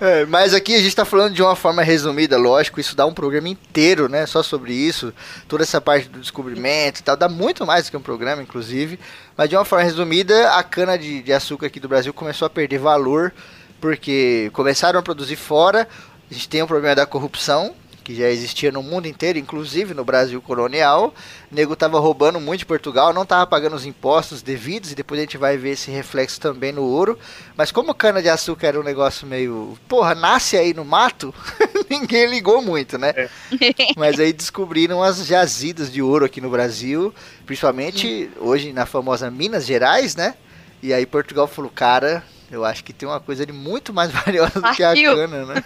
É, 0.00 0.24
mas 0.26 0.54
aqui 0.54 0.74
a 0.74 0.80
gente 0.80 0.94
tá 0.94 1.04
falando 1.04 1.34
de 1.34 1.42
uma 1.42 1.56
forma 1.56 1.82
resumida, 1.82 2.36
lógico, 2.38 2.80
isso 2.80 2.96
dá 2.96 3.04
um 3.04 3.12
programa 3.12 3.48
inteiro, 3.48 4.08
né, 4.08 4.26
só 4.26 4.42
sobre 4.42 4.72
isso, 4.72 5.12
toda 5.48 5.64
essa 5.64 5.80
parte 5.80 6.08
do 6.08 6.20
descobrimento 6.20 7.00
e 7.00 7.02
tal, 7.02 7.16
dá 7.16 7.28
muito 7.28 7.66
mais 7.66 7.86
do 7.86 7.90
que 7.90 7.96
um 7.96 8.02
programa, 8.02 8.42
inclusive, 8.42 8.98
mas 9.36 9.48
de 9.48 9.56
uma 9.56 9.64
forma 9.64 9.84
resumida, 9.84 10.52
a 10.52 10.62
cana 10.62 10.96
de, 10.96 11.22
de 11.22 11.32
açúcar 11.32 11.66
aqui 11.66 11.80
do 11.80 11.88
Brasil 11.88 12.14
começou 12.14 12.46
a 12.46 12.50
perder 12.50 12.78
valor, 12.78 13.32
porque 13.80 14.50
começaram 14.52 14.98
a 15.00 15.02
produzir 15.02 15.36
fora, 15.36 15.88
a 16.30 16.34
gente 16.34 16.48
tem 16.48 16.62
um 16.62 16.66
problema 16.66 16.94
da 16.94 17.06
corrupção, 17.06 17.74
que 18.08 18.14
já 18.14 18.30
existia 18.30 18.72
no 18.72 18.82
mundo 18.82 19.06
inteiro, 19.06 19.38
inclusive 19.38 19.92
no 19.92 20.02
Brasil 20.02 20.40
colonial. 20.40 21.12
O 21.52 21.54
nego 21.54 21.76
tava 21.76 22.00
roubando 22.00 22.40
muito 22.40 22.60
de 22.60 22.64
Portugal, 22.64 23.12
não 23.12 23.26
tava 23.26 23.46
pagando 23.46 23.76
os 23.76 23.84
impostos 23.84 24.40
devidos, 24.40 24.90
e 24.90 24.94
depois 24.94 25.20
a 25.20 25.24
gente 25.24 25.36
vai 25.36 25.58
ver 25.58 25.72
esse 25.72 25.90
reflexo 25.90 26.40
também 26.40 26.72
no 26.72 26.84
ouro. 26.84 27.18
Mas 27.54 27.70
como 27.70 27.92
cana 27.92 28.22
de 28.22 28.30
açúcar 28.30 28.68
era 28.68 28.80
um 28.80 28.82
negócio 28.82 29.26
meio, 29.26 29.76
porra, 29.86 30.14
nasce 30.14 30.56
aí 30.56 30.72
no 30.72 30.86
mato, 30.86 31.34
ninguém 31.90 32.24
ligou 32.30 32.62
muito, 32.62 32.96
né? 32.96 33.12
Mas 33.94 34.18
aí 34.18 34.32
descobriram 34.32 35.02
as 35.02 35.26
jazidas 35.26 35.92
de 35.92 36.00
ouro 36.00 36.24
aqui 36.24 36.40
no 36.40 36.48
Brasil, 36.48 37.14
principalmente 37.44 38.30
hoje 38.40 38.72
na 38.72 38.86
famosa 38.86 39.30
Minas 39.30 39.66
Gerais, 39.66 40.16
né? 40.16 40.34
E 40.82 40.94
aí 40.94 41.04
Portugal 41.04 41.46
falou, 41.46 41.70
cara, 41.70 42.24
eu 42.50 42.64
acho 42.64 42.82
que 42.82 42.94
tem 42.94 43.06
uma 43.06 43.20
coisa 43.20 43.42
ali 43.42 43.52
muito 43.52 43.92
mais 43.92 44.10
valiosa 44.24 44.62
do 44.62 44.72
que 44.72 44.82
a 44.82 44.88
Partiu. 44.88 45.14
cana, 45.14 45.44
né? 45.44 45.62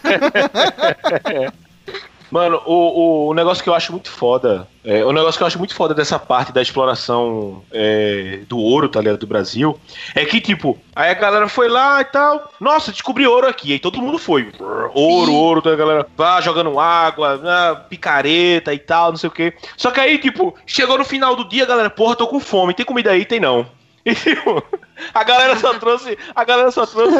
Mano, 2.32 2.62
o, 2.64 3.28
o 3.28 3.34
negócio 3.34 3.62
que 3.62 3.68
eu 3.68 3.74
acho 3.74 3.92
muito 3.92 4.10
foda. 4.10 4.66
É, 4.82 5.04
o 5.04 5.12
negócio 5.12 5.36
que 5.38 5.42
eu 5.42 5.46
acho 5.46 5.58
muito 5.58 5.74
foda 5.74 5.92
dessa 5.92 6.18
parte 6.18 6.50
da 6.50 6.62
exploração 6.62 7.62
é, 7.70 8.40
do 8.48 8.56
ouro, 8.56 8.88
tá 8.88 9.00
ligado? 9.00 9.18
Do 9.18 9.26
Brasil. 9.26 9.78
É 10.14 10.24
que, 10.24 10.40
tipo, 10.40 10.78
aí 10.96 11.10
a 11.10 11.14
galera 11.14 11.46
foi 11.46 11.68
lá 11.68 12.00
e 12.00 12.06
tal. 12.06 12.50
Nossa, 12.58 12.90
descobri 12.90 13.26
ouro 13.26 13.46
aqui. 13.46 13.74
Aí 13.74 13.78
todo 13.78 14.00
mundo 14.00 14.16
foi. 14.16 14.50
Ouro, 14.94 15.30
Sim. 15.30 15.36
ouro, 15.36 15.60
toda 15.60 15.74
a 15.74 15.78
galera 15.78 16.06
vá 16.16 16.40
jogando 16.40 16.80
água, 16.80 17.38
ah, 17.44 17.76
picareta 17.76 18.72
e 18.72 18.78
tal, 18.78 19.10
não 19.10 19.18
sei 19.18 19.28
o 19.28 19.32
quê. 19.32 19.52
Só 19.76 19.90
que 19.90 20.00
aí, 20.00 20.16
tipo, 20.16 20.54
chegou 20.64 20.96
no 20.96 21.04
final 21.04 21.36
do 21.36 21.46
dia, 21.46 21.66
galera, 21.66 21.90
porra, 21.90 22.16
tô 22.16 22.26
com 22.26 22.40
fome. 22.40 22.72
Tem 22.72 22.86
comida 22.86 23.10
aí? 23.10 23.26
Tem 23.26 23.40
não. 23.40 23.66
E, 24.04 24.14
tipo, 24.16 24.62
a 25.14 25.24
galera 25.24 25.56
só 25.56 25.78
trouxe, 25.78 26.18
a 26.34 26.44
galera 26.44 26.70
só 26.70 26.84
trouxe 26.86 27.16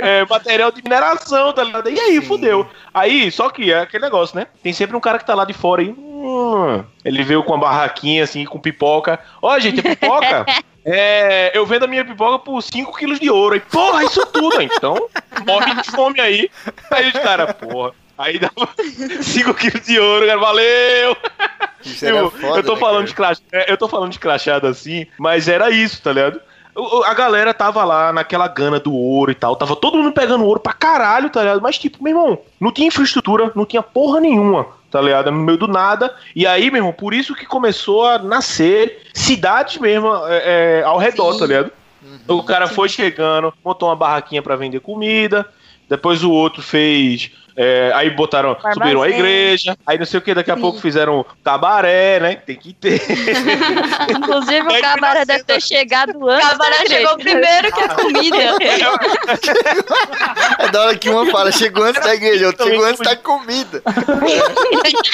é, 0.00 0.24
material 0.28 0.70
de 0.70 0.82
mineração, 0.82 1.52
tá 1.52 1.64
ligado? 1.64 1.90
E 1.90 1.98
aí, 1.98 2.20
Sim. 2.20 2.26
fudeu. 2.26 2.68
Aí, 2.92 3.30
só 3.30 3.50
que 3.50 3.72
é 3.72 3.80
aquele 3.80 4.04
negócio, 4.04 4.36
né? 4.36 4.46
Tem 4.62 4.72
sempre 4.72 4.96
um 4.96 5.00
cara 5.00 5.18
que 5.18 5.26
tá 5.26 5.34
lá 5.34 5.44
de 5.44 5.52
fora 5.52 5.82
aí. 5.82 5.90
hum, 5.90 6.84
ele 7.04 7.22
veio 7.22 7.42
com 7.42 7.52
uma 7.52 7.66
barraquinha 7.66 8.24
assim, 8.24 8.44
com 8.44 8.58
pipoca. 8.58 9.18
Ó, 9.40 9.58
gente, 9.58 9.80
é 9.80 9.94
pipoca? 9.94 10.46
É, 10.84 11.56
eu 11.56 11.64
vendo 11.64 11.84
a 11.84 11.86
minha 11.86 12.04
pipoca 12.04 12.40
por 12.40 12.60
5 12.60 12.96
quilos 12.96 13.20
de 13.20 13.30
ouro. 13.30 13.54
Aí, 13.54 13.60
porra, 13.60 14.02
isso 14.02 14.26
tudo. 14.26 14.60
Então, 14.60 15.08
morre 15.46 15.74
de 15.76 15.88
fome 15.92 16.20
aí. 16.20 16.50
Aí 16.90 17.06
os 17.06 17.12
caras, 17.12 17.52
porra. 17.52 17.92
Aí 18.22 18.38
dá 18.38 18.50
5 19.20 19.52
quilos 19.58 19.84
de 19.84 19.98
ouro, 19.98 20.26
cara. 20.26 20.38
Valeu! 20.38 21.16
Isso 21.84 22.06
era 22.06 22.16
Eu, 22.16 22.30
foda, 22.30 22.58
eu 22.60 22.62
tô 22.62 22.74
né, 22.74 22.80
falando 22.80 22.96
cara? 22.98 23.06
de 23.06 23.14
crachá, 23.14 23.42
é, 23.50 23.72
eu 23.72 23.76
tô 23.76 23.88
falando 23.88 24.12
de 24.12 24.18
crachada 24.20 24.68
assim, 24.68 25.06
mas 25.18 25.48
era 25.48 25.68
isso, 25.70 26.00
tá 26.00 26.12
ligado? 26.12 26.40
A 27.04 27.12
galera 27.12 27.52
tava 27.52 27.84
lá 27.84 28.12
naquela 28.12 28.46
gana 28.46 28.78
do 28.78 28.94
ouro 28.94 29.32
e 29.32 29.34
tal, 29.34 29.56
tava 29.56 29.74
todo 29.74 29.98
mundo 29.98 30.12
pegando 30.12 30.44
ouro 30.44 30.60
pra 30.60 30.72
caralho, 30.72 31.28
tá 31.28 31.40
ligado? 31.40 31.60
Mas 31.60 31.76
tipo, 31.76 32.02
meu 32.02 32.12
irmão, 32.16 32.38
não 32.60 32.70
tinha 32.70 32.86
infraestrutura, 32.86 33.50
não 33.56 33.66
tinha 33.66 33.82
porra 33.82 34.20
nenhuma, 34.20 34.68
tá 34.88 35.00
ligado? 35.00 35.32
No 35.32 35.38
meio 35.38 35.58
do 35.58 35.66
nada. 35.66 36.14
E 36.34 36.46
aí, 36.46 36.70
meu 36.70 36.78
irmão, 36.78 36.92
por 36.92 37.12
isso 37.12 37.34
que 37.34 37.44
começou 37.44 38.06
a 38.06 38.18
nascer 38.18 39.02
cidades 39.12 39.78
mesmo 39.78 40.08
é, 40.28 40.80
é, 40.80 40.82
ao 40.84 40.96
redor, 40.96 41.32
Sim. 41.32 41.38
tá 41.40 41.46
ligado? 41.46 41.72
O 42.28 42.42
cara 42.44 42.68
foi 42.68 42.88
chegando, 42.88 43.52
montou 43.64 43.88
uma 43.88 43.96
barraquinha 43.96 44.42
pra 44.42 44.56
vender 44.56 44.80
comida. 44.80 45.46
Depois 45.88 46.22
o 46.24 46.30
outro 46.30 46.62
fez. 46.62 47.30
é, 47.54 47.92
aí 47.94 48.08
botaram. 48.10 48.56
Subiram 48.72 49.02
a 49.02 49.08
igreja. 49.10 49.76
Aí 49.86 49.98
não 49.98 50.06
sei 50.06 50.18
o 50.18 50.22
que, 50.22 50.32
daqui 50.34 50.50
a 50.50 50.54
Sim. 50.54 50.60
pouco 50.62 50.80
fizeram 50.80 51.24
cabaré, 51.44 52.18
né? 52.18 52.36
Tem 52.36 52.56
que 52.56 52.72
ter. 52.72 52.98
Inclusive, 54.08 54.66
o 54.66 54.80
cabaré 54.80 55.24
deve 55.26 55.44
ter 55.44 55.60
chegado 55.60 56.28
antes. 56.30 56.46
O 56.46 56.50
cabaré 56.50 56.86
chegou 56.86 57.16
primeiro 57.18 57.72
que 57.72 57.80
a 57.82 57.88
comida. 57.90 58.56
É 60.58 60.68
da 60.70 60.80
hora 60.82 60.96
que 60.96 61.10
uma 61.10 61.26
fala, 61.30 61.52
chegou 61.52 61.84
antes 61.84 62.02
da 62.02 62.14
igreja, 62.14 62.46
outra 62.46 62.66
chegou 62.66 62.84
antes 62.84 63.00
da 63.02 63.16
comida. 63.16 63.82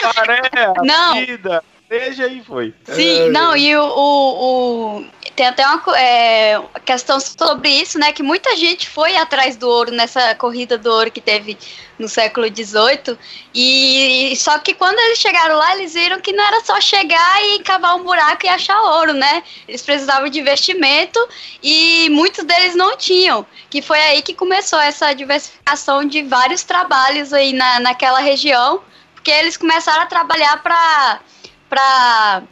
cabaré, 0.01 0.41
Não. 0.85 1.15
vida. 1.27 1.63
Veja 1.91 2.25
aí, 2.27 2.43
foi. 2.47 2.75
Sim, 2.85 3.31
não, 3.31 3.57
e 3.57 3.75
o, 3.75 3.83
o- 3.83 4.99
o- 4.99 5.05
tem 5.39 5.47
até 5.47 5.65
uma 5.65 5.81
é, 5.97 6.61
questão 6.85 7.21
sobre 7.21 7.69
isso, 7.69 7.97
né? 7.97 8.11
Que 8.13 8.25
muita 8.25 8.57
gente 8.57 8.89
foi 8.89 9.17
atrás 9.17 9.57
do 9.57 9.69
ouro 9.69 9.93
nessa 9.93 10.35
corrida 10.35 10.77
do 10.77 10.91
ouro 10.91 11.13
que 11.13 11.21
teve 11.21 11.57
no 11.97 12.09
século 12.09 12.49
XVIII. 12.49 13.17
E 13.55 14.35
só 14.37 14.59
que 14.59 14.75
quando 14.75 14.99
eles 14.99 15.21
chegaram 15.21 15.55
lá, 15.57 15.77
eles 15.77 15.95
viram 15.95 16.21
que 16.21 16.33
não 16.33 16.45
era 16.45 16.61
só 16.65 16.81
chegar 16.81 17.45
e 17.45 17.61
cavar 17.61 17.95
um 17.95 18.03
buraco 18.03 18.47
e 18.47 18.49
achar 18.49 18.81
ouro, 18.83 19.13
né? 19.13 19.45
Eles 19.69 19.81
precisavam 19.81 20.29
de 20.29 20.41
investimento 20.41 21.21
e 21.63 22.09
muitos 22.11 22.45
deles 22.45 22.75
não 22.75 22.97
tinham. 22.97 23.47
Que 23.71 23.81
foi 23.81 24.01
aí 24.01 24.23
que 24.23 24.35
começou 24.35 24.81
essa 24.81 25.13
diversificação 25.13 26.05
de 26.05 26.21
vários 26.21 26.65
trabalhos 26.65 27.33
aí 27.33 27.53
na, 27.53 27.79
naquela 27.79 28.19
região, 28.19 28.83
porque 29.15 29.31
eles 29.31 29.57
começaram 29.57 30.03
a 30.03 30.07
trabalhar 30.07 30.61
para 30.65 31.21
para 31.69 32.43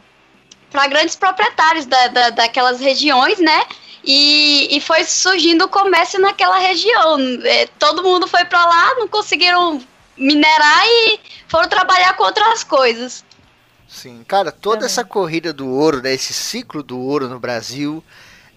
para 0.71 0.87
grandes 0.87 1.15
proprietários 1.15 1.85
da, 1.85 2.07
da, 2.07 2.29
daquelas 2.31 2.79
regiões, 2.79 3.39
né? 3.39 3.65
E, 4.03 4.77
e 4.77 4.79
foi 4.79 5.03
surgindo 5.03 5.65
o 5.65 5.69
comércio 5.69 6.19
naquela 6.19 6.57
região. 6.57 7.17
É, 7.43 7.67
todo 7.79 8.03
mundo 8.03 8.27
foi 8.27 8.45
para 8.45 8.65
lá, 8.65 8.95
não 8.95 9.07
conseguiram 9.07 9.81
minerar 10.17 10.83
e 10.85 11.19
foram 11.47 11.67
trabalhar 11.67 12.13
com 12.15 12.23
outras 12.23 12.63
coisas. 12.63 13.23
Sim, 13.87 14.23
cara, 14.27 14.51
toda 14.51 14.85
essa 14.85 15.03
corrida 15.03 15.53
do 15.53 15.67
ouro, 15.67 16.01
né, 16.01 16.13
esse 16.13 16.33
ciclo 16.33 16.83
do 16.83 16.99
ouro 16.99 17.27
no 17.27 17.39
Brasil 17.39 18.03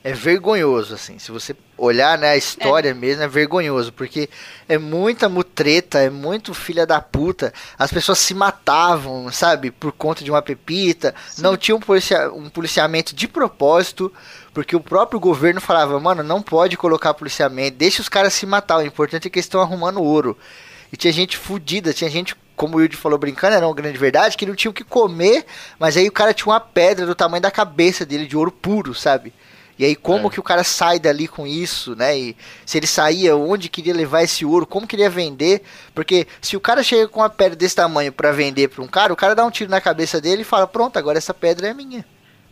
é 0.03 0.13
vergonhoso, 0.13 0.95
assim. 0.95 1.19
Se 1.19 1.31
você 1.31 1.55
olhar, 1.77 2.17
né, 2.17 2.31
a 2.31 2.37
história 2.37 2.95
mesmo 2.95 3.23
é 3.23 3.29
vergonhoso, 3.29 3.93
porque 3.93 4.31
é 4.67 4.79
muita 4.79 5.29
mutreta, 5.29 5.99
é 5.99 6.09
muito 6.09 6.55
filha 6.55 6.87
da 6.87 7.01
puta. 7.03 7.53
As 7.79 7.93
pessoas 7.93 8.19
se 8.19 8.33
matavam, 8.33 9.31
sabe, 9.31 9.71
por 9.71 9.93
conta 9.93 10.25
de 10.25 10.31
uma 10.31 10.41
pepita. 10.41 11.15
Não 11.39 11.57
tinha 11.57 11.77
um, 11.77 11.81
policia 11.81 12.33
um 12.33 12.49
policiamento 12.49 13.15
de 13.15 13.29
propósito, 13.29 14.11
porque 14.55 14.75
o 14.75 14.81
próprio 14.81 15.21
governo 15.21 15.61
falava, 15.61 16.01
mano, 16.01 16.23
não 16.23 16.41
pode 16.41 16.79
colocar 16.79 17.13
policiamento, 17.13 17.77
deixa 17.77 18.01
os 18.01 18.09
caras 18.09 18.33
se 18.33 18.47
matar. 18.47 18.79
O 18.79 18.87
importante 18.87 19.29
é 19.29 19.31
que 19.31 19.39
eles 19.39 19.47
estão 19.47 19.61
arrumando 19.61 20.03
ouro. 20.03 20.37
E 20.91 20.97
tinha 20.97 21.13
gente 21.13 21.37
fudida, 21.37 21.93
tinha 21.93 22.09
gente, 22.11 22.35
como 22.57 22.79
o 22.79 22.81
Yudi 22.81 22.97
falou 22.97 23.19
brincando, 23.19 23.55
era 23.55 23.67
uma 23.67 23.75
grande 23.75 23.99
verdade, 23.99 24.37
que 24.37 24.47
não 24.47 24.57
tinha 24.57 24.71
o 24.71 24.75
que 24.75 24.83
comer, 24.83 25.45
mas 25.79 25.97
aí 25.97 26.09
o 26.09 26.13
cara 26.13 26.35
tinha 26.35 26.53
uma 26.53 26.59
pedra 26.59 27.05
do 27.05 27.15
tamanho 27.15 27.43
da 27.43 27.51
cabeça 27.51 28.05
dele, 28.07 28.27
de 28.27 28.37
ouro 28.37 28.51
puro, 28.51 28.95
sabe? 28.95 29.33
E 29.81 29.85
aí 29.87 29.97
como 29.97 30.27
É. 30.29 30.31
que 30.31 30.39
o 30.39 30.43
cara 30.43 30.63
sai 30.63 30.99
dali 30.99 31.27
com 31.27 31.47
isso, 31.47 31.97
né? 31.97 32.15
E 32.19 32.37
se 32.67 32.77
ele 32.77 32.87
saía, 32.87 33.35
onde 33.35 33.71
queria 33.71 33.95
levar 33.95 34.23
esse 34.23 34.45
ouro, 34.45 34.67
como 34.67 34.87
queria 34.87 35.09
vender? 35.09 35.63
Porque 35.95 36.27
se 36.39 36.55
o 36.55 36.61
cara 36.61 36.83
chega 36.83 37.09
com 37.09 37.21
uma 37.21 37.31
pedra 37.31 37.57
desse 37.57 37.77
tamanho 37.77 38.13
pra 38.13 38.31
vender 38.31 38.69
pra 38.69 38.83
um 38.85 38.87
cara, 38.87 39.11
o 39.11 39.17
cara 39.17 39.35
dá 39.35 39.43
um 39.43 39.51
tiro 39.51 39.71
na 39.71 39.81
cabeça 39.81 40.21
dele 40.21 40.43
e 40.43 40.45
fala: 40.45 40.67
"Pronto, 40.67 40.99
agora 40.99 41.17
essa 41.17 41.33
pedra 41.33 41.69
é 41.69 41.73
minha". 41.73 42.05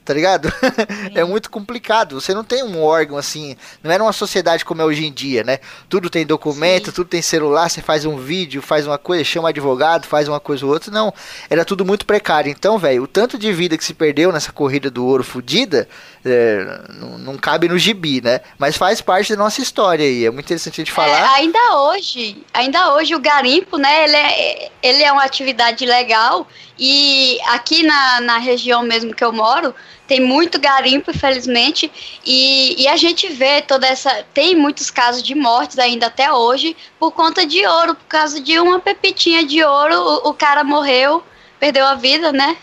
Tá 0.09 0.15
ligado? 0.15 0.51
é 1.15 1.23
muito 1.23 1.51
complicado. 1.51 2.19
Você 2.19 2.33
não 2.33 2.43
tem 2.43 2.63
um 2.63 2.83
órgão 2.83 3.19
assim. 3.19 3.55
Não 3.83 3.91
era 3.91 4.03
uma 4.03 4.11
sociedade 4.15 4.65
como 4.65 4.81
é 4.81 4.85
hoje 4.87 5.05
em 5.05 5.13
dia, 5.13 5.45
né? 5.45 5.59
Tudo 5.87 6.09
tem 6.09 6.25
documento, 6.25 6.87
Sim. 6.87 6.93
tudo 6.93 7.09
tem 7.09 7.21
celular. 7.21 7.69
Você 7.69 7.83
faz 7.83 8.07
um 8.07 8.17
vídeo, 8.17 8.63
faz 8.63 8.87
uma 8.87 8.97
coisa, 8.97 9.23
chama 9.23 9.51
advogado, 9.51 10.07
faz 10.07 10.27
uma 10.27 10.41
coisa 10.41 10.65
ou 10.65 10.73
outra. 10.73 10.91
Não. 10.91 11.13
Era 11.51 11.63
tudo 11.63 11.85
muito 11.85 12.07
precário. 12.07 12.51
Então, 12.51 12.79
velho, 12.79 13.03
o 13.03 13.07
tanto 13.07 13.37
de 13.37 13.53
vida 13.53 13.77
que 13.77 13.85
se 13.85 13.93
perdeu 13.93 14.33
nessa 14.33 14.51
corrida 14.51 14.91
do 14.91 15.05
ouro 15.05 15.23
fudida 15.23 15.87
é, 16.25 16.81
não, 16.95 17.19
não 17.19 17.37
cabe 17.37 17.69
no 17.69 17.77
gibi, 17.79 18.23
né? 18.23 18.41
Mas 18.59 18.79
faz 18.79 19.03
parte 19.03 19.37
da 19.37 19.43
nossa 19.45 19.61
história 19.61 20.07
aí. 20.07 20.25
É 20.25 20.31
muito 20.31 20.47
interessante 20.47 20.81
a 20.81 20.85
gente 20.85 20.93
É, 20.93 20.95
falar. 20.95 21.35
ainda 21.35 21.59
hoje, 21.77 22.43
ainda 22.55 22.95
hoje 22.95 23.15
o 23.15 23.21
garimpo, 23.21 23.77
né, 23.77 24.05
ele 24.05 24.17
é, 24.17 24.71
ele 24.83 25.03
é 25.03 25.13
uma 25.13 25.25
atividade 25.25 25.85
legal 25.85 26.49
e 26.79 27.39
aqui 27.49 27.83
na, 27.83 28.21
na 28.21 28.39
região 28.39 28.83
mesmo 28.83 29.15
que 29.15 29.25
eu 29.25 29.33
moro, 29.33 29.75
tem 30.09 30.21
muito 30.21 30.59
garimpo, 30.59 31.11
infelizmente, 31.11 31.93
e, 32.25 32.83
e 32.83 32.89
a 32.89 32.97
gente 32.97 33.29
vê 33.29 33.61
toda 33.61 33.87
essa, 33.87 34.25
tem 34.35 34.57
muitos 34.57 34.91
casos 34.91 35.23
de 35.23 35.35
mortes 35.35 35.79
ainda 35.79 36.07
até 36.07 36.33
hoje 36.33 36.75
por 36.99 37.13
conta 37.13 37.47
de 37.47 37.65
ouro, 37.67 37.95
por 37.95 38.07
causa 38.07 38.41
de 38.41 38.59
uma 38.59 38.81
pepitinha 38.81 39.45
de 39.45 39.63
ouro, 39.63 39.95
o, 39.95 40.31
o 40.31 40.35
cara 40.35 40.65
morreu, 40.65 41.23
perdeu 41.61 41.87
a 41.87 41.95
vida, 41.95 42.33
né, 42.33 42.57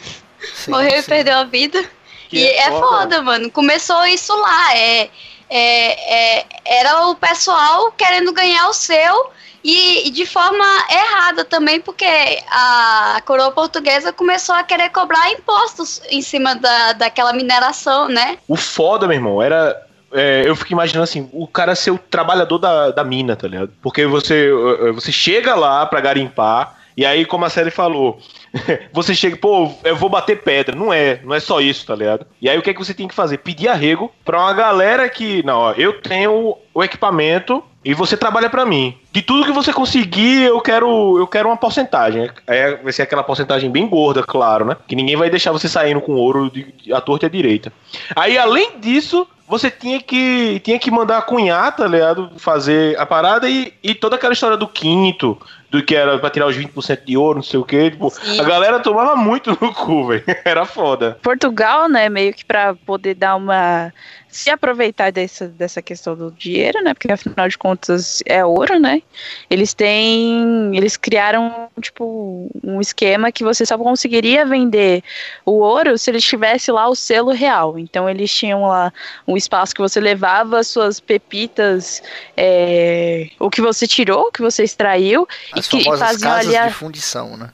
Sim, 0.55 0.71
morreu 0.71 0.97
e 0.97 1.01
sim. 1.03 1.09
perdeu 1.09 1.37
a 1.37 1.43
vida. 1.43 1.83
Que 2.29 2.37
e 2.37 2.47
é 2.47 2.57
é 2.67 2.71
foda. 2.71 2.87
foda, 2.87 3.21
mano. 3.21 3.51
Começou 3.51 4.03
isso 4.07 4.35
lá. 4.35 4.75
É, 4.75 5.09
é, 5.49 6.39
é- 6.39 6.45
era 6.65 7.07
o 7.07 7.15
pessoal 7.15 7.91
querendo 7.91 8.31
ganhar 8.33 8.67
o 8.69 8.73
seu 8.73 9.31
e, 9.63 10.07
e 10.07 10.11
de 10.11 10.25
forma 10.25 10.63
errada 10.91 11.43
também, 11.43 11.81
porque 11.81 12.05
a 12.49 13.21
coroa 13.25 13.51
portuguesa 13.51 14.13
começou 14.13 14.53
a 14.53 14.63
querer 14.63 14.89
cobrar 14.89 15.31
impostos 15.31 16.01
em 16.09 16.21
cima 16.21 16.55
da, 16.55 16.93
daquela 16.93 17.33
mineração, 17.33 18.07
né? 18.07 18.37
O 18.47 18.55
foda, 18.55 19.07
meu 19.07 19.15
irmão, 19.17 19.41
era. 19.41 19.75
é, 20.13 20.43
eu 20.45 20.55
fico 20.55 20.71
imaginando 20.73 21.03
assim, 21.03 21.27
o 21.33 21.47
cara 21.47 21.73
ser 21.75 21.89
o 21.91 21.97
trabalhador 21.97 22.59
da, 22.59 22.91
da 22.91 23.03
mina, 23.03 23.35
tá 23.35 23.47
ligado? 23.47 23.71
Porque 23.81 24.05
você, 24.05 24.49
eh, 24.49 24.91
você 24.91 25.11
chega 25.11 25.55
lá 25.55 25.83
pra 25.85 25.99
garimpar, 25.99 26.75
e 26.95 27.03
aí, 27.05 27.25
como 27.25 27.43
a 27.43 27.49
série 27.49 27.71
falou, 27.71 28.19
você 28.91 29.13
chega, 29.13 29.35
pô, 29.37 29.71
eu 29.83 29.95
vou 29.95 30.09
bater 30.09 30.41
pedra. 30.41 30.75
Não 30.75 30.91
é, 30.91 31.19
não 31.23 31.33
é 31.33 31.39
só 31.39 31.59
isso, 31.59 31.85
tá 31.85 31.95
ligado? 31.95 32.25
E 32.41 32.49
aí 32.49 32.57
o 32.57 32.61
que 32.61 32.69
é 32.69 32.73
que 32.73 32.83
você 32.83 32.93
tem 32.93 33.07
que 33.07 33.15
fazer? 33.15 33.37
Pedir 33.37 33.67
arrego 33.67 34.11
pra 34.23 34.39
uma 34.39 34.53
galera 34.53 35.07
que, 35.09 35.43
não, 35.43 35.57
ó, 35.57 35.71
eu 35.73 36.01
tenho 36.01 36.57
o 36.73 36.83
equipamento 36.83 37.63
e 37.83 37.93
você 37.93 38.17
trabalha 38.17 38.49
pra 38.49 38.65
mim. 38.65 38.97
De 39.11 39.21
tudo 39.21 39.45
que 39.45 39.51
você 39.51 39.71
conseguir, 39.71 40.43
eu 40.43 40.59
quero, 40.59 41.19
eu 41.19 41.27
quero 41.27 41.47
uma 41.49 41.55
porcentagem. 41.55 42.29
Aí 42.47 42.75
vai 42.77 42.91
ser 42.91 43.03
aquela 43.03 43.23
porcentagem 43.23 43.69
bem 43.69 43.87
gorda, 43.87 44.23
claro, 44.23 44.65
né? 44.65 44.75
Que 44.87 44.95
ninguém 44.95 45.15
vai 45.15 45.29
deixar 45.29 45.51
você 45.51 45.69
saindo 45.69 46.01
com 46.01 46.13
ouro 46.13 46.49
de, 46.49 46.71
de, 46.71 46.93
à 46.93 46.99
torta 46.99 47.25
e 47.25 47.27
à 47.27 47.29
direita. 47.29 47.71
Aí, 48.15 48.37
além 48.37 48.79
disso, 48.79 49.27
você 49.47 49.69
tinha 49.69 50.01
que, 50.01 50.59
tinha 50.61 50.79
que 50.79 50.89
mandar 50.89 51.21
cunhar, 51.23 51.75
tá 51.75 51.87
ligado? 51.87 52.31
Fazer 52.37 52.99
a 52.99 53.05
parada 53.05 53.49
e, 53.49 53.73
e 53.83 53.93
toda 53.93 54.15
aquela 54.15 54.33
história 54.33 54.57
do 54.57 54.67
quinto, 54.67 55.39
do 55.69 55.83
que 55.83 55.95
era 55.95 56.17
pra 56.17 56.29
tirar 56.29 56.47
os 56.47 56.57
20% 56.57 57.03
de 57.05 57.17
ouro, 57.17 57.37
não 57.37 57.43
sei 57.43 57.59
o 57.59 57.65
que. 57.65 57.91
Tipo, 57.91 58.09
Sim. 58.09 58.39
a 58.39 58.43
galera 58.43 58.79
tomava 58.79 59.15
muito 59.15 59.51
no 59.61 59.73
cu, 59.73 60.07
velho. 60.07 60.23
Era 60.43 60.65
foda. 60.65 61.17
Portugal, 61.21 61.87
né, 61.87 62.09
meio 62.09 62.33
que 62.33 62.45
pra 62.45 62.73
poder 62.73 63.13
dar 63.15 63.35
uma 63.35 63.93
se 64.35 64.49
aproveitar 64.49 65.13
dessa, 65.13 65.47
dessa 65.47 65.81
questão 65.81 66.13
do 66.15 66.29
dinheiro, 66.29 66.83
né? 66.83 66.93
Porque 66.93 67.09
afinal 67.09 67.47
de 67.47 67.57
contas 67.57 68.21
é 68.25 68.43
ouro, 68.43 68.77
né? 68.77 69.01
Eles 69.49 69.73
têm. 69.73 70.75
Eles 70.75 70.97
criaram, 70.97 71.69
tipo, 71.79 72.49
um 72.61 72.81
esquema 72.81 73.31
que 73.31 73.45
você 73.45 73.65
só 73.65 73.77
conseguiria 73.77 74.45
vender 74.45 75.01
o 75.45 75.53
ouro 75.59 75.97
se 75.97 76.11
eles 76.11 76.23
tivesse 76.23 76.69
lá 76.69 76.89
o 76.89 76.95
selo 76.95 77.31
real. 77.31 77.79
Então 77.79 78.09
eles 78.09 78.29
tinham 78.29 78.63
lá 78.63 78.91
um 79.25 79.37
espaço 79.37 79.73
que 79.73 79.81
você 79.81 80.01
levava 80.01 80.63
suas 80.65 80.99
pepitas, 80.99 82.03
é, 82.35 83.29
o 83.39 83.49
que 83.49 83.61
você 83.61 83.87
tirou, 83.87 84.27
o 84.27 84.31
que 84.31 84.41
você 84.41 84.65
extraiu, 84.65 85.25
As 85.53 85.65
e 85.65 85.69
que 85.69 85.77
e 85.77 85.83
faziam 85.97 86.31
casas 86.31 86.47
ali 86.47 86.57
a, 86.57 86.67
de 86.67 86.73
fundição, 86.73 87.37
né? 87.37 87.51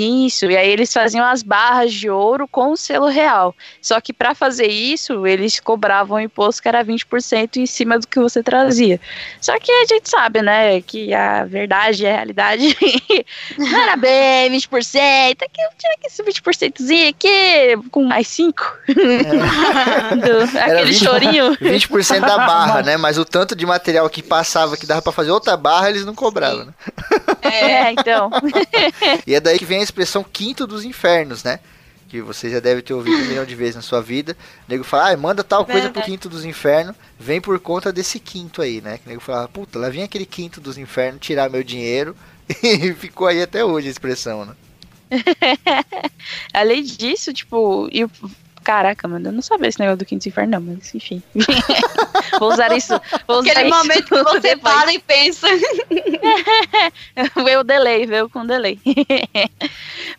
Isso, 0.00 0.46
e 0.50 0.56
aí 0.56 0.68
eles 0.70 0.92
faziam 0.92 1.24
as 1.24 1.42
barras 1.42 1.92
de 1.92 2.08
ouro 2.08 2.48
com 2.48 2.72
o 2.72 2.76
selo 2.76 3.08
real. 3.08 3.54
Só 3.80 4.00
que 4.00 4.12
para 4.12 4.34
fazer 4.34 4.66
isso, 4.68 5.26
eles 5.26 5.60
cobravam 5.60 6.16
um 6.16 6.20
imposto 6.20 6.62
que 6.62 6.68
era 6.68 6.84
20% 6.84 7.56
em 7.56 7.66
cima 7.66 7.98
do 7.98 8.06
que 8.06 8.18
você 8.18 8.42
trazia. 8.42 9.00
Só 9.40 9.58
que 9.58 9.70
a 9.70 9.84
gente 9.86 10.08
sabe, 10.08 10.40
né, 10.42 10.80
que 10.80 11.12
a 11.12 11.44
verdade 11.44 12.02
e 12.02 12.06
a 12.06 12.12
realidade 12.12 12.76
não 13.58 13.82
era 13.82 13.96
bem 13.96 14.50
20%, 14.52 14.68
que 15.36 15.60
eu 15.60 15.68
tinha 15.78 15.94
que 16.00 16.06
esse 16.06 16.22
20%zinho 16.22 17.08
aqui 17.10 17.88
com 17.90 18.04
mais 18.04 18.26
5. 18.28 18.62
Do- 18.88 20.58
Era 20.58 20.80
aquele 20.80 20.92
20 20.92 21.04
chorinho. 21.04 21.56
20% 21.56 22.20
da 22.20 22.36
barra, 22.38 22.82
né? 22.82 22.96
Mas 22.96 23.18
o 23.18 23.24
tanto 23.24 23.54
de 23.54 23.64
material 23.66 24.08
que 24.08 24.22
passava 24.22 24.76
que 24.76 24.86
dava 24.86 25.02
pra 25.02 25.12
fazer 25.12 25.30
outra 25.30 25.56
barra, 25.56 25.90
eles 25.90 26.04
não 26.04 26.14
cobravam, 26.14 26.66
né? 26.66 26.72
É, 27.42 27.92
então. 27.92 28.30
E 29.26 29.34
é 29.34 29.40
daí 29.40 29.58
que 29.58 29.64
vem 29.64 29.81
a 29.82 29.84
expressão 29.84 30.24
quinto 30.24 30.66
dos 30.66 30.84
infernos, 30.84 31.44
né? 31.44 31.60
Que 32.08 32.20
você 32.20 32.50
já 32.50 32.60
deve 32.60 32.82
ter 32.82 32.92
ouvido 32.94 33.16
um 33.16 33.26
milhão 33.26 33.44
de 33.44 33.54
vezes 33.54 33.76
na 33.76 33.82
sua 33.82 34.02
vida. 34.02 34.36
O 34.68 34.70
nego 34.70 34.84
fala, 34.84 35.10
ah, 35.12 35.16
manda 35.16 35.42
tal 35.42 35.64
coisa 35.64 35.82
pro 35.82 35.92
Verdade. 35.94 36.06
quinto 36.06 36.28
dos 36.28 36.44
infernos, 36.44 36.94
vem 37.18 37.40
por 37.40 37.58
conta 37.58 37.90
desse 37.92 38.20
quinto 38.20 38.60
aí, 38.60 38.80
né? 38.82 38.98
Que 38.98 39.06
o 39.06 39.08
nego 39.08 39.20
fala, 39.22 39.48
puta, 39.48 39.78
lá 39.78 39.88
vem 39.88 40.02
aquele 40.02 40.26
quinto 40.26 40.60
dos 40.60 40.76
infernos 40.76 41.20
tirar 41.20 41.48
meu 41.50 41.62
dinheiro. 41.64 42.14
E 42.62 42.92
ficou 42.92 43.26
aí 43.28 43.40
até 43.40 43.64
hoje 43.64 43.88
a 43.88 43.90
expressão, 43.90 44.44
né? 44.44 44.54
Além 46.52 46.82
disso, 46.82 47.32
tipo, 47.32 47.88
e 47.90 48.04
o- 48.04 48.10
Caraca, 48.62 49.08
mano, 49.08 49.28
eu 49.28 49.32
não 49.32 49.42
sabia 49.42 49.68
esse 49.68 49.80
negócio 49.80 49.98
do 49.98 50.04
Quinto 50.04 50.28
Inferno, 50.28 50.52
não, 50.52 50.60
mas 50.60 50.94
enfim. 50.94 51.22
vou 52.38 52.52
usar 52.52 52.72
isso. 52.76 53.00
Vou 53.26 53.40
usar 53.40 53.50
Aquele 53.50 53.68
isso 53.68 53.78
momento 53.78 54.04
que 54.04 54.22
você 54.22 54.40
depois. 54.40 54.74
para 54.74 54.92
e 54.92 54.98
pensa. 55.00 55.46
veio 57.44 57.60
o 57.60 57.64
delay, 57.64 58.06
veio 58.06 58.28
com 58.28 58.46
delay. 58.46 58.78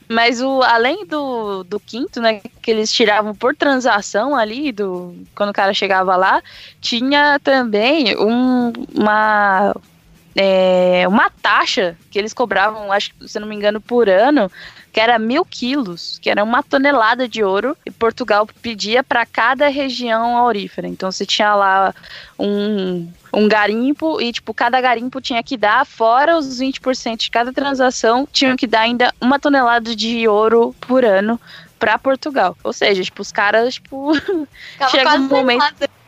Mas 0.09 0.41
o, 0.41 0.61
além 0.61 1.05
do, 1.05 1.63
do 1.63 1.79
quinto, 1.79 2.19
né, 2.19 2.41
que 2.61 2.71
eles 2.71 2.91
tiravam 2.91 3.33
por 3.33 3.55
transação 3.55 4.35
ali, 4.35 4.71
do, 4.71 5.15
quando 5.35 5.49
o 5.49 5.53
cara 5.53 5.73
chegava 5.73 6.15
lá, 6.15 6.41
tinha 6.81 7.39
também 7.39 8.17
um, 8.17 8.73
uma, 8.93 9.75
é, 10.35 11.05
uma 11.07 11.29
taxa 11.29 11.97
que 12.11 12.19
eles 12.19 12.33
cobravam, 12.33 12.91
acho 12.91 13.13
que, 13.13 13.27
se 13.27 13.39
não 13.39 13.47
me 13.47 13.55
engano, 13.55 13.79
por 13.79 14.09
ano, 14.09 14.51
que 14.93 14.99
era 14.99 15.17
mil 15.17 15.43
quilos, 15.43 16.19
que 16.21 16.29
era 16.29 16.43
uma 16.43 16.61
tonelada 16.61 17.27
de 17.27 17.43
ouro, 17.43 17.75
e 17.83 17.89
Portugal 17.89 18.47
pedia 18.61 19.03
para 19.03 19.25
cada 19.25 19.67
região 19.67 20.37
aurífera. 20.37 20.87
Então 20.87 21.11
você 21.11 21.25
tinha 21.25 21.55
lá 21.55 21.95
um, 22.37 23.11
um 23.33 23.47
garimpo 23.47 24.21
e, 24.21 24.31
tipo, 24.31 24.53
cada 24.53 24.79
garimpo 24.79 25.19
tinha 25.19 25.41
que 25.41 25.57
dar, 25.57 25.83
fora 25.83 26.37
os 26.37 26.59
20% 26.61 27.17
de 27.17 27.31
cada 27.31 27.51
transação, 27.51 28.27
tinham 28.31 28.55
que 28.55 28.67
dar 28.67 28.81
ainda 28.81 29.11
uma 29.19 29.39
tonelada 29.39 29.95
de 29.95 30.27
ouro 30.27 30.75
por 30.81 31.03
ano 31.03 31.41
para 31.79 31.97
Portugal. 31.97 32.55
Ou 32.63 32.71
seja, 32.71 33.01
tipo, 33.01 33.23
os 33.23 33.31
caras, 33.31 33.73
tipo, 33.73 34.11
Chega 34.91 35.15
um 35.15 35.27
momento- 35.27 35.73
pelado. 35.75 36.02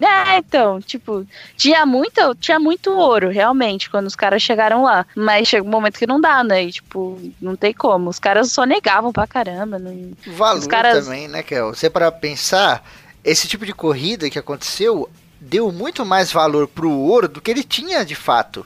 É, 0.00 0.38
então, 0.38 0.80
tipo, 0.80 1.26
tinha 1.56 1.84
muito, 1.84 2.34
tinha 2.36 2.58
muito 2.58 2.90
ouro, 2.90 3.28
realmente, 3.28 3.90
quando 3.90 4.06
os 4.06 4.14
caras 4.16 4.42
chegaram 4.42 4.82
lá. 4.84 5.04
Mas 5.14 5.48
chega 5.48 5.66
um 5.66 5.70
momento 5.70 5.98
que 5.98 6.06
não 6.06 6.20
dá, 6.20 6.42
né? 6.44 6.64
E, 6.64 6.72
tipo, 6.72 7.20
não 7.40 7.56
tem 7.56 7.72
como. 7.72 8.08
Os 8.08 8.18
caras 8.18 8.52
só 8.52 8.64
negavam 8.64 9.12
pra 9.12 9.26
caramba. 9.26 9.78
Não... 9.78 10.12
Valor 10.26 10.58
Os 10.60 10.66
caras- 10.66 11.04
também, 11.04 11.26
né, 11.28 11.42
Kel? 11.42 11.74
Você 11.74 11.90
para 11.90 12.10
pensar, 12.12 12.84
esse 13.24 13.48
tipo 13.48 13.66
de 13.66 13.72
corrida 13.72 14.30
que 14.30 14.38
aconteceu 14.38 15.08
deu 15.40 15.70
muito 15.72 16.04
mais 16.04 16.32
valor 16.32 16.66
pro 16.66 16.90
ouro 16.90 17.28
do 17.28 17.40
que 17.40 17.50
ele 17.50 17.62
tinha 17.62 18.04
de 18.04 18.14
fato. 18.14 18.64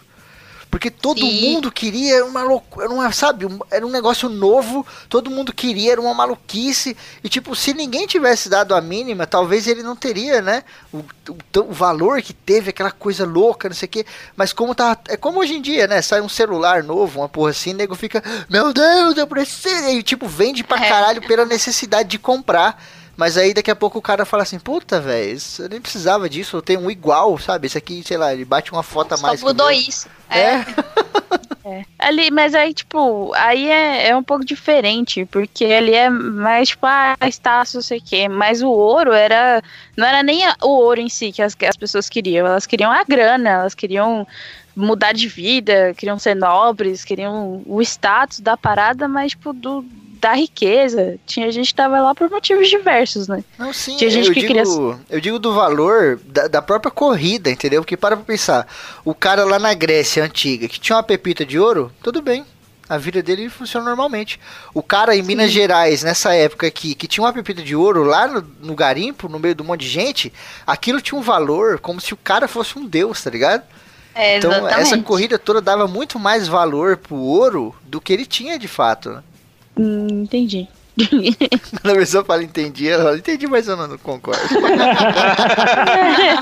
Porque 0.73 0.91
todo 0.91 1.21
Sim. 1.21 1.53
mundo 1.53 1.71
queria 1.71 2.15
era 2.17 2.25
uma 2.25 2.43
loucura, 2.43 2.89
uma, 2.89 3.13
sabe, 3.13 3.45
um- 3.45 3.59
era 3.71 3.87
um 3.87 3.91
negócio 3.91 4.27
novo, 4.31 4.87
todo 5.07 5.31
mundo 5.31 5.53
queria, 5.53 5.93
era 5.93 6.01
uma 6.01 6.15
maluquice. 6.15 6.97
E 7.23 7.29
tipo, 7.29 7.55
se 7.55 7.75
ninguém 7.75 8.07
tivesse 8.07 8.49
dado 8.49 8.75
a 8.75 8.81
mínima, 8.81 9.27
talvez 9.27 9.67
ele 9.67 9.83
não 9.83 9.95
teria, 9.95 10.41
né? 10.41 10.65
O, 10.91 11.01
o, 11.29 11.61
o 11.69 11.73
valor 11.73 12.23
que 12.23 12.33
teve, 12.33 12.71
aquela 12.71 12.91
coisa 12.91 13.27
louca, 13.27 13.69
não 13.69 13.77
sei 13.77 13.85
o 13.87 13.91
quê. 13.91 14.07
Mas 14.35 14.55
como 14.55 14.75
tá. 14.75 14.97
É 15.09 15.17
como 15.17 15.41
hoje 15.41 15.53
em 15.57 15.61
dia, 15.61 15.87
né? 15.87 16.01
Sai 16.01 16.23
um 16.23 16.29
celular 16.29 16.83
novo, 16.83 17.21
uma 17.21 17.29
porra 17.29 17.51
assim, 17.51 17.75
o 17.75 17.77
nego 17.77 17.95
fica, 17.95 18.25
meu 18.49 18.73
Deus, 18.73 19.19
eu 19.19 19.27
preciso. 19.27 19.89
E 19.91 20.03
tipo, 20.03 20.27
vende 20.27 20.65
pra 20.65 20.83
É. 20.83 20.89
caralho 20.89 21.21
pela 21.21 21.45
necessidade 21.45 22.09
de 22.09 22.19
comprar. 22.19 22.83
Mas 23.17 23.37
aí 23.37 23.53
daqui 23.53 23.71
a 23.71 23.77
pouco 23.77 23.99
o 23.99 24.03
cara 24.03 24.25
fala 24.25 24.43
assim, 24.43 24.59
puta, 24.59 25.01
velho, 25.01 25.39
eu 25.59 25.69
nem 25.69 25.81
precisava 25.81 26.29
disso, 26.29 26.57
eu 26.57 26.63
tenho 26.63 26.81
um 26.81 26.91
igual, 26.91 27.39
sabe? 27.39 27.67
Esse 27.67 27.79
aqui, 27.79 28.03
sei 28.05 28.17
lá, 28.17 28.33
ele 28.33 28.45
bate 28.45 28.73
uma 28.73 28.83
foto 28.83 29.13
a 29.13 29.17
Só 29.17 29.27
mais. 29.27 29.43
o 29.43 29.47
mudou 29.47 29.71
isso. 29.71 30.09
É. 31.65 31.85
Ali, 31.97 32.31
mas 32.33 32.57
aí, 32.57 32.75
tipo, 32.75 33.33
aí 33.35 33.69
é, 33.69 34.09
é 34.09 34.17
um 34.17 34.23
pouco 34.23 34.45
diferente, 34.45 35.25
porque 35.27 35.65
ali 35.65 35.95
é 35.95 36.11
mais, 36.11 36.71
tipo, 36.71 36.85
ah, 36.85 37.17
status, 37.29 37.75
não 37.75 37.83
sei 37.83 37.99
o 37.99 38.03
quê. 38.03 38.29
Mas 38.29 38.63
o 38.63 38.69
ouro 38.69 39.13
era. 39.13 39.63
Não 39.97 40.05
era 40.05 40.25
nem 40.25 40.43
o 40.61 40.69
ouro 40.69 41.01
em 41.01 41.09
si 41.09 41.31
que 41.31 41.41
as, 41.41 41.55
que 41.55 41.65
as 41.65 41.77
pessoas 41.77 42.09
queriam. 42.09 42.47
Elas 42.47 42.67
queriam 42.67 42.91
a 42.91 43.05
grana, 43.05 43.51
elas 43.51 43.75
queriam 43.75 44.27
mudar 44.75 45.13
de 45.13 45.29
vida, 45.29 45.95
queriam 45.97 46.19
ser 46.19 46.35
nobres, 46.35 47.05
queriam 47.05 47.63
o 47.65 47.81
status 47.81 48.41
da 48.41 48.57
parada, 48.57 49.07
mas, 49.07 49.31
tipo, 49.31 49.53
do, 49.53 49.85
da 50.23 50.33
riqueza. 50.35 51.19
Tinha 51.27 51.51
gente 51.51 51.67
que 51.69 51.75
tava 51.75 52.01
lá 52.01 52.15
por 52.15 52.31
motivos 52.31 52.69
diversos, 52.69 53.27
né? 53.29 53.43
Não, 53.59 53.73
sim, 53.73 53.97
Tinha 53.97 54.09
gente 54.09 54.29
eu, 54.29 54.33
que 54.35 54.41
digo, 54.41 54.55
queria- 54.55 55.01
eu 55.11 55.21
digo 55.21 55.39
do 55.39 55.53
valor 55.53 56.19
da, 56.25 56.47
da 56.49 56.63
própria 56.63 56.91
corrida, 56.93 57.51
entendeu? 57.51 57.83
Porque 57.83 57.97
para 57.97 58.17
pra 58.17 58.25
pensar, 58.25 58.67
o 59.05 59.15
cara 59.15 59.45
lá 59.45 59.59
na 59.59 59.75
Grécia 59.75 60.23
antiga, 60.25 60.69
que 60.69 60.79
tinha 60.81 60.97
uma 60.97 61.03
pepita 61.03 61.45
de 61.45 61.59
ouro, 61.59 61.93
tudo 62.03 62.23
bem. 62.23 62.47
A 62.89 62.99
vida 62.99 63.23
dele 63.23 63.49
funciona 63.49 63.87
normalmente. 63.87 64.39
O 64.75 64.83
cara 64.83 65.17
em 65.17 65.23
Minas 65.23 65.51
Gerais, 65.51 66.03
nessa 66.03 66.35
época 66.35 66.67
aqui, 66.67 66.95
que 66.95 67.07
tinha 67.09 67.25
uma 67.25 67.33
pepita 67.33 67.63
de 67.63 67.75
ouro 67.75 68.05
lá 68.05 68.27
no, 68.29 68.47
no 68.61 68.75
garimpo, 68.75 69.29
no 69.29 69.39
meio 69.39 69.55
de 69.55 69.63
um 69.63 69.65
monte 69.65 69.81
de 69.81 69.89
gente, 69.89 70.33
aquilo 70.67 71.01
tinha 71.01 71.19
um 71.19 71.23
valor 71.23 71.79
como 71.81 72.01
se 72.01 72.13
o 72.15 72.17
cara 72.17 72.47
fosse 72.47 72.79
um 72.79 72.87
deus, 72.87 73.23
tá 73.23 73.31
ligado? 73.31 73.63
É, 74.15 74.37
Então 74.37 74.51
exatamente. 74.53 74.81
essa 74.81 74.99
corrida 74.99 75.39
toda 75.39 75.61
dava 75.61 75.89
muito 75.89 76.19
mais 76.19 76.47
valor 76.47 76.99
pro 76.99 77.17
ouro 77.17 77.75
do 77.85 77.99
que 78.01 78.13
ele 78.13 78.27
tinha 78.27 78.59
de 78.59 78.69
fato. 78.69 79.11
né? 79.11 79.23
Hum, 79.77 80.23
entendi. 80.23 80.69
Quando 81.81 81.95
a 81.95 81.99
pessoa 81.99 82.23
fala 82.25 82.43
entendi, 82.43 82.87
ela 82.89 83.05
fala, 83.05 83.17
entendi, 83.17 83.47
mas 83.47 83.67
eu 83.67 83.77
não, 83.77 83.89
não 83.89 83.99
concordo. 83.99 84.43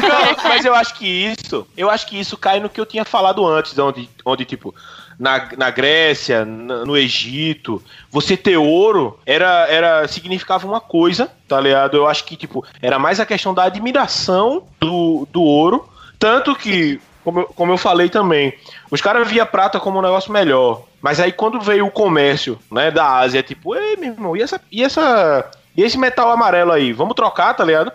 Não, 0.02 0.48
mas 0.48 0.64
eu 0.64 0.74
acho 0.74 0.94
que 0.94 1.06
isso, 1.06 1.66
eu 1.76 1.88
acho 1.88 2.06
que 2.06 2.18
isso 2.18 2.36
cai 2.36 2.58
no 2.60 2.68
que 2.68 2.80
eu 2.80 2.86
tinha 2.86 3.04
falado 3.04 3.46
antes, 3.46 3.78
onde, 3.78 4.08
onde 4.24 4.44
tipo, 4.44 4.74
na, 5.18 5.48
na 5.56 5.70
Grécia, 5.70 6.44
na- 6.44 6.84
no 6.84 6.96
Egito, 6.96 7.82
você 8.10 8.36
ter 8.36 8.56
ouro 8.56 9.18
era, 9.24 9.66
era 9.68 10.08
significava 10.08 10.66
uma 10.66 10.80
coisa, 10.80 11.30
tá 11.46 11.60
ligado? 11.60 11.96
Eu 11.96 12.08
acho 12.08 12.24
que, 12.24 12.36
tipo, 12.36 12.64
era 12.82 12.98
mais 12.98 13.20
a 13.20 13.26
questão 13.26 13.54
da 13.54 13.64
admiração 13.64 14.64
do, 14.80 15.28
do 15.30 15.42
ouro, 15.42 15.88
tanto 16.18 16.54
que, 16.56 17.00
como 17.22 17.40
eu, 17.40 17.44
como 17.54 17.72
eu 17.72 17.78
falei 17.78 18.08
também, 18.08 18.52
os 18.90 19.00
caras 19.00 19.28
via 19.28 19.46
prata 19.46 19.78
como 19.78 19.98
um 19.98 20.02
negócio 20.02 20.32
melhor, 20.32 20.82
mas 21.00 21.20
aí 21.20 21.32
quando 21.32 21.60
veio 21.60 21.86
o 21.86 21.90
comércio, 21.90 22.58
né, 22.70 22.90
da 22.90 23.18
Ásia, 23.18 23.42
tipo, 23.42 23.74
ei, 23.74 23.96
meu 23.96 24.12
irmão, 24.12 24.36
e 24.36 24.42
essa, 24.42 24.60
e 24.70 24.82
essa, 24.82 25.50
e 25.76 25.82
esse 25.82 25.96
metal 25.96 26.30
amarelo 26.30 26.72
aí, 26.72 26.92
vamos 26.92 27.14
trocar, 27.14 27.54
tá 27.54 27.64
ligado? 27.64 27.92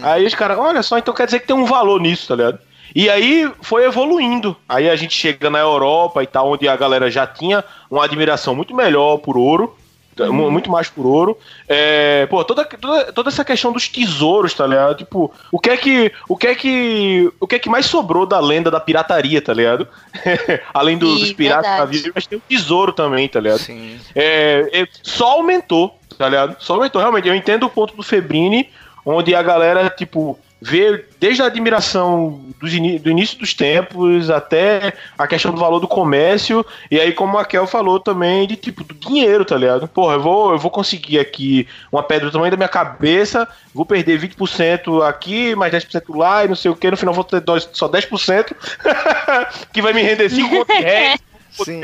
Aí 0.00 0.24
os 0.24 0.34
caras, 0.34 0.58
olha 0.58 0.82
só, 0.82 0.96
então 0.96 1.12
quer 1.12 1.26
dizer 1.26 1.40
que 1.40 1.46
tem 1.46 1.56
um 1.56 1.66
valor 1.66 2.00
nisso, 2.00 2.28
tá 2.28 2.34
ligado? 2.34 2.58
E 2.94 3.10
aí 3.10 3.50
foi 3.60 3.84
evoluindo. 3.84 4.56
Aí 4.68 4.88
a 4.88 4.96
gente 4.96 5.14
chega 5.14 5.50
na 5.50 5.58
Europa 5.58 6.22
e 6.22 6.26
tal, 6.26 6.50
onde 6.50 6.68
a 6.68 6.76
galera 6.76 7.10
já 7.10 7.26
tinha 7.26 7.64
uma 7.90 8.04
admiração 8.04 8.54
muito 8.54 8.74
melhor 8.74 9.18
por 9.18 9.36
ouro. 9.36 9.76
Mu- 10.18 10.50
Muito 10.50 10.70
mais 10.70 10.88
por 10.88 11.06
ouro. 11.06 11.38
É, 11.68 12.26
pô, 12.26 12.44
toda, 12.44 12.64
toda, 12.64 13.12
toda 13.12 13.28
essa 13.30 13.44
questão 13.44 13.72
dos 13.72 13.88
tesouros, 13.88 14.52
tá 14.54 14.66
ligado? 14.66 14.96
Tipo, 14.96 15.32
o 15.50 15.58
que 15.58 15.70
é 15.70 15.76
que. 15.76 16.12
O 16.28 16.36
que 16.36 16.46
é 16.46 16.54
que. 16.54 17.32
O 17.40 17.46
que 17.46 17.54
é 17.56 17.58
que 17.58 17.68
mais 17.70 17.86
sobrou 17.86 18.26
da 18.26 18.38
lenda 18.40 18.70
da 18.70 18.80
pirataria, 18.80 19.40
tá 19.40 19.52
ligado? 19.54 19.88
Além 20.74 20.98
do- 20.98 21.06
Ih, 21.16 21.20
dos 21.20 21.32
piratas 21.32 21.62
verdade. 21.66 21.80
navios, 21.96 22.12
mas 22.14 22.26
tem 22.26 22.38
o 22.38 22.42
tesouro 22.48 22.92
também, 22.92 23.28
tá 23.28 23.40
ligado? 23.40 23.58
Sim. 23.58 23.98
É, 24.14 24.68
é, 24.72 24.86
só 25.02 25.32
aumentou, 25.32 25.98
tá 26.18 26.28
ligado? 26.28 26.56
Só 26.60 26.74
aumentou, 26.74 27.00
realmente. 27.00 27.26
Eu 27.28 27.34
entendo 27.34 27.64
o 27.66 27.70
ponto 27.70 27.96
do 27.96 28.02
Febrini, 28.02 28.68
onde 29.04 29.34
a 29.34 29.42
galera, 29.42 29.88
tipo, 29.90 30.38
ver 30.62 31.08
desde 31.18 31.42
a 31.42 31.46
admiração 31.46 32.40
do 32.60 32.68
início 32.68 33.36
dos 33.38 33.52
tempos 33.52 34.30
até 34.30 34.92
a 35.18 35.26
questão 35.26 35.52
do 35.52 35.60
valor 35.60 35.80
do 35.80 35.88
comércio, 35.88 36.64
e 36.88 37.00
aí, 37.00 37.12
como 37.12 37.36
a 37.36 37.44
Kel 37.44 37.66
falou 37.66 37.98
também, 37.98 38.46
de 38.46 38.54
tipo, 38.54 38.84
do 38.84 38.94
dinheiro, 38.94 39.44
tá 39.44 39.56
ligado? 39.56 39.88
Porra, 39.88 40.14
eu 40.14 40.22
vou, 40.22 40.52
eu 40.52 40.58
vou 40.58 40.70
conseguir 40.70 41.18
aqui 41.18 41.66
uma 41.90 42.02
pedra 42.04 42.26
do 42.28 42.32
tamanho 42.32 42.52
da 42.52 42.56
minha 42.56 42.68
cabeça, 42.68 43.48
vou 43.74 43.84
perder 43.84 44.20
20% 44.20 45.02
aqui, 45.04 45.54
mais 45.56 45.72
10% 45.74 46.16
lá, 46.16 46.44
e 46.44 46.48
não 46.48 46.54
sei 46.54 46.70
o 46.70 46.76
que, 46.76 46.90
no 46.90 46.96
final 46.96 47.12
vou 47.12 47.24
ter 47.24 47.40
dois- 47.40 47.68
só 47.72 47.88
10%, 47.88 48.54
que 49.72 49.82
vai 49.82 49.92
me 49.92 50.02
render 50.02 50.30
5 50.30 50.48
conto 50.48 50.72
de 50.72 50.80
reais, 50.80 51.20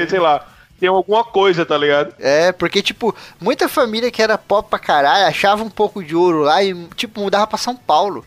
sei 0.09 0.21
lá, 0.21 0.47
ter 0.79 0.87
alguma 0.87 1.25
coisa, 1.25 1.67
tá 1.67 1.77
ligado? 1.77 2.15
É, 2.21 2.53
porque, 2.53 2.81
tipo, 2.81 3.13
muita 3.41 3.69
família 3.69 4.11
que 4.13 4.23
era 4.23 4.39
pobre 4.39 4.71
pra 4.71 4.79
caralho 4.79 5.27
achava 5.27 5.65
um 5.65 5.71
pouco 5.71 6.05
de 6.05 6.15
ouro 6.15 6.43
lá 6.43 6.63
e, 6.63 6.73
tipo, 6.95 7.21
mudava 7.21 7.47
pra 7.49 7.59
São 7.59 7.75
Paulo. 7.75 8.25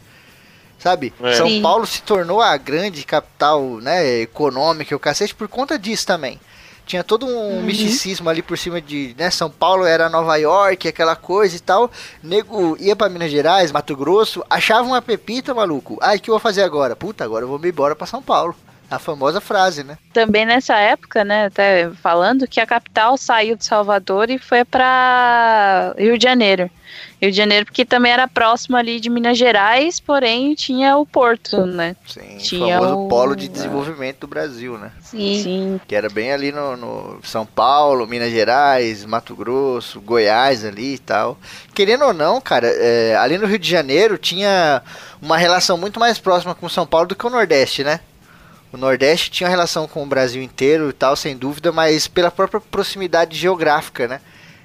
Sabe? 0.81 1.13
É. 1.21 1.33
São 1.35 1.47
Sim. 1.47 1.61
Paulo 1.61 1.85
se 1.85 2.01
tornou 2.01 2.41
a 2.41 2.57
grande 2.57 3.03
capital, 3.03 3.61
né, 3.81 4.21
econômica, 4.21 4.93
e 4.93 4.95
o 4.95 4.99
cacete, 4.99 5.35
por 5.35 5.47
conta 5.47 5.77
disso 5.77 6.07
também. 6.07 6.39
Tinha 6.87 7.03
todo 7.03 7.27
um 7.27 7.61
misticismo 7.61 8.27
ali 8.27 8.41
por 8.41 8.57
cima 8.57 8.81
de, 8.81 9.15
né, 9.17 9.29
São 9.29 9.49
Paulo 9.49 9.85
era 9.85 10.09
Nova 10.09 10.35
York, 10.37 10.87
aquela 10.87 11.15
coisa 11.15 11.55
e 11.55 11.59
tal. 11.59 11.91
Nego 12.23 12.75
ia 12.79 12.95
pra 12.95 13.07
Minas 13.09 13.29
Gerais, 13.31 13.71
Mato 13.71 13.95
Grosso, 13.95 14.43
achava 14.49 14.87
uma 14.87 15.01
pepita, 15.01 15.53
maluco. 15.53 15.99
Ah, 16.01 16.15
o 16.15 16.19
que 16.19 16.29
eu 16.29 16.33
vou 16.33 16.39
fazer 16.39 16.63
agora? 16.63 16.95
Puta, 16.95 17.23
agora 17.23 17.45
eu 17.45 17.47
vou 17.47 17.59
me 17.59 17.69
embora 17.69 17.95
pra 17.95 18.07
São 18.07 18.21
Paulo. 18.21 18.55
A 18.91 18.99
famosa 18.99 19.39
frase, 19.39 19.83
né? 19.85 19.97
Também 20.13 20.45
nessa 20.45 20.75
época, 20.77 21.23
né, 21.23 21.45
até 21.45 21.89
falando 22.03 22.45
que 22.47 22.59
a 22.59 22.67
capital 22.67 23.17
saiu 23.17 23.55
de 23.55 23.63
Salvador 23.65 24.29
e 24.29 24.37
foi 24.37 24.65
para 24.65 25.95
Rio 25.97 26.17
de 26.17 26.23
Janeiro. 26.23 26.69
Rio 27.21 27.31
de 27.31 27.37
Janeiro 27.37 27.65
porque 27.65 27.85
também 27.85 28.11
era 28.11 28.27
próximo 28.27 28.75
ali 28.75 28.99
de 28.99 29.09
Minas 29.09 29.37
Gerais, 29.37 29.99
porém 29.99 30.53
tinha 30.55 30.97
o 30.97 31.05
porto, 31.05 31.65
né? 31.65 31.95
Sim, 32.05 32.37
Tinha 32.39 32.79
famoso 32.79 33.05
o- 33.05 33.07
polo 33.07 33.35
de 33.35 33.47
desenvolvimento 33.47 34.19
do 34.21 34.27
Brasil, 34.27 34.77
né? 34.77 34.91
Sim. 35.01 35.41
Sim. 35.41 35.81
Que 35.87 35.95
era 35.95 36.09
bem 36.09 36.33
ali 36.33 36.51
no, 36.51 36.75
no 36.75 37.19
São 37.23 37.45
Paulo, 37.45 38.05
Minas 38.07 38.31
Gerais, 38.31 39.05
Mato 39.05 39.33
Grosso, 39.35 40.01
Goiás 40.01 40.65
ali 40.65 40.95
e 40.95 40.99
tal. 40.99 41.37
Querendo 41.73 42.03
ou 42.05 42.13
não, 42.13 42.41
cara, 42.41 42.67
é, 42.67 43.15
ali 43.15 43.37
no 43.37 43.47
Rio 43.47 43.59
de 43.59 43.69
Janeiro 43.69 44.17
tinha 44.17 44.81
uma 45.21 45.37
relação 45.37 45.77
muito 45.77 45.99
mais 45.99 46.19
próxima 46.19 46.53
com 46.53 46.67
São 46.67 46.85
Paulo 46.85 47.07
do 47.07 47.15
que 47.15 47.25
o 47.25 47.29
Nordeste, 47.29 47.83
né? 47.85 48.01
O 48.73 48.77
Nordeste 48.77 49.29
tinha 49.29 49.47
uma 49.47 49.51
relação 49.51 49.87
com 49.87 50.01
o 50.01 50.05
Brasil 50.05 50.41
inteiro 50.41 50.89
e 50.89 50.93
tal, 50.93 51.15
sem 51.15 51.35
dúvida, 51.35 51.71
mas 51.71 52.07
pela 52.07 52.31
própria 52.31 52.61
proximidade 52.61 53.37
geográfica, 53.37 54.07
né? 54.07 54.21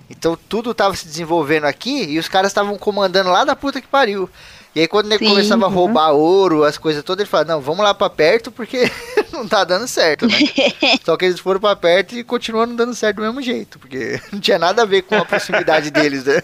Então 0.08 0.38
tudo 0.48 0.72
tava 0.72 0.94
se 0.94 1.06
desenvolvendo 1.06 1.64
aqui 1.64 2.04
e 2.04 2.18
os 2.18 2.28
caras 2.28 2.52
estavam 2.52 2.78
comandando 2.78 3.30
lá 3.30 3.44
da 3.44 3.56
puta 3.56 3.80
que 3.80 3.88
pariu. 3.88 4.30
E 4.74 4.80
aí 4.80 4.86
quando 4.86 5.06
ele 5.06 5.18
Sim, 5.18 5.30
começava 5.30 5.64
a 5.64 5.68
uhum. 5.68 5.74
roubar 5.74 6.12
ouro, 6.12 6.62
as 6.62 6.78
coisas 6.78 7.02
todas, 7.02 7.22
ele 7.22 7.30
falava, 7.30 7.54
não, 7.54 7.60
vamos 7.60 7.82
lá 7.82 7.92
pra 7.94 8.08
perto 8.08 8.52
porque 8.52 8.90
não 9.32 9.48
tá 9.48 9.64
dando 9.64 9.88
certo, 9.88 10.26
né? 10.26 10.34
Só 11.04 11.16
que 11.16 11.24
eles 11.24 11.40
foram 11.40 11.58
pra 11.58 11.74
perto 11.74 12.14
e 12.14 12.22
continuam 12.22 12.66
não 12.66 12.76
dando 12.76 12.94
certo 12.94 13.16
do 13.16 13.22
mesmo 13.22 13.42
jeito, 13.42 13.78
porque 13.78 14.20
não 14.30 14.38
tinha 14.38 14.58
nada 14.58 14.82
a 14.82 14.86
ver 14.86 15.02
com 15.02 15.16
a 15.16 15.24
proximidade 15.24 15.90
deles, 15.90 16.24
né? 16.24 16.42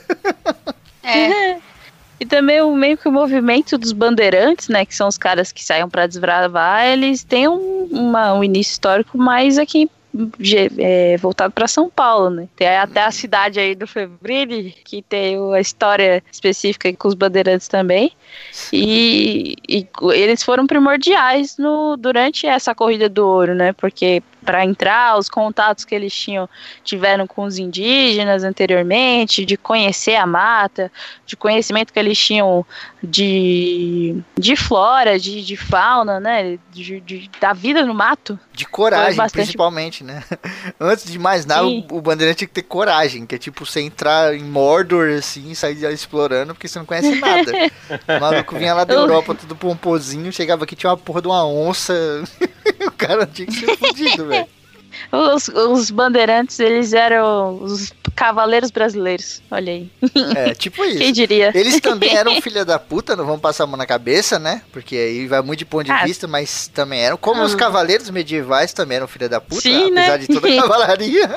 É. 1.05 1.59
E 2.23 2.25
também 2.25 2.61
o 2.63 2.73
meio 2.77 2.97
que 2.97 3.09
o 3.09 3.13
movimento 3.13 3.77
dos 3.77 3.91
bandeirantes, 3.91 4.69
né, 4.69 4.87
que 4.87 4.95
são 4.95 5.09
os 5.09 5.19
caras 5.19 5.51
que 5.51 5.63
saem 5.65 5.89
para 5.89 6.07
desbravar, 6.07 6.87
eles 6.87 7.25
têm 7.25 7.49
um, 7.49 7.89
uma- 7.91 8.33
um 8.33 8.45
início 8.45 8.71
histórico 8.71 9.19
mais 9.19 9.59
aqui 9.59 9.91
é, 10.79 11.17
voltado 11.17 11.53
para 11.53 11.67
São 11.67 11.91
Paulo, 11.91 12.31
né? 12.31 12.47
Tem 12.55 12.69
até 12.69 13.03
a 13.03 13.11
cidade 13.11 13.59
aí 13.59 13.75
do 13.75 13.89
Febrile, 13.89 14.73
que 14.85 15.03
tem 15.03 15.37
a 15.53 15.59
história 15.59 16.23
específica 16.31 16.93
com 16.93 17.09
os 17.09 17.15
bandeirantes 17.15 17.67
também. 17.67 18.13
E, 18.73 19.57
e 19.69 19.89
eles 20.13 20.45
foram 20.45 20.67
primordiais 20.67 21.57
no, 21.59 21.97
durante 21.97 22.47
essa 22.47 22.73
corrida 22.73 23.09
do 23.09 23.27
ouro, 23.27 23.55
né? 23.55 23.73
Porque 23.73 24.23
para 24.45 24.65
entrar, 24.65 25.17
os 25.19 25.29
contatos 25.29 25.85
que 25.85 25.95
eles 25.95 26.13
tinham 26.15 26.49
tiveram 26.85 27.27
com 27.27 27.45
os 27.45 27.59
indígenas 27.59 28.43
anteriormente, 28.45 29.45
de 29.45 29.57
conhecer 29.57 30.17
a 30.17 30.27
mata, 30.27 30.91
de 31.27 31.37
conhecimento 31.37 31.93
que 31.93 31.99
eles 31.99 32.19
tinham 32.19 32.65
de, 33.03 34.17
de 34.39 34.57
flora, 34.57 35.19
de, 35.19 35.43
de 35.45 35.57
fauna, 35.57 36.19
né? 36.19 36.59
De, 36.73 37.01
de- 37.01 37.31
da 37.41 37.53
vida 37.53 37.85
no 37.85 37.95
mato. 37.95 38.39
De 38.53 38.67
coragem, 38.67 39.17
bastante- 39.17 39.43
principalmente, 39.45 40.03
né? 40.05 40.23
Antes 40.81 41.05
de 41.11 41.19
mais 41.19 41.47
nada, 41.47 41.63
Sim. 41.67 41.87
o, 41.91 41.97
o 41.99 42.01
bandeirante 42.03 42.39
tinha 42.39 42.49
que 42.49 42.55
ter 42.55 42.63
coragem, 42.63 43.27
que 43.27 43.35
é 43.35 43.39
tipo 43.39 43.65
você 43.65 43.81
entrar 43.81 44.35
em 44.35 44.43
Mordor 44.45 45.11
assim, 45.19 45.51
e 45.51 45.55
sair 45.57 45.83
explorando, 45.93 46.55
porque 46.55 46.69
você 46.69 46.79
não 46.79 46.87
conhece 46.87 47.15
nada. 47.17 47.53
o 48.17 48.21
maluco 48.21 48.57
vinha 48.57 48.75
lá 48.75 48.85
da 48.85 48.95
Eu- 48.95 49.01
Europa, 49.01 49.35
tudo 49.35 49.55
pomposinho, 49.57 50.33
chegava 50.33 50.65
aqui, 50.65 50.75
tinha 50.77 50.91
uma 50.91 50.97
porra 50.97 51.21
de 51.23 51.29
uma 51.29 51.47
onça. 51.47 51.93
o 52.87 52.91
cara 52.93 53.27
tinha 53.27 53.47
que 53.47 53.55
ser 53.55 53.77
fudido, 53.77 54.27
velho. 54.27 54.42
Os, 55.11 55.49
os 55.49 55.91
bandeirantes, 55.91 56.59
eles 56.61 56.93
eram 56.93 57.63
os 57.63 57.93
cavaleiros 58.15 58.71
brasileiros. 58.71 59.43
Olha 59.51 59.73
aí. 59.73 59.91
É, 60.37 60.55
tipo 60.55 60.85
isso. 60.85 60.99
Quem 60.99 61.13
diria? 61.13 61.51
Eles 61.55 61.81
também 61.81 62.15
eram 62.17 62.41
filha 62.43 62.65
da 62.65 62.79
puta, 62.79 63.17
não 63.17 63.25
vamos 63.25 63.41
passar 63.41 63.65
a 63.65 63.67
mão 63.67 63.77
na 63.77 63.87
cabeça, 63.87 64.39
né? 64.39 64.63
Porque 64.73 64.97
aí 64.97 65.27
vai 65.27 65.41
muito 65.43 65.59
de 65.61 65.65
ponto 65.65 65.85
de 65.85 65.93
Ah. 65.93 66.05
vista, 66.05 66.27
mas 66.29 66.69
também 66.69 67.01
eram. 67.01 67.17
Como 67.17 67.43
os 67.43 67.55
Ah. 67.55 67.57
cavaleiros 67.57 68.09
medievais 68.11 68.73
também 68.73 68.97
eram 68.97 69.09
filha 69.09 69.29
da 69.29 69.41
puta, 69.41 69.63
Sim, 69.63 69.91
né? 69.91 70.03
apesar 70.03 70.17
de 70.19 70.27
toda 70.29 70.49
a 70.49 70.57
cavalaria. 70.63 71.31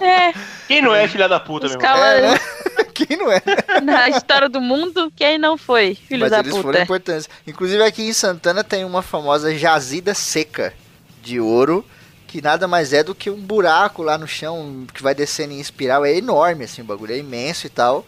É, 0.00 0.32
Quem 0.68 0.80
não 0.82 0.94
é 0.94 1.06
filha 1.08 1.28
da 1.28 1.40
puta, 1.40 1.66
os 1.66 1.72
meu 1.76 1.80
irmão? 1.80 1.94
cavaleiros 2.00 2.40
Quem 2.94 3.16
não 3.16 3.32
é? 3.32 3.42
na 3.82 4.08
história 4.10 4.48
do 4.48 4.60
mundo, 4.60 5.12
quem 5.16 5.38
não 5.38 5.56
foi? 5.56 5.94
Filho 5.94 6.20
mas 6.20 6.30
da 6.30 6.38
eles 6.40 6.52
foram 6.52 6.70
puta. 6.72 6.82
importantes. 6.82 7.28
Inclusive 7.46 7.82
aqui 7.82 8.02
em 8.02 8.12
Santana 8.12 8.62
tem 8.62 8.84
uma 8.84 9.02
famosa 9.02 9.54
jazida 9.56 10.14
seca 10.14 10.72
de 11.22 11.40
ouro, 11.40 11.84
que 12.32 12.40
nada 12.40 12.66
mais 12.66 12.94
é 12.94 13.04
do 13.04 13.14
que 13.14 13.28
um 13.28 13.36
buraco 13.36 14.02
lá 14.02 14.16
no 14.16 14.26
chão 14.26 14.86
que 14.94 15.02
vai 15.02 15.14
descendo 15.14 15.52
em 15.52 15.60
espiral. 15.60 16.02
É 16.02 16.16
enorme, 16.16 16.64
assim, 16.64 16.80
o 16.80 16.84
bagulho 16.84 17.12
é 17.12 17.18
imenso 17.18 17.66
e 17.66 17.70
tal. 17.70 18.06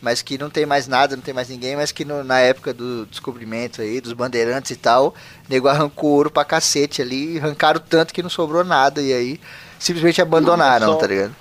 Mas 0.00 0.22
que 0.22 0.38
não 0.38 0.48
tem 0.48 0.64
mais 0.64 0.86
nada, 0.88 1.14
não 1.14 1.22
tem 1.22 1.34
mais 1.34 1.48
ninguém, 1.50 1.76
mas 1.76 1.92
que 1.92 2.04
no- 2.04 2.24
na 2.24 2.38
época 2.38 2.72
do 2.72 3.04
descobrimento 3.06 3.82
aí, 3.82 4.00
dos 4.00 4.12
bandeirantes 4.14 4.70
e 4.70 4.76
tal, 4.76 5.08
o 5.08 5.14
nego 5.48 5.68
arrancou 5.68 6.10
ouro 6.10 6.30
pra 6.30 6.44
cacete 6.44 7.02
ali, 7.02 7.38
arrancaram 7.38 7.80
tanto 7.86 8.14
que 8.14 8.22
não 8.22 8.30
sobrou 8.30 8.62
nada, 8.64 9.00
e 9.02 9.12
aí 9.12 9.40
simplesmente 9.78 10.22
abandonaram, 10.22 10.86
Só- 10.92 10.94
tá 10.96 11.06
ligado? 11.06 11.34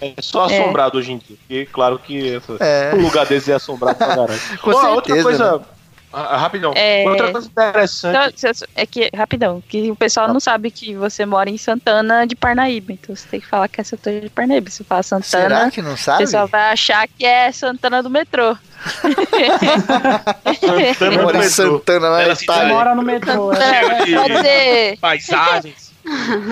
É 0.00 0.14
só 0.20 0.44
assombrado 0.44 0.96
hoje 0.98 1.12
em 1.12 1.18
dia. 1.18 1.36
Porque, 1.38 1.66
claro 1.72 1.98
que 1.98 2.34
essa- 2.36 2.56
É. 2.60 2.92
um 2.94 3.02
lugar 3.02 3.26
desse 3.26 3.50
é 3.50 3.54
assombrado 3.54 3.96
pra 3.96 4.06
caralho. 4.06 4.40
Com 4.62 4.70
outra 4.70 5.14
certeza, 5.14 5.22
coisa. 5.22 5.58
né? 5.58 5.64
Ah, 6.12 6.36
rapidão. 6.38 6.72
É. 6.74 7.04
Outra 7.08 7.30
coisa 7.30 7.46
interessante. 7.46 8.40
Cê- 8.40 8.50
é 8.74 8.84
que, 8.84 9.08
rapidão, 9.16 9.62
que 9.68 9.90
o 9.90 9.96
pessoal 9.96 10.26
não 10.26 10.40
sabe 10.40 10.68
que 10.70 10.94
você 10.96 11.24
mora 11.24 11.48
em 11.48 11.56
Santana 11.56 12.26
de 12.26 12.34
Parnaíba. 12.34 12.92
Então 12.92 13.14
você 13.14 13.28
tem 13.28 13.40
que 13.40 13.46
falar 13.46 13.68
que 13.68 13.80
é 13.80 13.84
Santana 13.84 14.20
de 14.20 14.28
Parnaíba. 14.28 14.68
Se 14.70 14.82
fala 14.82 15.02
Será 15.04 15.20
Santana, 15.22 15.70
que 15.70 15.80
não 15.80 15.94
o 15.94 15.96
sabe? 15.96 16.18
pessoal 16.24 16.48
vai 16.48 16.72
achar 16.72 17.06
que 17.06 17.24
é 17.24 17.52
Santana 17.52 18.02
do 18.02 18.10
metrô. 18.10 18.56
Santana 20.98 21.22
Mora 21.22 21.38
em. 21.38 21.42
Santana 21.48 22.08
lá 22.08 22.26
na 22.26 22.32
Itália. 22.32 22.74
Mora 22.74 22.94
no 22.94 23.02
metrô. 23.02 23.52
é. 23.52 24.16
Pode 24.16 24.40
ser 24.42 24.98
Paisagens. 25.00 25.90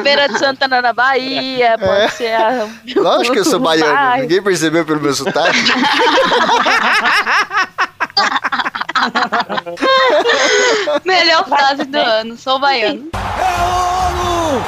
Feira 0.02 0.28
de 0.28 0.38
Santana 0.38 0.82
na 0.82 0.92
Bahia, 0.92 1.76
pode 1.78 2.12
ser 2.12 2.34
a. 2.34 2.68
Lógico 2.96 3.32
que 3.32 3.40
eu 3.40 3.44
sou 3.44 3.58
baiano, 3.58 4.20
ninguém 4.22 4.42
percebeu 4.42 4.84
pelo 4.84 5.00
meu 5.00 5.14
sotaque. 5.14 5.58
Melhor 11.04 11.44
frase 11.46 11.84
do 11.84 11.98
ano, 11.98 12.36
sou 12.36 12.58
baiano. 12.58 13.08
É 13.14 13.62
ouro! 13.62 14.62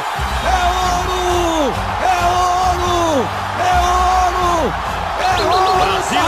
É 0.45 0.57
ouro! 0.77 1.73
É 2.03 2.27
ouro! 2.27 3.27
É 3.59 3.81
ouro! 3.87 4.73
É 5.21 5.43
ouro! 5.45 5.73
Brasil! 5.79 6.21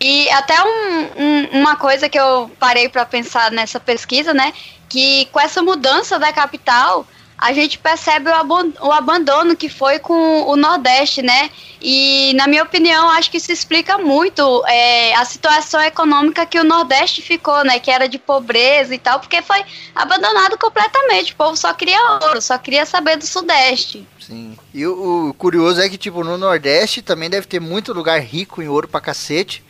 E 0.00 0.28
até 0.30 0.60
um- 0.62 1.08
um- 1.16 1.48
uma 1.60 1.76
coisa 1.76 2.08
que 2.08 2.18
eu 2.18 2.50
parei 2.58 2.88
pra 2.88 3.04
pensar 3.06 3.50
nessa 3.52 3.78
pesquisa, 3.78 4.34
né? 4.34 4.52
Que 4.88 5.26
com 5.26 5.38
essa 5.40 5.62
mudança 5.62 6.18
da 6.18 6.32
capital, 6.32 7.06
a 7.42 7.52
gente 7.52 7.76
percebe 7.76 8.30
o, 8.30 8.92
abandono 8.92 9.56
que 9.56 9.68
foi 9.68 9.98
com 9.98 10.42
o 10.42 10.54
Nordeste, 10.54 11.22
né? 11.22 11.50
E, 11.80 12.32
na 12.34 12.46
minha 12.46 12.62
opinião, 12.62 13.10
acho 13.10 13.28
que 13.32 13.36
isso 13.36 13.50
explica 13.50 13.98
muito 13.98 14.64
é, 14.68 15.12
a 15.16 15.24
situação 15.24 15.82
econômica 15.82 16.46
que 16.46 16.60
o 16.60 16.62
Nordeste 16.62 17.20
ficou, 17.20 17.64
né? 17.64 17.80
Que 17.80 17.90
era 17.90 18.08
de 18.08 18.16
pobreza 18.16 18.94
e 18.94 18.98
tal, 18.98 19.18
porque 19.18 19.42
foi 19.42 19.60
abandonado 19.92 20.56
completamente. 20.56 21.32
O 21.32 21.36
povo 21.36 21.56
só 21.56 21.74
queria 21.74 22.00
ouro, 22.22 22.40
só 22.40 22.56
queria 22.56 22.86
saber 22.86 23.16
do 23.16 23.26
Sudeste. 23.26 24.06
Sim. 24.20 24.56
E 24.72 24.86
o, 24.86 25.30
o 25.30 25.34
curioso 25.34 25.80
é 25.80 25.88
que, 25.88 25.98
tipo, 25.98 26.22
no 26.22 26.38
Nordeste 26.38 27.02
também 27.02 27.28
deve 27.28 27.48
ter 27.48 27.60
muito 27.60 27.92
lugar 27.92 28.20
rico 28.20 28.62
em 28.62 28.68
ouro 28.68 28.86
pra 28.86 29.00
cacete. 29.00 29.64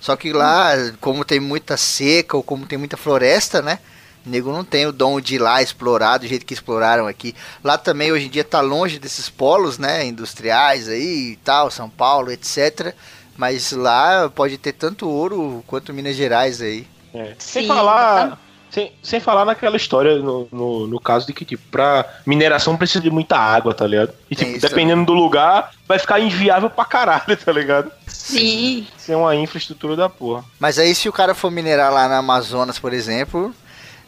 Só 0.00 0.16
que 0.16 0.32
lá, 0.32 0.72
como 1.00 1.24
tem 1.24 1.38
muita 1.38 1.76
seca 1.76 2.36
ou 2.36 2.42
como 2.42 2.66
tem 2.66 2.76
muita 2.76 2.96
floresta, 2.96 3.62
né? 3.62 3.78
O 4.26 4.30
nego 4.30 4.52
não 4.52 4.64
tem 4.64 4.86
o 4.86 4.92
dom 4.92 5.20
de 5.20 5.34
ir 5.34 5.38
lá 5.38 5.62
explorar 5.62 6.18
do 6.18 6.26
jeito 6.26 6.46
que 6.46 6.54
exploraram 6.54 7.06
aqui. 7.06 7.34
Lá 7.62 7.76
também 7.76 8.10
hoje 8.10 8.26
em 8.26 8.30
dia 8.30 8.44
tá 8.44 8.60
longe 8.60 8.98
desses 8.98 9.28
polos, 9.28 9.78
né? 9.78 10.04
Industriais 10.04 10.88
aí 10.88 11.32
e 11.32 11.36
tal, 11.44 11.70
São 11.70 11.90
Paulo, 11.90 12.30
etc. 12.30 12.94
Mas 13.36 13.72
lá 13.72 14.30
pode 14.30 14.56
ter 14.56 14.72
tanto 14.72 15.08
ouro 15.08 15.62
quanto 15.66 15.92
Minas 15.92 16.16
Gerais 16.16 16.62
aí. 16.62 16.86
É. 17.12 17.34
Sem 17.38 17.62
Sim, 17.62 17.68
falar. 17.68 18.40
Sem, 18.70 18.92
sem 19.04 19.20
falar 19.20 19.44
naquela 19.44 19.76
história, 19.76 20.16
no, 20.18 20.48
no, 20.50 20.86
no 20.88 20.98
caso 20.98 21.28
de 21.28 21.32
que, 21.32 21.44
tipo, 21.44 21.62
pra 21.70 22.04
mineração 22.26 22.76
precisa 22.76 23.00
de 23.00 23.08
muita 23.08 23.36
água, 23.36 23.72
tá 23.72 23.86
ligado? 23.86 24.12
E, 24.28 24.34
tipo, 24.34 24.58
dependendo 24.58 25.04
do 25.04 25.12
lugar, 25.12 25.70
vai 25.86 25.96
ficar 25.96 26.18
inviável 26.18 26.68
pra 26.68 26.84
caralho, 26.84 27.36
tá 27.36 27.52
ligado? 27.52 27.92
Sim. 28.08 28.84
É 29.08 29.14
uma 29.14 29.36
infraestrutura 29.36 29.94
da 29.94 30.08
porra. 30.08 30.44
Mas 30.58 30.76
aí 30.76 30.92
se 30.92 31.08
o 31.08 31.12
cara 31.12 31.36
for 31.36 31.52
minerar 31.52 31.92
lá 31.92 32.08
na 32.08 32.18
Amazonas, 32.18 32.76
por 32.76 32.92
exemplo, 32.92 33.54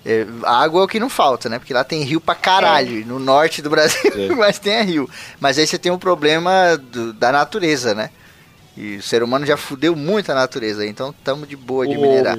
é, 0.06 0.24
água 0.44 0.80
é 0.82 0.84
o 0.84 0.88
que 0.88 1.00
não 1.00 1.10
falta, 1.10 1.48
né? 1.48 1.58
Porque 1.58 1.74
lá 1.74 1.82
tem 1.82 2.02
rio 2.04 2.20
pra 2.20 2.34
caralho, 2.34 3.04
no 3.06 3.18
norte 3.18 3.60
do 3.60 3.68
Brasil, 3.68 4.12
É. 4.14 4.28
mas 4.36 4.58
tem 4.58 4.82
rio. 4.84 5.10
Mas 5.40 5.58
aí 5.58 5.66
você 5.66 5.76
tem 5.78 5.90
um 5.90 5.98
problema 5.98 6.76
do- 6.78 7.12
da 7.12 7.32
natureza, 7.32 7.94
né? 7.94 8.10
E 8.76 8.96
o 8.96 9.02
ser 9.02 9.22
humano 9.22 9.44
já 9.46 9.56
fudeu 9.56 9.96
muito 9.96 10.30
a 10.30 10.34
natureza, 10.34 10.86
então 10.86 11.12
tamo 11.24 11.46
de 11.46 11.56
boa 11.56 11.86
de 11.86 11.96
O- 11.96 12.00
minerar. 12.00 12.36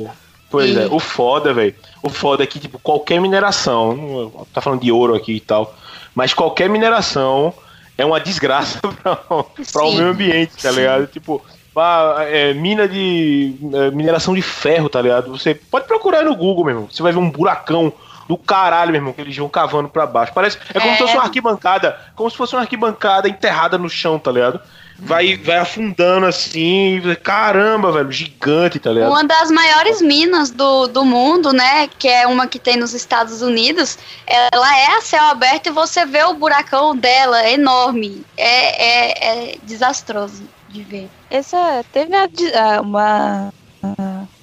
Pois 0.50 0.70
E- 0.76 0.80
é, 0.80 0.86
o 0.86 0.98
foda, 1.00 1.54
velho. 1.54 1.76
O 2.02 2.10
foda 2.10 2.44
é 2.44 2.48
que, 2.48 2.58
tipo, 2.60 2.80
qualquer 2.80 3.20
mineração, 3.20 4.46
tá 4.54 4.62
falando 4.62 4.82
de 4.82 4.92
ouro 4.92 5.14
aqui 5.14 5.34
e 5.36 5.40
tal, 5.42 5.76
mas 6.16 6.34
qualquer 6.34 6.70
mineração 6.70 7.54
é 7.98 8.06
uma 8.06 8.20
desgraça 8.20 8.80
pra, 9.04 9.16
pra 9.18 9.84
o 9.84 9.92
meio 9.94 10.08
ambiente, 10.10 10.54
tá 10.62 10.70
Sim. 10.72 10.78
ligado? 10.78 11.08
Tipo, 11.08 11.44
pá, 11.78 12.24
é, 12.24 12.56
mina 12.56 12.88
de. 12.88 13.54
é, 13.72 13.92
mineração 13.92 14.34
de 14.34 14.42
ferro, 14.42 14.90
tá 14.90 15.00
ligado? 15.00 15.30
Você 15.30 15.54
pode 15.54 15.86
procurar 15.86 16.24
no 16.24 16.36
Google, 16.36 16.66
meu 16.66 16.74
irmão. 16.74 16.90
Você 16.92 17.04
vai 17.04 17.12
ver 17.12 17.20
um 17.20 17.30
buracão 17.30 17.94
do 18.28 18.36
caralho, 18.36 18.90
meu 18.90 18.98
irmão, 18.98 19.14
que 19.14 19.22
eles 19.22 19.38
vão 19.38 19.48
cavando 19.48 19.88
pra 19.88 20.08
baixo. 20.08 20.34
Parece. 20.34 20.58
É 20.74 20.80
como 20.80 20.94
É. 20.94 20.96
se 20.96 21.04
fosse 21.04 21.14
uma 21.14 21.24
arquibancada. 21.24 21.96
Como 22.16 22.32
se 22.32 22.36
fosse 22.36 22.56
uma 22.56 22.64
arquibancada 22.64 23.30
enterrada 23.30 23.78
no 23.78 23.88
chão, 23.88 24.18
tá 24.18 24.32
ligado? 24.32 24.60
Vai, 24.98 25.38
vai 25.38 25.58
afundando 25.58 26.26
assim. 26.26 27.00
Caramba, 27.22 27.92
velho, 27.92 28.12
gigante, 28.12 28.80
tá 28.80 28.92
ligado? 28.92 29.12
Uma 29.12 29.24
das 29.24 29.52
maiores 29.52 30.02
minas 30.02 30.50
do, 30.50 30.88
do 30.88 31.06
mundo, 31.06 31.54
né? 31.54 31.88
Que 32.00 32.08
é 32.08 32.26
uma 32.26 32.48
que 32.48 32.58
tem 32.58 32.76
nos 32.76 32.96
Estados 32.96 33.44
Unidos. 33.44 34.00
Ela 34.26 34.80
é 34.80 34.98
a 34.98 35.02
céu 35.02 35.26
aberto 35.26 35.68
e 35.68 35.72
você 35.72 36.08
vê 36.08 36.24
o 36.24 36.34
buracão 36.34 36.96
dela 36.96 37.44
é 37.44 37.54
enorme. 37.54 38.26
É, 38.36 38.84
é, 38.84 39.52
é 39.52 39.58
desastroso 39.62 40.57
de 40.78 40.84
ver. 40.84 41.10
Essa 41.30 41.84
teve 41.92 42.14
a 42.16 42.82
uma, 42.82 43.50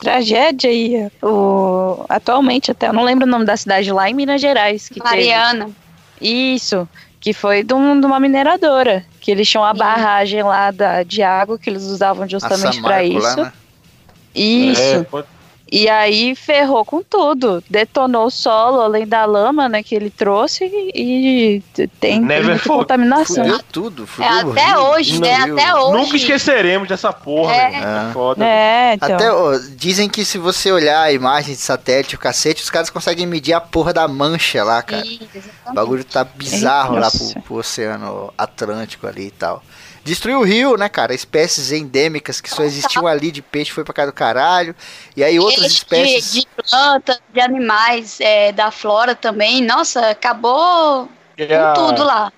tragédia 0.01 0.71
aí, 0.71 1.09
o, 1.23 2.05
atualmente 2.09 2.71
até, 2.71 2.89
eu 2.89 2.93
não 2.93 3.05
lembro 3.05 3.27
o 3.27 3.31
nome 3.31 3.45
da 3.45 3.57
cidade 3.57 3.91
lá 3.93 4.09
em 4.09 4.15
Minas 4.15 4.41
Gerais. 4.41 4.89
Que 4.89 4.95
teve. 5.01 5.05
Mariana. 5.05 5.71
Isso, 6.21 6.89
que 7.21 7.33
foi 7.33 7.63
de, 7.63 7.75
um- 7.75 7.99
de 8.01 8.07
uma 8.07 8.21
mineradora, 8.21 9.05
que 9.21 9.31
eles 9.31 9.49
tinham 9.49 9.65
a 9.65 9.73
Sim. 9.73 9.79
barragem 9.79 10.43
lá 10.43 10.71
da, 10.71 11.03
de 11.03 11.23
água 11.23 11.59
que 11.59 11.69
eles 11.71 11.83
usavam 11.85 12.29
justamente 12.29 12.81
pra 12.81 12.97
Samarco 12.99 13.19
isso. 13.19 13.21
lá, 13.21 13.37
né? 13.37 13.53
Isso. 14.35 14.81
É, 14.83 15.03
pode- 15.05 15.29
E 15.73 15.89
aí 15.89 16.37
ferrou 16.37 16.85
com 16.85 17.03
tudo. 17.03 17.63
Detonou 17.69 18.27
o 18.27 18.31
solo, 18.31 18.81
além 18.81 19.07
da 19.07 19.25
lama, 19.25 19.69
né, 19.69 19.83
que 19.83 19.95
ele 19.95 20.11
trouxe, 20.11 20.65
e 20.95 21.63
tem, 21.99 22.21
Never 22.21 22.63
contaminação. 22.63 23.45
Fudeu 23.45 23.61
tudo, 23.73 24.03
É, 24.05 24.07
fudeu 24.07 24.47
o 24.47 24.53
até 24.53 24.67
rio, 24.67 24.81
hoje, 24.83 25.21
né? 25.21 25.35
Até 25.35 25.75
hoje. 25.75 25.97
Nunca 25.99 26.17
esqueceremos 26.17 26.89
dessa 26.89 27.13
porra, 27.13 27.55
É. 27.55 27.67
irmão. 27.75 27.81
É. 27.83 28.11
É 28.11 28.13
foda. 28.13 28.45
É, 28.45 28.95
então. 28.95 29.15
Até, 29.17 29.33
ó, 29.33 29.59
dizem 29.77 30.09
que 30.09 30.25
se 30.25 30.39
você 30.39 30.71
olhar 30.71 31.01
a 31.03 31.13
imagem 31.13 31.55
de 31.55 31.61
satélite, 31.61 32.15
o 32.15 32.19
cacete, 32.19 32.63
os 32.63 32.71
caras 32.71 32.91
conseguem 32.91 33.27
medir 33.27 33.55
a 33.55 33.61
porra 33.61 33.93
da 33.93 34.07
mancha 34.07 34.63
lá, 34.63 34.83
cara. 34.83 35.03
Sim, 35.03 35.21
O 35.67 35.73
bagulho 35.73 36.05
tá 36.05 36.23
bizarro 36.25 36.97
lá 36.99 37.11
pro, 37.11 37.43
pro 37.43 37.55
Oceano 37.57 38.33
Atlântico 38.39 39.07
ali 39.07 39.27
e 39.27 39.31
tal. 39.33 39.63
Destruiu 40.05 40.41
o 40.41 40.45
rio, 40.45 40.77
né, 40.77 40.89
cara? 40.89 41.15
Espécies 41.15 41.73
endêmicas 41.73 42.41
que 42.41 42.51
só 42.51 42.63
existiam 42.63 43.07
ali 43.07 43.31
de 43.33 43.41
peixe 43.41 43.73
foi 43.73 43.83
pra 43.85 43.95
cá 43.95 44.07
do 44.07 44.13
caralho. 44.13 44.75
E 45.17 45.25
aí 45.25 45.39
outras 45.39 45.83
Peixe, 45.83 46.17
espécies. 46.19 46.33
De, 46.33 46.41
de 46.41 46.47
planta, 46.71 47.19
de 47.33 47.41
animais, 47.41 48.21
é, 48.21 48.53
da 48.53 48.71
flora 48.71 49.15
também. 49.15 49.63
Nossa, 49.63 50.11
acabou 50.11 51.09
É 51.37 51.47
com 51.47 51.55
a- 51.65 51.73
tudo 51.73 52.05
lá. 52.05 52.33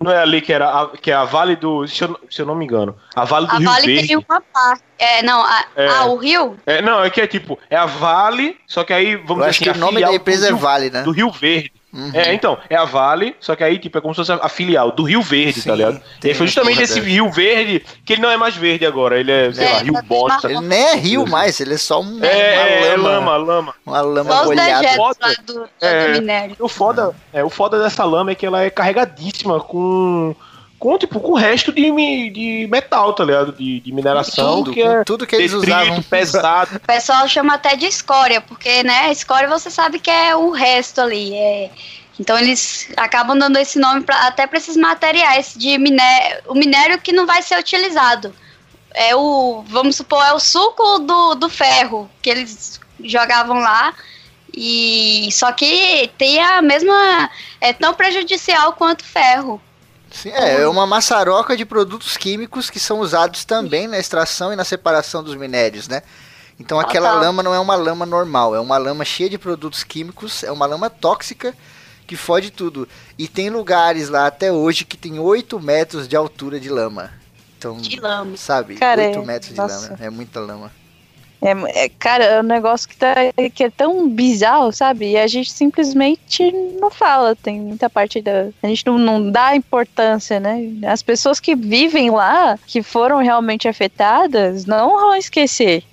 Não 0.00 0.10
é 0.10 0.18
ali 0.18 0.40
que 0.42 0.52
era 0.52 0.68
a, 0.68 0.88
que 0.88 1.10
é 1.10 1.14
a 1.14 1.24
Vale 1.24 1.54
do. 1.56 1.86
Se 1.86 2.02
eu, 2.04 2.18
se 2.28 2.42
eu 2.42 2.44
não 2.44 2.54
me 2.56 2.64
engano. 2.64 2.94
A 3.14 3.24
Vale 3.24 3.46
do 3.46 3.52
A 3.54 3.58
Rio 3.58 3.70
Vale 3.70 3.86
Verde. 3.86 4.08
tem 4.08 4.16
uma 4.16 4.40
parte. 4.52 4.82
É, 4.98 5.22
não, 5.22 5.40
a, 5.42 5.64
É. 5.76 5.88
ah, 5.88 6.04
o 6.06 6.16
rio? 6.16 6.56
É, 6.66 6.82
não, 6.82 7.02
é 7.02 7.08
que 7.08 7.20
é 7.20 7.26
tipo, 7.28 7.58
é 7.70 7.76
a 7.76 7.86
Vale, 7.86 8.58
só 8.66 8.82
que 8.84 8.92
aí 8.92 9.14
vamos 9.16 9.30
Eu 9.30 9.36
dizer 9.36 9.48
acho 9.50 9.62
assim, 9.62 9.72
que 9.72 9.78
o 9.78 9.80
nome 9.80 10.00
da 10.04 10.12
empresa 10.12 10.48
é 10.48 10.52
Vale, 10.52 10.90
né? 10.90 11.02
do 11.02 11.12
Rio 11.12 11.30
Verde. 11.30 11.72
Uhum. 11.94 12.10
É, 12.12 12.34
então, 12.34 12.58
é 12.68 12.74
a 12.74 12.84
Vale, 12.84 13.36
só 13.38 13.54
que 13.54 13.62
aí, 13.62 13.78
tipo, 13.78 13.96
é 13.96 14.00
como 14.00 14.12
se 14.12 14.18
fosse 14.18 14.32
a 14.32 14.48
filial 14.48 14.90
do 14.90 15.04
Rio 15.04 15.22
Verde, 15.22 15.60
Sim, 15.60 15.68
tá 15.68 15.76
ligado? 15.76 16.00
E 16.24 16.34
foi 16.34 16.46
justamente 16.46 16.82
esse. 16.82 16.98
Rio 17.00 17.30
Verde, 17.30 17.84
que 18.04 18.14
ele 18.14 18.22
não 18.22 18.30
é 18.30 18.36
mais 18.36 18.56
verde 18.56 18.84
agora, 18.84 19.18
ele 19.18 19.30
é, 19.30 19.52
sei 19.52 19.64
É, 19.64 19.72
lá, 19.72 19.78
Rio 19.78 19.92
tá 19.94 20.02
Bosta. 20.02 20.50
Ele 20.50 20.60
nem 20.60 20.82
é 20.82 20.94
rio 20.96 21.26
mais, 21.26 21.60
ele 21.60 21.74
é 21.74 21.78
só 21.78 22.00
um, 22.00 22.18
É, 22.24 22.88
é, 22.88 22.94
uma 22.96 23.08
lama, 23.10 23.36
lama. 23.36 23.36
lama. 23.54 23.74
Uma 23.86 24.00
lama 24.00 24.30
Só 24.32 24.40
os 24.40 24.46
molhada. 24.46 24.80
dejetos 24.80 24.96
Foda. 24.96 25.34
do, 25.46 25.52
do, 25.54 25.68
É. 25.80 26.06
do 26.06 26.20
minério. 26.20 26.56
O 26.58 26.68
foda, 26.68 27.14
é, 27.32 27.44
o 27.44 27.50
foda 27.50 27.78
dessa 27.82 28.04
lama 28.04 28.32
é 28.32 28.34
que 28.34 28.44
ela 28.46 28.62
é 28.62 28.70
carregadíssima 28.70 29.60
com. 29.60 30.34
Com, 30.78 30.98
tipo, 30.98 31.18
com 31.20 31.32
o 31.32 31.36
resto 31.36 31.72
de, 31.72 31.90
de 32.30 32.68
metal, 32.70 33.12
tá 33.14 33.24
ligado? 33.24 33.52
De, 33.52 33.80
de 33.80 33.92
mineração, 33.92 34.56
Tudo, 34.56 34.72
que 34.72 34.82
é 34.82 35.04
tudo 35.04 35.26
que 35.26 35.36
eles 35.36 35.52
detrito, 35.52 35.76
usavam. 35.76 36.02
pesado. 36.02 36.76
O 36.82 36.86
pessoal 36.86 37.26
chama 37.28 37.54
até 37.54 37.76
de 37.76 37.86
escória, 37.86 38.40
porque, 38.40 38.82
né, 38.82 39.10
escória 39.10 39.48
você 39.48 39.70
sabe 39.70 39.98
que 39.98 40.10
é 40.10 40.36
o 40.36 40.50
resto 40.50 41.00
ali. 41.00 41.34
É... 41.34 41.70
Então 42.18 42.38
eles 42.38 42.88
acabam 42.96 43.36
dando 43.36 43.58
esse 43.58 43.78
nome 43.78 44.02
pra, 44.02 44.26
até 44.26 44.46
para 44.46 44.58
esses 44.58 44.76
materiais 44.76 45.54
de 45.56 45.76
minério, 45.78 46.42
o 46.46 46.54
minério 46.54 47.00
que 47.00 47.12
não 47.12 47.26
vai 47.26 47.42
ser 47.42 47.58
utilizado. 47.58 48.34
É 48.92 49.16
o, 49.16 49.64
vamos 49.66 49.96
supor, 49.96 50.22
é 50.24 50.32
o 50.32 50.38
suco 50.38 51.00
do, 51.00 51.34
do 51.34 51.48
ferro 51.48 52.08
que 52.22 52.30
eles 52.30 52.80
jogavam 53.02 53.58
lá. 53.58 53.92
E 54.56 55.28
só 55.32 55.50
que 55.50 56.08
tem 56.16 56.40
a 56.40 56.62
mesma. 56.62 57.28
É 57.60 57.72
tão 57.72 57.92
prejudicial 57.92 58.74
quanto 58.74 59.00
o 59.00 59.04
ferro. 59.04 59.60
Sim, 60.14 60.30
é, 60.30 60.62
é 60.62 60.68
uma 60.68 60.86
maçaroca 60.86 61.56
de 61.56 61.64
produtos 61.66 62.16
químicos 62.16 62.70
que 62.70 62.78
são 62.80 63.00
usados 63.00 63.44
também 63.44 63.86
na 63.88 63.98
extração 63.98 64.52
e 64.52 64.56
na 64.56 64.64
separação 64.64 65.22
dos 65.22 65.34
minérios, 65.34 65.88
né? 65.88 66.02
Então 66.58 66.78
aquela 66.78 67.08
Total. 67.08 67.24
lama 67.24 67.42
não 67.42 67.52
é 67.52 67.58
uma 67.58 67.74
lama 67.74 68.06
normal, 68.06 68.54
é 68.54 68.60
uma 68.60 68.78
lama 68.78 69.04
cheia 69.04 69.28
de 69.28 69.36
produtos 69.36 69.82
químicos, 69.82 70.44
é 70.44 70.52
uma 70.52 70.66
lama 70.66 70.88
tóxica 70.88 71.52
que 72.06 72.16
fode 72.16 72.50
tudo. 72.52 72.88
E 73.18 73.26
tem 73.26 73.50
lugares 73.50 74.08
lá 74.08 74.26
até 74.28 74.52
hoje 74.52 74.84
que 74.84 74.96
tem 74.96 75.18
8 75.18 75.58
metros 75.58 76.06
de 76.06 76.14
altura 76.14 76.60
de 76.60 76.68
lama. 76.68 77.10
Então, 77.58 77.76
De 77.78 77.98
lama. 77.98 78.36
sabe, 78.36 78.76
Cara, 78.76 79.02
8 79.02 79.18
é- 79.18 79.24
metros 79.24 79.50
de 79.52 79.56
nossa. 79.56 79.90
lama, 79.92 79.96
é 80.00 80.10
muita 80.10 80.38
lama. 80.38 80.70
É, 81.44 81.84
é, 81.84 81.88
cara, 81.90 82.24
é 82.24 82.40
um 82.40 82.44
negócio 82.44 82.88
que, 82.88 82.96
tá, 82.96 83.14
que 83.54 83.64
é 83.64 83.70
tão 83.70 84.08
bizarro, 84.08 84.72
sabe? 84.72 85.10
E 85.10 85.18
a 85.18 85.26
gente 85.26 85.52
simplesmente 85.52 86.50
não 86.80 86.90
fala. 86.90 87.36
Tem 87.36 87.60
muita 87.60 87.90
parte 87.90 88.22
da. 88.22 88.48
A 88.62 88.66
gente 88.66 88.86
não, 88.86 88.96
não 88.98 89.30
dá 89.30 89.54
importância, 89.54 90.40
né? 90.40 90.58
As 90.86 91.02
pessoas 91.02 91.38
que 91.38 91.54
vivem 91.54 92.10
lá, 92.10 92.58
que 92.66 92.82
foram 92.82 93.18
realmente 93.18 93.68
afetadas, 93.68 94.64
não 94.64 94.88
vão 94.98 95.14
esquecer. 95.14 95.84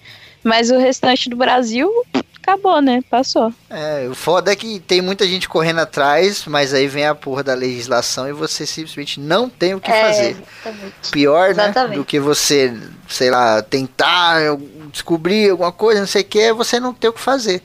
Mas 0.44 0.72
o 0.72 0.78
restante 0.78 1.30
do 1.30 1.36
Brasil 1.36 1.91
acabou, 2.41 2.82
né? 2.82 3.02
Passou. 3.10 3.53
É, 3.69 4.07
o 4.10 4.15
foda 4.15 4.52
é 4.52 4.56
que 4.56 4.80
tem 4.80 4.99
muita 5.02 5.28
gente 5.28 5.48
correndo 5.48 5.80
atrás, 5.80 6.45
mas 6.48 6.73
aí 6.73 6.88
vem 6.88 7.06
a 7.06 7.14
porra 7.14 7.44
da 7.44 7.53
legislação 7.53 8.28
e 8.28 8.34
você 8.34 8.65
simplesmente 8.65 9.19
não 9.19 9.48
tem 9.48 9.76
o 9.76 9.80
que 9.80 9.91
É, 9.91 10.06
fazer. 10.06 10.30
exatamente. 10.64 11.11
pior, 11.11 11.53
né? 11.53 11.65
Exatamente. 11.65 11.98
Do 11.98 12.06
que 12.06 12.19
você, 12.19 12.73
sei 13.07 13.30
lá, 13.30 13.61
tentar 13.61 14.57
descobrir 14.91 15.49
alguma 15.49 15.72
coisa, 15.72 15.99
não 15.99 16.07
sei 16.07 16.22
o 16.22 16.26
que, 16.26 16.53
você 16.53 16.80
não 16.80 16.93
ter 16.93 17.09
o 17.09 17.13
que 17.13 17.22
fazer. 17.22 17.61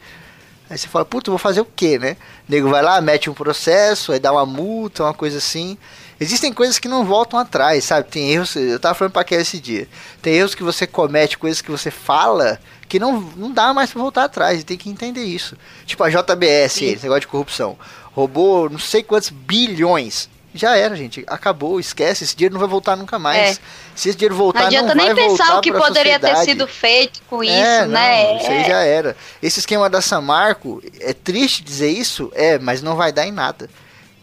Aí 0.69 0.77
você 0.77 0.89
fala, 0.89 1.05
puta, 1.05 1.31
vou 1.31 1.39
fazer 1.39 1.61
o 1.61 1.65
quê, 1.65 1.99
né? 1.99 2.17
O 2.49 2.53
nego 2.53 2.69
vai 2.69 2.83
lá, 2.83 3.01
mete 3.01 3.31
um 3.31 3.35
processo, 3.35 4.13
aí 4.13 4.19
dá 4.19 4.33
uma 4.33 4.45
multa, 4.45 5.05
uma 5.05 5.15
coisa 5.15 5.39
assim. 5.39 5.79
Existem 6.19 6.53
coisas 6.53 6.79
que 6.79 6.89
não 6.89 7.05
voltam 7.05 7.39
atrás, 7.39 7.85
sabe? 7.85 8.09
Tem 8.09 8.33
erros, 8.33 8.57
eu 8.57 8.81
tava 8.81 8.95
falando 8.95 9.13
pra 9.13 9.23
aquele 9.23 9.43
esse 9.43 9.61
dia. 9.61 9.87
Tem 10.21 10.35
erros 10.35 10.55
que 10.55 10.65
você 10.65 10.87
comete, 10.87 11.39
coisas 11.39 11.61
que 11.61 11.71
você 11.71 11.91
fala, 11.91 12.59
que 12.89 12.99
não, 12.99 13.21
não 13.37 13.53
dá 13.53 13.73
mais 13.73 13.93
pra 13.93 14.03
voltar 14.03 14.25
atrás, 14.25 14.65
tem 14.65 14.77
que 14.77 14.91
entender 14.91 15.23
isso. 15.23 15.57
Tipo 15.85 16.03
a 16.03 16.09
JBS, 16.09 16.73
Sim. 16.73 16.87
esse 16.87 17.03
negócio 17.03 17.21
de 17.21 17.27
corrupção. 17.29 17.79
Roubou 18.13 18.69
não 18.69 18.79
sei 18.79 19.03
quantos 19.03 19.31
bilhões. 19.31 20.29
Já 20.57 20.77
era, 20.77 20.95
gente. 20.97 21.25
Acabou, 21.27 21.79
esquece. 21.79 22.25
Esse 22.25 22.35
dinheiro 22.37 22.55
não 22.55 22.61
vai 22.61 22.69
voltar 22.69 22.97
nunca 22.97 23.19
mais. 23.19 23.59
É. 23.59 23.61
Se 23.95 24.09
esse 24.09 24.19
dinheiro 24.19 24.35
voltar, 24.35 24.61
Não 24.61 24.67
adianta 24.67 24.95
não 24.95 25.05
nem 25.05 25.15
pensar 25.15 25.59
o 25.59 25.61
que 25.61 25.73
poderia 25.73 26.19
ter 26.19 26.37
sido 26.39 26.67
feito 26.67 27.21
com 27.29 27.43
É, 27.43 27.47
isso, 27.47 27.83
não, 27.83 27.89
né? 27.93 28.37
Isso 28.39 28.51
aí 28.51 28.63
É, 28.63 28.65
já 28.65 28.81
era. 28.83 29.17
Esse 29.43 29.61
esquema 29.61 29.89
da 29.91 30.01
Samarco, 30.01 30.83
é 31.01 31.13
triste 31.13 31.63
dizer 31.63 31.91
isso? 31.91 32.31
É, 32.35 32.59
mas 32.59 32.83
não 32.83 32.97
vai 32.97 33.13
dar 33.13 33.27
em 33.27 33.33
nada. 33.33 33.69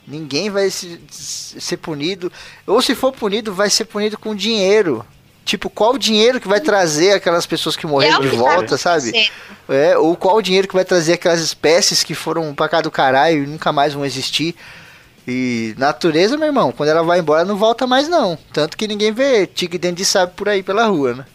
Ninguém 0.07 0.49
vai 0.49 0.69
se- 0.69 0.99
se- 1.09 1.61
ser 1.61 1.77
punido. 1.77 2.31
Ou 2.67 2.81
se 2.81 2.93
for 2.93 3.11
punido, 3.13 3.53
vai 3.53 3.69
ser 3.69 3.85
punido 3.85 4.17
com 4.17 4.35
dinheiro. 4.35 5.05
Tipo, 5.45 5.69
qual 5.69 5.93
o 5.93 5.97
dinheiro 5.99 6.39
que 6.39 6.47
vai 6.47 6.61
trazer 6.61 7.11
aquelas 7.11 7.45
pessoas 7.45 7.75
que 7.75 7.85
morreram 7.85 8.19
é 8.19 8.21
de 8.21 8.29
que 8.29 8.35
volta, 8.35 8.65
tá 8.69 8.77
sabe? 8.77 9.29
É, 9.67 9.97
ou 9.97 10.15
qual 10.15 10.37
o 10.37 10.41
dinheiro 10.41 10.67
que 10.69 10.73
vai 10.73 10.85
trazer 10.85 11.13
aquelas 11.13 11.41
espécies 11.41 12.01
que 12.01 12.13
foram 12.15 12.53
pra 12.55 12.69
cá 12.69 12.79
do 12.79 12.89
caralho 12.89 13.43
e 13.43 13.47
nunca 13.47 13.71
mais 13.73 13.93
vão 13.93 14.05
existir. 14.05 14.55
E 15.27 15.73
natureza, 15.77 16.37
meu 16.37 16.47
irmão, 16.47 16.71
quando 16.71 16.89
ela 16.89 17.03
vai 17.03 17.19
embora 17.19 17.45
não 17.45 17.55
volta 17.55 17.87
mais 17.87 18.09
não. 18.09 18.37
Tanto 18.51 18.75
que 18.77 18.87
ninguém 18.87 19.11
vê 19.11 19.47
tigre 19.47 19.77
dentro 19.77 19.97
de 19.97 20.05
sabe 20.05 20.33
por 20.35 20.49
aí 20.49 20.61
pela 20.61 20.85
rua, 20.85 21.13
né? 21.13 21.25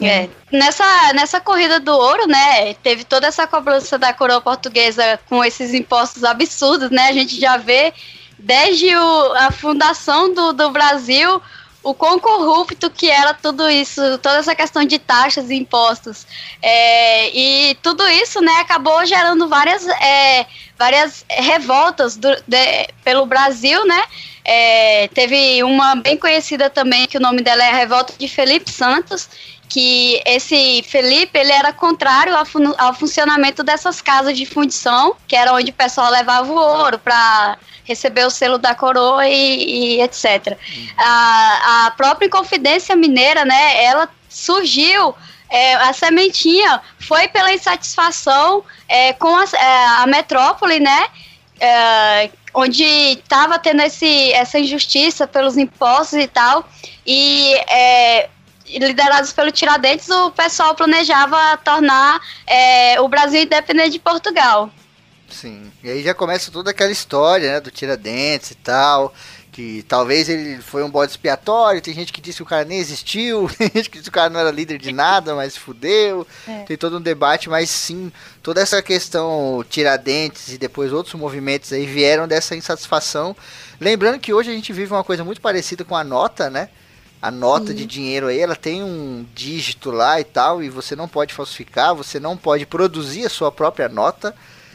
É, 0.00 0.28
nessa, 0.52 0.84
nessa 1.14 1.40
corrida 1.40 1.80
do 1.80 1.92
ouro, 1.92 2.26
né, 2.26 2.74
teve 2.74 3.02
toda 3.02 3.26
essa 3.26 3.46
cobrança 3.46 3.98
da 3.98 4.12
coroa 4.12 4.42
portuguesa 4.42 5.18
com 5.26 5.42
esses 5.42 5.72
impostos 5.72 6.22
absurdos, 6.22 6.90
né, 6.90 7.08
a 7.08 7.12
gente 7.12 7.40
já 7.40 7.56
vê 7.56 7.94
desde 8.38 8.94
o, 8.94 9.32
a 9.32 9.50
fundação 9.50 10.34
do, 10.34 10.52
do 10.52 10.70
Brasil 10.70 11.40
o 11.86 11.94
quão 11.94 12.18
corrupto 12.18 12.90
que 12.90 13.08
era 13.08 13.32
tudo 13.32 13.70
isso, 13.70 14.00
toda 14.18 14.38
essa 14.38 14.56
questão 14.56 14.84
de 14.84 14.98
taxas 14.98 15.50
e 15.50 15.54
impostos. 15.54 16.26
É, 16.60 17.30
e 17.30 17.76
tudo 17.76 18.06
isso, 18.08 18.40
né, 18.40 18.54
acabou 18.58 19.06
gerando 19.06 19.48
várias, 19.48 19.86
é, 19.86 20.46
várias 20.76 21.24
revoltas 21.28 22.16
do, 22.16 22.28
de, 22.44 22.88
pelo 23.04 23.24
Brasil, 23.24 23.86
né, 23.86 24.02
é, 24.44 25.08
teve 25.08 25.62
uma 25.62 25.94
bem 25.94 26.16
conhecida 26.16 26.68
também, 26.68 27.06
que 27.06 27.18
o 27.18 27.20
nome 27.20 27.40
dela 27.40 27.64
é 27.64 27.70
a 27.70 27.76
Revolta 27.76 28.14
de 28.18 28.26
Felipe 28.26 28.70
Santos, 28.70 29.28
que 29.76 30.22
esse 30.24 30.82
Felipe 30.84 31.38
ele 31.38 31.52
era 31.52 31.70
contrário 31.70 32.34
ao, 32.34 32.46
fun 32.46 32.72
ao 32.78 32.94
funcionamento 32.94 33.62
dessas 33.62 34.00
casas 34.00 34.34
de 34.34 34.46
fundição, 34.46 35.14
que 35.28 35.36
era 35.36 35.52
onde 35.52 35.70
o 35.70 35.74
pessoal 35.74 36.10
levava 36.10 36.50
o 36.50 36.56
ouro 36.56 36.98
para 36.98 37.58
receber 37.84 38.24
o 38.24 38.30
selo 38.30 38.56
da 38.56 38.74
coroa 38.74 39.28
e, 39.28 39.98
e 39.98 40.00
etc. 40.00 40.56
A, 40.96 41.84
a 41.84 41.90
própria 41.90 42.26
Inconfidência 42.26 42.96
Mineira, 42.96 43.44
né, 43.44 43.84
ela 43.84 44.08
surgiu 44.30 45.14
é, 45.50 45.74
a 45.74 45.92
sementinha 45.92 46.80
foi 46.98 47.28
pela 47.28 47.52
insatisfação 47.52 48.64
é, 48.88 49.12
com 49.12 49.36
a, 49.36 49.44
é, 49.44 49.84
a, 50.02 50.06
metrópole, 50.06 50.80
né? 50.80 51.06
É, 51.60 52.30
onde 52.54 52.82
estava 52.82 53.58
tendo 53.58 53.82
esse, 53.82 54.32
essa 54.32 54.58
injustiça 54.58 55.26
pelos 55.26 55.58
impostos 55.58 56.18
e 56.18 56.26
tal. 56.26 56.66
E 57.06 57.54
é, 57.68 58.30
liderados 58.68 59.32
pelo 59.32 59.52
Tiradentes, 59.52 60.08
o 60.08 60.30
pessoal 60.30 60.74
planejava 60.74 61.56
tornar 61.58 62.20
é, 62.46 63.00
o 63.00 63.08
Brasil 63.08 63.42
independente 63.42 63.90
de 63.90 63.98
Portugal. 63.98 64.70
Sim, 65.28 65.70
e 65.82 65.90
aí 65.90 66.02
já 66.02 66.14
começa 66.14 66.50
toda 66.50 66.70
aquela 66.70 66.92
história, 66.92 67.54
né, 67.54 67.60
do 67.60 67.70
Tiradentes 67.70 68.52
e 68.52 68.54
tal, 68.54 69.12
que 69.50 69.82
talvez 69.88 70.28
ele 70.28 70.60
foi 70.60 70.84
um 70.84 70.90
bode 70.90 71.12
expiatório, 71.12 71.80
tem 71.80 71.94
gente 71.94 72.12
que 72.12 72.20
disse 72.20 72.36
que 72.36 72.42
o 72.42 72.46
cara 72.46 72.64
nem 72.64 72.78
existiu, 72.78 73.50
tem 73.58 73.70
gente 73.74 73.90
que 73.90 73.98
disse 73.98 74.10
que 74.10 74.10
o 74.10 74.12
cara 74.12 74.30
não 74.30 74.38
era 74.38 74.50
líder 74.50 74.78
de 74.78 74.92
nada, 74.92 75.34
mas 75.34 75.56
fudeu, 75.56 76.26
é. 76.46 76.62
tem 76.64 76.76
todo 76.76 76.98
um 76.98 77.00
debate, 77.00 77.48
mas 77.48 77.70
sim, 77.70 78.12
toda 78.42 78.60
essa 78.60 78.80
questão 78.82 79.64
Tiradentes 79.68 80.52
e 80.52 80.58
depois 80.58 80.92
outros 80.92 81.14
movimentos 81.14 81.72
aí 81.72 81.86
vieram 81.86 82.28
dessa 82.28 82.54
insatisfação, 82.54 83.36
lembrando 83.80 84.20
que 84.20 84.32
hoje 84.32 84.50
a 84.50 84.54
gente 84.54 84.72
vive 84.72 84.92
uma 84.92 85.04
coisa 85.04 85.24
muito 85.24 85.40
parecida 85.40 85.84
com 85.84 85.96
a 85.96 86.04
nota, 86.04 86.48
né, 86.48 86.68
a 87.26 87.30
nota 87.32 87.74
de 87.74 87.84
dinheiro 87.84 88.28
aí, 88.28 88.38
ela 88.38 88.54
tem 88.54 88.84
um 88.84 89.26
dígito 89.34 89.90
lá 89.90 90.20
e 90.20 90.24
tal, 90.24 90.62
e 90.62 90.70
você 90.70 90.94
não 90.94 91.08
pode 91.08 91.34
falsificar, 91.34 91.92
você 91.92 92.20
não 92.20 92.36
pode 92.36 92.64
produzir 92.64 93.26
a 93.26 93.28
sua 93.28 93.50
própria 93.50 93.88
nota, 93.88 94.32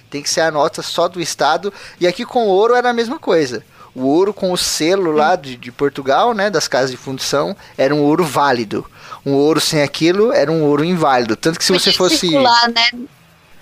tem 0.09 0.21
que 0.21 0.29
ser 0.29 0.41
a 0.41 0.51
nota 0.51 0.81
só 0.81 1.07
do 1.07 1.21
Estado. 1.21 1.73
E 1.97 2.05
aqui 2.05 2.25
com 2.25 2.43
o 2.43 2.49
ouro 2.49 2.75
era 2.75 2.89
a 2.89 2.93
mesma 2.93 3.17
coisa. 3.17 3.63
O 3.95 4.01
ouro 4.01 4.33
com 4.33 4.51
o 4.51 4.57
selo 4.57 5.13
lá 5.13 5.37
de, 5.37 5.55
de 5.55 5.71
Portugal, 5.71 6.33
né, 6.33 6.49
das 6.49 6.67
casas 6.67 6.91
de 6.91 6.97
fundição, 6.97 7.55
era 7.77 7.95
um 7.95 8.01
ouro 8.01 8.25
válido. 8.25 8.85
Um 9.25 9.31
ouro 9.31 9.61
sem 9.61 9.81
aquilo 9.81 10.33
era 10.33 10.51
um 10.51 10.63
ouro 10.63 10.83
inválido. 10.83 11.37
Tanto 11.37 11.57
que 11.57 11.63
se 11.63 11.71
você 11.71 11.93
fosse. 11.93 12.17
Circular, 12.17 12.67
né? 12.67 13.07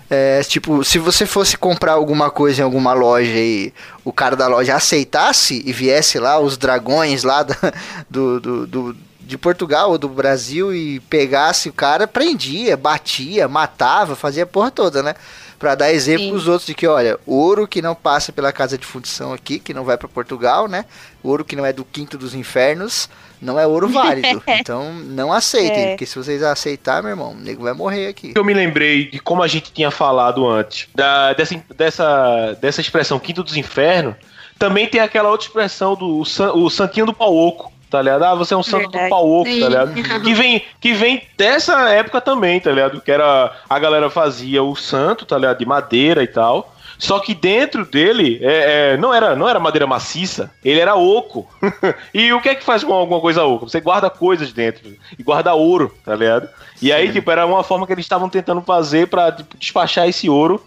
É, 0.10 0.41
tipo, 0.41 0.84
se 0.84 0.98
você 0.98 1.26
fosse 1.26 1.56
comprar 1.56 1.94
alguma 1.94 2.31
coisa 2.31 2.61
em 2.61 2.64
alguma 2.64 2.94
loja 2.94 3.38
e 3.38 3.72
o 4.03 4.11
cara 4.11 4.36
da 4.36 4.48
loja 4.48 4.76
aceitasse 4.76 5.61
e 5.64 5.72
viesse 5.72 6.18
lá 6.18 6.40
os 6.40 6.57
dragões 6.57 7.23
lá 7.23 7.44
do, 8.10 8.40
do, 8.40 8.68
do, 8.68 8.98
de 9.19 9.38
Portugal 9.38 9.91
ou 9.91 9.98
do 9.99 10.10
Brasil 10.10 10.73
e 10.73 10.99
pegasse 11.02 11.69
o 11.69 11.73
cara, 11.73 12.07
prendia, 12.07 12.76
batia, 12.76 13.48
matava, 13.48 14.15
fazia 14.15 14.44
a 14.44 14.48
porra 14.48 14.72
toda, 14.72 15.03
né? 15.03 15.14
Para 15.60 15.76
dar 15.76 15.91
exemplo 15.91 16.34
os 16.34 16.48
outros 16.48 16.65
de 16.65 16.73
que, 16.73 16.88
olha, 16.88 17.19
ouro 17.27 17.68
que 17.68 17.81
não 17.81 17.94
passa 17.94 18.31
pela 18.31 18.52
casa 18.53 18.77
de 18.77 18.86
fundição 18.86 19.34
aqui, 19.34 19.60
que 19.60 19.73
não 19.73 19.84
vai 19.84 19.98
para 19.98 20.07
Portugal, 20.07 20.69
né? 20.69 20.86
Ouro 21.22 21.44
que 21.44 21.56
não 21.56 21.65
é 21.65 21.73
do 21.73 21.84
quinto 21.84 22.18
dos 22.18 22.34
infernos, 22.34 23.10
não 23.41 23.60
é 23.60 23.68
ouro 23.68 23.90
válido. 23.90 24.41
então, 24.48 24.94
não 24.94 25.34
aceitem, 25.34 25.84
é. 25.84 25.90
porque 25.90 26.06
se 26.06 26.15
vocês 26.15 26.41
aceitar, 26.41 27.03
meu 27.03 27.11
irmão, 27.11 27.34
o 27.34 27.36
nego 27.36 27.64
vai 27.64 27.73
morrer 27.73 28.07
aqui. 28.07 28.31
Eu 28.36 28.45
me 28.45 28.53
lembrei 28.53 29.10
de 29.10 29.19
como 29.19 29.44
a 29.44 29.48
gente 29.48 29.72
tinha 29.73 29.91
falado 29.91 30.48
antes, 30.48 30.88
da, 30.95 31.34
dessa, 31.34 31.61
dessa, 31.76 32.57
dessa 32.61 32.80
expressão 32.80 33.19
quinto 33.19 33.44
dos 33.44 33.57
infernos, 33.57 34.15
também 34.57 34.88
tem 34.88 35.02
aquela 35.02 35.30
outra 35.30 35.48
expressão 35.48 35.94
do 35.94 36.22
o 36.22 36.69
santinho 36.69 37.06
do 37.06 37.14
pau 37.14 37.36
oco 37.36 37.72
tá 37.89 38.01
ligado? 38.01 38.23
Ah, 38.23 38.35
você 38.35 38.53
é 38.53 38.57
um 38.57 38.63
santo 38.63 38.89
Verdade. 38.89 39.05
do 39.05 39.09
pau 39.09 39.29
oco, 39.29 39.49
tá 39.49 39.67
ligado? 39.67 39.93
Que 40.23 40.33
vem, 40.33 40.63
que 40.79 40.93
vem 40.93 41.23
dessa 41.37 41.89
época 41.89 42.21
também, 42.21 42.59
tá 42.59 42.71
ligado? 42.71 43.01
Que 43.01 43.11
era 43.11 43.51
a 43.69 43.79
galera 43.79 44.09
fazia 44.09 44.61
o 44.63 44.75
santo, 44.75 45.25
tá 45.25 45.37
ligado? 45.37 45.57
De 45.57 45.65
madeira 45.65 46.23
e 46.23 46.27
tal. 46.27 46.75
Só 46.99 47.17
que 47.19 47.33
dentro 47.33 47.85
dele 47.85 48.39
é, 48.41 48.91
é, 48.93 48.97
não, 48.97 49.13
era, 49.13 49.33
não 49.33 49.47
era 49.47 49.57
madeira 49.57 49.87
maciça, 49.87 50.51
ele 50.63 50.81
era 50.81 50.95
oco. 50.95 51.49
e 52.13 52.33
o 52.33 52.41
que 52.41 52.49
é 52.49 52.55
que 52.55 52.63
faz 52.63 52.83
com 52.83 52.91
alguma 52.91 53.21
coisa 53.21 53.45
oco? 53.45 53.69
Você 53.69 53.79
guarda 53.79 54.09
coisas 54.09 54.51
dentro 54.51 54.93
e 55.17 55.23
guarda 55.23 55.53
ouro, 55.53 55.95
tá 56.03 56.13
ligado? 56.13 56.49
E 56.81 56.91
aí, 56.91 57.09
tipo, 57.11 57.31
era 57.31 57.45
uma 57.45 57.63
forma 57.63 57.87
que 57.87 57.93
eles 57.93 58.03
estavam 58.03 58.27
tentando 58.27 58.61
fazer 58.61 59.07
para 59.07 59.31
tipo, 59.31 59.57
despachar 59.57 60.09
esse 60.09 60.29
ouro 60.29 60.61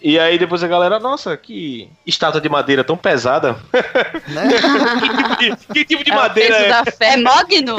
e 0.00 0.18
aí 0.18 0.38
depois 0.38 0.62
a 0.62 0.68
galera, 0.68 0.98
nossa, 0.98 1.36
que 1.36 1.90
estátua 2.06 2.40
de 2.40 2.48
madeira 2.48 2.84
tão 2.84 2.96
pesada. 2.96 3.56
Né? 4.28 4.48
que, 5.36 5.56
tipo 5.56 5.72
de, 5.72 5.74
que, 5.74 5.84
tipo 5.84 6.04
de, 6.04 6.12
é 6.12 6.14
madeira 6.14 6.56
é? 6.56 6.68
Da 6.68 6.84
fé. 6.84 7.14
É 7.14 7.16
mogno? 7.16 7.76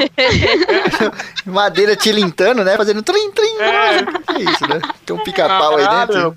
madeira 1.46 1.96
tilintando, 1.96 2.62
né? 2.62 2.76
Fazendo 2.76 3.02
trim, 3.02 3.30
trim. 3.32 3.56
É. 3.58 4.04
Que 4.34 4.42
é 4.42 4.50
isso, 4.50 4.68
né? 4.68 4.80
Tem 5.06 5.16
um 5.16 5.22
pica-pau 5.22 5.76
aí 5.76 5.88
dentro. 5.88 6.34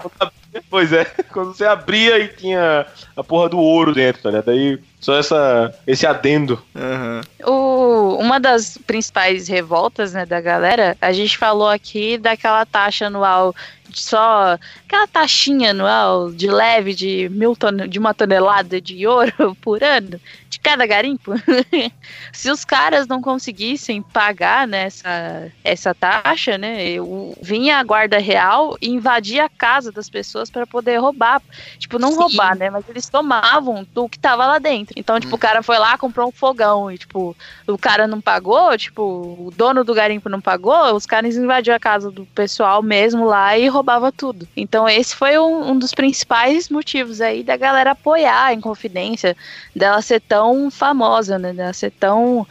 Pois 0.70 0.92
é, 0.94 1.06
quando 1.32 1.54
você 1.54 1.66
abria 1.66 2.20
e 2.20 2.28
tinha 2.28 2.86
a 3.16 3.24
porra 3.24 3.50
do 3.50 3.60
ouro 3.60 3.94
dentro, 3.94 4.24
tá 4.24 4.30
ligado? 4.30 4.46
Daí 4.46 4.80
só 5.00 5.18
essa, 5.18 5.74
esse 5.86 6.06
adendo. 6.08 6.62
Uhum. 6.74 7.22
O, 7.46 8.18
uma 8.18 8.40
das 8.40 8.78
principais 8.88 9.48
revoltas 9.48 10.14
né, 10.14 10.26
da 10.26 10.40
galera, 10.40 10.98
a 11.02 11.12
gente 11.12 11.38
falou 11.38 11.68
aqui 11.68 12.18
daquela 12.18 12.66
taxa 12.66 13.08
anual 13.08 13.54
só 13.92 14.58
aquela 14.88 15.08
taxinha 15.08 15.72
anual 15.72 16.32
de 16.32 16.50
leve 16.50 16.96
de, 16.96 17.30
mil 17.30 17.56
ton 17.56 17.88
de 17.88 18.00
uma 18.00 18.14
tonelada 18.14 18.82
de 18.82 19.06
ouro 19.06 19.56
por 19.62 19.84
ano 19.84 20.20
de 20.54 20.60
cada 20.60 20.86
garimpo. 20.86 21.34
Se 22.32 22.52
os 22.52 22.64
caras 22.64 23.08
não 23.08 23.22
conseguissem 23.22 24.02
pagar 24.02 24.68
nessa 24.68 25.10
né, 25.10 25.52
essa 25.64 25.94
taxa, 25.94 26.58
né, 26.58 26.88
eu, 26.88 27.36
vinha 27.42 27.78
a 27.78 27.84
guarda 27.84 28.20
real 28.20 28.78
e 28.82 28.90
invadia 28.90 29.46
a 29.46 29.50
casa 29.50 29.92
das 29.92 30.10
pessoas 30.10 30.50
para 30.50 30.68
poder 30.68 30.98
roubar. 30.98 31.42
Tipo, 31.80 31.98
não 31.98 32.12
Sim. 32.12 32.18
roubar, 32.18 32.56
né, 32.56 32.70
mas 32.70 32.88
eles 32.88 33.10
tomavam 33.10 33.86
do 33.94 34.08
que 34.08 34.20
tava 34.20 34.46
lá 34.46 34.60
dentro. 34.60 34.94
Então, 34.98 35.20
tipo, 35.20 35.34
hum. 35.34 35.36
o 35.36 35.40
cara 35.40 35.64
foi 35.64 35.78
lá, 35.78 35.98
comprou 35.98 36.28
um 36.28 36.32
fogão 36.32 36.92
e, 36.92 36.98
tipo, 36.98 37.36
o 37.68 37.78
cara 37.78 38.06
não 38.06 38.22
pagou, 38.22 38.78
tipo, 38.78 39.02
o 39.04 39.52
dono 39.56 39.84
do 39.84 39.94
garimpo 39.94 40.30
não 40.30 40.42
pagou, 40.42 40.96
os 40.96 41.06
caras 41.06 41.36
invadiam 41.36 41.76
a 41.76 41.80
casa 41.80 42.12
do 42.12 42.26
pessoal 42.28 42.84
mesmo 42.84 43.26
lá 43.26 43.58
e 43.58 43.68
roubava 43.68 44.12
tudo. 44.12 44.48
Então, 44.56 44.88
esse 44.88 45.16
foi 45.16 45.38
um, 45.40 45.72
um 45.72 45.80
dos 45.80 45.94
principais 45.94 46.70
motivos 46.70 47.22
aí 47.22 47.44
da 47.44 47.58
galera 47.58 47.92
apoiar 47.92 48.46
a 48.46 48.54
Inconfidência, 48.54 49.36
dela 49.76 50.02
ser 50.02 50.22
tão 50.22 50.43
famosa, 50.72 51.38
né, 51.38 51.54
dela 51.54 51.74
ser 51.74 51.92
tão 51.92 52.48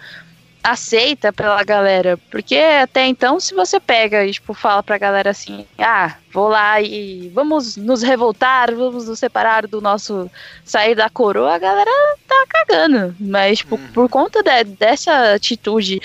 aceita 0.62 1.32
pela 1.32 1.62
galera. 1.64 2.18
Porque 2.30 2.56
até 2.56 3.06
então, 3.06 3.40
se 3.40 3.54
você 3.54 3.80
pega 3.80 4.24
e 4.24 4.32
tipo, 4.32 4.54
fala 4.54 4.82
pra 4.82 4.98
galera 4.98 5.30
assim, 5.30 5.66
ah, 5.78 6.14
vou 6.32 6.48
lá 6.48 6.80
e 6.80 7.30
vamos 7.34 7.76
nos 7.76 8.02
revoltar, 8.02 8.74
vamos 8.74 9.08
nos 9.08 9.18
separar 9.18 9.66
do 9.66 9.80
nosso 9.80 10.30
sair 10.64 10.94
da 10.94 11.10
coroa, 11.10 11.54
a 11.54 11.58
galera 11.58 11.90
tá 12.28 12.46
cagando. 12.48 13.14
Mas, 13.18 13.58
tipo, 13.58 13.76
uhum. 13.76 13.88
por 13.92 14.08
conta 14.08 14.42
de, 14.42 14.64
dessa 14.64 15.34
atitude 15.34 16.00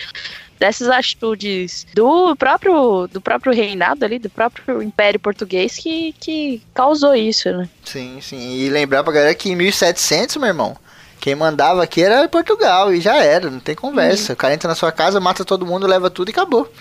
dessas 0.59 0.89
atitudes 0.89 1.85
do 1.93 2.35
próprio 2.35 3.05
do 3.05 3.22
próprio 3.22 3.53
reinado 3.53 4.03
ali, 4.03 4.18
do 4.18 4.27
próprio 4.27 4.81
Império 4.81 5.19
Português 5.19 5.77
que, 5.77 6.15
que 6.19 6.64
causou 6.73 7.14
isso, 7.15 7.51
né? 7.51 7.69
Sim, 7.85 8.19
sim. 8.22 8.57
E 8.57 8.68
lembrar 8.68 9.03
pra 9.03 9.14
galera 9.14 9.35
que 9.35 9.51
em 9.51 9.55
1700, 9.55 10.38
meu 10.38 10.47
irmão, 10.47 10.76
quem 11.19 11.35
mandava 11.35 11.84
aqui 11.84 12.02
era 12.02 12.27
Portugal 12.27 12.94
e 12.94 13.02
já 13.02 13.18
era, 13.18 13.49
não 13.49 13.60
tem 13.60 13.76
conversa. 13.76 14.31
Uhum. 14.31 14.34
O 14.34 14.38
cara 14.38 14.53
entra 14.53 14.68
na 14.68 14.76
sua 14.76 14.91
casa, 14.91 15.19
mata 15.19 15.44
todo 15.44 15.65
mundo, 15.65 15.88
leva 15.88 16.10
tudo 16.10 16.30
e 16.30 16.31
acabou. 16.31 16.72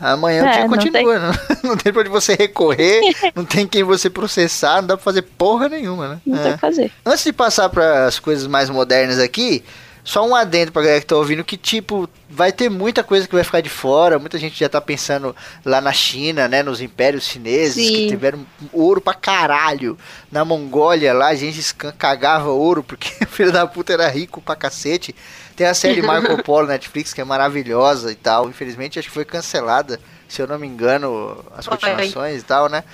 Amanhã 0.00 0.44
é, 0.44 0.48
o 0.48 0.52
dia 0.52 0.68
continua, 0.68 1.18
não 1.18 1.32
tem... 1.32 1.56
não, 1.62 1.76
tem 1.76 1.92
pra 1.92 2.00
onde 2.00 2.10
você 2.10 2.34
recorrer, 2.34 3.00
não 3.34 3.44
tem 3.44 3.66
quem 3.66 3.82
você 3.82 4.08
processar, 4.08 4.80
não 4.80 4.88
dá 4.88 4.96
pra 4.96 5.04
fazer 5.04 5.22
porra 5.22 5.68
nenhuma, 5.68 6.08
né? 6.08 6.20
Não 6.24 6.38
é. 6.38 6.42
tem 6.42 6.52
que 6.52 6.58
fazer. 6.58 6.92
Antes 7.04 7.24
de 7.24 7.32
passar 7.32 7.68
para 7.68 8.06
as 8.06 8.18
coisas 8.18 8.46
mais 8.46 8.70
modernas 8.70 9.18
aqui, 9.18 9.64
Só 10.04 10.24
um 10.28 10.36
adendo 10.36 10.70
pra 10.70 10.82
galera 10.82 11.00
que 11.00 11.06
tá 11.06 11.16
ouvindo 11.16 11.42
que, 11.42 11.56
tipo, 11.56 12.06
vai 12.28 12.52
ter 12.52 12.68
muita 12.68 13.02
coisa 13.02 13.26
que 13.26 13.34
vai 13.34 13.42
ficar 13.42 13.62
de 13.62 13.70
fora. 13.70 14.18
Muita 14.18 14.38
gente 14.38 14.60
já 14.60 14.68
tá 14.68 14.78
pensando 14.78 15.34
lá 15.64 15.80
na 15.80 15.94
China, 15.94 16.46
né? 16.46 16.62
Nos 16.62 16.82
impérios 16.82 17.24
chineses, 17.24 17.86
Sim. 17.86 17.92
que 17.94 18.08
tiveram 18.08 18.46
ouro 18.70 19.00
pra 19.00 19.14
caralho. 19.14 19.98
Na 20.30 20.44
Mongólia 20.44 21.14
lá, 21.14 21.28
a 21.28 21.34
gente 21.34 21.74
cagava 21.96 22.50
ouro 22.50 22.84
porque 22.84 23.10
o 23.24 23.26
filho 23.26 23.50
da 23.50 23.66
puta 23.66 23.94
era 23.94 24.06
rico 24.08 24.42
pra 24.42 24.54
cacete. 24.54 25.14
Tem 25.56 25.66
a 25.66 25.72
série 25.72 26.02
Marco 26.04 26.42
Polo 26.42 26.66
Netflix, 26.66 27.14
que 27.14 27.22
é 27.22 27.24
maravilhosa 27.24 28.12
e 28.12 28.16
tal. 28.16 28.46
Infelizmente, 28.50 28.98
acho 28.98 29.08
que 29.08 29.14
foi 29.14 29.24
cancelada, 29.24 29.98
se 30.28 30.42
eu 30.42 30.46
não 30.46 30.58
me 30.58 30.66
engano, 30.66 31.42
as 31.56 31.66
continuações 31.66 32.42
e 32.42 32.44
tal, 32.44 32.68
né? 32.68 32.84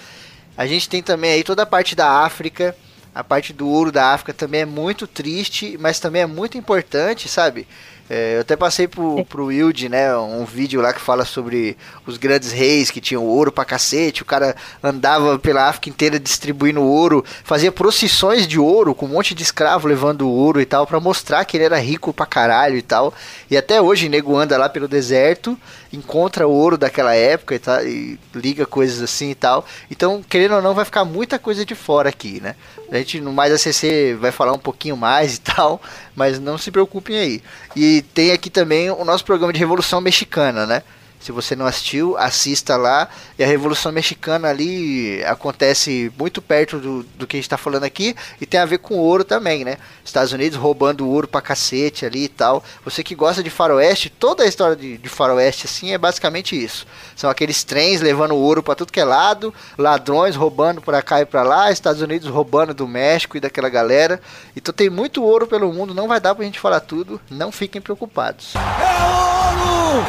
A 0.56 0.64
gente 0.64 0.88
tem 0.88 1.02
também 1.02 1.32
aí 1.32 1.42
toda 1.42 1.64
a 1.64 1.66
parte 1.66 1.96
da 1.96 2.22
África. 2.22 2.76
A 3.14 3.24
parte 3.24 3.52
do 3.52 3.68
ouro 3.68 3.90
da 3.90 4.12
África 4.12 4.32
também 4.32 4.62
é 4.62 4.66
muito 4.66 5.06
triste, 5.06 5.76
mas 5.80 5.98
também 5.98 6.22
é 6.22 6.26
muito 6.26 6.56
importante, 6.56 7.28
sabe? 7.28 7.66
É, 8.12 8.34
eu 8.34 8.40
até 8.40 8.56
passei 8.56 8.88
pro, 8.88 9.24
pro 9.24 9.46
Wilde, 9.46 9.88
né, 9.88 10.16
um 10.16 10.44
vídeo 10.44 10.80
lá 10.80 10.92
que 10.92 11.00
fala 11.00 11.24
sobre 11.24 11.76
os 12.04 12.16
grandes 12.16 12.50
reis 12.50 12.90
que 12.90 13.00
tinham 13.00 13.24
ouro 13.24 13.52
pra 13.52 13.64
cacete. 13.64 14.22
O 14.22 14.26
cara 14.26 14.56
andava 14.82 15.38
pela 15.38 15.68
África 15.68 15.88
inteira 15.88 16.18
distribuindo 16.18 16.82
ouro, 16.82 17.24
fazia 17.44 17.70
procissões 17.70 18.48
de 18.48 18.58
ouro 18.58 18.96
com 18.96 19.06
um 19.06 19.10
monte 19.10 19.32
de 19.32 19.44
escravo 19.44 19.86
levando 19.86 20.28
ouro 20.28 20.60
e 20.60 20.66
tal, 20.66 20.88
pra 20.88 20.98
mostrar 20.98 21.44
que 21.44 21.56
ele 21.56 21.62
era 21.62 21.78
rico 21.78 22.12
pra 22.12 22.26
caralho 22.26 22.76
e 22.76 22.82
tal. 22.82 23.14
E 23.48 23.56
até 23.56 23.80
hoje, 23.80 24.08
nego 24.08 24.36
anda 24.36 24.58
lá 24.58 24.68
pelo 24.68 24.88
deserto, 24.88 25.56
encontra 25.92 26.48
o 26.48 26.52
ouro 26.52 26.76
daquela 26.76 27.14
época 27.14 27.54
e, 27.54 27.58
e 27.88 28.18
liga 28.34 28.66
coisas 28.66 29.00
assim 29.00 29.30
e 29.30 29.36
tal. 29.36 29.64
Então, 29.88 30.20
querendo 30.28 30.56
ou 30.56 30.62
não, 30.62 30.74
vai 30.74 30.84
ficar 30.84 31.04
muita 31.04 31.38
coisa 31.38 31.64
de 31.64 31.76
fora 31.76 32.08
aqui, 32.08 32.40
né? 32.40 32.56
A 32.90 32.98
gente 32.98 33.20
no 33.20 33.32
Mais 33.32 33.52
ACC 33.52 34.16
vai 34.18 34.32
falar 34.32 34.52
um 34.52 34.58
pouquinho 34.58 34.96
mais 34.96 35.36
e 35.36 35.40
tal, 35.42 35.80
mas 36.14 36.38
não 36.38 36.58
se 36.58 36.70
preocupem 36.70 37.16
aí. 37.16 37.42
E 37.76 38.02
tem 38.14 38.32
aqui 38.32 38.50
também 38.50 38.90
o 38.90 39.04
nosso 39.04 39.24
programa 39.24 39.52
de 39.52 39.58
Revolução 39.58 40.00
Mexicana, 40.00 40.66
né? 40.66 40.82
Se 41.20 41.32
você 41.32 41.54
não 41.54 41.66
assistiu, 41.66 42.16
assista 42.16 42.76
lá. 42.76 43.08
E 43.38 43.44
a 43.44 43.46
Revolução 43.46 43.92
Mexicana 43.92 44.48
ali 44.48 45.22
acontece 45.24 46.10
muito 46.18 46.40
perto 46.40 46.78
do, 46.78 47.02
do 47.02 47.26
que 47.26 47.36
a 47.36 47.38
gente 47.38 47.44
está 47.44 47.58
falando 47.58 47.84
aqui. 47.84 48.16
E 48.40 48.46
tem 48.46 48.58
a 48.58 48.64
ver 48.64 48.78
com 48.78 48.96
ouro 48.96 49.22
também, 49.22 49.64
né? 49.64 49.76
Estados 50.02 50.32
Unidos 50.32 50.58
roubando 50.58 51.06
ouro 51.06 51.28
pra 51.28 51.42
cacete 51.42 52.06
ali 52.06 52.24
e 52.24 52.28
tal. 52.28 52.64
Você 52.84 53.04
que 53.04 53.14
gosta 53.14 53.42
de 53.42 53.50
faroeste, 53.50 54.08
toda 54.08 54.44
a 54.44 54.46
história 54.46 54.74
de, 54.74 54.96
de 54.96 55.08
faroeste 55.08 55.66
assim 55.66 55.92
é 55.92 55.98
basicamente 55.98 56.60
isso. 56.60 56.86
São 57.14 57.28
aqueles 57.28 57.62
trens 57.64 58.00
levando 58.00 58.34
ouro 58.34 58.62
pra 58.62 58.74
tudo 58.74 58.92
que 58.92 59.00
é 59.00 59.04
lado, 59.04 59.52
ladrões 59.76 60.34
roubando 60.34 60.80
pra 60.80 61.02
cá 61.02 61.20
e 61.20 61.26
pra 61.26 61.42
lá, 61.42 61.70
Estados 61.70 62.00
Unidos 62.00 62.28
roubando 62.28 62.72
do 62.72 62.88
México 62.88 63.36
e 63.36 63.40
daquela 63.40 63.68
galera. 63.68 64.20
Então 64.56 64.72
tem 64.72 64.88
muito 64.88 65.22
ouro 65.22 65.46
pelo 65.46 65.72
mundo, 65.72 65.94
não 65.94 66.08
vai 66.08 66.18
dar 66.18 66.34
pra 66.34 66.44
gente 66.44 66.58
falar 66.58 66.80
tudo, 66.80 67.20
não 67.30 67.52
fiquem 67.52 67.80
preocupados. 67.80 68.54
É 68.54 69.04
ouro! 69.04 70.06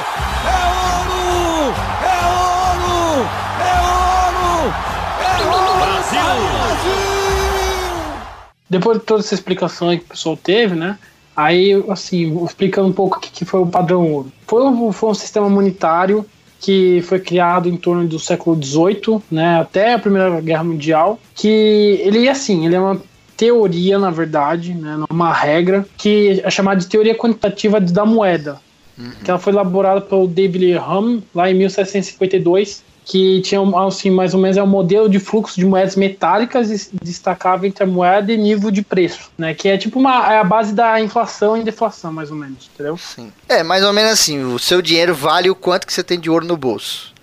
É 0.48 0.96
ouro! 0.96 1.01
É! 4.62 5.24
É 5.24 5.48
ouro! 5.48 5.78
Brasil! 5.80 6.20
Depois 8.70 9.00
de 9.00 9.06
toda 9.06 9.22
essa 9.22 9.34
explicação 9.34 9.90
aí 9.90 9.98
que 9.98 10.06
o 10.06 10.10
pessoal 10.10 10.38
teve, 10.38 10.76
né? 10.76 10.98
Aí, 11.36 11.84
assim, 11.90 12.44
explicando 12.46 12.90
um 12.90 12.94
pouco 12.94 13.18
o 13.18 13.20
que 13.20 13.32
que 13.32 13.46
foi 13.46 13.62
o 13.62 13.68
padrão 13.68 14.12
ouro. 14.12 14.32
Foi 14.46 14.64
um, 14.64 14.92
foi 14.92 15.10
um 15.10 15.14
sistema 15.14 15.50
monetário 15.50 16.26
que 16.60 17.02
foi 17.02 17.20
criado 17.20 17.68
em 17.68 17.76
torno 17.76 18.08
do 18.08 18.20
século 18.20 18.62
XVIII, 18.64 19.20
né, 19.32 19.60
até 19.60 19.96
a 19.96 20.00
Primeira 20.00 20.40
Guerra 20.40 20.64
Mundial, 20.64 21.20
que 21.34 22.00
ele, 22.04 22.30
assim, 22.30 22.68
ele 22.68 22.76
é 22.76 22.80
uma 22.80 23.02
teoria, 23.36 23.98
na 23.98 24.12
verdade, 24.12 24.76
né, 24.76 25.04
uma 25.10 25.34
regra, 25.34 25.84
que 25.98 26.40
é 26.44 26.50
chamada 26.52 26.80
de 26.80 26.86
teoria 26.86 27.16
quantitativa 27.18 27.82
da 27.82 28.06
moeda, 28.06 28.62
que 29.24 29.32
ela 29.32 29.40
foi 29.40 29.52
elaborada 29.52 30.02
pelo 30.02 30.28
David 30.28 30.78
Hum, 30.78 31.24
lá 31.34 31.50
em 31.50 31.56
1752, 31.56 32.84
que 33.04 33.42
tinha 33.42 33.62
um, 33.62 33.78
assim, 33.78 34.10
mais 34.10 34.34
ou 34.34 34.40
menos 34.40 34.58
é 34.58 34.64
um 34.64 34.68
modelo 34.68 35.10
de 35.10 35.20
fluxo 35.20 35.56
de 35.56 35.66
moedas 35.66 35.96
metálicas 35.96 36.70
e 36.70 36.90
destacava 37.04 37.68
entre 37.68 37.84
a 37.84 37.88
moeda 37.88 38.32
e 38.32 38.38
nível 38.38 38.70
de 38.72 38.82
preço, 38.82 39.32
né? 39.38 39.54
Que 39.54 39.70
é 39.70 39.78
tipo 39.78 40.00
uma 40.00 40.32
é 40.32 40.40
a 40.40 40.44
base 40.44 40.74
da 40.74 41.00
inflação 41.02 41.58
e 41.58 41.64
deflação, 41.64 42.14
mais 42.14 42.30
ou 42.30 42.38
menos, 42.38 42.70
entendeu? 42.74 42.98
Sim. 42.98 43.32
É, 43.50 43.64
mais 43.64 43.84
ou 43.84 43.92
menos 43.92 44.12
assim, 44.12 44.44
o 44.44 44.60
seu 44.60 44.82
dinheiro 44.82 45.16
vale 45.16 45.50
o 45.50 45.56
quanto 45.56 45.88
que 45.88 45.94
você 45.94 46.04
tem 46.04 46.20
de 46.20 46.30
ouro 46.30 46.46
no 46.46 46.56
bolso. 46.56 47.14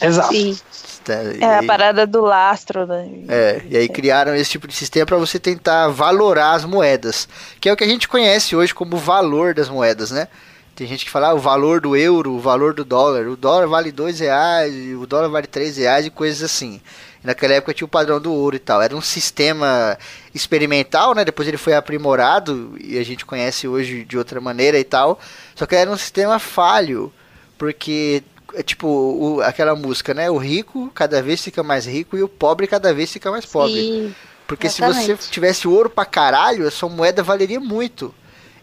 Exato. 0.00 0.32
Sim. 0.32 0.56
Tá, 1.04 1.14
É 1.14 1.58
a 1.58 1.62
parada 1.64 2.06
do 2.06 2.20
lastro, 2.20 2.86
né? 2.86 3.08
É, 3.28 3.62
e 3.68 3.76
aí 3.76 3.88
criaram 3.88 4.34
esse 4.36 4.50
tipo 4.50 4.68
de 4.68 4.74
sistema 4.74 5.04
para 5.04 5.16
você 5.16 5.38
tentar 5.38 5.88
valorar 5.88 6.52
as 6.52 6.64
moedas, 6.64 7.28
que 7.60 7.68
é 7.68 7.72
o 7.72 7.76
que 7.76 7.82
a 7.82 7.88
gente 7.88 8.06
conhece 8.06 8.54
hoje 8.54 8.72
como 8.72 8.96
valor 8.96 9.52
das 9.52 9.68
moedas, 9.68 10.12
né? 10.12 10.28
Tem 10.74 10.86
gente 10.86 11.04
que 11.04 11.10
fala 11.10 11.28
ah, 11.28 11.34
o 11.34 11.38
valor 11.38 11.80
do 11.80 11.94
euro, 11.94 12.32
o 12.32 12.40
valor 12.40 12.72
do 12.72 12.84
dólar. 12.84 13.26
O 13.28 13.36
dólar 13.36 13.66
vale 13.66 13.92
dois 13.92 14.20
reais, 14.20 14.74
o 14.98 15.06
dólar 15.06 15.28
vale 15.28 15.46
três 15.46 15.76
reais 15.76 16.06
e 16.06 16.10
coisas 16.10 16.42
assim. 16.42 16.80
E 17.22 17.26
naquela 17.26 17.52
época 17.54 17.74
tinha 17.74 17.84
o 17.84 17.88
padrão 17.88 18.18
do 18.20 18.32
ouro 18.32 18.56
e 18.56 18.58
tal. 18.58 18.80
Era 18.80 18.96
um 18.96 19.00
sistema 19.02 19.98
experimental, 20.34 21.14
né? 21.14 21.24
Depois 21.24 21.46
ele 21.46 21.58
foi 21.58 21.74
aprimorado 21.74 22.74
e 22.80 22.98
a 22.98 23.04
gente 23.04 23.24
conhece 23.26 23.68
hoje 23.68 24.02
de 24.04 24.16
outra 24.16 24.40
maneira 24.40 24.78
e 24.78 24.84
tal. 24.84 25.20
Só 25.54 25.66
que 25.66 25.76
era 25.76 25.90
um 25.90 25.96
sistema 25.96 26.38
falho, 26.38 27.12
porque 27.58 28.22
é 28.54 28.62
tipo 28.62 28.88
o- 28.88 29.40
aquela 29.42 29.76
música, 29.76 30.14
né? 30.14 30.30
O 30.30 30.36
rico 30.38 30.90
cada 30.94 31.22
vez 31.22 31.42
fica 31.42 31.62
mais 31.62 31.86
rico 31.86 32.16
e 32.16 32.22
o 32.22 32.28
pobre 32.28 32.66
cada 32.66 32.92
vez 32.94 33.12
fica 33.12 33.30
mais 33.30 33.44
pobre. 33.46 33.74
Sim. 33.74 34.14
Porque 34.46 34.68
se 34.68 34.80
você 34.80 34.98
Exatamente. 35.00 35.30
tivesse 35.30 35.68
ouro 35.68 35.88
pra 35.88 36.04
caralho, 36.04 36.66
a 36.66 36.70
sua 36.70 36.88
moeda 36.88 37.22
valeria 37.22 37.60
muito. 37.60 38.12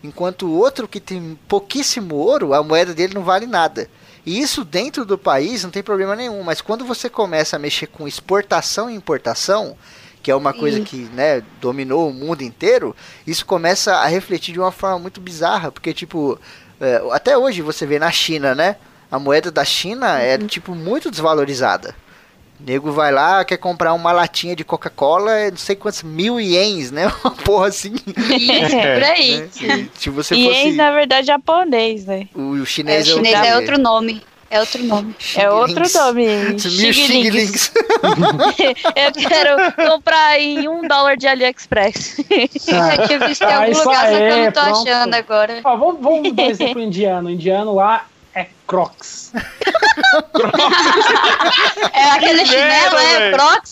Enquanto 0.04 0.48
o 0.48 0.54
outro 0.54 0.88
que 0.88 1.00
tem 1.00 1.38
pouquíssimo 1.48 2.16
ouro, 2.16 2.54
a 2.54 2.64
moeda 2.64 2.94
dele 2.94 3.14
não 3.14 3.24
vale 3.24 3.46
nada. 3.46 3.90
E 4.26 4.40
isso 4.40 4.64
dentro 4.64 5.06
do 5.06 5.18
país 5.18 5.64
não 5.64 5.72
tem 5.72 5.84
problema 5.84 6.16
nenhum. 6.16 6.42
Mas 6.44 6.62
quando 6.62 6.86
você 6.86 7.10
começa 7.10 7.56
a 7.56 7.60
mexer 7.60 7.88
com 7.88 8.08
exportação 8.08 8.90
e 8.90 8.96
importação, 8.96 9.76
que 10.22 10.32
é 10.32 10.36
uma 10.36 10.54
coisa 10.54 10.82
que 10.82 10.98
né, 11.14 11.42
dominou 11.60 12.10
o 12.10 12.14
mundo 12.14 12.42
inteiro, 12.42 12.96
isso 13.26 13.46
começa 13.46 13.96
a 13.96 14.06
refletir 14.06 14.54
de 14.54 14.60
uma 14.60 14.72
forma 14.72 15.00
muito 15.00 15.20
bizarra. 15.20 15.72
Porque, 15.72 15.94
tipo, 15.94 16.40
é, 16.80 17.02
até 17.12 17.38
hoje 17.38 17.62
você 17.62 17.86
vê 17.86 18.00
na 18.00 18.12
China, 18.12 18.56
né? 18.56 18.78
A 19.12 19.18
moeda 19.18 19.52
da 19.52 19.66
China 19.66 20.20
é, 20.20 20.38
tipo, 20.38 20.76
muito 20.76 21.10
desvalorizada. 21.10 21.96
Nego 22.60 22.92
vai 22.92 23.12
lá, 23.12 23.44
quer 23.46 23.58
comprar 23.58 23.94
uma 23.94 24.12
latinha 24.12 24.56
de 24.56 24.64
Coca-Cola, 24.66 25.32
é 25.32 25.50
não 25.52 25.58
sei 25.58 25.76
quantos 25.76 26.04
mil 26.04 26.40
ienes, 26.42 26.92
né? 26.92 27.08
Uma 27.24 27.32
porra 27.32 27.68
assim. 27.68 27.94
Isso, 27.96 28.76
por 28.76 29.04
aí. 29.04 29.38
né? 29.38 29.48
Se, 29.52 29.92
se 29.98 30.10
você 30.10 30.36
E 30.36 30.46
fosse. 30.46 30.60
em, 30.68 30.74
na 30.76 30.92
verdade, 30.92 31.28
japonês, 31.28 32.06
né? 32.06 32.28
O, 32.36 32.40
o 32.42 32.58
É, 32.58 32.62
o 32.62 32.66
chinês 32.66 33.08
é, 33.08 33.12
chinês 33.14 33.40
o 33.40 33.44
é 33.46 33.56
outro 33.56 33.78
nome. 33.80 34.22
É 34.52 34.60
outro 34.60 34.84
nome. 34.84 35.16
É 35.36 35.50
outro 35.50 35.84
nome. 35.94 36.26
Mil 36.26 36.92
Xing-lings. 36.94 37.72
Eu 38.96 39.12
quero 39.30 39.90
comprar 39.92 40.40
em 40.40 40.68
um 40.68 40.88
dólar 40.88 41.16
de 41.18 41.28
AliExpress. 41.28 42.20
É 42.30 43.08
que 43.08 43.14
existe 43.14 43.44
em 43.44 43.48
Ah, 43.48 43.60
algum 43.64 43.78
lugar, 43.78 43.84
só 43.84 43.92
que 44.08 44.16
eu 44.24 44.34
aí, 44.34 44.46
não 44.46 44.52
tô 44.52 44.62
pronto. 44.62 44.90
achando 44.90 45.14
agora. 45.14 45.62
Ó, 45.64 45.78
vamos, 45.78 46.02
vamos 46.02 46.34
dar 46.34 46.44
um 46.44 46.50
exemplo 46.50 46.82
indiano. 46.82 47.30
Indiano 47.30 47.76
lá 47.76 48.06
é 48.34 48.48
Crocs. 48.68 49.32
É 51.94 52.12
aquele 52.12 52.40
Que 52.40 52.46
chinelo, 52.46 52.98
é 52.98 53.20
velho. 53.20 53.38
Crocs? 53.38 53.72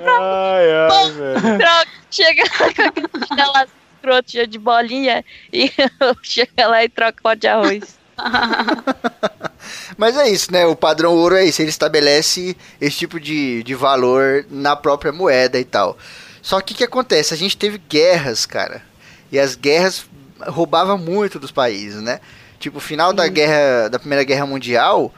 Ai, 0.00 0.70
ai, 0.90 1.10
velho. 1.10 1.58
Troca, 1.58 1.88
chega 2.10 2.42
com 2.50 2.64
aquele 2.64 3.26
chinelo 3.26 3.52
escroto 3.98 4.30
cheio 4.30 4.46
de 4.46 4.58
bolinha 4.58 5.24
e 5.52 5.70
chega 6.22 6.66
lá 6.66 6.84
e 6.84 6.88
troca 6.88 7.18
pó 7.22 7.34
de 7.34 7.46
arroz. 7.46 7.98
Mas 9.96 10.16
é 10.16 10.28
isso, 10.28 10.52
né? 10.52 10.66
O 10.66 10.76
padrão 10.76 11.14
ouro 11.14 11.36
é 11.36 11.44
isso. 11.44 11.62
Ele 11.62 11.70
estabelece 11.70 12.56
esse 12.80 12.98
tipo 12.98 13.20
de, 13.20 13.62
de 13.62 13.74
valor 13.74 14.44
na 14.50 14.74
própria 14.74 15.12
moeda 15.12 15.58
e 15.58 15.64
tal. 15.64 15.96
Só 16.42 16.60
que 16.60 16.72
o 16.72 16.76
que 16.76 16.84
acontece? 16.84 17.34
A 17.34 17.36
gente 17.36 17.56
teve 17.56 17.78
guerras, 17.78 18.46
cara. 18.46 18.82
E 19.30 19.38
as 19.38 19.54
guerras 19.54 20.06
roubavam 20.46 20.96
muito 20.96 21.38
dos 21.38 21.50
países, 21.50 22.00
né? 22.00 22.20
Tipo, 22.58 22.78
o 22.78 22.80
final 22.80 23.12
da 23.12 23.28
guerra, 23.28 23.88
da 23.88 23.98
Primeira 23.98 24.24
Guerra 24.24 24.46
Mundial, 24.46 25.12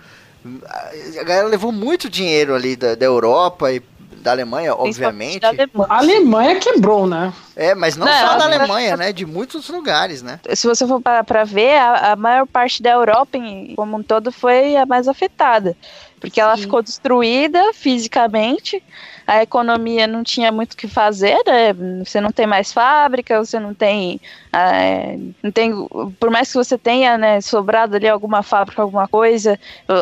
a 1.19 1.25
galera 1.25 1.47
levou 1.49 1.73
muito 1.73 2.09
dinheiro 2.09 2.55
ali 2.55 2.77
da, 2.77 2.95
da 2.95 3.05
Europa 3.07 3.73
e 3.73 3.83
da 4.23 4.33
Alemanha, 4.33 4.75
obviamente. 4.75 5.41
Da 5.41 5.49
Alemanha. 5.49 5.87
A 5.89 5.97
Alemanha 5.99 6.61
quebrou, 6.61 7.07
né? 7.07 7.33
É, 7.57 7.75
mas 7.75 7.97
não, 7.97 8.07
Não, 8.07 8.13
só 8.13 8.37
da 8.37 8.45
a- 8.45 8.47
Alemanha, 8.47 8.97
né? 8.97 9.13
De 9.13 9.25
muitos 9.25 9.69
lugares, 9.71 10.23
né? 10.23 10.39
Se 10.55 10.67
você 10.67 10.87
for 10.87 11.01
para 11.01 11.25
pra 11.25 11.45
ver, 11.45 11.79
a, 11.79 12.13
a 12.13 12.17
maior 12.17 12.47
parte 12.47 12.83
da 12.83 12.91
Europa 12.91 13.39
em- 13.39 13.75
como 13.75 13.97
um 13.97 14.03
todo 14.03 14.31
foi 14.31 14.77
a 14.77 14.85
mais 14.85 15.09
afetada. 15.09 15.75
Porque 16.21 16.39
ela 16.39 16.55
Sim. 16.55 16.63
ficou 16.65 16.83
destruída 16.83 17.73
fisicamente, 17.73 18.83
a 19.31 19.45
economia 19.45 20.09
não 20.09 20.25
tinha 20.25 20.51
muito 20.51 20.73
o 20.73 20.77
que 20.77 20.89
fazer, 20.89 21.39
né? 21.47 21.73
Você 22.05 22.21
não 22.21 22.33
tem 22.33 22.49
mais 22.49 22.73
fábrica, 22.73 23.39
você 23.39 23.61
não 23.61 23.73
tem. 23.73 24.21
ah, 24.53 25.15
não 25.41 25.53
tem 25.53 25.73
por 26.19 26.31
mais 26.31 26.49
que 26.51 26.57
você 26.57 26.77
tenha 26.77 27.17
né, 27.17 27.41
sobrado 27.41 27.95
ali 27.95 28.09
alguma 28.09 28.43
fábrica, 28.43 28.83
alguma 28.83 29.07
coisa, 29.07 29.57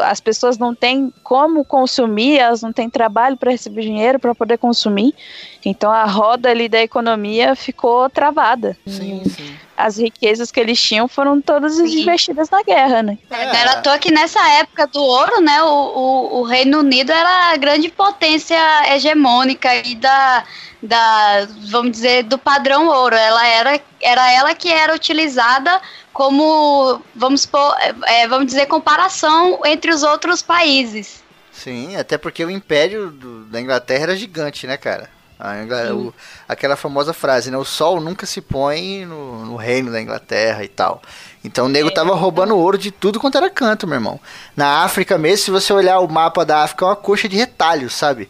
as 0.05 0.19
pessoas 0.19 0.57
não 0.57 0.75
têm 0.75 1.13
como 1.23 1.63
consumir, 1.63 2.39
elas 2.39 2.63
não 2.63 2.73
têm 2.73 2.89
trabalho 2.89 3.37
para 3.37 3.51
receber 3.51 3.83
dinheiro 3.83 4.19
para 4.19 4.35
poder 4.35 4.57
consumir. 4.57 5.15
Então 5.63 5.93
a 5.93 6.07
roda 6.07 6.49
ali 6.49 6.67
da 6.67 6.81
economia 6.81 7.55
ficou 7.55 8.09
travada. 8.09 8.79
Sim, 8.87 9.25
sim. 9.27 9.68
As 9.79 9.97
riquezas 9.97 10.51
que 10.51 10.59
eles 10.59 10.81
tinham 10.83 11.07
foram 11.07 11.41
todas 11.41 11.77
Sim. 11.77 12.01
investidas 12.03 12.51
na 12.51 12.63
guerra, 12.65 13.03
né? 13.03 13.17
É, 13.31 13.43
era 13.57 13.73
à 13.73 13.81
toa 13.81 13.97
que 13.99 14.11
nessa 14.11 14.45
época 14.55 14.89
do 14.89 15.01
ouro, 15.01 15.41
né, 15.41 15.63
o, 15.63 15.69
o, 15.69 16.39
o 16.41 16.43
Reino 16.43 16.81
Unido 16.81 17.13
era 17.13 17.53
a 17.53 17.57
grande 17.57 17.89
potência 17.89 18.59
hegemônica 18.93 19.73
e 19.77 19.95
da, 19.95 20.45
da, 20.83 21.47
vamos 21.71 21.93
dizer, 21.93 22.25
do 22.25 22.37
padrão 22.37 22.89
ouro. 22.89 23.15
Ela 23.15 23.47
era, 23.47 23.81
era 24.03 24.33
ela 24.33 24.55
que 24.55 24.69
era 24.69 24.93
utilizada 24.95 25.81
como, 26.13 27.01
vamos, 27.15 27.43
supor, 27.43 27.77
é, 28.07 28.27
vamos 28.27 28.47
dizer, 28.47 28.67
comparação 28.67 29.61
entre 29.65 29.93
os 29.93 30.03
outros 30.03 30.43
países. 30.43 31.23
Sim, 31.53 31.97
até 31.97 32.19
porque 32.19 32.45
o 32.45 32.51
império 32.51 33.11
do- 33.11 33.45
da 33.45 33.61
Inglaterra 33.61 34.03
era 34.05 34.17
gigante, 34.17 34.67
né, 34.67 34.77
cara? 34.77 35.09
A 35.39 35.63
Ingla- 35.63 35.95
o- 35.95 36.13
aquela 36.49 36.75
famosa 36.77 37.13
frase, 37.13 37.51
né? 37.51 37.57
O 37.57 37.65
sol 37.65 38.01
nunca 38.01 38.27
se 38.27 38.41
põe 38.41 39.05
no, 39.07 39.45
no 39.47 39.57
reino 39.57 39.93
da 39.93 40.01
Inglaterra 40.01 40.65
e 40.65 40.69
tal. 40.69 41.01
Então 41.45 41.67
o 41.67 41.69
nego 41.69 41.91
tava 41.93 42.15
roubando 42.15 42.57
ouro 42.57 42.77
de 42.77 42.91
tudo 42.91 43.21
quanto 43.21 43.39
era 43.39 43.49
canto, 43.49 43.87
meu 43.87 43.97
irmão. 43.97 44.19
Na 44.57 44.83
África 44.83 45.17
mesmo, 45.17 45.45
se 45.45 45.51
você 45.51 45.73
olhar 45.73 46.01
o 46.01 46.09
mapa 46.09 46.45
da 46.45 46.65
África, 46.65 46.85
é 46.85 46.89
uma 46.89 46.97
coxa 46.97 47.29
de 47.29 47.37
retalhos, 47.37 47.95
sabe? 47.95 48.29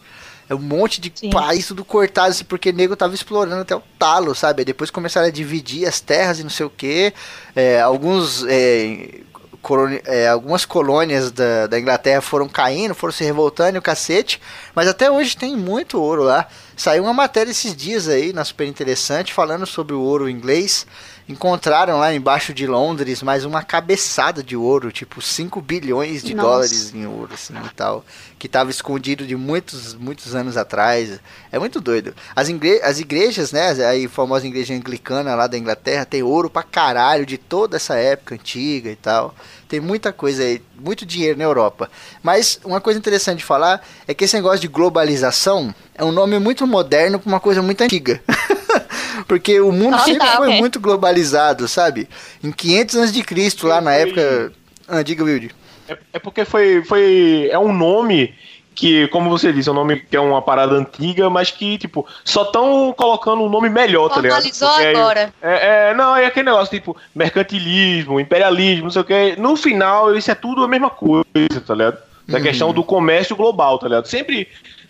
É 0.51 0.55
um 0.55 0.59
monte 0.59 1.01
de 1.01 1.13
Sim. 1.15 1.31
país 1.31 1.67
tudo 1.67 1.85
cortado, 1.85 2.31
assim, 2.31 2.45
porque 2.45 2.71
o 2.71 2.73
nego 2.73 2.97
tava 2.97 3.15
explorando 3.15 3.61
até 3.63 3.75
o 3.77 3.83
talo, 3.99 4.35
sabe? 4.35 4.65
Depois 4.65 4.91
começaram 4.91 5.27
a 5.29 5.31
dividir 5.31 5.87
as 5.87 6.01
terras 6.01 6.39
e 6.39 6.43
não 6.43 6.51
sei 6.51 6.65
o 6.67 6.71
que. 6.71 7.13
alguns 7.85 8.45
é, 8.49 9.21
é, 10.07 10.29
algumas 10.29 10.65
colônias 10.65 11.31
da, 11.31 11.67
da 11.67 11.79
Inglaterra 11.79 12.21
foram 12.21 12.49
caindo, 12.49 12.95
foram 12.95 13.13
se 13.13 13.25
revoltando 13.25 13.77
e 13.77 13.79
o 13.79 13.83
cacete, 13.83 14.41
mas 14.75 14.89
até 14.89 15.11
hoje 15.11 15.37
tem 15.37 15.57
muito 15.57 16.01
ouro 16.01 16.23
lá. 16.23 16.47
Saiu 16.79 17.03
uma 17.03 17.13
matéria 17.13 17.51
esses 17.51 17.75
dias 17.75 18.07
aí, 18.07 18.33
na 18.33 18.45
super 18.45 18.65
interessante, 18.65 19.35
falando 19.35 19.67
sobre 19.67 19.95
o 19.95 20.01
ouro 20.01 20.31
inglês. 20.31 20.87
Encontraram 21.29 21.99
lá 21.99 22.15
embaixo 22.15 22.55
de 22.55 22.67
Londres 22.67 23.23
mais 23.23 23.45
uma 23.45 23.63
cabeçada 23.63 24.43
de 24.43 24.57
ouro, 24.57 24.91
tipo 24.91 25.21
5 25.21 25.61
bilhões 25.61 26.23
de 26.23 26.35
Nossa. 26.35 26.49
dólares 26.49 26.95
em 26.95 27.07
ouro, 27.07 27.35
assim 27.35 27.53
e 27.55 27.75
tal. 27.75 28.03
Que 28.39 28.47
estava 28.47 28.71
escondido 28.71 29.27
de 29.27 29.37
muitos, 29.37 29.95
muitos 29.95 30.35
anos 30.35 30.57
atrás. 30.57 31.21
É 31.53 31.59
muito 31.59 31.83
doido. 31.83 32.15
As, 32.35 32.49
igre 32.49 32.81
as 32.83 32.99
igrejas, 32.99 33.53
né? 33.53 33.73
A 33.73 34.09
famosa 34.09 34.47
igreja 34.47 34.73
anglicana 34.73 35.35
lá 35.35 35.47
da 35.47 35.59
Inglaterra 35.59 36.07
tem 36.07 36.23
ouro 36.23 36.49
pra 36.49 36.63
caralho 36.63 37.27
de 37.27 37.37
toda 37.37 37.77
essa 37.77 37.95
época 37.97 38.35
antiga 38.35 38.91
e 38.91 38.97
tal. 38.97 39.35
Tem 39.69 39.81
muita 39.81 40.15
coisa 40.15 40.43
aí, 40.43 40.63
muito 40.81 41.05
dinheiro 41.05 41.37
na 41.37 41.45
Europa. 41.45 41.91
Mas 42.23 42.59
uma 42.65 42.81
coisa 42.81 42.99
interessante 42.99 43.41
de 43.41 43.45
falar 43.45 43.87
é 44.07 44.15
que 44.15 44.25
esse 44.25 44.35
negócio 44.35 44.61
de 44.61 44.69
globalização 44.69 45.75
é 45.95 46.03
um 46.03 46.11
nome 46.11 46.39
muito 46.39 46.67
moderno 46.67 47.19
pra 47.19 47.29
uma 47.29 47.41
coisa 47.41 47.61
muito 47.61 47.83
antiga. 47.83 48.23
Porque 49.27 49.61
o 49.61 49.73
mundo 49.73 49.95
Ah, 49.97 50.01
sempre 50.01 50.27
tá, 50.27 50.37
foi 50.37 50.49
ok. 50.49 50.61
muito 50.61 50.81
globalizado, 50.81 51.67
sabe? 51.69 52.09
Em 52.43 52.51
500 52.53 52.97
anos 52.97 53.13
de 53.13 53.23
Cristo, 53.23 53.67
lá 53.67 53.81
na 53.81 53.93
época. 53.95 54.53
Ah, 54.87 55.03
diga, 55.03 55.25
Wilde. 55.25 55.55
É, 55.89 55.97
é 56.15 56.19
porque 56.19 56.45
foi, 56.45 56.83
foi. 56.85 57.49
É 57.51 57.59
um 57.59 57.73
nome 57.73 58.35
que, 58.75 59.09
como 59.09 59.29
você 59.29 59.53
disse, 59.53 59.69
é 59.69 59.73
um 59.73 59.75
nome 59.75 60.01
que 60.01 60.17
é 60.17 60.21
uma 60.21 60.41
parada 60.41 60.75
antiga, 60.75 61.29
mas 61.29 61.51
que, 61.51 61.77
tipo, 61.79 62.07
só 62.25 62.43
estão 62.43 62.95
colocando 62.97 63.43
um 63.43 63.49
nome 63.49 63.69
melhor, 63.69 64.09
tá 64.09 64.21
ligado? 64.21 64.43
Porque 64.43 64.65
agora. 64.87 65.33
É, 65.43 65.91
é, 65.91 65.95
não, 65.95 66.15
é 66.15 66.27
aquele 66.27 66.47
negócio, 66.47 66.71
tipo, 66.79 66.97
mercantilismo, 67.15 68.21
imperialismo, 68.21 68.85
não 68.85 68.91
sei 68.91 69.03
o 69.03 69.05
que. 69.05 69.37
No 69.37 69.57
final, 69.57 70.15
isso 70.15 70.31
é 70.31 70.35
tudo 70.35 70.63
a 70.63 70.69
mesma 70.69 70.91
coisa, 70.91 71.25
tá 71.67 71.75
ligado? 71.75 71.99
Da 72.29 72.37
Uhum. 72.39 72.45
questão 72.45 72.73
do 72.75 72.85
comércio 72.85 73.35
global, 73.35 73.79
tá 73.79 73.89
ligado? 73.89 74.07
Sempre. 74.07 74.47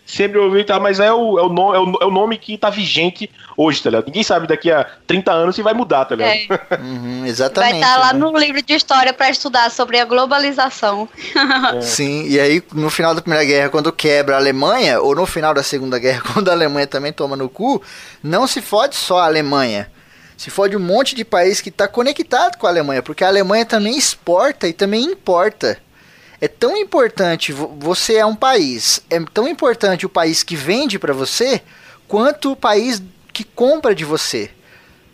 Sempre 0.08 0.38
ouvi, 0.38 0.64
tá? 0.64 0.80
Mas 0.80 0.98
é 0.98 1.12
o, 1.12 1.38
é, 1.38 1.42
o 1.42 1.50
nome, 1.50 1.76
é, 1.76 1.80
o, 1.80 1.98
é 2.00 2.06
o 2.06 2.10
nome 2.10 2.38
que 2.38 2.56
tá 2.56 2.70
vigente 2.70 3.30
hoje, 3.54 3.82
tá 3.82 3.90
ligado? 3.90 4.06
Ninguém 4.06 4.22
sabe 4.22 4.46
daqui 4.46 4.72
a 4.72 4.86
30 5.06 5.30
anos 5.30 5.54
se 5.54 5.60
vai 5.60 5.74
mudar, 5.74 6.06
tá 6.06 6.14
ligado? 6.16 6.32
É, 6.70 6.78
Uhum, 6.80 7.20
vai 7.20 7.28
exatamente. 7.28 7.74
estar 7.74 7.98
lá 7.98 8.14
né? 8.14 8.18
no 8.18 8.34
livro 8.38 8.62
de 8.62 8.72
história 8.72 9.12
para 9.12 9.28
estudar 9.28 9.70
sobre 9.70 10.00
a 10.00 10.06
globalização. 10.06 11.06
Sim, 11.82 12.26
e 12.26 12.40
aí 12.40 12.62
no 12.72 12.88
final 12.88 13.14
da 13.14 13.20
Primeira 13.20 13.44
Guerra, 13.44 13.68
quando 13.68 13.92
quebra 13.92 14.36
a 14.36 14.38
Alemanha, 14.38 14.98
ou 14.98 15.14
no 15.14 15.26
final 15.26 15.52
da 15.52 15.62
Segunda 15.62 15.98
Guerra, 15.98 16.22
quando 16.32 16.48
a 16.48 16.52
Alemanha 16.52 16.86
também 16.86 17.12
toma 17.12 17.36
no 17.36 17.50
cu, 17.50 17.82
não 18.22 18.46
se 18.46 18.62
fode 18.62 18.96
só 18.96 19.18
a 19.18 19.26
Alemanha. 19.26 19.90
Se 20.38 20.48
fode 20.48 20.74
um 20.74 20.80
monte 20.80 21.14
de 21.14 21.24
país 21.24 21.60
que 21.60 21.68
está 21.68 21.86
conectado 21.86 22.56
com 22.56 22.66
a 22.66 22.70
Alemanha, 22.70 23.02
porque 23.02 23.24
a 23.24 23.28
Alemanha 23.28 23.66
também 23.66 23.98
exporta 23.98 24.66
e 24.66 24.72
também 24.72 25.04
importa. 25.04 25.76
É 26.40 26.46
tão 26.48 26.76
importante, 26.76 27.52
vo- 27.52 27.74
você 27.78 28.14
é 28.14 28.24
um 28.26 28.34
país, 28.36 29.00
é 29.10 29.18
tão 29.32 29.48
importante 29.48 30.06
o 30.06 30.08
país 30.08 30.42
que 30.42 30.54
vende 30.54 30.98
para 30.98 31.12
você, 31.12 31.60
quanto 32.06 32.52
o 32.52 32.56
país 32.56 33.02
que 33.32 33.42
compra 33.44 33.94
de 33.94 34.04
você. 34.04 34.50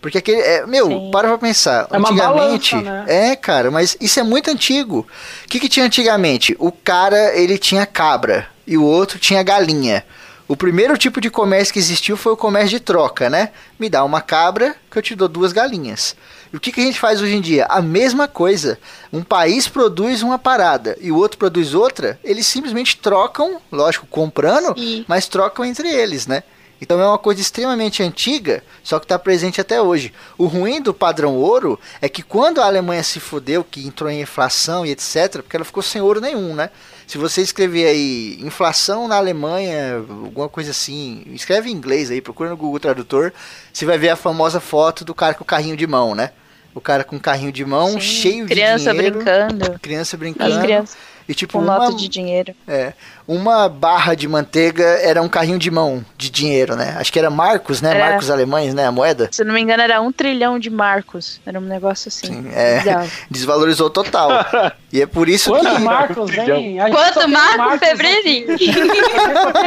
Porque 0.03 0.19
aquele. 0.19 0.41
É, 0.43 0.67
meu, 0.67 0.87
Sim. 0.89 1.11
para 1.11 1.29
pra 1.29 1.39
pensar. 1.39 1.89
É 1.91 1.97
antigamente. 1.97 2.75
balança, 2.75 2.91
né? 3.07 3.31
É, 3.31 3.37
cara, 3.37 3.71
mas 3.71 3.97
isso 3.99 4.21
é 4.21 4.23
muito 4.23 4.51
antigo. 4.51 5.07
O 5.45 5.49
que, 5.49 5.59
que 5.59 5.69
tinha 5.69 5.87
antigamente? 5.87 6.55
O 6.59 6.71
cara, 6.71 7.35
ele 7.35 7.57
tinha 7.57 7.87
cabra 7.87 8.47
e 8.67 8.77
o 8.77 8.83
outro 8.85 9.19
tinha 9.19 9.43
galinha. 9.43 10.05
O 10.47 10.55
primeiro 10.55 10.99
tipo 10.99 11.23
de 11.23 11.31
comércio 11.31 11.73
que 11.73 11.79
existiu 11.81 12.19
foi 12.19 12.33
o 12.33 12.37
comércio 12.37 12.69
de 12.69 12.81
troca, 12.81 13.31
né? 13.31 13.49
Me 13.79 13.89
dá 13.89 14.05
uma 14.05 14.21
cabra 14.21 14.77
que 14.91 14.99
eu 14.99 15.03
te 15.03 15.15
dou 15.15 15.27
duas 15.27 15.55
galinhas. 15.55 16.15
E 16.55 16.57
o 16.57 16.61
que, 16.61 16.71
que 16.71 16.81
a 16.81 16.85
gente 16.85 17.01
faz 17.01 17.21
hoje 17.21 17.35
em 17.35 17.41
dia? 17.41 17.67
A 17.69 17.83
mesma 17.83 18.29
coisa. 18.29 18.79
Um 19.13 19.25
país 19.25 19.67
produz 19.67 20.23
uma 20.23 20.39
parada 20.39 20.97
e 21.01 21.11
o 21.11 21.17
outro 21.17 21.37
produz 21.37 21.75
outra, 21.75 22.17
eles 22.23 22.47
simplesmente 22.47 22.97
trocam, 22.97 23.61
lógico, 23.73 24.07
comprando, 24.07 24.73
Sim. 24.79 25.05
mas 25.09 25.27
trocam 25.27 25.65
entre 25.65 25.89
eles, 25.89 26.29
né? 26.29 26.45
Então 26.81 27.01
é 27.01 27.07
uma 27.09 27.19
coisa 27.19 27.41
extremamente 27.41 28.05
antiga, 28.05 28.63
só 28.85 29.01
que 29.01 29.05
está 29.05 29.19
presente 29.19 29.61
até 29.61 29.83
hoje. 29.83 30.15
O 30.39 30.47
ruim 30.47 30.81
do 30.81 30.95
padrão 30.95 31.35
ouro 31.35 31.77
é 32.01 32.09
que 32.09 32.23
quando 32.23 32.61
a 32.61 32.67
Alemanha 32.67 33.03
se 33.03 33.19
fudeu, 33.19 33.65
que 33.65 33.85
entrou 33.85 34.09
em 34.09 34.21
inflação 34.21 34.87
e 34.87 34.93
etc, 34.93 35.43
porque 35.43 35.57
ela 35.57 35.65
ficou 35.65 35.83
sem 35.83 36.01
ouro 36.01 36.21
nenhum, 36.21 36.55
né? 36.55 36.71
Se 37.05 37.19
você 37.19 37.43
escrever 37.43 37.89
aí 37.89 38.39
inflação 38.41 39.09
na 39.09 39.17
Alemanha, 39.17 39.97
alguma 39.97 40.49
coisa 40.49 40.71
assim, 40.71 41.25
escreve 41.33 41.69
em 41.69 41.73
inglês 41.73 42.13
aí, 42.13 42.21
procura 42.21 42.51
no 42.51 42.57
Google 42.57 42.79
Tradutor, 42.79 43.33
você 43.73 43.85
vai 43.85 43.99
ver 43.99 44.11
a 44.11 44.17
famosa 44.17 44.61
foto 44.61 45.05
do 45.05 45.17
cara 45.17 45.35
com 45.35 45.43
o 45.43 45.47
carrinho 45.47 45.77
de 45.77 45.87
mão, 45.89 46.15
né? 46.15 46.31
O 46.75 46.81
cara 46.81 47.05
com 47.05 47.17
o 47.17 47.21
carrinho 47.21 47.53
de 47.53 47.65
mão, 47.65 47.93
Sim, 47.93 48.01
cheio 48.01 48.47
criança 48.47 48.91
de 48.91 48.97
dinheiro. 48.97 49.15
brincando. 49.17 49.79
Criança 49.81 50.17
As 50.17 50.21
brincando. 50.21 50.61
crianças 50.61 50.97
E 51.29 51.33
tipo, 51.35 51.53
com 51.53 51.61
uma, 51.65 51.79
nota 51.79 51.95
de 51.95 52.09
dinheiro. 52.09 52.53
é, 52.67 52.93
uma 53.29 53.69
barra 53.69 54.15
de 54.15 54.27
manteiga 54.27 54.83
era 54.85 55.23
um 55.23 55.29
carrinho 55.29 55.59
de 55.59 55.71
mão 55.71 56.05
de 56.19 56.29
dinheiro, 56.29 56.75
né? 56.75 56.97
Acho 56.99 57.13
que 57.13 57.19
era 57.19 57.31
marcos, 57.31 57.81
né? 57.81 57.91
Era. 57.91 58.07
Marcos 58.11 58.29
alemães, 58.29 58.75
né? 58.75 58.87
A 58.87 58.93
moeda. 58.93 59.29
Se 59.31 59.43
eu 59.43 59.47
não 59.47 59.55
me 59.55 59.61
engano, 59.61 59.83
era 59.85 60.01
um 60.01 60.11
trilhão 60.11 60.59
de 60.59 60.69
marcos. 60.69 61.41
Era 61.47 61.59
um 61.61 61.63
negócio 61.63 62.09
assim. 62.09 62.27
Sim, 62.27 62.51
é. 62.53 62.79
bizarro. 62.81 63.11
Desvalorizou 63.31 63.89
total. 63.89 64.31
e 64.93 65.01
é 65.01 65.07
por 65.07 65.29
isso 65.29 65.51
Quantos 65.51 65.73
que 65.73 65.79
Marcos, 65.79 66.31
hein? 66.37 66.81
A 66.81 66.87
gente 66.89 66.97
só 66.99 67.13
Quanto 67.21 67.29
Marcos 67.31 67.81
tem 67.81 67.95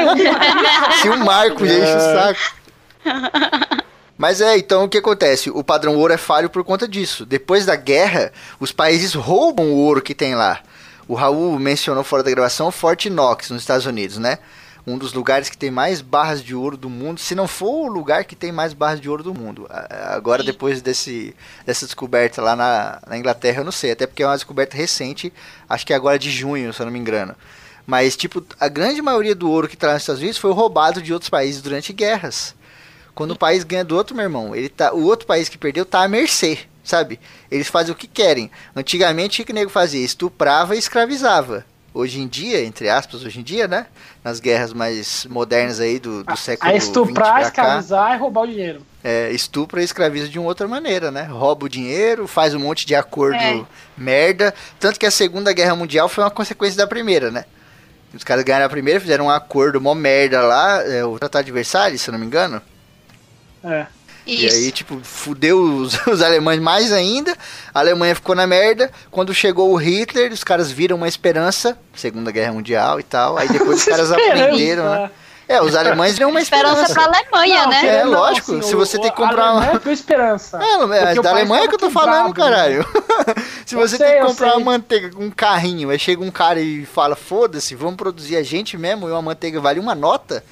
um. 0.07 0.91
se 1.01 1.09
o 1.09 1.17
Marco 1.25 1.65
já 1.65 1.73
enche 1.73 1.95
o 1.95 1.99
saco. 2.01 2.57
Mas 4.17 4.41
é, 4.41 4.57
então 4.57 4.83
o 4.83 4.89
que 4.89 4.97
acontece? 4.97 5.49
O 5.51 5.63
padrão 5.63 5.95
ouro 5.95 6.13
é 6.13 6.17
falho 6.17 6.49
por 6.49 6.63
conta 6.63 6.87
disso. 6.87 7.25
Depois 7.25 7.65
da 7.65 7.75
guerra, 7.75 8.31
os 8.59 8.71
países 8.71 9.13
roubam 9.13 9.67
o 9.67 9.75
ouro 9.75 10.01
que 10.01 10.15
tem 10.15 10.33
lá. 10.33 10.61
O 11.07 11.13
Raul 11.13 11.57
mencionou 11.59 12.03
fora 12.03 12.23
da 12.23 12.31
gravação 12.31 12.71
Fort 12.71 13.05
Knox, 13.05 13.51
nos 13.51 13.61
Estados 13.61 13.85
Unidos, 13.85 14.17
né? 14.17 14.39
Um 14.85 14.97
dos 14.97 15.13
lugares 15.13 15.49
que 15.49 15.57
tem 15.57 15.69
mais 15.69 16.01
barras 16.01 16.41
de 16.41 16.55
ouro 16.55 16.77
do 16.77 16.89
mundo, 16.89 17.19
se 17.19 17.35
não 17.35 17.47
for 17.47 17.85
o 17.85 17.87
lugar 17.87 18.23
que 18.23 18.35
tem 18.35 18.51
mais 18.51 18.73
barras 18.73 18.99
de 18.99 19.09
ouro 19.09 19.21
do 19.21 19.33
mundo. 19.33 19.67
Agora, 19.69 20.43
depois 20.43 20.81
desse, 20.81 21.35
dessa 21.65 21.85
descoberta 21.85 22.41
lá 22.41 22.55
na, 22.55 22.99
na 23.05 23.17
Inglaterra, 23.17 23.59
eu 23.61 23.65
não 23.65 23.71
sei, 23.71 23.91
até 23.91 24.07
porque 24.07 24.23
é 24.23 24.25
uma 24.27 24.35
descoberta 24.35 24.77
recente, 24.77 25.31
acho 25.69 25.85
que 25.85 25.91
é 25.93 25.95
agora 25.95 26.17
de 26.17 26.31
junho, 26.31 26.73
se 26.73 26.81
eu 26.81 26.85
não 26.85 26.93
me 26.93 26.99
engano. 26.99 27.35
Mas, 27.85 28.15
tipo, 28.15 28.43
a 28.59 28.67
grande 28.67 29.01
maioria 29.01 29.35
do 29.35 29.49
ouro 29.49 29.67
que 29.67 29.75
está 29.75 29.93
nos 29.93 30.03
Estados 30.03 30.21
Unidos 30.21 30.37
foi 30.37 30.51
roubado 30.51 31.01
de 31.01 31.13
outros 31.13 31.29
países 31.29 31.61
durante 31.61 31.93
guerras. 31.93 32.55
Quando 33.17 33.31
o 33.31 33.35
país 33.35 33.63
ganha 33.63 33.83
do 33.83 33.95
outro, 33.95 34.15
meu 34.15 34.21
irmão, 34.25 34.55
ele 34.55 34.69
tá, 34.69 34.93
o 34.93 35.03
outro 35.03 35.25
país 35.25 35.49
que 35.49 35.57
perdeu 35.57 35.83
tá 35.83 36.03
à 36.03 36.07
mercê, 36.07 36.59
sabe? 36.83 37.19
Eles 37.49 37.67
fazem 37.67 37.91
o 37.91 37.95
que 37.97 38.05
querem. 38.05 38.51
Antigamente, 38.75 39.41
o 39.41 39.45
que 39.45 39.51
o 39.51 39.55
nego 39.55 39.71
fazia? 39.71 40.05
Estuprava 40.05 40.75
e 40.75 40.77
escravizava. 40.79 41.65
Hoje 41.95 42.19
em 42.21 42.27
dia, 42.27 42.63
entre 42.63 42.87
aspas, 42.89 43.23
hoje 43.23 43.39
em 43.39 43.43
dia, 43.43 43.67
né? 43.67 43.87
Nas 44.23 44.39
guerras 44.39 44.71
mais 44.71 45.25
modernas 45.31 45.79
aí 45.79 45.97
do, 45.97 46.23
do 46.23 46.37
século 46.37 46.69
A 46.71 46.75
XX 46.75 46.83
estuprar, 46.89 47.31
pra 47.33 47.41
cá, 47.41 47.47
escravizar 47.47 48.13
e 48.13 48.17
roubar 48.19 48.41
o 48.43 48.47
dinheiro. 48.47 48.81
é, 49.03 49.31
estupra 49.31 49.81
e 49.81 49.83
escraviza 49.85 50.27
de 50.27 50.37
uma 50.37 50.47
outra 50.49 50.67
maneira, 50.67 51.09
né? 51.09 51.23
Rouba 51.23 51.65
o 51.65 51.69
dinheiro, 51.69 52.27
faz 52.27 52.53
um 52.53 52.59
monte 52.59 52.85
de 52.85 52.93
acordo 52.93 53.37
É. 53.41 53.65
merda. 53.97 54.53
Tanto 54.79 54.99
que 54.99 55.07
a 55.07 55.11
Segunda 55.11 55.51
Guerra 55.53 55.75
Mundial 55.75 56.07
foi 56.07 56.23
uma 56.23 56.29
consequência 56.29 56.77
da 56.77 56.85
primeira, 56.85 57.31
né? 57.31 57.45
Os 58.13 58.23
caras 58.23 58.43
ganharam 58.43 58.67
a 58.67 58.69
primeira, 58.69 58.99
fizeram 59.01 59.25
um 59.25 59.31
acordo 59.31 59.81
mó 59.81 59.95
merda 59.95 60.41
lá, 60.41 60.83
é, 60.83 61.03
o 61.03 61.17
Tratado 61.17 61.45
de 61.45 61.51
Versalhes, 61.51 61.99
se 62.01 62.09
eu 62.09 62.11
não 62.11 62.19
me 62.19 62.27
engano. 62.27 62.61
É. 63.63 63.85
E 64.25 64.45
Isso. 64.45 64.55
aí, 64.57 64.71
tipo, 64.73 64.99
fudeu 65.03 65.57
os, 65.61 65.97
os 66.07 66.21
alemães 66.21 66.59
mais 66.59 66.91
ainda. 66.91 67.35
A 67.73 67.79
Alemanha 67.79 68.13
ficou 68.13 68.35
na 68.35 68.45
merda. 68.45 68.91
Quando 69.09 69.33
chegou 69.33 69.71
o 69.71 69.77
Hitler, 69.77 70.33
os 70.33 70.43
caras 70.43 70.69
viram 70.69 70.97
uma 70.97 71.07
esperança. 71.07 71.77
Segunda 71.95 72.29
Guerra 72.29 72.51
Mundial 72.51 72.99
e 72.99 73.03
tal. 73.03 73.37
Aí 73.37 73.47
depois 73.47 73.79
os 73.79 73.85
caras 73.87 74.11
aprenderam, 74.11 74.83
né? 74.89 75.11
É, 75.49 75.61
os 75.61 75.77
alemães 75.77 76.19
dão 76.19 76.29
uma 76.29 76.41
Esperança 76.41 76.81
esperança. 76.81 76.93
pra 77.09 77.19
Alemanha, 77.21 77.61
Não, 77.63 77.69
né? 77.69 77.87
É, 77.87 78.03
Não, 78.03 78.11
lógico, 78.11 78.51
assim, 78.51 78.61
se 78.63 78.75
o- 78.75 78.79
você 78.79 78.99
tem 78.99 79.09
que 79.09 79.15
comprar 79.15 79.53
uma- 79.53 79.81
é 79.85 79.93
esperança. 79.93 80.57
É, 80.61 80.77
não, 80.77 80.93
é 80.93 81.17
o 81.17 81.21
da 81.21 81.29
Alemanha 81.29 81.69
que 81.69 81.75
eu 81.75 81.79
tô 81.79 81.89
falando, 81.89 82.33
quebrado, 82.33 82.51
caralho. 82.51 82.85
Se 83.65 83.75
Eu 83.75 83.79
você 83.79 83.95
sei, 83.97 84.07
tem 84.07 84.19
que 84.21 84.27
comprar 84.27 84.57
uma 84.57 84.71
manteiga 84.73 85.09
com 85.09 85.23
um 85.23 85.31
carrinho, 85.31 85.89
aí 85.89 85.97
chega 85.97 86.21
um 86.21 86.31
cara 86.31 86.59
e 86.59 86.85
fala, 86.85 87.15
foda-se, 87.15 87.75
vamos 87.75 87.95
produzir 87.95 88.35
a 88.35 88.43
gente 88.43 88.77
mesmo, 88.77 89.07
e 89.07 89.11
uma 89.11 89.21
manteiga 89.21 89.59
vale 89.61 89.79
uma 89.79 89.95
nota, 89.95 90.43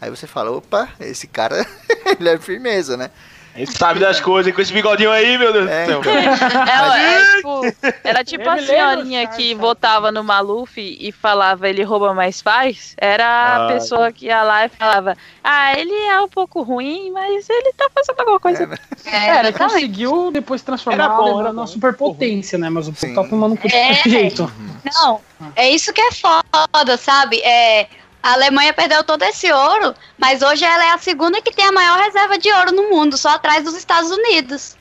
aí 0.00 0.10
você 0.10 0.26
fala, 0.26 0.50
opa, 0.50 0.88
esse 1.00 1.26
cara, 1.26 1.66
ele 2.18 2.28
é 2.28 2.38
firmeza, 2.38 2.96
né? 2.96 3.10
A 3.54 3.60
gente 3.60 3.76
sabe 3.76 3.98
das 3.98 4.20
coisas 4.20 4.54
com 4.54 4.60
esse 4.60 4.72
bigodinho 4.72 5.10
aí, 5.10 5.36
meu 5.36 5.52
Deus 5.52 5.68
É, 5.68 5.84
do 5.86 6.04
céu. 6.04 6.12
É, 6.14 7.14
é, 7.16 7.36
tipo, 7.36 7.60
era 8.04 8.22
tipo 8.24 8.44
Eu 8.44 8.50
a 8.50 8.54
lembro, 8.54 8.66
senhorinha 8.68 9.24
cara, 9.26 9.36
que 9.36 9.48
cara. 9.54 9.60
votava 9.66 10.12
no 10.12 10.22
Maluf 10.22 10.78
e 10.78 11.10
falava 11.10 11.68
ele 11.68 11.82
rouba 11.82 12.14
mais 12.14 12.40
faz. 12.40 12.94
Era 12.96 13.24
a 13.26 13.64
Ah. 13.64 13.66
pessoa 13.66 14.12
que 14.12 14.26
ia 14.26 14.42
lá 14.44 14.66
e 14.66 14.68
falava: 14.68 15.16
Ah, 15.42 15.76
ele 15.76 15.92
é 15.92 16.20
um 16.20 16.28
pouco 16.28 16.62
ruim, 16.62 17.10
mas 17.10 17.48
ele 17.50 17.72
tá 17.72 17.88
fazendo 17.92 18.20
alguma 18.20 18.38
coisa. 18.38 18.62
É, 18.62 18.66
É, 18.66 19.16
ele 19.40 19.48
exatamente. 19.48 19.58
conseguiu 19.58 20.30
depois 20.30 20.62
transformar 20.62 21.04
Era 21.04 21.12
a 21.12 21.16
bom, 21.16 21.40
era 21.40 21.48
numa 21.52 21.62
bom. 21.62 21.66
superpotência, 21.66 22.58
né? 22.58 22.70
Mas 22.70 22.86
o 22.86 22.92
povo 22.92 23.14
tá 23.14 23.24
tomando 23.24 23.58
de 23.58 23.74
É. 23.74 23.94
jeito. 23.94 24.52
Não, 24.84 25.20
é 25.56 25.68
isso 25.68 25.92
que 25.92 26.00
é 26.00 26.10
foda, 26.12 26.96
sabe? 26.96 27.40
É, 27.40 27.88
a 28.28 28.32
Alemanha 28.34 28.72
perdeu 28.74 29.02
todo 29.02 29.22
esse 29.22 29.50
ouro, 29.50 29.94
mas 30.18 30.42
hoje 30.42 30.64
ela 30.64 30.84
é 30.84 30.90
a 30.90 30.98
segunda 30.98 31.40
que 31.40 31.50
tem 31.52 31.64
a 31.64 31.72
maior 31.72 31.98
reserva 31.98 32.38
de 32.38 32.50
ouro 32.52 32.72
no 32.72 32.90
mundo, 32.90 33.16
só 33.16 33.30
atrás 33.30 33.64
dos 33.64 33.74
Estados 33.74 34.10
Unidos. 34.10 34.76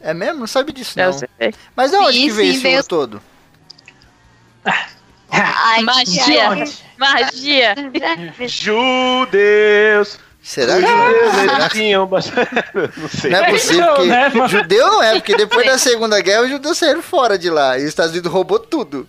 É 0.00 0.12
mesmo? 0.12 0.40
Não 0.40 0.46
sabe 0.46 0.72
disso, 0.72 0.98
não. 0.98 1.10
Mas 1.76 1.90
de 1.90 1.96
onde 1.98 2.18
Sim, 2.18 2.26
que 2.26 2.30
veio 2.32 2.50
sim, 2.52 2.54
esse 2.54 2.62
veio- 2.62 2.76
ouro 2.76 2.88
todo? 2.88 3.22
Ai, 5.30 5.82
Magia. 5.82 6.24
De 6.24 6.38
ai? 6.38 6.72
Magia! 6.98 7.74
ai. 8.38 8.48
Judeus! 8.48 10.18
Será 10.42 10.76
que... 10.76 10.80
judeus, 10.86 11.34
eles 11.34 11.72
tinham 11.72 12.06
bastante... 12.06 12.50
Não 12.96 13.08
sei. 13.08 13.30
Não 13.30 13.38
é 13.38 13.50
possível, 13.50 13.86
Não, 13.86 13.94
porque 13.94 14.08
né, 14.08 14.48
judeu 14.48 14.86
não 14.86 15.02
é, 15.02 15.12
porque 15.12 15.36
depois 15.36 15.66
da 15.66 15.76
Segunda 15.78 16.18
Guerra 16.20 16.42
os 16.44 16.48
judeus 16.50 16.78
saíram 16.78 17.02
fora 17.02 17.38
de 17.38 17.50
lá, 17.50 17.78
e 17.78 17.82
os 17.82 17.88
Estados 17.88 18.12
Unidos 18.12 18.32
roubou 18.32 18.58
tudo. 18.58 19.06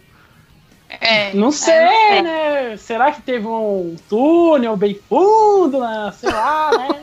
É, 0.99 1.33
Não 1.33 1.47
é, 1.49 1.51
sei, 1.51 2.21
né? 2.21 2.75
Será 2.77 3.11
que 3.11 3.21
teve 3.21 3.47
um 3.47 3.95
túnel 4.09 4.75
bem 4.75 4.99
fundo, 5.07 5.79
né? 5.79 6.13
Sei 6.19 6.29
lá, 6.29 6.71
né? 6.77 6.99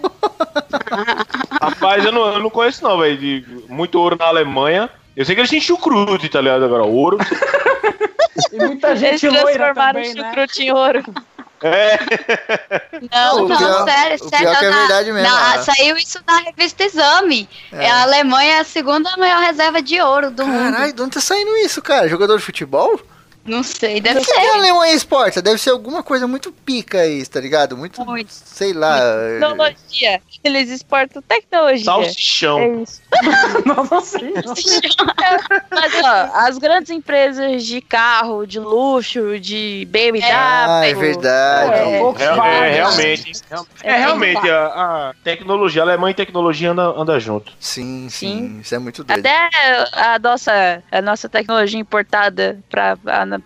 Rapaz, 1.61 2.05
eu 2.05 2.13
não, 2.13 2.27
eu 2.35 2.39
não 2.41 2.51
conheço 2.51 2.85
não, 2.85 2.99
velho. 2.99 3.17
de 3.17 3.45
Muito 3.69 3.99
ouro 3.99 4.17
na 4.19 4.27
Alemanha. 4.27 4.91
Eu 5.17 5.25
sei 5.25 5.35
que 5.35 5.41
eles 5.41 5.51
tinham 5.51 5.63
chucrute, 5.63 6.29
tá 6.29 6.41
ligado? 6.41 6.65
Agora, 6.65 6.85
ouro. 6.85 7.19
E 8.53 8.57
muita 8.59 8.89
Eles 8.91 9.01
gente 9.01 9.29
loira 9.29 9.43
transformaram 9.75 9.95
também, 10.03 10.13
o 10.13 10.15
né? 10.15 10.29
chucrute 10.29 10.63
em 10.63 10.73
ouro. 10.73 11.03
É. 11.61 11.99
Não, 13.13 13.49
não, 13.49 13.57
pior- 13.59 13.85
sério, 13.85 14.19
sério. 14.29 14.39
pior 14.47 14.59
que 14.61 14.65
é 14.65 14.71
na- 14.71 14.77
verdade 14.79 15.13
mesmo, 15.13 15.29
na- 15.29 15.55
ah. 15.55 15.59
saiu 15.63 15.97
isso 15.97 16.21
na 16.25 16.39
revista 16.39 16.85
Exame. 16.85 17.49
É. 17.73 17.91
A 17.91 18.03
Alemanha 18.03 18.55
é 18.55 18.59
a 18.61 18.65
segunda 18.65 19.17
maior 19.17 19.41
reserva 19.41 19.83
de 19.83 20.01
ouro 20.01 20.31
do 20.31 20.47
mundo. 20.47 20.73
Caralho, 20.73 20.93
de 20.93 21.03
onde 21.03 21.11
tá 21.15 21.21
saindo 21.21 21.57
isso, 21.57 21.83
cara? 21.83 22.09
Jogador 22.09 22.39
de 22.39 22.45
futebol? 22.45 23.01
Não 23.49 23.63
sei, 23.63 24.01
deve 24.01 24.21
O 24.21 24.23
que 24.25 24.33
que 24.33 24.39
a 24.39 24.43
ser. 24.43 24.51
Alemanha 24.51 24.95
exporta? 24.95 25.41
Deve 25.43 25.59
ser 25.59 25.71
alguma 25.71 26.03
coisa 26.03 26.27
muito 26.27 26.53
pica 26.53 27.07
isso, 27.07 27.31
tá 27.31 27.41
ligado? 27.41 27.77
Muito, 27.77 28.05
Muito. 28.05 28.31
sei 28.33 28.73
lá. 28.73 28.99
é, 29.01 29.33
Tecnologia. 29.41 30.23
Eles 30.45 30.71
exportam 30.71 31.21
tecnologia. 31.23 31.85
Salsichão. 31.85 32.59
É 32.61 32.69
isso. 32.83 33.01
Não, 33.65 33.85
não 33.91 34.01
sei. 34.01 34.33
Não. 34.35 34.55
Mas, 35.71 35.93
ó, 36.05 36.31
as 36.47 36.59
grandes 36.59 36.91
empresas 36.91 37.65
de 37.65 37.81
carro, 37.81 38.47
de 38.47 38.61
luxo, 38.61 39.39
de 39.41 39.87
BMW. 39.91 40.23
Ah, 40.31 40.83
é 40.87 40.95
verdade. 40.95 41.73
É, 41.73 41.79
É, 41.79 41.95
é, 41.95 41.99
Volkswagen. 41.99 42.71
realmente. 42.73 43.33
É, 43.83 43.97
realmente, 43.97 44.51
a, 44.51 44.67
a 44.67 45.15
tecnologia, 45.25 45.83
a 45.83 45.85
Alemanha 45.87 46.13
e 46.13 46.15
tecnologia 46.15 46.71
anda, 46.71 46.83
anda 46.83 47.19
junto. 47.19 47.53
Sim, 47.59 48.09
sim, 48.11 48.29
Sim. 48.49 48.61
isso 48.61 48.75
é 48.75 48.79
muito 48.79 49.03
doido. 49.03 49.19
Até 49.19 49.49
a 49.93 50.19
nossa, 50.19 50.83
a 50.91 51.03
nossa 51.03 51.29
tecnologia 51.29 51.81
importada 51.81 52.59
para 52.71 52.97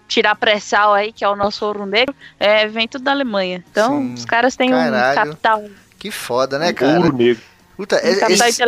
tirar 0.08 0.34
pré-sal 0.34 0.92
aí, 0.94 1.12
que 1.12 1.24
é 1.24 1.28
o 1.28 1.36
nosso 1.36 1.64
ouro 1.64 1.86
negro, 1.86 2.14
é, 2.38 2.66
vem 2.66 2.86
tudo 2.88 3.04
da 3.04 3.10
Alemanha. 3.12 3.64
Então, 3.70 3.98
Sim. 4.00 4.14
os 4.14 4.24
caras 4.24 4.56
têm 4.56 4.70
Caralho. 4.70 5.12
um 5.12 5.14
capital, 5.14 5.64
Que 5.98 6.10
foda, 6.10 6.58
né, 6.58 6.72
cara? 6.72 6.98
Ouro 6.98 7.16
negro. 7.16 7.42
Puta, 7.76 7.96
um 7.96 7.98
é- 8.06 8.10
esses, 8.32 8.60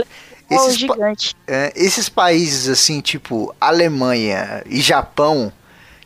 esses 0.50 0.86
pa- 0.86 0.94
gigante. 0.94 1.34
é, 1.46 1.72
esses 1.76 2.08
países, 2.08 2.68
assim, 2.68 3.00
tipo 3.00 3.54
Alemanha 3.60 4.62
e 4.66 4.80
Japão, 4.80 5.52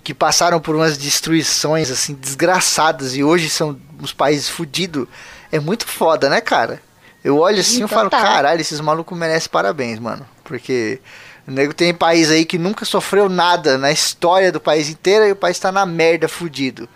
que 0.03 0.12
passaram 0.15 0.59
por 0.61 0.74
umas 0.74 0.97
destruições, 0.97 1.90
assim, 1.90 2.15
desgraçadas 2.15 3.15
e 3.15 3.23
hoje 3.23 3.49
são 3.51 3.78
uns 4.01 4.12
países 4.12 4.49
fudidos, 4.49 5.07
é 5.53 5.61
muito 5.61 5.86
foda, 5.86 6.28
né, 6.31 6.40
cara? 6.40 6.81
Eu 7.23 7.36
olho 7.39 7.61
assim 7.61 7.78
e 7.78 7.81
Sim, 7.81 7.89
falo, 7.89 8.09
total. 8.09 8.23
caralho, 8.23 8.61
esses 8.61 8.81
malucos 8.81 9.16
merecem 9.19 9.51
parabéns, 9.51 9.99
mano. 9.99 10.27
Porque 10.45 11.01
o 11.48 11.50
nego 11.50 11.72
tem 11.72 11.94
país 11.94 12.30
aí 12.30 12.44
que 12.44 12.58
nunca 12.58 12.84
sofreu 12.84 13.26
nada 13.28 13.78
na 13.78 13.90
história 13.90 14.52
do 14.52 14.60
país 14.60 14.90
inteiro 14.90 15.24
e 15.26 15.32
o 15.32 15.36
país 15.36 15.58
tá 15.58 15.72
na 15.72 15.86
merda 15.86 16.28
fudido. 16.28 16.86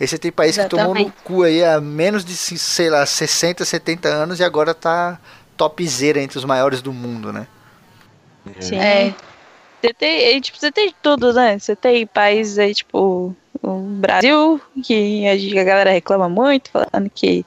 E 0.00 0.06
você 0.06 0.16
tem 0.16 0.32
país 0.32 0.56
que 0.56 0.64
tomou 0.64 0.94
no 0.94 1.00
Exatamente. 1.00 1.22
cu 1.22 1.42
aí 1.42 1.62
há 1.62 1.78
menos 1.78 2.24
de, 2.24 2.34
sei 2.34 2.88
lá, 2.88 3.04
60, 3.04 3.62
70 3.62 4.08
anos 4.08 4.40
e 4.40 4.44
agora 4.44 4.72
tá 4.72 5.20
topzera 5.54 6.18
entre 6.22 6.38
os 6.38 6.44
maiores 6.46 6.80
do 6.80 6.90
mundo, 6.94 7.30
né? 7.30 7.46
Sim. 8.58 8.78
É. 8.78 9.14
Você 9.82 9.92
tem, 9.92 10.40
tipo, 10.40 10.58
você 10.58 10.72
tem 10.72 10.94
tudo, 11.02 11.34
né? 11.34 11.58
Você 11.58 11.76
tem 11.76 12.06
países 12.06 12.58
aí, 12.58 12.74
tipo, 12.74 13.36
o 13.62 13.78
Brasil, 13.80 14.58
que 14.82 15.26
a, 15.26 15.36
gente- 15.36 15.58
a 15.58 15.64
galera 15.64 15.90
reclama 15.90 16.28
muito, 16.28 16.70
falando 16.70 17.10
que 17.14 17.44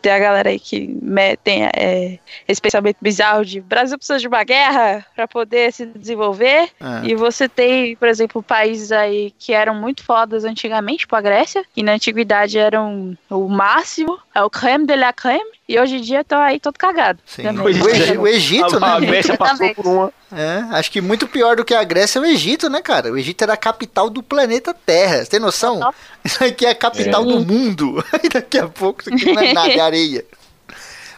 tem 0.00 0.12
a 0.12 0.18
galera 0.18 0.48
aí 0.48 0.58
que 0.58 0.98
tem 1.42 1.64
é, 1.64 2.18
esse 2.48 2.60
pensamento 2.60 2.96
bizarro 3.00 3.44
de 3.44 3.60
Brasil 3.60 3.96
precisa 3.96 4.18
de 4.18 4.26
uma 4.26 4.42
guerra 4.42 5.04
para 5.14 5.28
poder 5.28 5.72
se 5.72 5.86
desenvolver. 5.86 6.70
Ah. 6.80 7.02
E 7.04 7.14
você 7.14 7.48
tem, 7.48 7.94
por 7.96 8.08
exemplo, 8.08 8.42
países 8.42 8.90
aí 8.90 9.32
que 9.38 9.52
eram 9.52 9.74
muito 9.74 10.02
fodas 10.02 10.44
antigamente, 10.44 11.00
tipo 11.00 11.14
a 11.14 11.20
Grécia, 11.20 11.64
que 11.74 11.82
na 11.82 11.92
antiguidade 11.92 12.58
eram 12.58 13.16
o 13.30 13.48
máximo, 13.48 14.18
é 14.34 14.42
o 14.42 14.50
creme 14.50 14.86
de 14.86 14.96
la 14.96 15.12
creme, 15.12 15.50
e 15.68 15.78
hoje 15.78 15.96
em 15.96 16.00
dia 16.00 16.20
estão 16.20 16.40
aí 16.40 16.60
todo 16.60 16.78
cagado. 16.78 17.18
O, 17.38 17.68
é. 17.68 17.70
Egi- 17.92 18.18
o 18.18 18.26
Egito, 18.26 18.84
a, 18.84 18.94
a 18.94 19.00
né? 19.00 19.06
Grécia 19.06 19.36
passou 19.38 19.74
por 19.74 19.86
uma. 19.86 20.12
É, 20.32 20.64
acho 20.76 20.90
que 20.90 21.00
muito 21.00 21.26
pior 21.26 21.56
do 21.56 21.64
que 21.64 21.74
a 21.74 21.82
Grécia 21.84 22.18
é 22.18 22.22
o 22.22 22.24
Egito, 22.26 22.68
né, 22.68 22.80
cara? 22.82 23.12
O 23.12 23.18
Egito 23.18 23.42
era 23.42 23.52
a 23.54 23.56
capital 23.56 24.08
do 24.10 24.22
planeta 24.22 24.74
Terra. 24.74 25.24
Você 25.24 25.30
tem 25.30 25.40
noção? 25.40 25.80
Isso 26.24 26.42
aqui 26.42 26.66
é 26.66 26.70
a 26.70 26.74
capital 26.74 27.24
do 27.24 27.40
mundo. 27.40 28.04
Aí 28.12 28.28
daqui 28.28 28.58
a 28.58 28.68
pouco 28.68 29.00
isso 29.02 29.14
aqui 29.14 29.32
não 29.32 29.42
é 29.42 29.52
nada, 29.52 29.72
é 29.72 29.80
areia. 29.80 30.24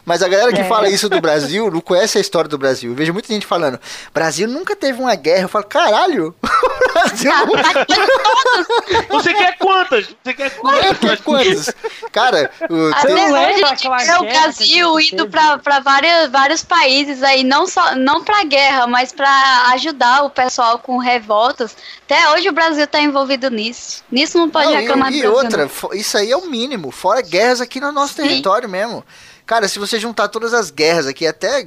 Mas 0.09 0.23
a 0.23 0.27
galera 0.27 0.51
que 0.51 0.61
É. 0.61 0.63
fala 0.63 0.89
isso 0.89 1.07
do 1.07 1.21
Brasil 1.21 1.69
não 1.69 1.79
conhece 1.81 2.17
a 2.17 2.21
história 2.21 2.49
do 2.49 2.57
Brasil. 2.57 2.89
Eu 2.89 2.95
vejo 2.95 3.13
muita 3.13 3.31
gente 3.31 3.45
falando, 3.45 3.79
Brasil 4.11 4.47
nunca 4.47 4.75
teve 4.75 4.99
uma 4.99 5.13
guerra. 5.13 5.43
Eu 5.43 5.49
falo, 5.49 5.65
caralho, 5.65 6.33
o 6.41 6.93
Brasil 6.93 7.31
Você 9.09 9.33
quer 9.35 9.55
quantas? 9.59 10.07
Você 10.23 10.33
quer 10.33 10.49
quantas? 10.57 11.21
quantas. 11.21 11.69
Cara, 12.11 12.49
o, 12.67 12.89
Até 12.91 13.07
tem- 13.07 13.15
não 13.15 13.23
hoje 13.25 13.33
lembra 13.33 13.65
a 13.67 13.69
gente 13.75 13.83
vê 13.83 14.13
o 14.15 14.21
guerra 14.21 14.41
Brasil 14.41 14.99
indo 14.99 15.09
teve? 15.17 15.29
pra, 15.29 15.57
pra 15.59 15.79
várias, 15.79 16.31
vários 16.31 16.63
países 16.63 17.21
aí, 17.21 17.43
não 17.43 17.67
só 17.67 17.95
não 17.95 18.23
pra 18.23 18.43
guerra, 18.43 18.87
mas 18.87 19.11
pra 19.11 19.29
ajudar 19.73 20.23
o 20.23 20.29
pessoal 20.31 20.79
com 20.79 20.97
revoltas. 20.97 21.77
Até 22.05 22.31
hoje 22.31 22.49
o 22.49 22.53
Brasil 22.53 22.87
tá 22.87 22.99
envolvido 22.99 23.51
nisso. 23.51 24.03
Nisso 24.11 24.39
não 24.39 24.49
pode 24.49 24.69
Não, 24.71 24.75
reclamar 24.75 25.11
e, 25.13 25.17
e 25.17 25.21
Brasil. 25.21 25.37
outra, 25.37 25.69
isso 25.93 26.17
aí 26.17 26.31
é 26.31 26.35
o 26.37 26.47
mínimo. 26.47 26.89
Fora 26.89 27.21
guerras 27.21 27.61
aqui 27.61 27.79
no 27.79 27.91
nosso 27.91 28.15
Sim. 28.15 28.23
território 28.23 28.67
mesmo. 28.67 29.03
Cara, 29.49 29.67
se 29.67 29.79
você 29.79 29.99
juntar 29.99 30.27
todas 30.27 30.53
as 30.53 30.69
guerras 30.69 31.07
aqui, 31.07 31.25
até 31.25 31.61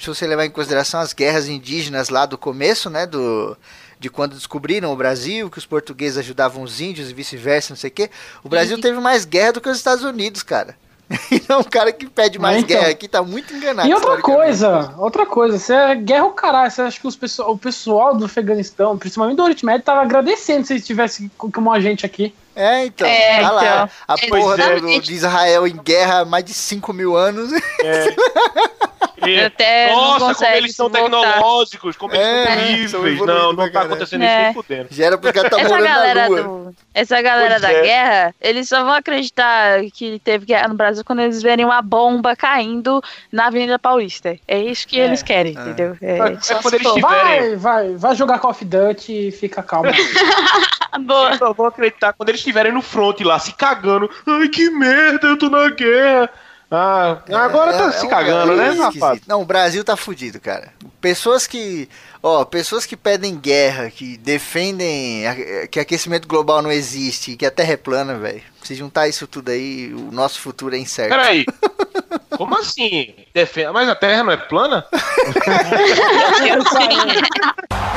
se 0.00 0.08
você 0.08 0.26
levar 0.26 0.44
em 0.44 0.50
consideração 0.50 0.98
as 0.98 1.12
guerras 1.12 1.46
indígenas 1.46 2.08
lá 2.08 2.26
do 2.26 2.36
começo, 2.36 2.90
né, 2.90 3.06
do 3.06 3.56
de 4.00 4.10
quando 4.10 4.34
descobriram 4.34 4.92
o 4.92 4.96
Brasil, 4.96 5.48
que 5.48 5.56
os 5.58 5.64
portugueses 5.64 6.18
ajudavam 6.18 6.64
os 6.64 6.80
índios 6.80 7.10
e 7.10 7.14
vice-versa, 7.14 7.70
não 7.70 7.76
sei 7.76 7.90
o 7.90 7.92
quê. 7.92 8.10
O 8.42 8.48
Brasil 8.48 8.74
Sim. 8.74 8.82
teve 8.82 8.98
mais 8.98 9.24
guerra 9.24 9.52
do 9.52 9.60
que 9.60 9.68
os 9.68 9.76
Estados 9.76 10.02
Unidos, 10.02 10.42
cara. 10.42 10.74
Então, 11.30 11.60
o 11.60 11.64
cara 11.64 11.92
que 11.92 12.08
pede 12.08 12.40
mais 12.40 12.58
Então. 12.58 12.76
guerra 12.76 12.90
aqui 12.90 13.06
tá 13.06 13.22
muito 13.22 13.54
enganado. 13.54 13.88
E 13.88 13.94
outra 13.94 14.20
coisa, 14.20 14.94
outra 14.98 15.24
coisa, 15.24 15.60
você 15.60 15.74
é 15.74 15.94
guerra 15.94 16.24
o 16.24 16.32
caralho. 16.32 16.70
Você 16.72 16.82
acha 16.82 17.00
que 17.00 17.06
os 17.06 17.14
pessoal, 17.14 17.52
o 17.52 17.58
pessoal 17.58 18.16
do 18.16 18.24
Afeganistão, 18.24 18.98
principalmente 18.98 19.36
do 19.36 19.44
Oriente 19.44 19.64
Médio, 19.64 19.84
tava 19.84 20.02
agradecendo 20.02 20.66
se 20.66 20.74
estivesse 20.74 21.30
como 21.38 21.72
a 21.72 21.78
gente 21.78 22.04
aqui. 22.04 22.34
É, 22.58 22.84
então. 22.86 23.06
É, 23.06 23.40
tá 23.40 23.50
lá. 23.52 23.62
então. 23.64 23.90
A 24.08 24.18
porra 24.28 24.56
do- 24.80 25.00
de 25.00 25.12
Israel 25.14 25.66
em 25.66 25.76
guerra 25.76 26.20
há 26.20 26.24
mais 26.24 26.44
de 26.44 26.52
5 26.52 26.92
mil 26.92 27.16
anos. 27.16 27.50
E- 29.26 29.40
Até 29.40 29.88
não 29.88 29.96
Nossa, 29.96 30.18
como 30.20 30.26
consegue 30.34 30.56
eles 30.58 30.76
são 30.76 30.88
voltar. 30.88 31.02
tecnológicos, 31.02 31.96
como 31.96 32.14
eles 32.14 32.84
É, 32.84 32.88
são 32.88 33.00
evoluídos 33.00 33.26
Não, 33.26 33.52
não 33.52 33.70
tá 33.70 33.82
acontecendo 33.82 34.22
É. 34.22 34.26
isso 34.36 34.44
nem 34.44 34.54
fudendo. 34.54 34.88
Já 34.92 35.06
era 35.06 35.18
porque 35.18 35.40
tá 35.42 35.58
Essa 35.60 35.68
morando 35.68 35.84
galera, 35.84 36.20
na 36.22 36.26
lua. 36.28 36.42
do, 36.42 36.74
essa 36.94 37.20
galera 37.20 37.50
Pois 37.58 37.62
da 37.62 37.72
é. 37.72 37.82
guerra, 37.82 38.34
eles 38.40 38.68
só 38.68 38.84
vão 38.84 38.92
acreditar 38.92 39.80
que 39.92 40.20
teve 40.20 40.46
guerra 40.46 40.68
no 40.68 40.74
Brasil 40.76 41.02
quando 41.04 41.20
eles 41.20 41.42
verem 41.42 41.64
uma 41.64 41.82
bomba 41.82 42.36
caindo 42.36 43.02
na 43.32 43.48
Avenida 43.48 43.76
Paulista. 43.76 44.38
É 44.46 44.58
isso 44.60 44.86
que 44.86 45.00
É. 45.00 45.04
eles 45.04 45.20
querem, 45.22 45.56
É. 45.56 45.60
entendeu? 45.60 45.96
É, 46.00 46.18
É 46.34 46.40
só 46.40 46.62
quando 46.62 46.74
eles 46.74 46.86
tiverem- 46.92 47.56
Vai, 47.56 47.56
vai, 47.56 47.94
vai 47.96 48.14
jogar 48.14 48.38
Call 48.38 48.52
of 48.52 48.64
Duty 48.64 49.28
e 49.28 49.32
fica 49.32 49.62
calmo. 49.64 49.90
Boa. 51.00 51.32
Eu 51.32 51.38
só 51.38 51.52
vou 51.52 51.66
acreditar 51.66 52.12
quando 52.12 52.28
eles 52.30 52.42
estiverem 52.48 52.72
no 52.72 52.82
front 52.82 53.20
lá, 53.20 53.38
se 53.38 53.52
cagando. 53.52 54.10
Ai, 54.26 54.48
que 54.48 54.68
merda, 54.70 55.28
eu 55.28 55.38
tô 55.38 55.48
na 55.48 55.68
guerra. 55.70 56.28
Ah, 56.70 57.22
agora 57.32 57.72
tá 57.72 57.84
É- 57.84 57.88
é 57.88 57.92
se 57.92 58.04
um- 58.04 58.10
cagando, 58.10 58.52
é 58.52 58.56
né, 58.56 58.70
rapaz? 58.78 59.20
Não, 59.26 59.40
o 59.40 59.44
Brasil 59.46 59.82
tá 59.82 59.96
fudido, 59.96 60.38
cara. 60.38 60.70
Pessoas 61.00 61.46
que. 61.46 61.88
Ó, 62.22 62.44
pessoas 62.44 62.84
que 62.84 62.94
pedem 62.94 63.36
guerra, 63.36 63.88
que 63.90 64.18
defendem 64.18 65.26
a- 65.26 65.66
que 65.66 65.80
aquecimento 65.80 66.28
global 66.28 66.60
não 66.60 66.70
existe, 66.70 67.36
que 67.36 67.46
a 67.46 67.50
Terra 67.50 67.72
é 67.72 67.76
plana, 67.78 68.18
velho. 68.18 68.42
Se 68.62 68.74
juntar 68.74 69.08
isso 69.08 69.26
tudo 69.26 69.50
aí, 69.50 69.94
o 69.94 70.12
nosso 70.12 70.40
futuro 70.40 70.74
é 70.74 70.78
incerto. 70.78 71.08
Peraí. 71.10 71.46
Como 72.36 72.58
assim? 72.58 73.14
Defe- 73.32 73.70
Mas 73.70 73.88
a 73.88 73.94
Terra 73.94 74.22
não 74.24 74.32
é 74.32 74.36
plana? 74.36 74.84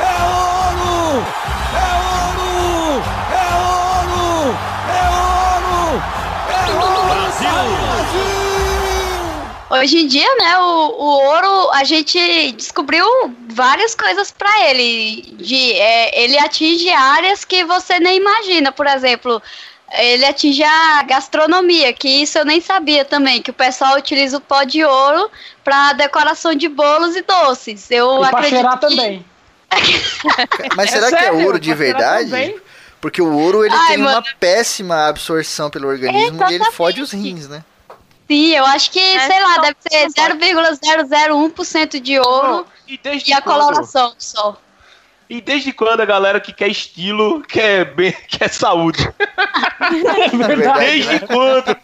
É 0.02 0.22
ouro! 0.24 1.26
É 1.74 1.96
ouro! 1.96 2.01
Hoje 9.72 10.00
em 10.00 10.06
dia, 10.06 10.28
né, 10.36 10.58
o, 10.58 10.62
o 10.62 11.04
ouro, 11.04 11.70
a 11.72 11.82
gente 11.82 12.52
descobriu 12.52 13.06
várias 13.48 13.94
coisas 13.94 14.30
pra 14.30 14.68
ele. 14.68 15.22
De, 15.38 15.72
é, 15.72 16.22
ele 16.24 16.38
atinge 16.38 16.90
áreas 16.90 17.42
que 17.42 17.64
você 17.64 17.98
nem 17.98 18.18
imagina. 18.18 18.70
Por 18.70 18.86
exemplo, 18.86 19.40
ele 19.94 20.26
atinge 20.26 20.62
a 20.62 21.02
gastronomia, 21.04 21.90
que 21.94 22.06
isso 22.06 22.38
eu 22.38 22.44
nem 22.44 22.60
sabia 22.60 23.02
também, 23.04 23.40
que 23.40 23.50
o 23.50 23.54
pessoal 23.54 23.96
utiliza 23.96 24.36
o 24.36 24.40
pó 24.42 24.62
de 24.62 24.84
ouro 24.84 25.30
pra 25.64 25.94
decoração 25.94 26.54
de 26.54 26.68
bolos 26.68 27.16
e 27.16 27.22
doces. 27.22 27.90
Eu 27.90 28.16
E 28.16 28.28
pra 28.28 28.40
acredito 28.40 28.50
cheirar 28.50 28.78
que... 28.78 28.86
também. 28.86 29.24
Mas 30.76 30.90
será 30.90 31.08
que 31.08 31.14
é 31.14 31.18
sério, 31.18 31.44
ouro 31.46 31.58
de 31.58 31.72
verdade? 31.72 32.26
também. 32.28 32.60
Porque 33.00 33.22
o 33.22 33.32
ouro 33.32 33.64
ele 33.64 33.74
Ai, 33.74 33.88
tem 33.88 33.96
uma 33.96 34.12
mano. 34.12 34.26
péssima 34.38 35.08
absorção 35.08 35.70
pelo 35.70 35.88
organismo 35.88 36.44
e 36.50 36.54
ele 36.54 36.64
fode 36.72 37.00
os 37.00 37.10
rins, 37.10 37.48
né? 37.48 37.64
Sim, 38.32 38.54
eu 38.54 38.64
acho 38.64 38.90
que, 38.90 38.98
É 38.98 39.20
sei 39.26 39.42
lá, 39.42 39.58
deve 39.58 39.76
ser 39.80 40.10
só 40.10 40.28
0,001% 40.28 42.00
de 42.00 42.18
ouro 42.18 42.66
E 42.88 42.96
desde 42.96 43.30
e 43.30 43.34
a 43.34 43.42
quando? 43.42 43.58
coloração 43.58 44.14
só. 44.18 44.56
E 45.28 45.40
desde 45.40 45.72
quando 45.72 46.00
a 46.00 46.04
galera 46.04 46.40
que 46.40 46.52
quer 46.52 46.68
estilo 46.68 47.40
quer, 47.42 47.94
bem, 47.94 48.12
quer 48.28 48.48
saúde? 48.48 49.02
É 49.80 50.28
verdade. 50.36 50.78
Desde 50.80 51.20
quando? 51.26 51.76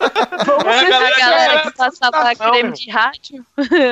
Vamos 0.46 0.66
É, 0.66 0.78
ser 0.80 0.90
galera, 0.90 1.14
A 1.14 1.18
galera 1.18 1.62
que 1.62 1.70
passava 1.76 2.24
não, 2.24 2.34
creme 2.34 2.62
meu. 2.64 2.72
de 2.72 2.90
rádio. 2.90 3.46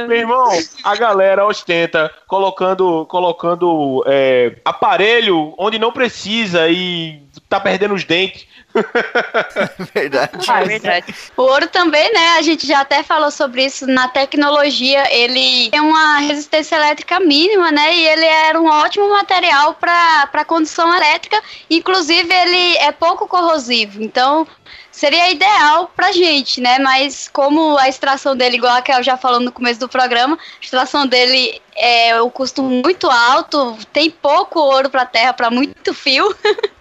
Meu 0.09 0.13
irmão, 0.17 0.49
a 0.85 0.97
galera 0.97 1.47
ostenta 1.47 2.11
colocando, 2.27 3.07
colocando 3.07 4.05
é, 4.07 4.57
aparelho 4.65 5.55
onde 5.59 5.79
não 5.79 5.91
precisa 5.93 6.69
e 6.69 7.26
tá 7.57 7.61
perdendo 7.61 7.95
os 7.95 8.05
dentes. 8.05 8.47
Verdade. 9.95 10.33
Ah, 10.49 10.61
É 10.61 10.65
verdade. 10.65 11.15
O 11.37 11.43
ouro 11.43 11.67
também, 11.69 12.13
né? 12.13 12.31
A 12.39 12.43
gente 12.43 12.67
já 12.67 12.81
até 12.81 13.03
falou 13.03 13.31
sobre 13.31 13.65
isso 13.65 13.87
na 13.87 14.09
tecnologia. 14.09 15.05
Ele 15.15 15.71
tem 15.71 15.81
uma 15.81 16.19
resistência 16.19 16.77
elétrica 16.77 17.19
mínima, 17.21 17.71
né? 17.71 17.95
E 17.95 18.07
ele 18.07 18.25
era 18.25 18.61
um 18.61 18.67
ótimo 18.67 19.09
material 19.11 19.75
para 19.75 20.45
condução 20.47 20.95
elétrica. 20.95 21.41
Inclusive, 21.71 22.33
ele 22.33 22.77
é 22.79 22.93
pouco 22.93 23.27
corrosivo. 23.27 24.03
Então, 24.03 24.47
seria 24.91 25.31
ideal 25.31 25.91
pra 25.95 26.13
gente, 26.13 26.61
né? 26.61 26.79
Mas 26.79 27.29
como 27.29 27.79
a 27.79 27.89
extração 27.89 28.37
dele, 28.37 28.57
igual 28.57 28.75
a 28.77 28.83
Kel 28.83 29.03
já 29.03 29.17
falou 29.17 29.41
no 29.41 29.53
começo 29.53 29.81
do 29.81 29.89
programa, 29.89 30.37
a 30.37 30.65
extração 30.65 31.07
dele 31.07 31.61
é 31.75 32.21
o 32.21 32.31
custo 32.31 32.63
muito 32.63 33.11
alto, 33.11 33.77
tem 33.93 34.11
pouco 34.11 34.59
ouro 34.61 34.89
pra 34.91 35.05
terra 35.07 35.33
para 35.33 35.51
muito 35.51 35.95
fio. 35.95 36.35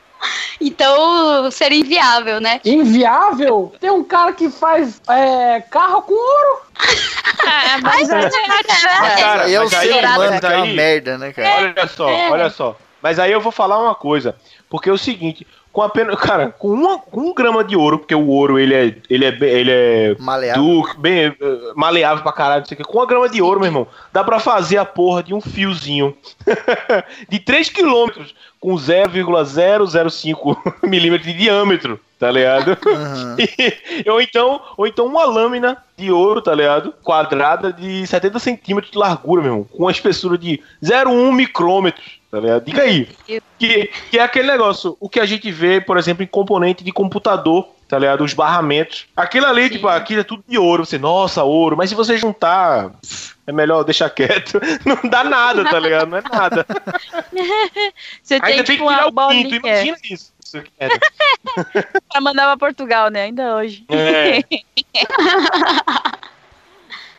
então, 0.59 1.49
seria 1.51 1.79
inviável, 1.79 2.39
né? 2.39 2.59
Inviável? 2.65 3.73
Tem 3.79 3.89
um 3.89 4.03
cara 4.03 4.33
que 4.33 4.49
faz 4.49 5.01
é, 5.09 5.61
carro 5.69 6.01
com 6.03 6.13
ouro. 6.13 6.61
Ah, 7.47 7.77
mas 7.83 8.09
é. 8.09 8.21
Mas, 8.21 9.19
cara, 9.19 9.51
é 9.51 9.59
o 9.59 9.63
mas 9.65 9.73
aí- 9.75 9.87
ser 9.87 9.99
humano 9.99 10.31
mas 10.31 10.39
que 10.39 10.45
é 10.45 10.55
uma 10.57 10.65
merda, 10.65 11.17
né, 11.17 11.31
cara? 11.33 11.57
Olha 11.57 11.87
só, 11.87 12.09
É. 12.09 12.31
olha 12.31 12.49
só. 12.49 12.75
Mas 13.01 13.19
aí 13.19 13.31
eu 13.31 13.39
vou 13.41 13.51
falar 13.51 13.77
uma 13.77 13.93
coisa. 13.93 14.35
Porque 14.67 14.89
é 14.89 14.91
o 14.91 14.97
seguinte, 14.97 15.45
com 15.75 15.81
apenas. 15.81 16.15
Cara, 16.17 16.49
com, 16.57 16.69
uma, 16.69 16.97
com 16.97 17.19
um 17.19 17.33
grama 17.33 17.61
de 17.63 17.75
ouro, 17.75 17.99
porque 17.99 18.15
o 18.15 18.27
ouro 18.27 18.57
ele 18.57 18.73
é. 18.73 18.95
Ele 19.09 19.25
é, 19.25 19.37
ele 19.41 19.71
é 19.71 20.15
Maleável. 20.17 20.63
du- 20.63 20.97
bem 20.97 21.25
eh, 21.25 21.35
maleável 21.75 22.23
pra 22.23 22.31
caralho, 22.31 22.61
não 22.61 22.65
sei 22.67 22.75
o 22.75 22.77
quê. 22.77 22.83
Com 22.83 22.97
uma 22.97 23.05
grama 23.05 23.27
de 23.27 23.41
ouro, 23.41 23.59
meu 23.59 23.67
irmão, 23.67 23.87
dá 24.13 24.23
pra 24.23 24.39
fazer 24.39 24.77
a 24.77 24.85
porra 24.85 25.21
de 25.21 25.33
um 25.33 25.41
fiozinho 25.41 26.15
de 27.29 27.39
3 27.39 27.69
quilômetros 27.69 28.33
com 28.59 28.75
0,005 28.77 30.63
milímetros 30.87 31.31
de 31.31 31.37
diâmetro, 31.37 31.99
tá 32.17 32.31
ligado? 32.31 32.69
Uhum. 32.85 33.35
ou, 34.13 34.21
então, 34.21 34.61
ou 34.77 34.87
então 34.87 35.05
uma 35.05 35.25
lâmina 35.25 35.77
de 35.97 36.11
ouro, 36.11 36.41
tá 36.41 36.53
ligado? 36.55 36.93
Quadrada 37.03 37.71
de 37.71 38.05
70 38.07 38.39
centímetros 38.39 38.91
de 38.91 38.97
largura, 38.97 39.41
meu 39.41 39.51
irmão, 39.51 39.63
com 39.65 39.83
uma 39.83 39.91
espessura 39.91 40.37
de 40.37 40.61
0,1 40.83 41.31
micrômetros, 41.33 42.19
tá 42.35 42.41
ligado? 42.41 42.65
Diga 42.65 42.81
aí. 42.81 43.07
Que, 43.57 43.89
que 44.11 44.19
é 44.19 44.21
aquele 44.21 44.51
negócio, 44.51 44.97
o 44.99 45.07
que 45.07 45.21
a 45.21 45.25
gente 45.25 45.49
vê, 45.49 45.79
por 45.79 45.97
exemplo, 45.97 46.21
em 46.21 46.27
componente 46.27 46.83
de 46.83 46.91
computador, 46.91 47.69
tá 47.87 47.97
ligado? 47.97 48.25
Os 48.25 48.33
barramentos. 48.33 49.07
Aquilo 49.15 49.45
ali, 49.45 49.69
tipo, 49.69 49.87
aquilo 49.87 50.19
é 50.19 50.23
tudo 50.23 50.43
de 50.45 50.57
ouro. 50.57 50.85
Você, 50.85 50.97
nossa, 50.97 51.45
ouro. 51.45 51.77
Mas 51.77 51.89
se 51.89 51.95
você 51.95 52.17
juntar, 52.17 52.91
é 53.47 53.53
melhor 53.53 53.85
deixar 53.85 54.09
quieto. 54.11 54.59
Não 54.85 55.09
dá 55.09 55.23
nada, 55.23 55.63
tá 55.63 55.79
ligado? 55.79 56.09
Não 56.09 56.17
é 56.17 56.21
nada. 56.21 56.65
Você 58.21 58.39
tem 58.39 58.51
Ainda 58.51 58.63
tem 58.63 58.75
que 58.77 58.83
tipo 58.83 58.89
tirar 58.89 59.07
o 59.07 59.11
quinto, 59.11 59.13
bolinha 59.13 59.55
imagina 59.55 59.97
isso. 60.03 60.33
Isso 60.43 60.61
que 60.61 60.71
é. 60.77 60.89
pra 62.11 62.21
mandar 62.21 62.45
pra 62.47 62.57
Portugal, 62.57 63.09
né? 63.09 63.23
Ainda 63.23 63.55
hoje. 63.55 63.85
É. 63.89 64.41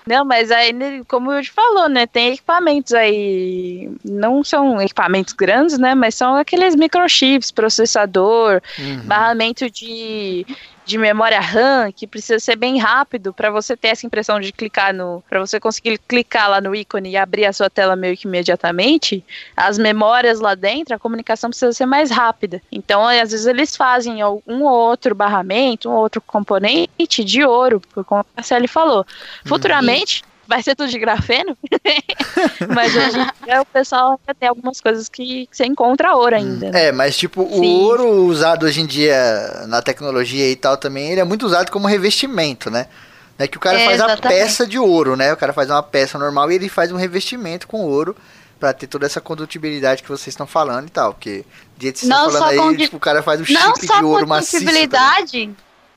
Não, 0.09 0.25
mas 0.25 0.53
aí, 0.53 0.73
né, 0.73 1.03
como 1.09 1.33
eu 1.33 1.43
te 1.43 1.51
falou, 1.51 1.89
né? 1.89 2.07
Tem 2.07 2.33
equipamentos 2.35 2.95
aí. 2.95 3.91
Não 4.05 4.45
são 4.45 4.81
equipamentos 4.81 5.33
grandes, 5.35 5.79
né? 5.79 5.97
Mas 5.97 6.15
são 6.15 6.37
aqueles 6.37 6.77
microchips, 6.77 7.51
processador, 7.51 8.61
Uhum. 8.79 9.03
barramento 9.05 9.69
de, 9.69 10.47
de 10.87 10.97
memória 10.97 11.41
RAM, 11.41 11.91
que 11.91 12.07
precisa 12.07 12.39
ser 12.39 12.55
bem 12.55 12.79
rápido 12.79 13.33
para 13.33 13.51
você 13.51 13.77
ter 13.77 13.89
essa 13.89 14.07
impressão 14.07 14.39
de 14.39 14.53
clicar 14.53 14.95
no. 14.95 15.23
para 15.29 15.41
você 15.41 15.59
conseguir 15.59 15.99
clicar 15.99 16.49
lá 16.49 16.61
no 16.61 16.75
ícone 16.75 17.11
e 17.11 17.17
abrir 17.17 17.45
a 17.45 17.53
sua 17.53 17.69
tela 17.69 17.97
meio 17.97 18.17
que 18.17 18.29
imediatamente. 18.29 19.25
As 19.57 19.77
memórias 19.77 20.39
lá 20.39 20.55
dentro, 20.55 20.95
a 20.95 20.99
comunicação 20.99 21.51
precisa 21.51 21.73
ser 21.73 21.87
mais 21.87 22.11
rápida. 22.11 22.63
Então, 22.71 23.07
às 23.07 23.33
vezes, 23.33 23.47
eles 23.47 23.77
fazem 23.77 24.23
um 24.25 24.63
ou 24.63 24.73
outro 24.73 25.13
barramento, 25.13 25.91
um 25.91 25.93
ou 25.93 26.03
outro 26.03 26.21
componente 26.21 27.25
de 27.25 27.45
ouro, 27.45 27.83
como 28.07 28.25
a 28.37 28.43
Sally 28.43 28.69
falou. 28.69 29.05
Futuramente. 29.45 30.23
Vai 30.49 30.63
ser 30.63 30.75
tudo 30.77 30.89
de 30.91 30.99
grafeno, 30.99 31.57
mas 32.75 32.95
hoje 32.95 33.19
em 33.19 33.45
dia 33.45 33.61
o 33.63 33.67
pessoal 33.67 34.21
tem 34.39 34.49
algumas 34.49 34.81
coisas 34.81 35.09
que, 35.09 35.47
que 35.47 35.57
você 35.57 35.65
encontra 35.67 36.15
ouro 36.15 36.37
ainda. 36.37 36.71
né? 36.71 36.87
É, 36.87 36.93
mas 36.93 37.17
tipo, 37.17 37.43
o 37.43 37.59
Sim. 37.61 37.81
ouro 37.83 38.09
usado 38.27 38.65
hoje 38.67 38.81
em 38.81 38.87
dia 38.87 39.65
na 39.67 39.83
tecnologia 39.83 40.49
e 40.51 40.57
tal 40.57 40.77
também, 40.77 41.11
ele 41.11 41.21
é 41.21 41.25
muito 41.25 41.45
usado 41.47 41.71
como 41.71 41.87
revestimento, 41.89 42.71
né? 42.71 42.87
É 43.39 43.47
que 43.47 43.57
o 43.57 43.61
cara 43.61 43.79
É, 43.79 43.85
faz 43.85 44.01
a 44.01 44.05
exatamente. 44.07 44.39
peça 44.41 44.67
de 44.67 44.79
ouro, 44.79 45.15
né? 45.17 45.33
O 45.33 45.37
cara 45.37 45.53
faz 45.53 45.69
uma 45.69 45.83
peça 45.83 46.19
normal 46.19 46.51
e 46.51 46.55
ele 46.55 46.69
faz 46.69 46.91
um 46.91 46.97
revestimento 46.97 47.67
com 47.69 47.83
ouro 47.83 48.17
pra 48.59 48.73
ter 48.73 48.87
toda 48.87 49.05
essa 49.05 49.21
condutibilidade 49.21 50.03
que 50.03 50.09
vocês 50.09 50.29
estão 50.29 50.47
falando 50.47 50.87
e 50.87 50.91
tal. 50.91 51.13
Porque 51.13 51.45
do 51.77 51.83
jeito 51.83 51.97
que 51.97 52.01
vocês 52.07 52.09
Não 52.09 52.29
estão 52.29 52.33
falando 52.41 52.45
só 52.57 52.63
aí, 52.63 52.69
condi- 52.71 52.85
tipo, 52.85 52.97
o 52.97 53.01
cara 53.01 53.23
faz 53.23 53.41
um 53.41 53.45
Não 53.53 53.75
chip 53.75 53.87
só 53.87 53.99
de 53.99 54.05
ouro 54.05 54.27
maciço. 54.27 54.65
tá 54.65 54.73
ligado? 54.73 54.91
condutibilidade, 54.91 55.51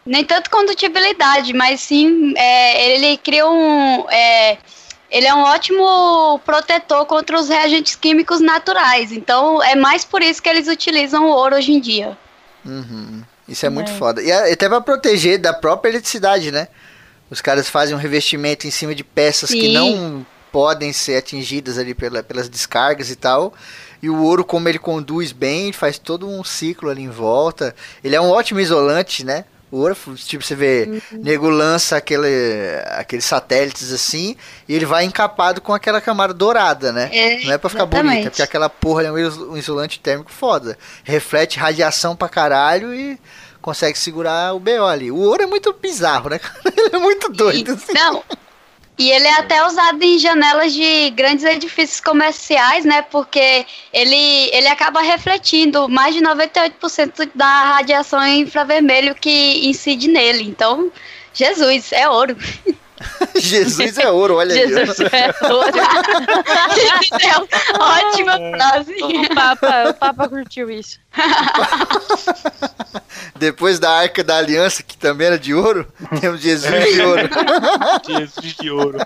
nem 0.10 0.24
tanto 0.26 0.50
condutibilidade, 0.50 1.54
mas 1.54 1.80
sim 1.82 2.34
é, 2.36 2.94
ele 2.96 3.18
cria 3.18 3.48
um. 3.48 4.10
é, 4.10 4.58
ele 5.12 5.26
é 5.28 5.34
um 5.34 5.42
ótimo 5.42 6.40
protetor 6.46 7.06
contra 7.06 7.40
os 7.40 7.48
reagentes 7.50 7.96
químicos 7.96 8.40
naturais. 8.42 9.12
Então 9.12 9.62
é 9.64 9.76
mais 9.76 10.04
por 10.04 10.22
isso 10.22 10.42
que 10.42 10.50
eles 10.50 10.68
utilizam 10.68 11.26
o 11.26 11.30
ouro 11.30 11.56
hoje 11.56 11.72
em 11.72 11.80
dia. 11.80 12.18
Uhum. 12.66 13.22
Isso 13.48 13.66
é 13.66 13.70
muito 13.70 13.92
É. 13.92 13.96
foda. 13.96 14.22
E 14.22 14.32
até 14.32 14.68
pra 14.68 14.82
proteger 14.82 15.40
da 15.40 15.54
própria 15.54 15.90
eletricidade, 15.90 16.52
né? 16.52 16.68
Os 17.30 17.42
caras 17.42 17.70
fazem 17.70 17.96
um 17.96 18.00
revestimento 18.00 18.68
em 18.68 18.72
cima 18.72 18.94
de 18.94 19.04
peças 19.04 19.50
que 19.52 19.62
Sim. 19.62 19.74
não 19.74 20.26
podem 20.52 20.92
ser 20.92 21.18
atingidas 21.18 21.78
ali 21.78 21.94
pela- 21.94 22.22
pelas 22.24 22.50
descargas 22.50 23.10
e 23.12 23.16
tal. 23.16 23.54
E 24.02 24.10
o 24.10 24.22
ouro, 24.24 24.44
como 24.46 24.68
ele 24.70 24.80
conduz 24.80 25.32
bem, 25.32 25.72
faz 25.72 25.98
todo 26.00 26.28
um 26.28 26.44
ciclo 26.44 26.90
ali 26.90 27.04
em 27.04 27.10
volta. 27.10 27.76
Ele 28.04 28.16
é 28.16 28.22
um 28.22 28.30
ótimo 28.30 28.60
isolante, 28.60 29.24
né? 29.24 29.46
Tipo, 30.26 30.44
você 30.44 30.56
vê, 30.56 31.02
nego 31.12 31.50
lança 31.50 31.96
aquele, 31.98 32.28
aqueles 32.98 33.26
satélites 33.26 33.92
assim, 33.94 34.36
e 34.68 34.76
ele 34.76 34.86
vai 34.86 35.04
encapado 35.06 35.62
com 35.62 35.74
aquela 35.74 36.02
camada 36.02 36.34
dourada, 36.34 36.92
né? 36.92 37.10
É, 37.14 37.44
Não 37.46 37.54
é 37.54 37.58
pra 37.58 37.70
ficar 37.70 37.84
exatamente. 37.84 38.12
bonita, 38.14 38.30
porque 38.32 38.42
aquela 38.42 38.70
porra 38.70 39.04
é 39.04 39.12
um 39.12 39.18
iso- 39.18 39.56
isolante 39.58 40.00
térmico 40.00 40.32
foda. 40.32 40.78
Reflete 41.04 41.60
radiação 41.60 42.16
pra 42.16 42.28
caralho 42.30 42.94
e 42.94 43.20
consegue 43.62 43.98
segurar 43.98 44.54
o 44.56 44.60
BO 44.60 44.86
ali. 44.86 45.12
O 45.12 45.18
ouro 45.18 45.44
é 45.44 45.46
muito 45.46 45.72
bizarro, 45.74 46.30
né? 46.30 46.40
Ele 46.78 46.96
é 46.96 47.00
muito 47.00 47.30
doido. 47.30 47.74
assim. 47.74 47.94
Não. 47.94 48.24
E 49.00 49.10
ele 49.12 49.28
é 49.28 49.40
até 49.40 49.66
usado 49.66 50.04
em 50.04 50.20
janelas 50.20 50.74
de 50.74 51.10
grandes 51.12 51.46
edifícios 51.46 52.02
comerciais, 52.02 52.84
né? 52.84 53.02
Porque 53.02 53.66
ele, 53.94 54.50
ele 54.52 54.68
acaba 54.68 55.00
refletindo 55.00 55.88
mais 55.88 56.14
de 56.14 56.22
98% 56.22 57.32
da 57.34 57.76
radiação 57.76 58.28
infravermelho 58.28 59.16
que 59.16 59.66
incide 59.66 60.10
nele. 60.10 60.44
Então, 60.44 60.92
Jesus, 61.34 61.94
é 61.94 62.10
ouro. 62.10 62.36
Jesus 63.40 63.98
é 63.98 64.12
ouro, 64.12 64.36
olha 64.36 64.54
Jesus 64.54 65.00
aí. 65.00 65.08
é 65.14 65.34
ouro. 65.50 65.72
Ótima 67.80 68.34
frase. 68.52 68.96
O 69.02 69.34
Papa, 69.34 69.90
o 69.92 69.94
Papa 69.94 70.28
curtiu 70.28 70.70
isso. 70.70 71.00
Depois 73.36 73.80
da 73.80 73.92
Arca 73.92 74.24
da 74.24 74.38
Aliança, 74.38 74.84
que 74.84 74.98
também 74.98 75.28
era 75.28 75.40
de 75.40 75.54
ouro, 75.54 75.88
temos 76.20 76.42
Jesus 76.42 76.94
de 76.94 77.02
ouro. 77.02 77.30
Jesus 78.08 78.56
de 78.56 78.70
ouro. 78.70 79.00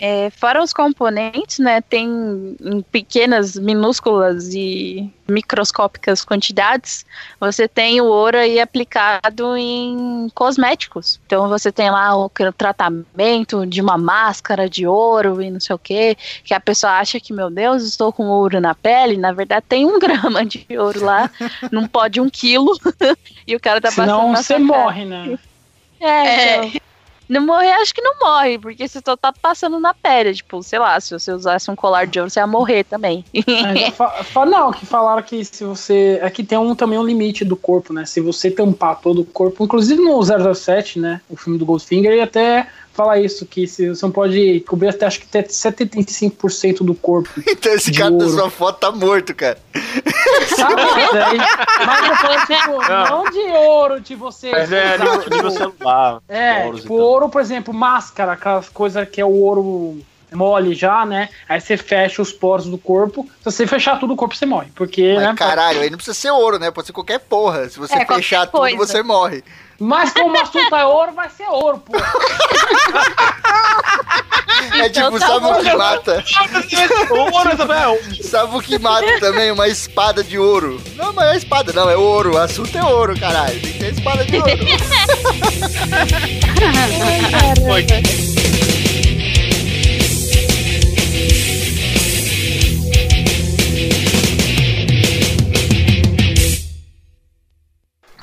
É, 0.00 0.30
fora 0.30 0.62
os 0.62 0.72
componentes, 0.72 1.58
né, 1.58 1.80
tem 1.80 2.56
em 2.60 2.82
pequenas, 2.82 3.56
minúsculas 3.56 4.54
e 4.54 5.12
microscópicas 5.26 6.24
quantidades, 6.24 7.06
você 7.40 7.66
tem 7.66 8.00
o 8.00 8.04
ouro 8.04 8.36
aí 8.36 8.60
aplicado 8.60 9.56
em 9.56 10.28
cosméticos. 10.34 11.18
Então 11.26 11.48
você 11.48 11.72
tem 11.72 11.90
lá 11.90 12.16
o 12.16 12.30
tratamento 12.56 13.64
de 13.66 13.80
uma 13.80 13.96
máscara 13.96 14.68
de 14.68 14.86
ouro 14.86 15.40
e 15.40 15.50
não 15.50 15.60
sei 15.60 15.74
o 15.74 15.78
que, 15.78 16.16
que 16.44 16.52
a 16.52 16.60
pessoa 16.60 16.94
acha 16.94 17.18
que, 17.18 17.32
meu 17.32 17.48
Deus, 17.48 17.84
estou 17.84 18.12
com 18.12 18.26
ouro 18.26 18.60
na 18.60 18.74
pele, 18.74 19.16
na 19.16 19.32
verdade 19.32 19.64
tem 19.68 19.86
um 19.86 19.96
grama 19.98 20.44
de 20.44 20.66
ouro 20.78 21.04
lá, 21.04 21.30
não 21.70 21.86
pode 21.86 22.20
um 22.20 22.28
quilo, 22.30 22.76
e 23.46 23.54
o 23.56 23.60
cara 23.60 23.80
tá 23.80 23.88
passando 23.88 24.06
Senão 24.06 24.32
na 24.32 24.36
você 24.42 24.56
sua 24.58 24.66
cara. 24.68 24.82
morre, 24.84 25.04
né? 25.04 25.38
É, 26.00 26.06
É. 26.06 26.56
então, 26.66 26.80
Não 27.26 27.40
morrer, 27.46 27.72
acho 27.72 27.94
que 27.94 28.02
não 28.02 28.18
morre, 28.20 28.58
porque 28.58 28.86
você 28.86 29.00
só 29.02 29.16
tá 29.16 29.32
passando 29.32 29.80
na 29.80 29.94
pele. 29.94 30.34
Tipo, 30.34 30.62
sei 30.62 30.78
lá, 30.78 31.00
se 31.00 31.10
você 31.18 31.32
usasse 31.32 31.70
um 31.70 31.74
colar 31.74 32.06
de 32.06 32.18
ouro, 32.20 32.30
você 32.30 32.38
ia 32.38 32.46
morrer 32.46 32.84
também. 32.84 33.24
Mas 33.32 33.94
fa- 33.94 34.22
fa- 34.22 34.44
não, 34.44 34.70
que 34.70 34.84
falaram 34.84 35.22
que 35.22 35.42
se 35.42 35.64
você. 35.64 36.20
Aqui 36.22 36.44
tem 36.44 36.58
um, 36.58 36.74
também 36.74 36.98
um 36.98 37.04
limite 37.06 37.42
do 37.42 37.56
corpo, 37.56 37.94
né? 37.94 38.04
Se 38.04 38.20
você 38.20 38.50
tampar 38.50 39.00
todo 39.00 39.22
o 39.22 39.24
corpo, 39.24 39.64
inclusive 39.64 40.02
no 40.02 40.20
007, 40.22 40.98
né? 40.98 41.22
O 41.26 41.34
filme 41.34 41.58
do 41.58 41.64
Goldfinger, 41.64 42.12
ele 42.12 42.20
até 42.20 42.68
fala 42.94 43.18
isso, 43.18 43.44
que 43.44 43.66
se 43.66 43.88
você 43.88 44.04
não 44.06 44.12
pode 44.12 44.60
cobrir 44.60 44.88
até 44.88 45.04
acho 45.06 45.20
que 45.20 45.26
até 45.26 45.42
75% 45.42 46.78
do 46.84 46.94
corpo. 46.94 47.28
Então 47.46 47.72
esse 47.72 47.90
De 47.90 47.98
cara 47.98 48.10
da 48.12 48.24
ouro. 48.24 48.36
sua 48.38 48.50
foto 48.50 48.78
tá 48.78 48.90
morto, 48.92 49.34
cara. 49.34 49.58
Sabe? 50.56 50.82
Daí- 51.12 51.38
Mas 51.86 52.08
eu 52.08 52.16
falei, 52.16 52.38
tipo, 52.46 52.88
não 52.88 53.30
de 53.30 53.40
ouro, 53.56 54.00
de 54.00 54.14
você. 54.14 54.50
Mas 54.50 54.72
é 54.72 54.94
usar, 54.94 54.98
nível, 55.04 55.22
tipo, 55.22 55.50
celular. 55.50 56.18
É, 56.28 56.64
ouros 56.64 56.78
e 56.78 56.82
tipo, 56.82 56.96
tal. 56.96 57.06
ouro, 57.06 57.28
por 57.28 57.40
exemplo, 57.40 57.74
máscara, 57.74 58.32
aquelas 58.32 58.68
coisas 58.68 59.08
que 59.08 59.20
é 59.20 59.24
o 59.24 59.30
ouro 59.32 59.98
mole 60.32 60.74
já, 60.74 61.06
né? 61.06 61.28
Aí 61.48 61.60
você 61.60 61.76
fecha 61.76 62.20
os 62.20 62.32
poros 62.32 62.66
do 62.66 62.76
corpo. 62.76 63.28
Se 63.38 63.44
você 63.44 63.66
fechar 63.66 64.00
tudo 64.00 64.14
o 64.14 64.16
corpo, 64.16 64.34
você 64.34 64.44
morre. 64.46 64.68
Porque, 64.74 65.14
Mas 65.14 65.22
né? 65.22 65.34
caralho, 65.36 65.80
aí 65.80 65.90
não 65.90 65.96
precisa 65.96 66.14
ser 66.18 66.30
ouro, 66.32 66.58
né? 66.58 66.70
Pode 66.72 66.88
ser 66.88 66.92
qualquer 66.92 67.20
porra. 67.20 67.68
Se 67.68 67.78
você 67.78 67.94
É, 67.94 68.04
fechar 68.04 68.46
tudo, 68.46 68.60
coisa. 68.60 68.76
você 68.76 69.02
morre. 69.02 69.44
Mas 69.78 70.12
como 70.12 70.36
o 70.36 70.40
assunto 70.40 70.74
é 70.74 70.84
ouro, 70.86 71.12
vai 71.12 71.28
ser 71.30 71.48
ouro, 71.48 71.78
pô. 71.78 71.92
É 74.72 74.86
Então 74.86 75.04
tipo, 75.10 75.18
tá 75.18 75.26
sabe 75.26 75.46
o 75.46 75.62
que 75.62 75.76
mata? 75.76 76.24
Ouro, 77.10 77.52
Isabel! 77.52 77.98
Sabe 78.22 78.56
o 78.56 78.60
que 78.60 78.78
mata 78.78 79.20
também? 79.20 79.50
Uma 79.50 79.68
espada 79.68 80.24
de 80.24 80.38
ouro. 80.38 80.80
Não, 80.96 81.12
mas 81.12 81.34
é 81.34 81.36
espada, 81.36 81.72
não, 81.72 81.90
é 81.90 81.96
ouro. 81.96 82.34
O 82.34 82.38
assunto 82.38 82.76
é 82.76 82.82
ouro, 82.82 83.18
caralho. 83.18 83.60
Tem 83.60 83.72
que 83.72 83.78
ter 83.78 83.92
espada 83.92 84.24
de 84.24 84.36
ouro. 84.36 84.50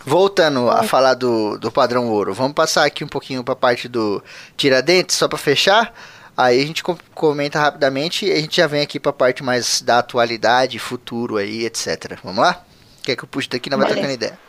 Voltando 0.05 0.69
a 0.69 0.83
falar 0.83 1.13
do, 1.13 1.57
do 1.57 1.71
padrão 1.71 2.07
ouro, 2.09 2.33
vamos 2.33 2.53
passar 2.53 2.85
aqui 2.85 3.03
um 3.03 3.07
pouquinho 3.07 3.43
pra 3.43 3.55
parte 3.55 3.87
do 3.87 4.23
Tiradentes, 4.57 5.15
só 5.15 5.27
pra 5.27 5.37
fechar. 5.37 5.93
Aí 6.35 6.61
a 6.63 6.65
gente 6.65 6.81
com- 6.81 6.97
comenta 7.13 7.59
rapidamente 7.59 8.25
e 8.25 8.31
a 8.31 8.37
gente 8.37 8.55
já 8.57 8.65
vem 8.65 8.81
aqui 8.81 8.99
pra 8.99 9.13
parte 9.13 9.43
mais 9.43 9.81
da 9.81 9.99
atualidade, 9.99 10.79
futuro 10.79 11.37
aí, 11.37 11.65
etc. 11.65 12.17
Vamos 12.23 12.39
lá? 12.41 12.63
Quer 13.03 13.15
que 13.15 13.23
eu 13.23 13.27
puxe 13.27 13.49
daqui? 13.49 13.69
Não 13.69 13.77
vai 13.77 13.87
trocando 13.87 14.11
ideia. 14.13 14.39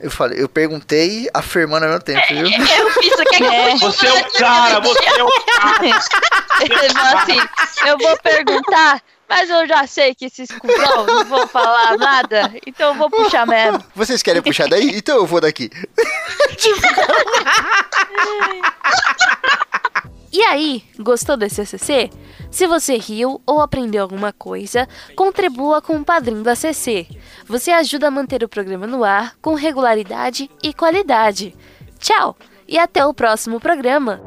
Eu 0.00 0.10
falei, 0.12 0.40
eu 0.40 0.48
perguntei 0.48 1.28
afirmando 1.34 1.84
ao 1.84 1.90
mesmo 1.90 2.04
tempo, 2.04 2.22
viu? 2.28 2.46
Eu 2.46 2.90
fiz 2.92 3.12
o 3.14 3.24
que 3.24 3.42
É. 3.44 3.76
Você 3.78 4.06
é 4.06 4.12
o 4.12 4.32
cara, 4.32 4.80
você 4.80 5.04
é 5.04 5.24
o 5.24 5.28
cara! 5.56 5.80
Ele 6.60 6.92
falou 6.92 7.18
assim: 7.18 7.40
eu 7.86 7.98
vou 7.98 8.16
perguntar, 8.18 9.02
mas 9.28 9.50
eu 9.50 9.66
já 9.66 9.86
sei 9.86 10.14
que 10.14 10.26
esses 10.26 10.48
cuzão 10.50 11.06
não 11.06 11.24
vão 11.24 11.46
falar 11.46 11.96
nada, 11.96 12.52
então 12.66 12.88
eu 12.88 12.94
vou 12.94 13.10
puxar 13.10 13.46
mesmo. 13.46 13.82
Vocês 13.94 14.22
querem 14.22 14.42
puxar 14.42 14.68
daí? 14.68 14.96
Então 14.96 15.16
eu 15.16 15.26
vou 15.26 15.40
daqui. 15.40 15.70
E 20.30 20.42
aí, 20.42 20.84
gostou 20.98 21.38
desse 21.38 21.62
ACC? 21.62 22.10
Se 22.50 22.66
você 22.66 22.98
riu 22.98 23.40
ou 23.46 23.62
aprendeu 23.62 24.02
alguma 24.02 24.30
coisa, 24.30 24.86
contribua 25.16 25.80
com 25.80 25.96
o 25.96 26.04
padrinho 26.04 26.42
do 26.42 26.50
ACC. 26.50 27.08
Você 27.46 27.70
ajuda 27.70 28.08
a 28.08 28.10
manter 28.10 28.44
o 28.44 28.48
programa 28.48 28.86
no 28.86 29.02
ar 29.04 29.34
com 29.40 29.54
regularidade 29.54 30.50
e 30.62 30.74
qualidade. 30.74 31.56
Tchau 31.98 32.36
e 32.68 32.78
até 32.78 33.04
o 33.04 33.14
próximo 33.14 33.58
programa. 33.58 34.20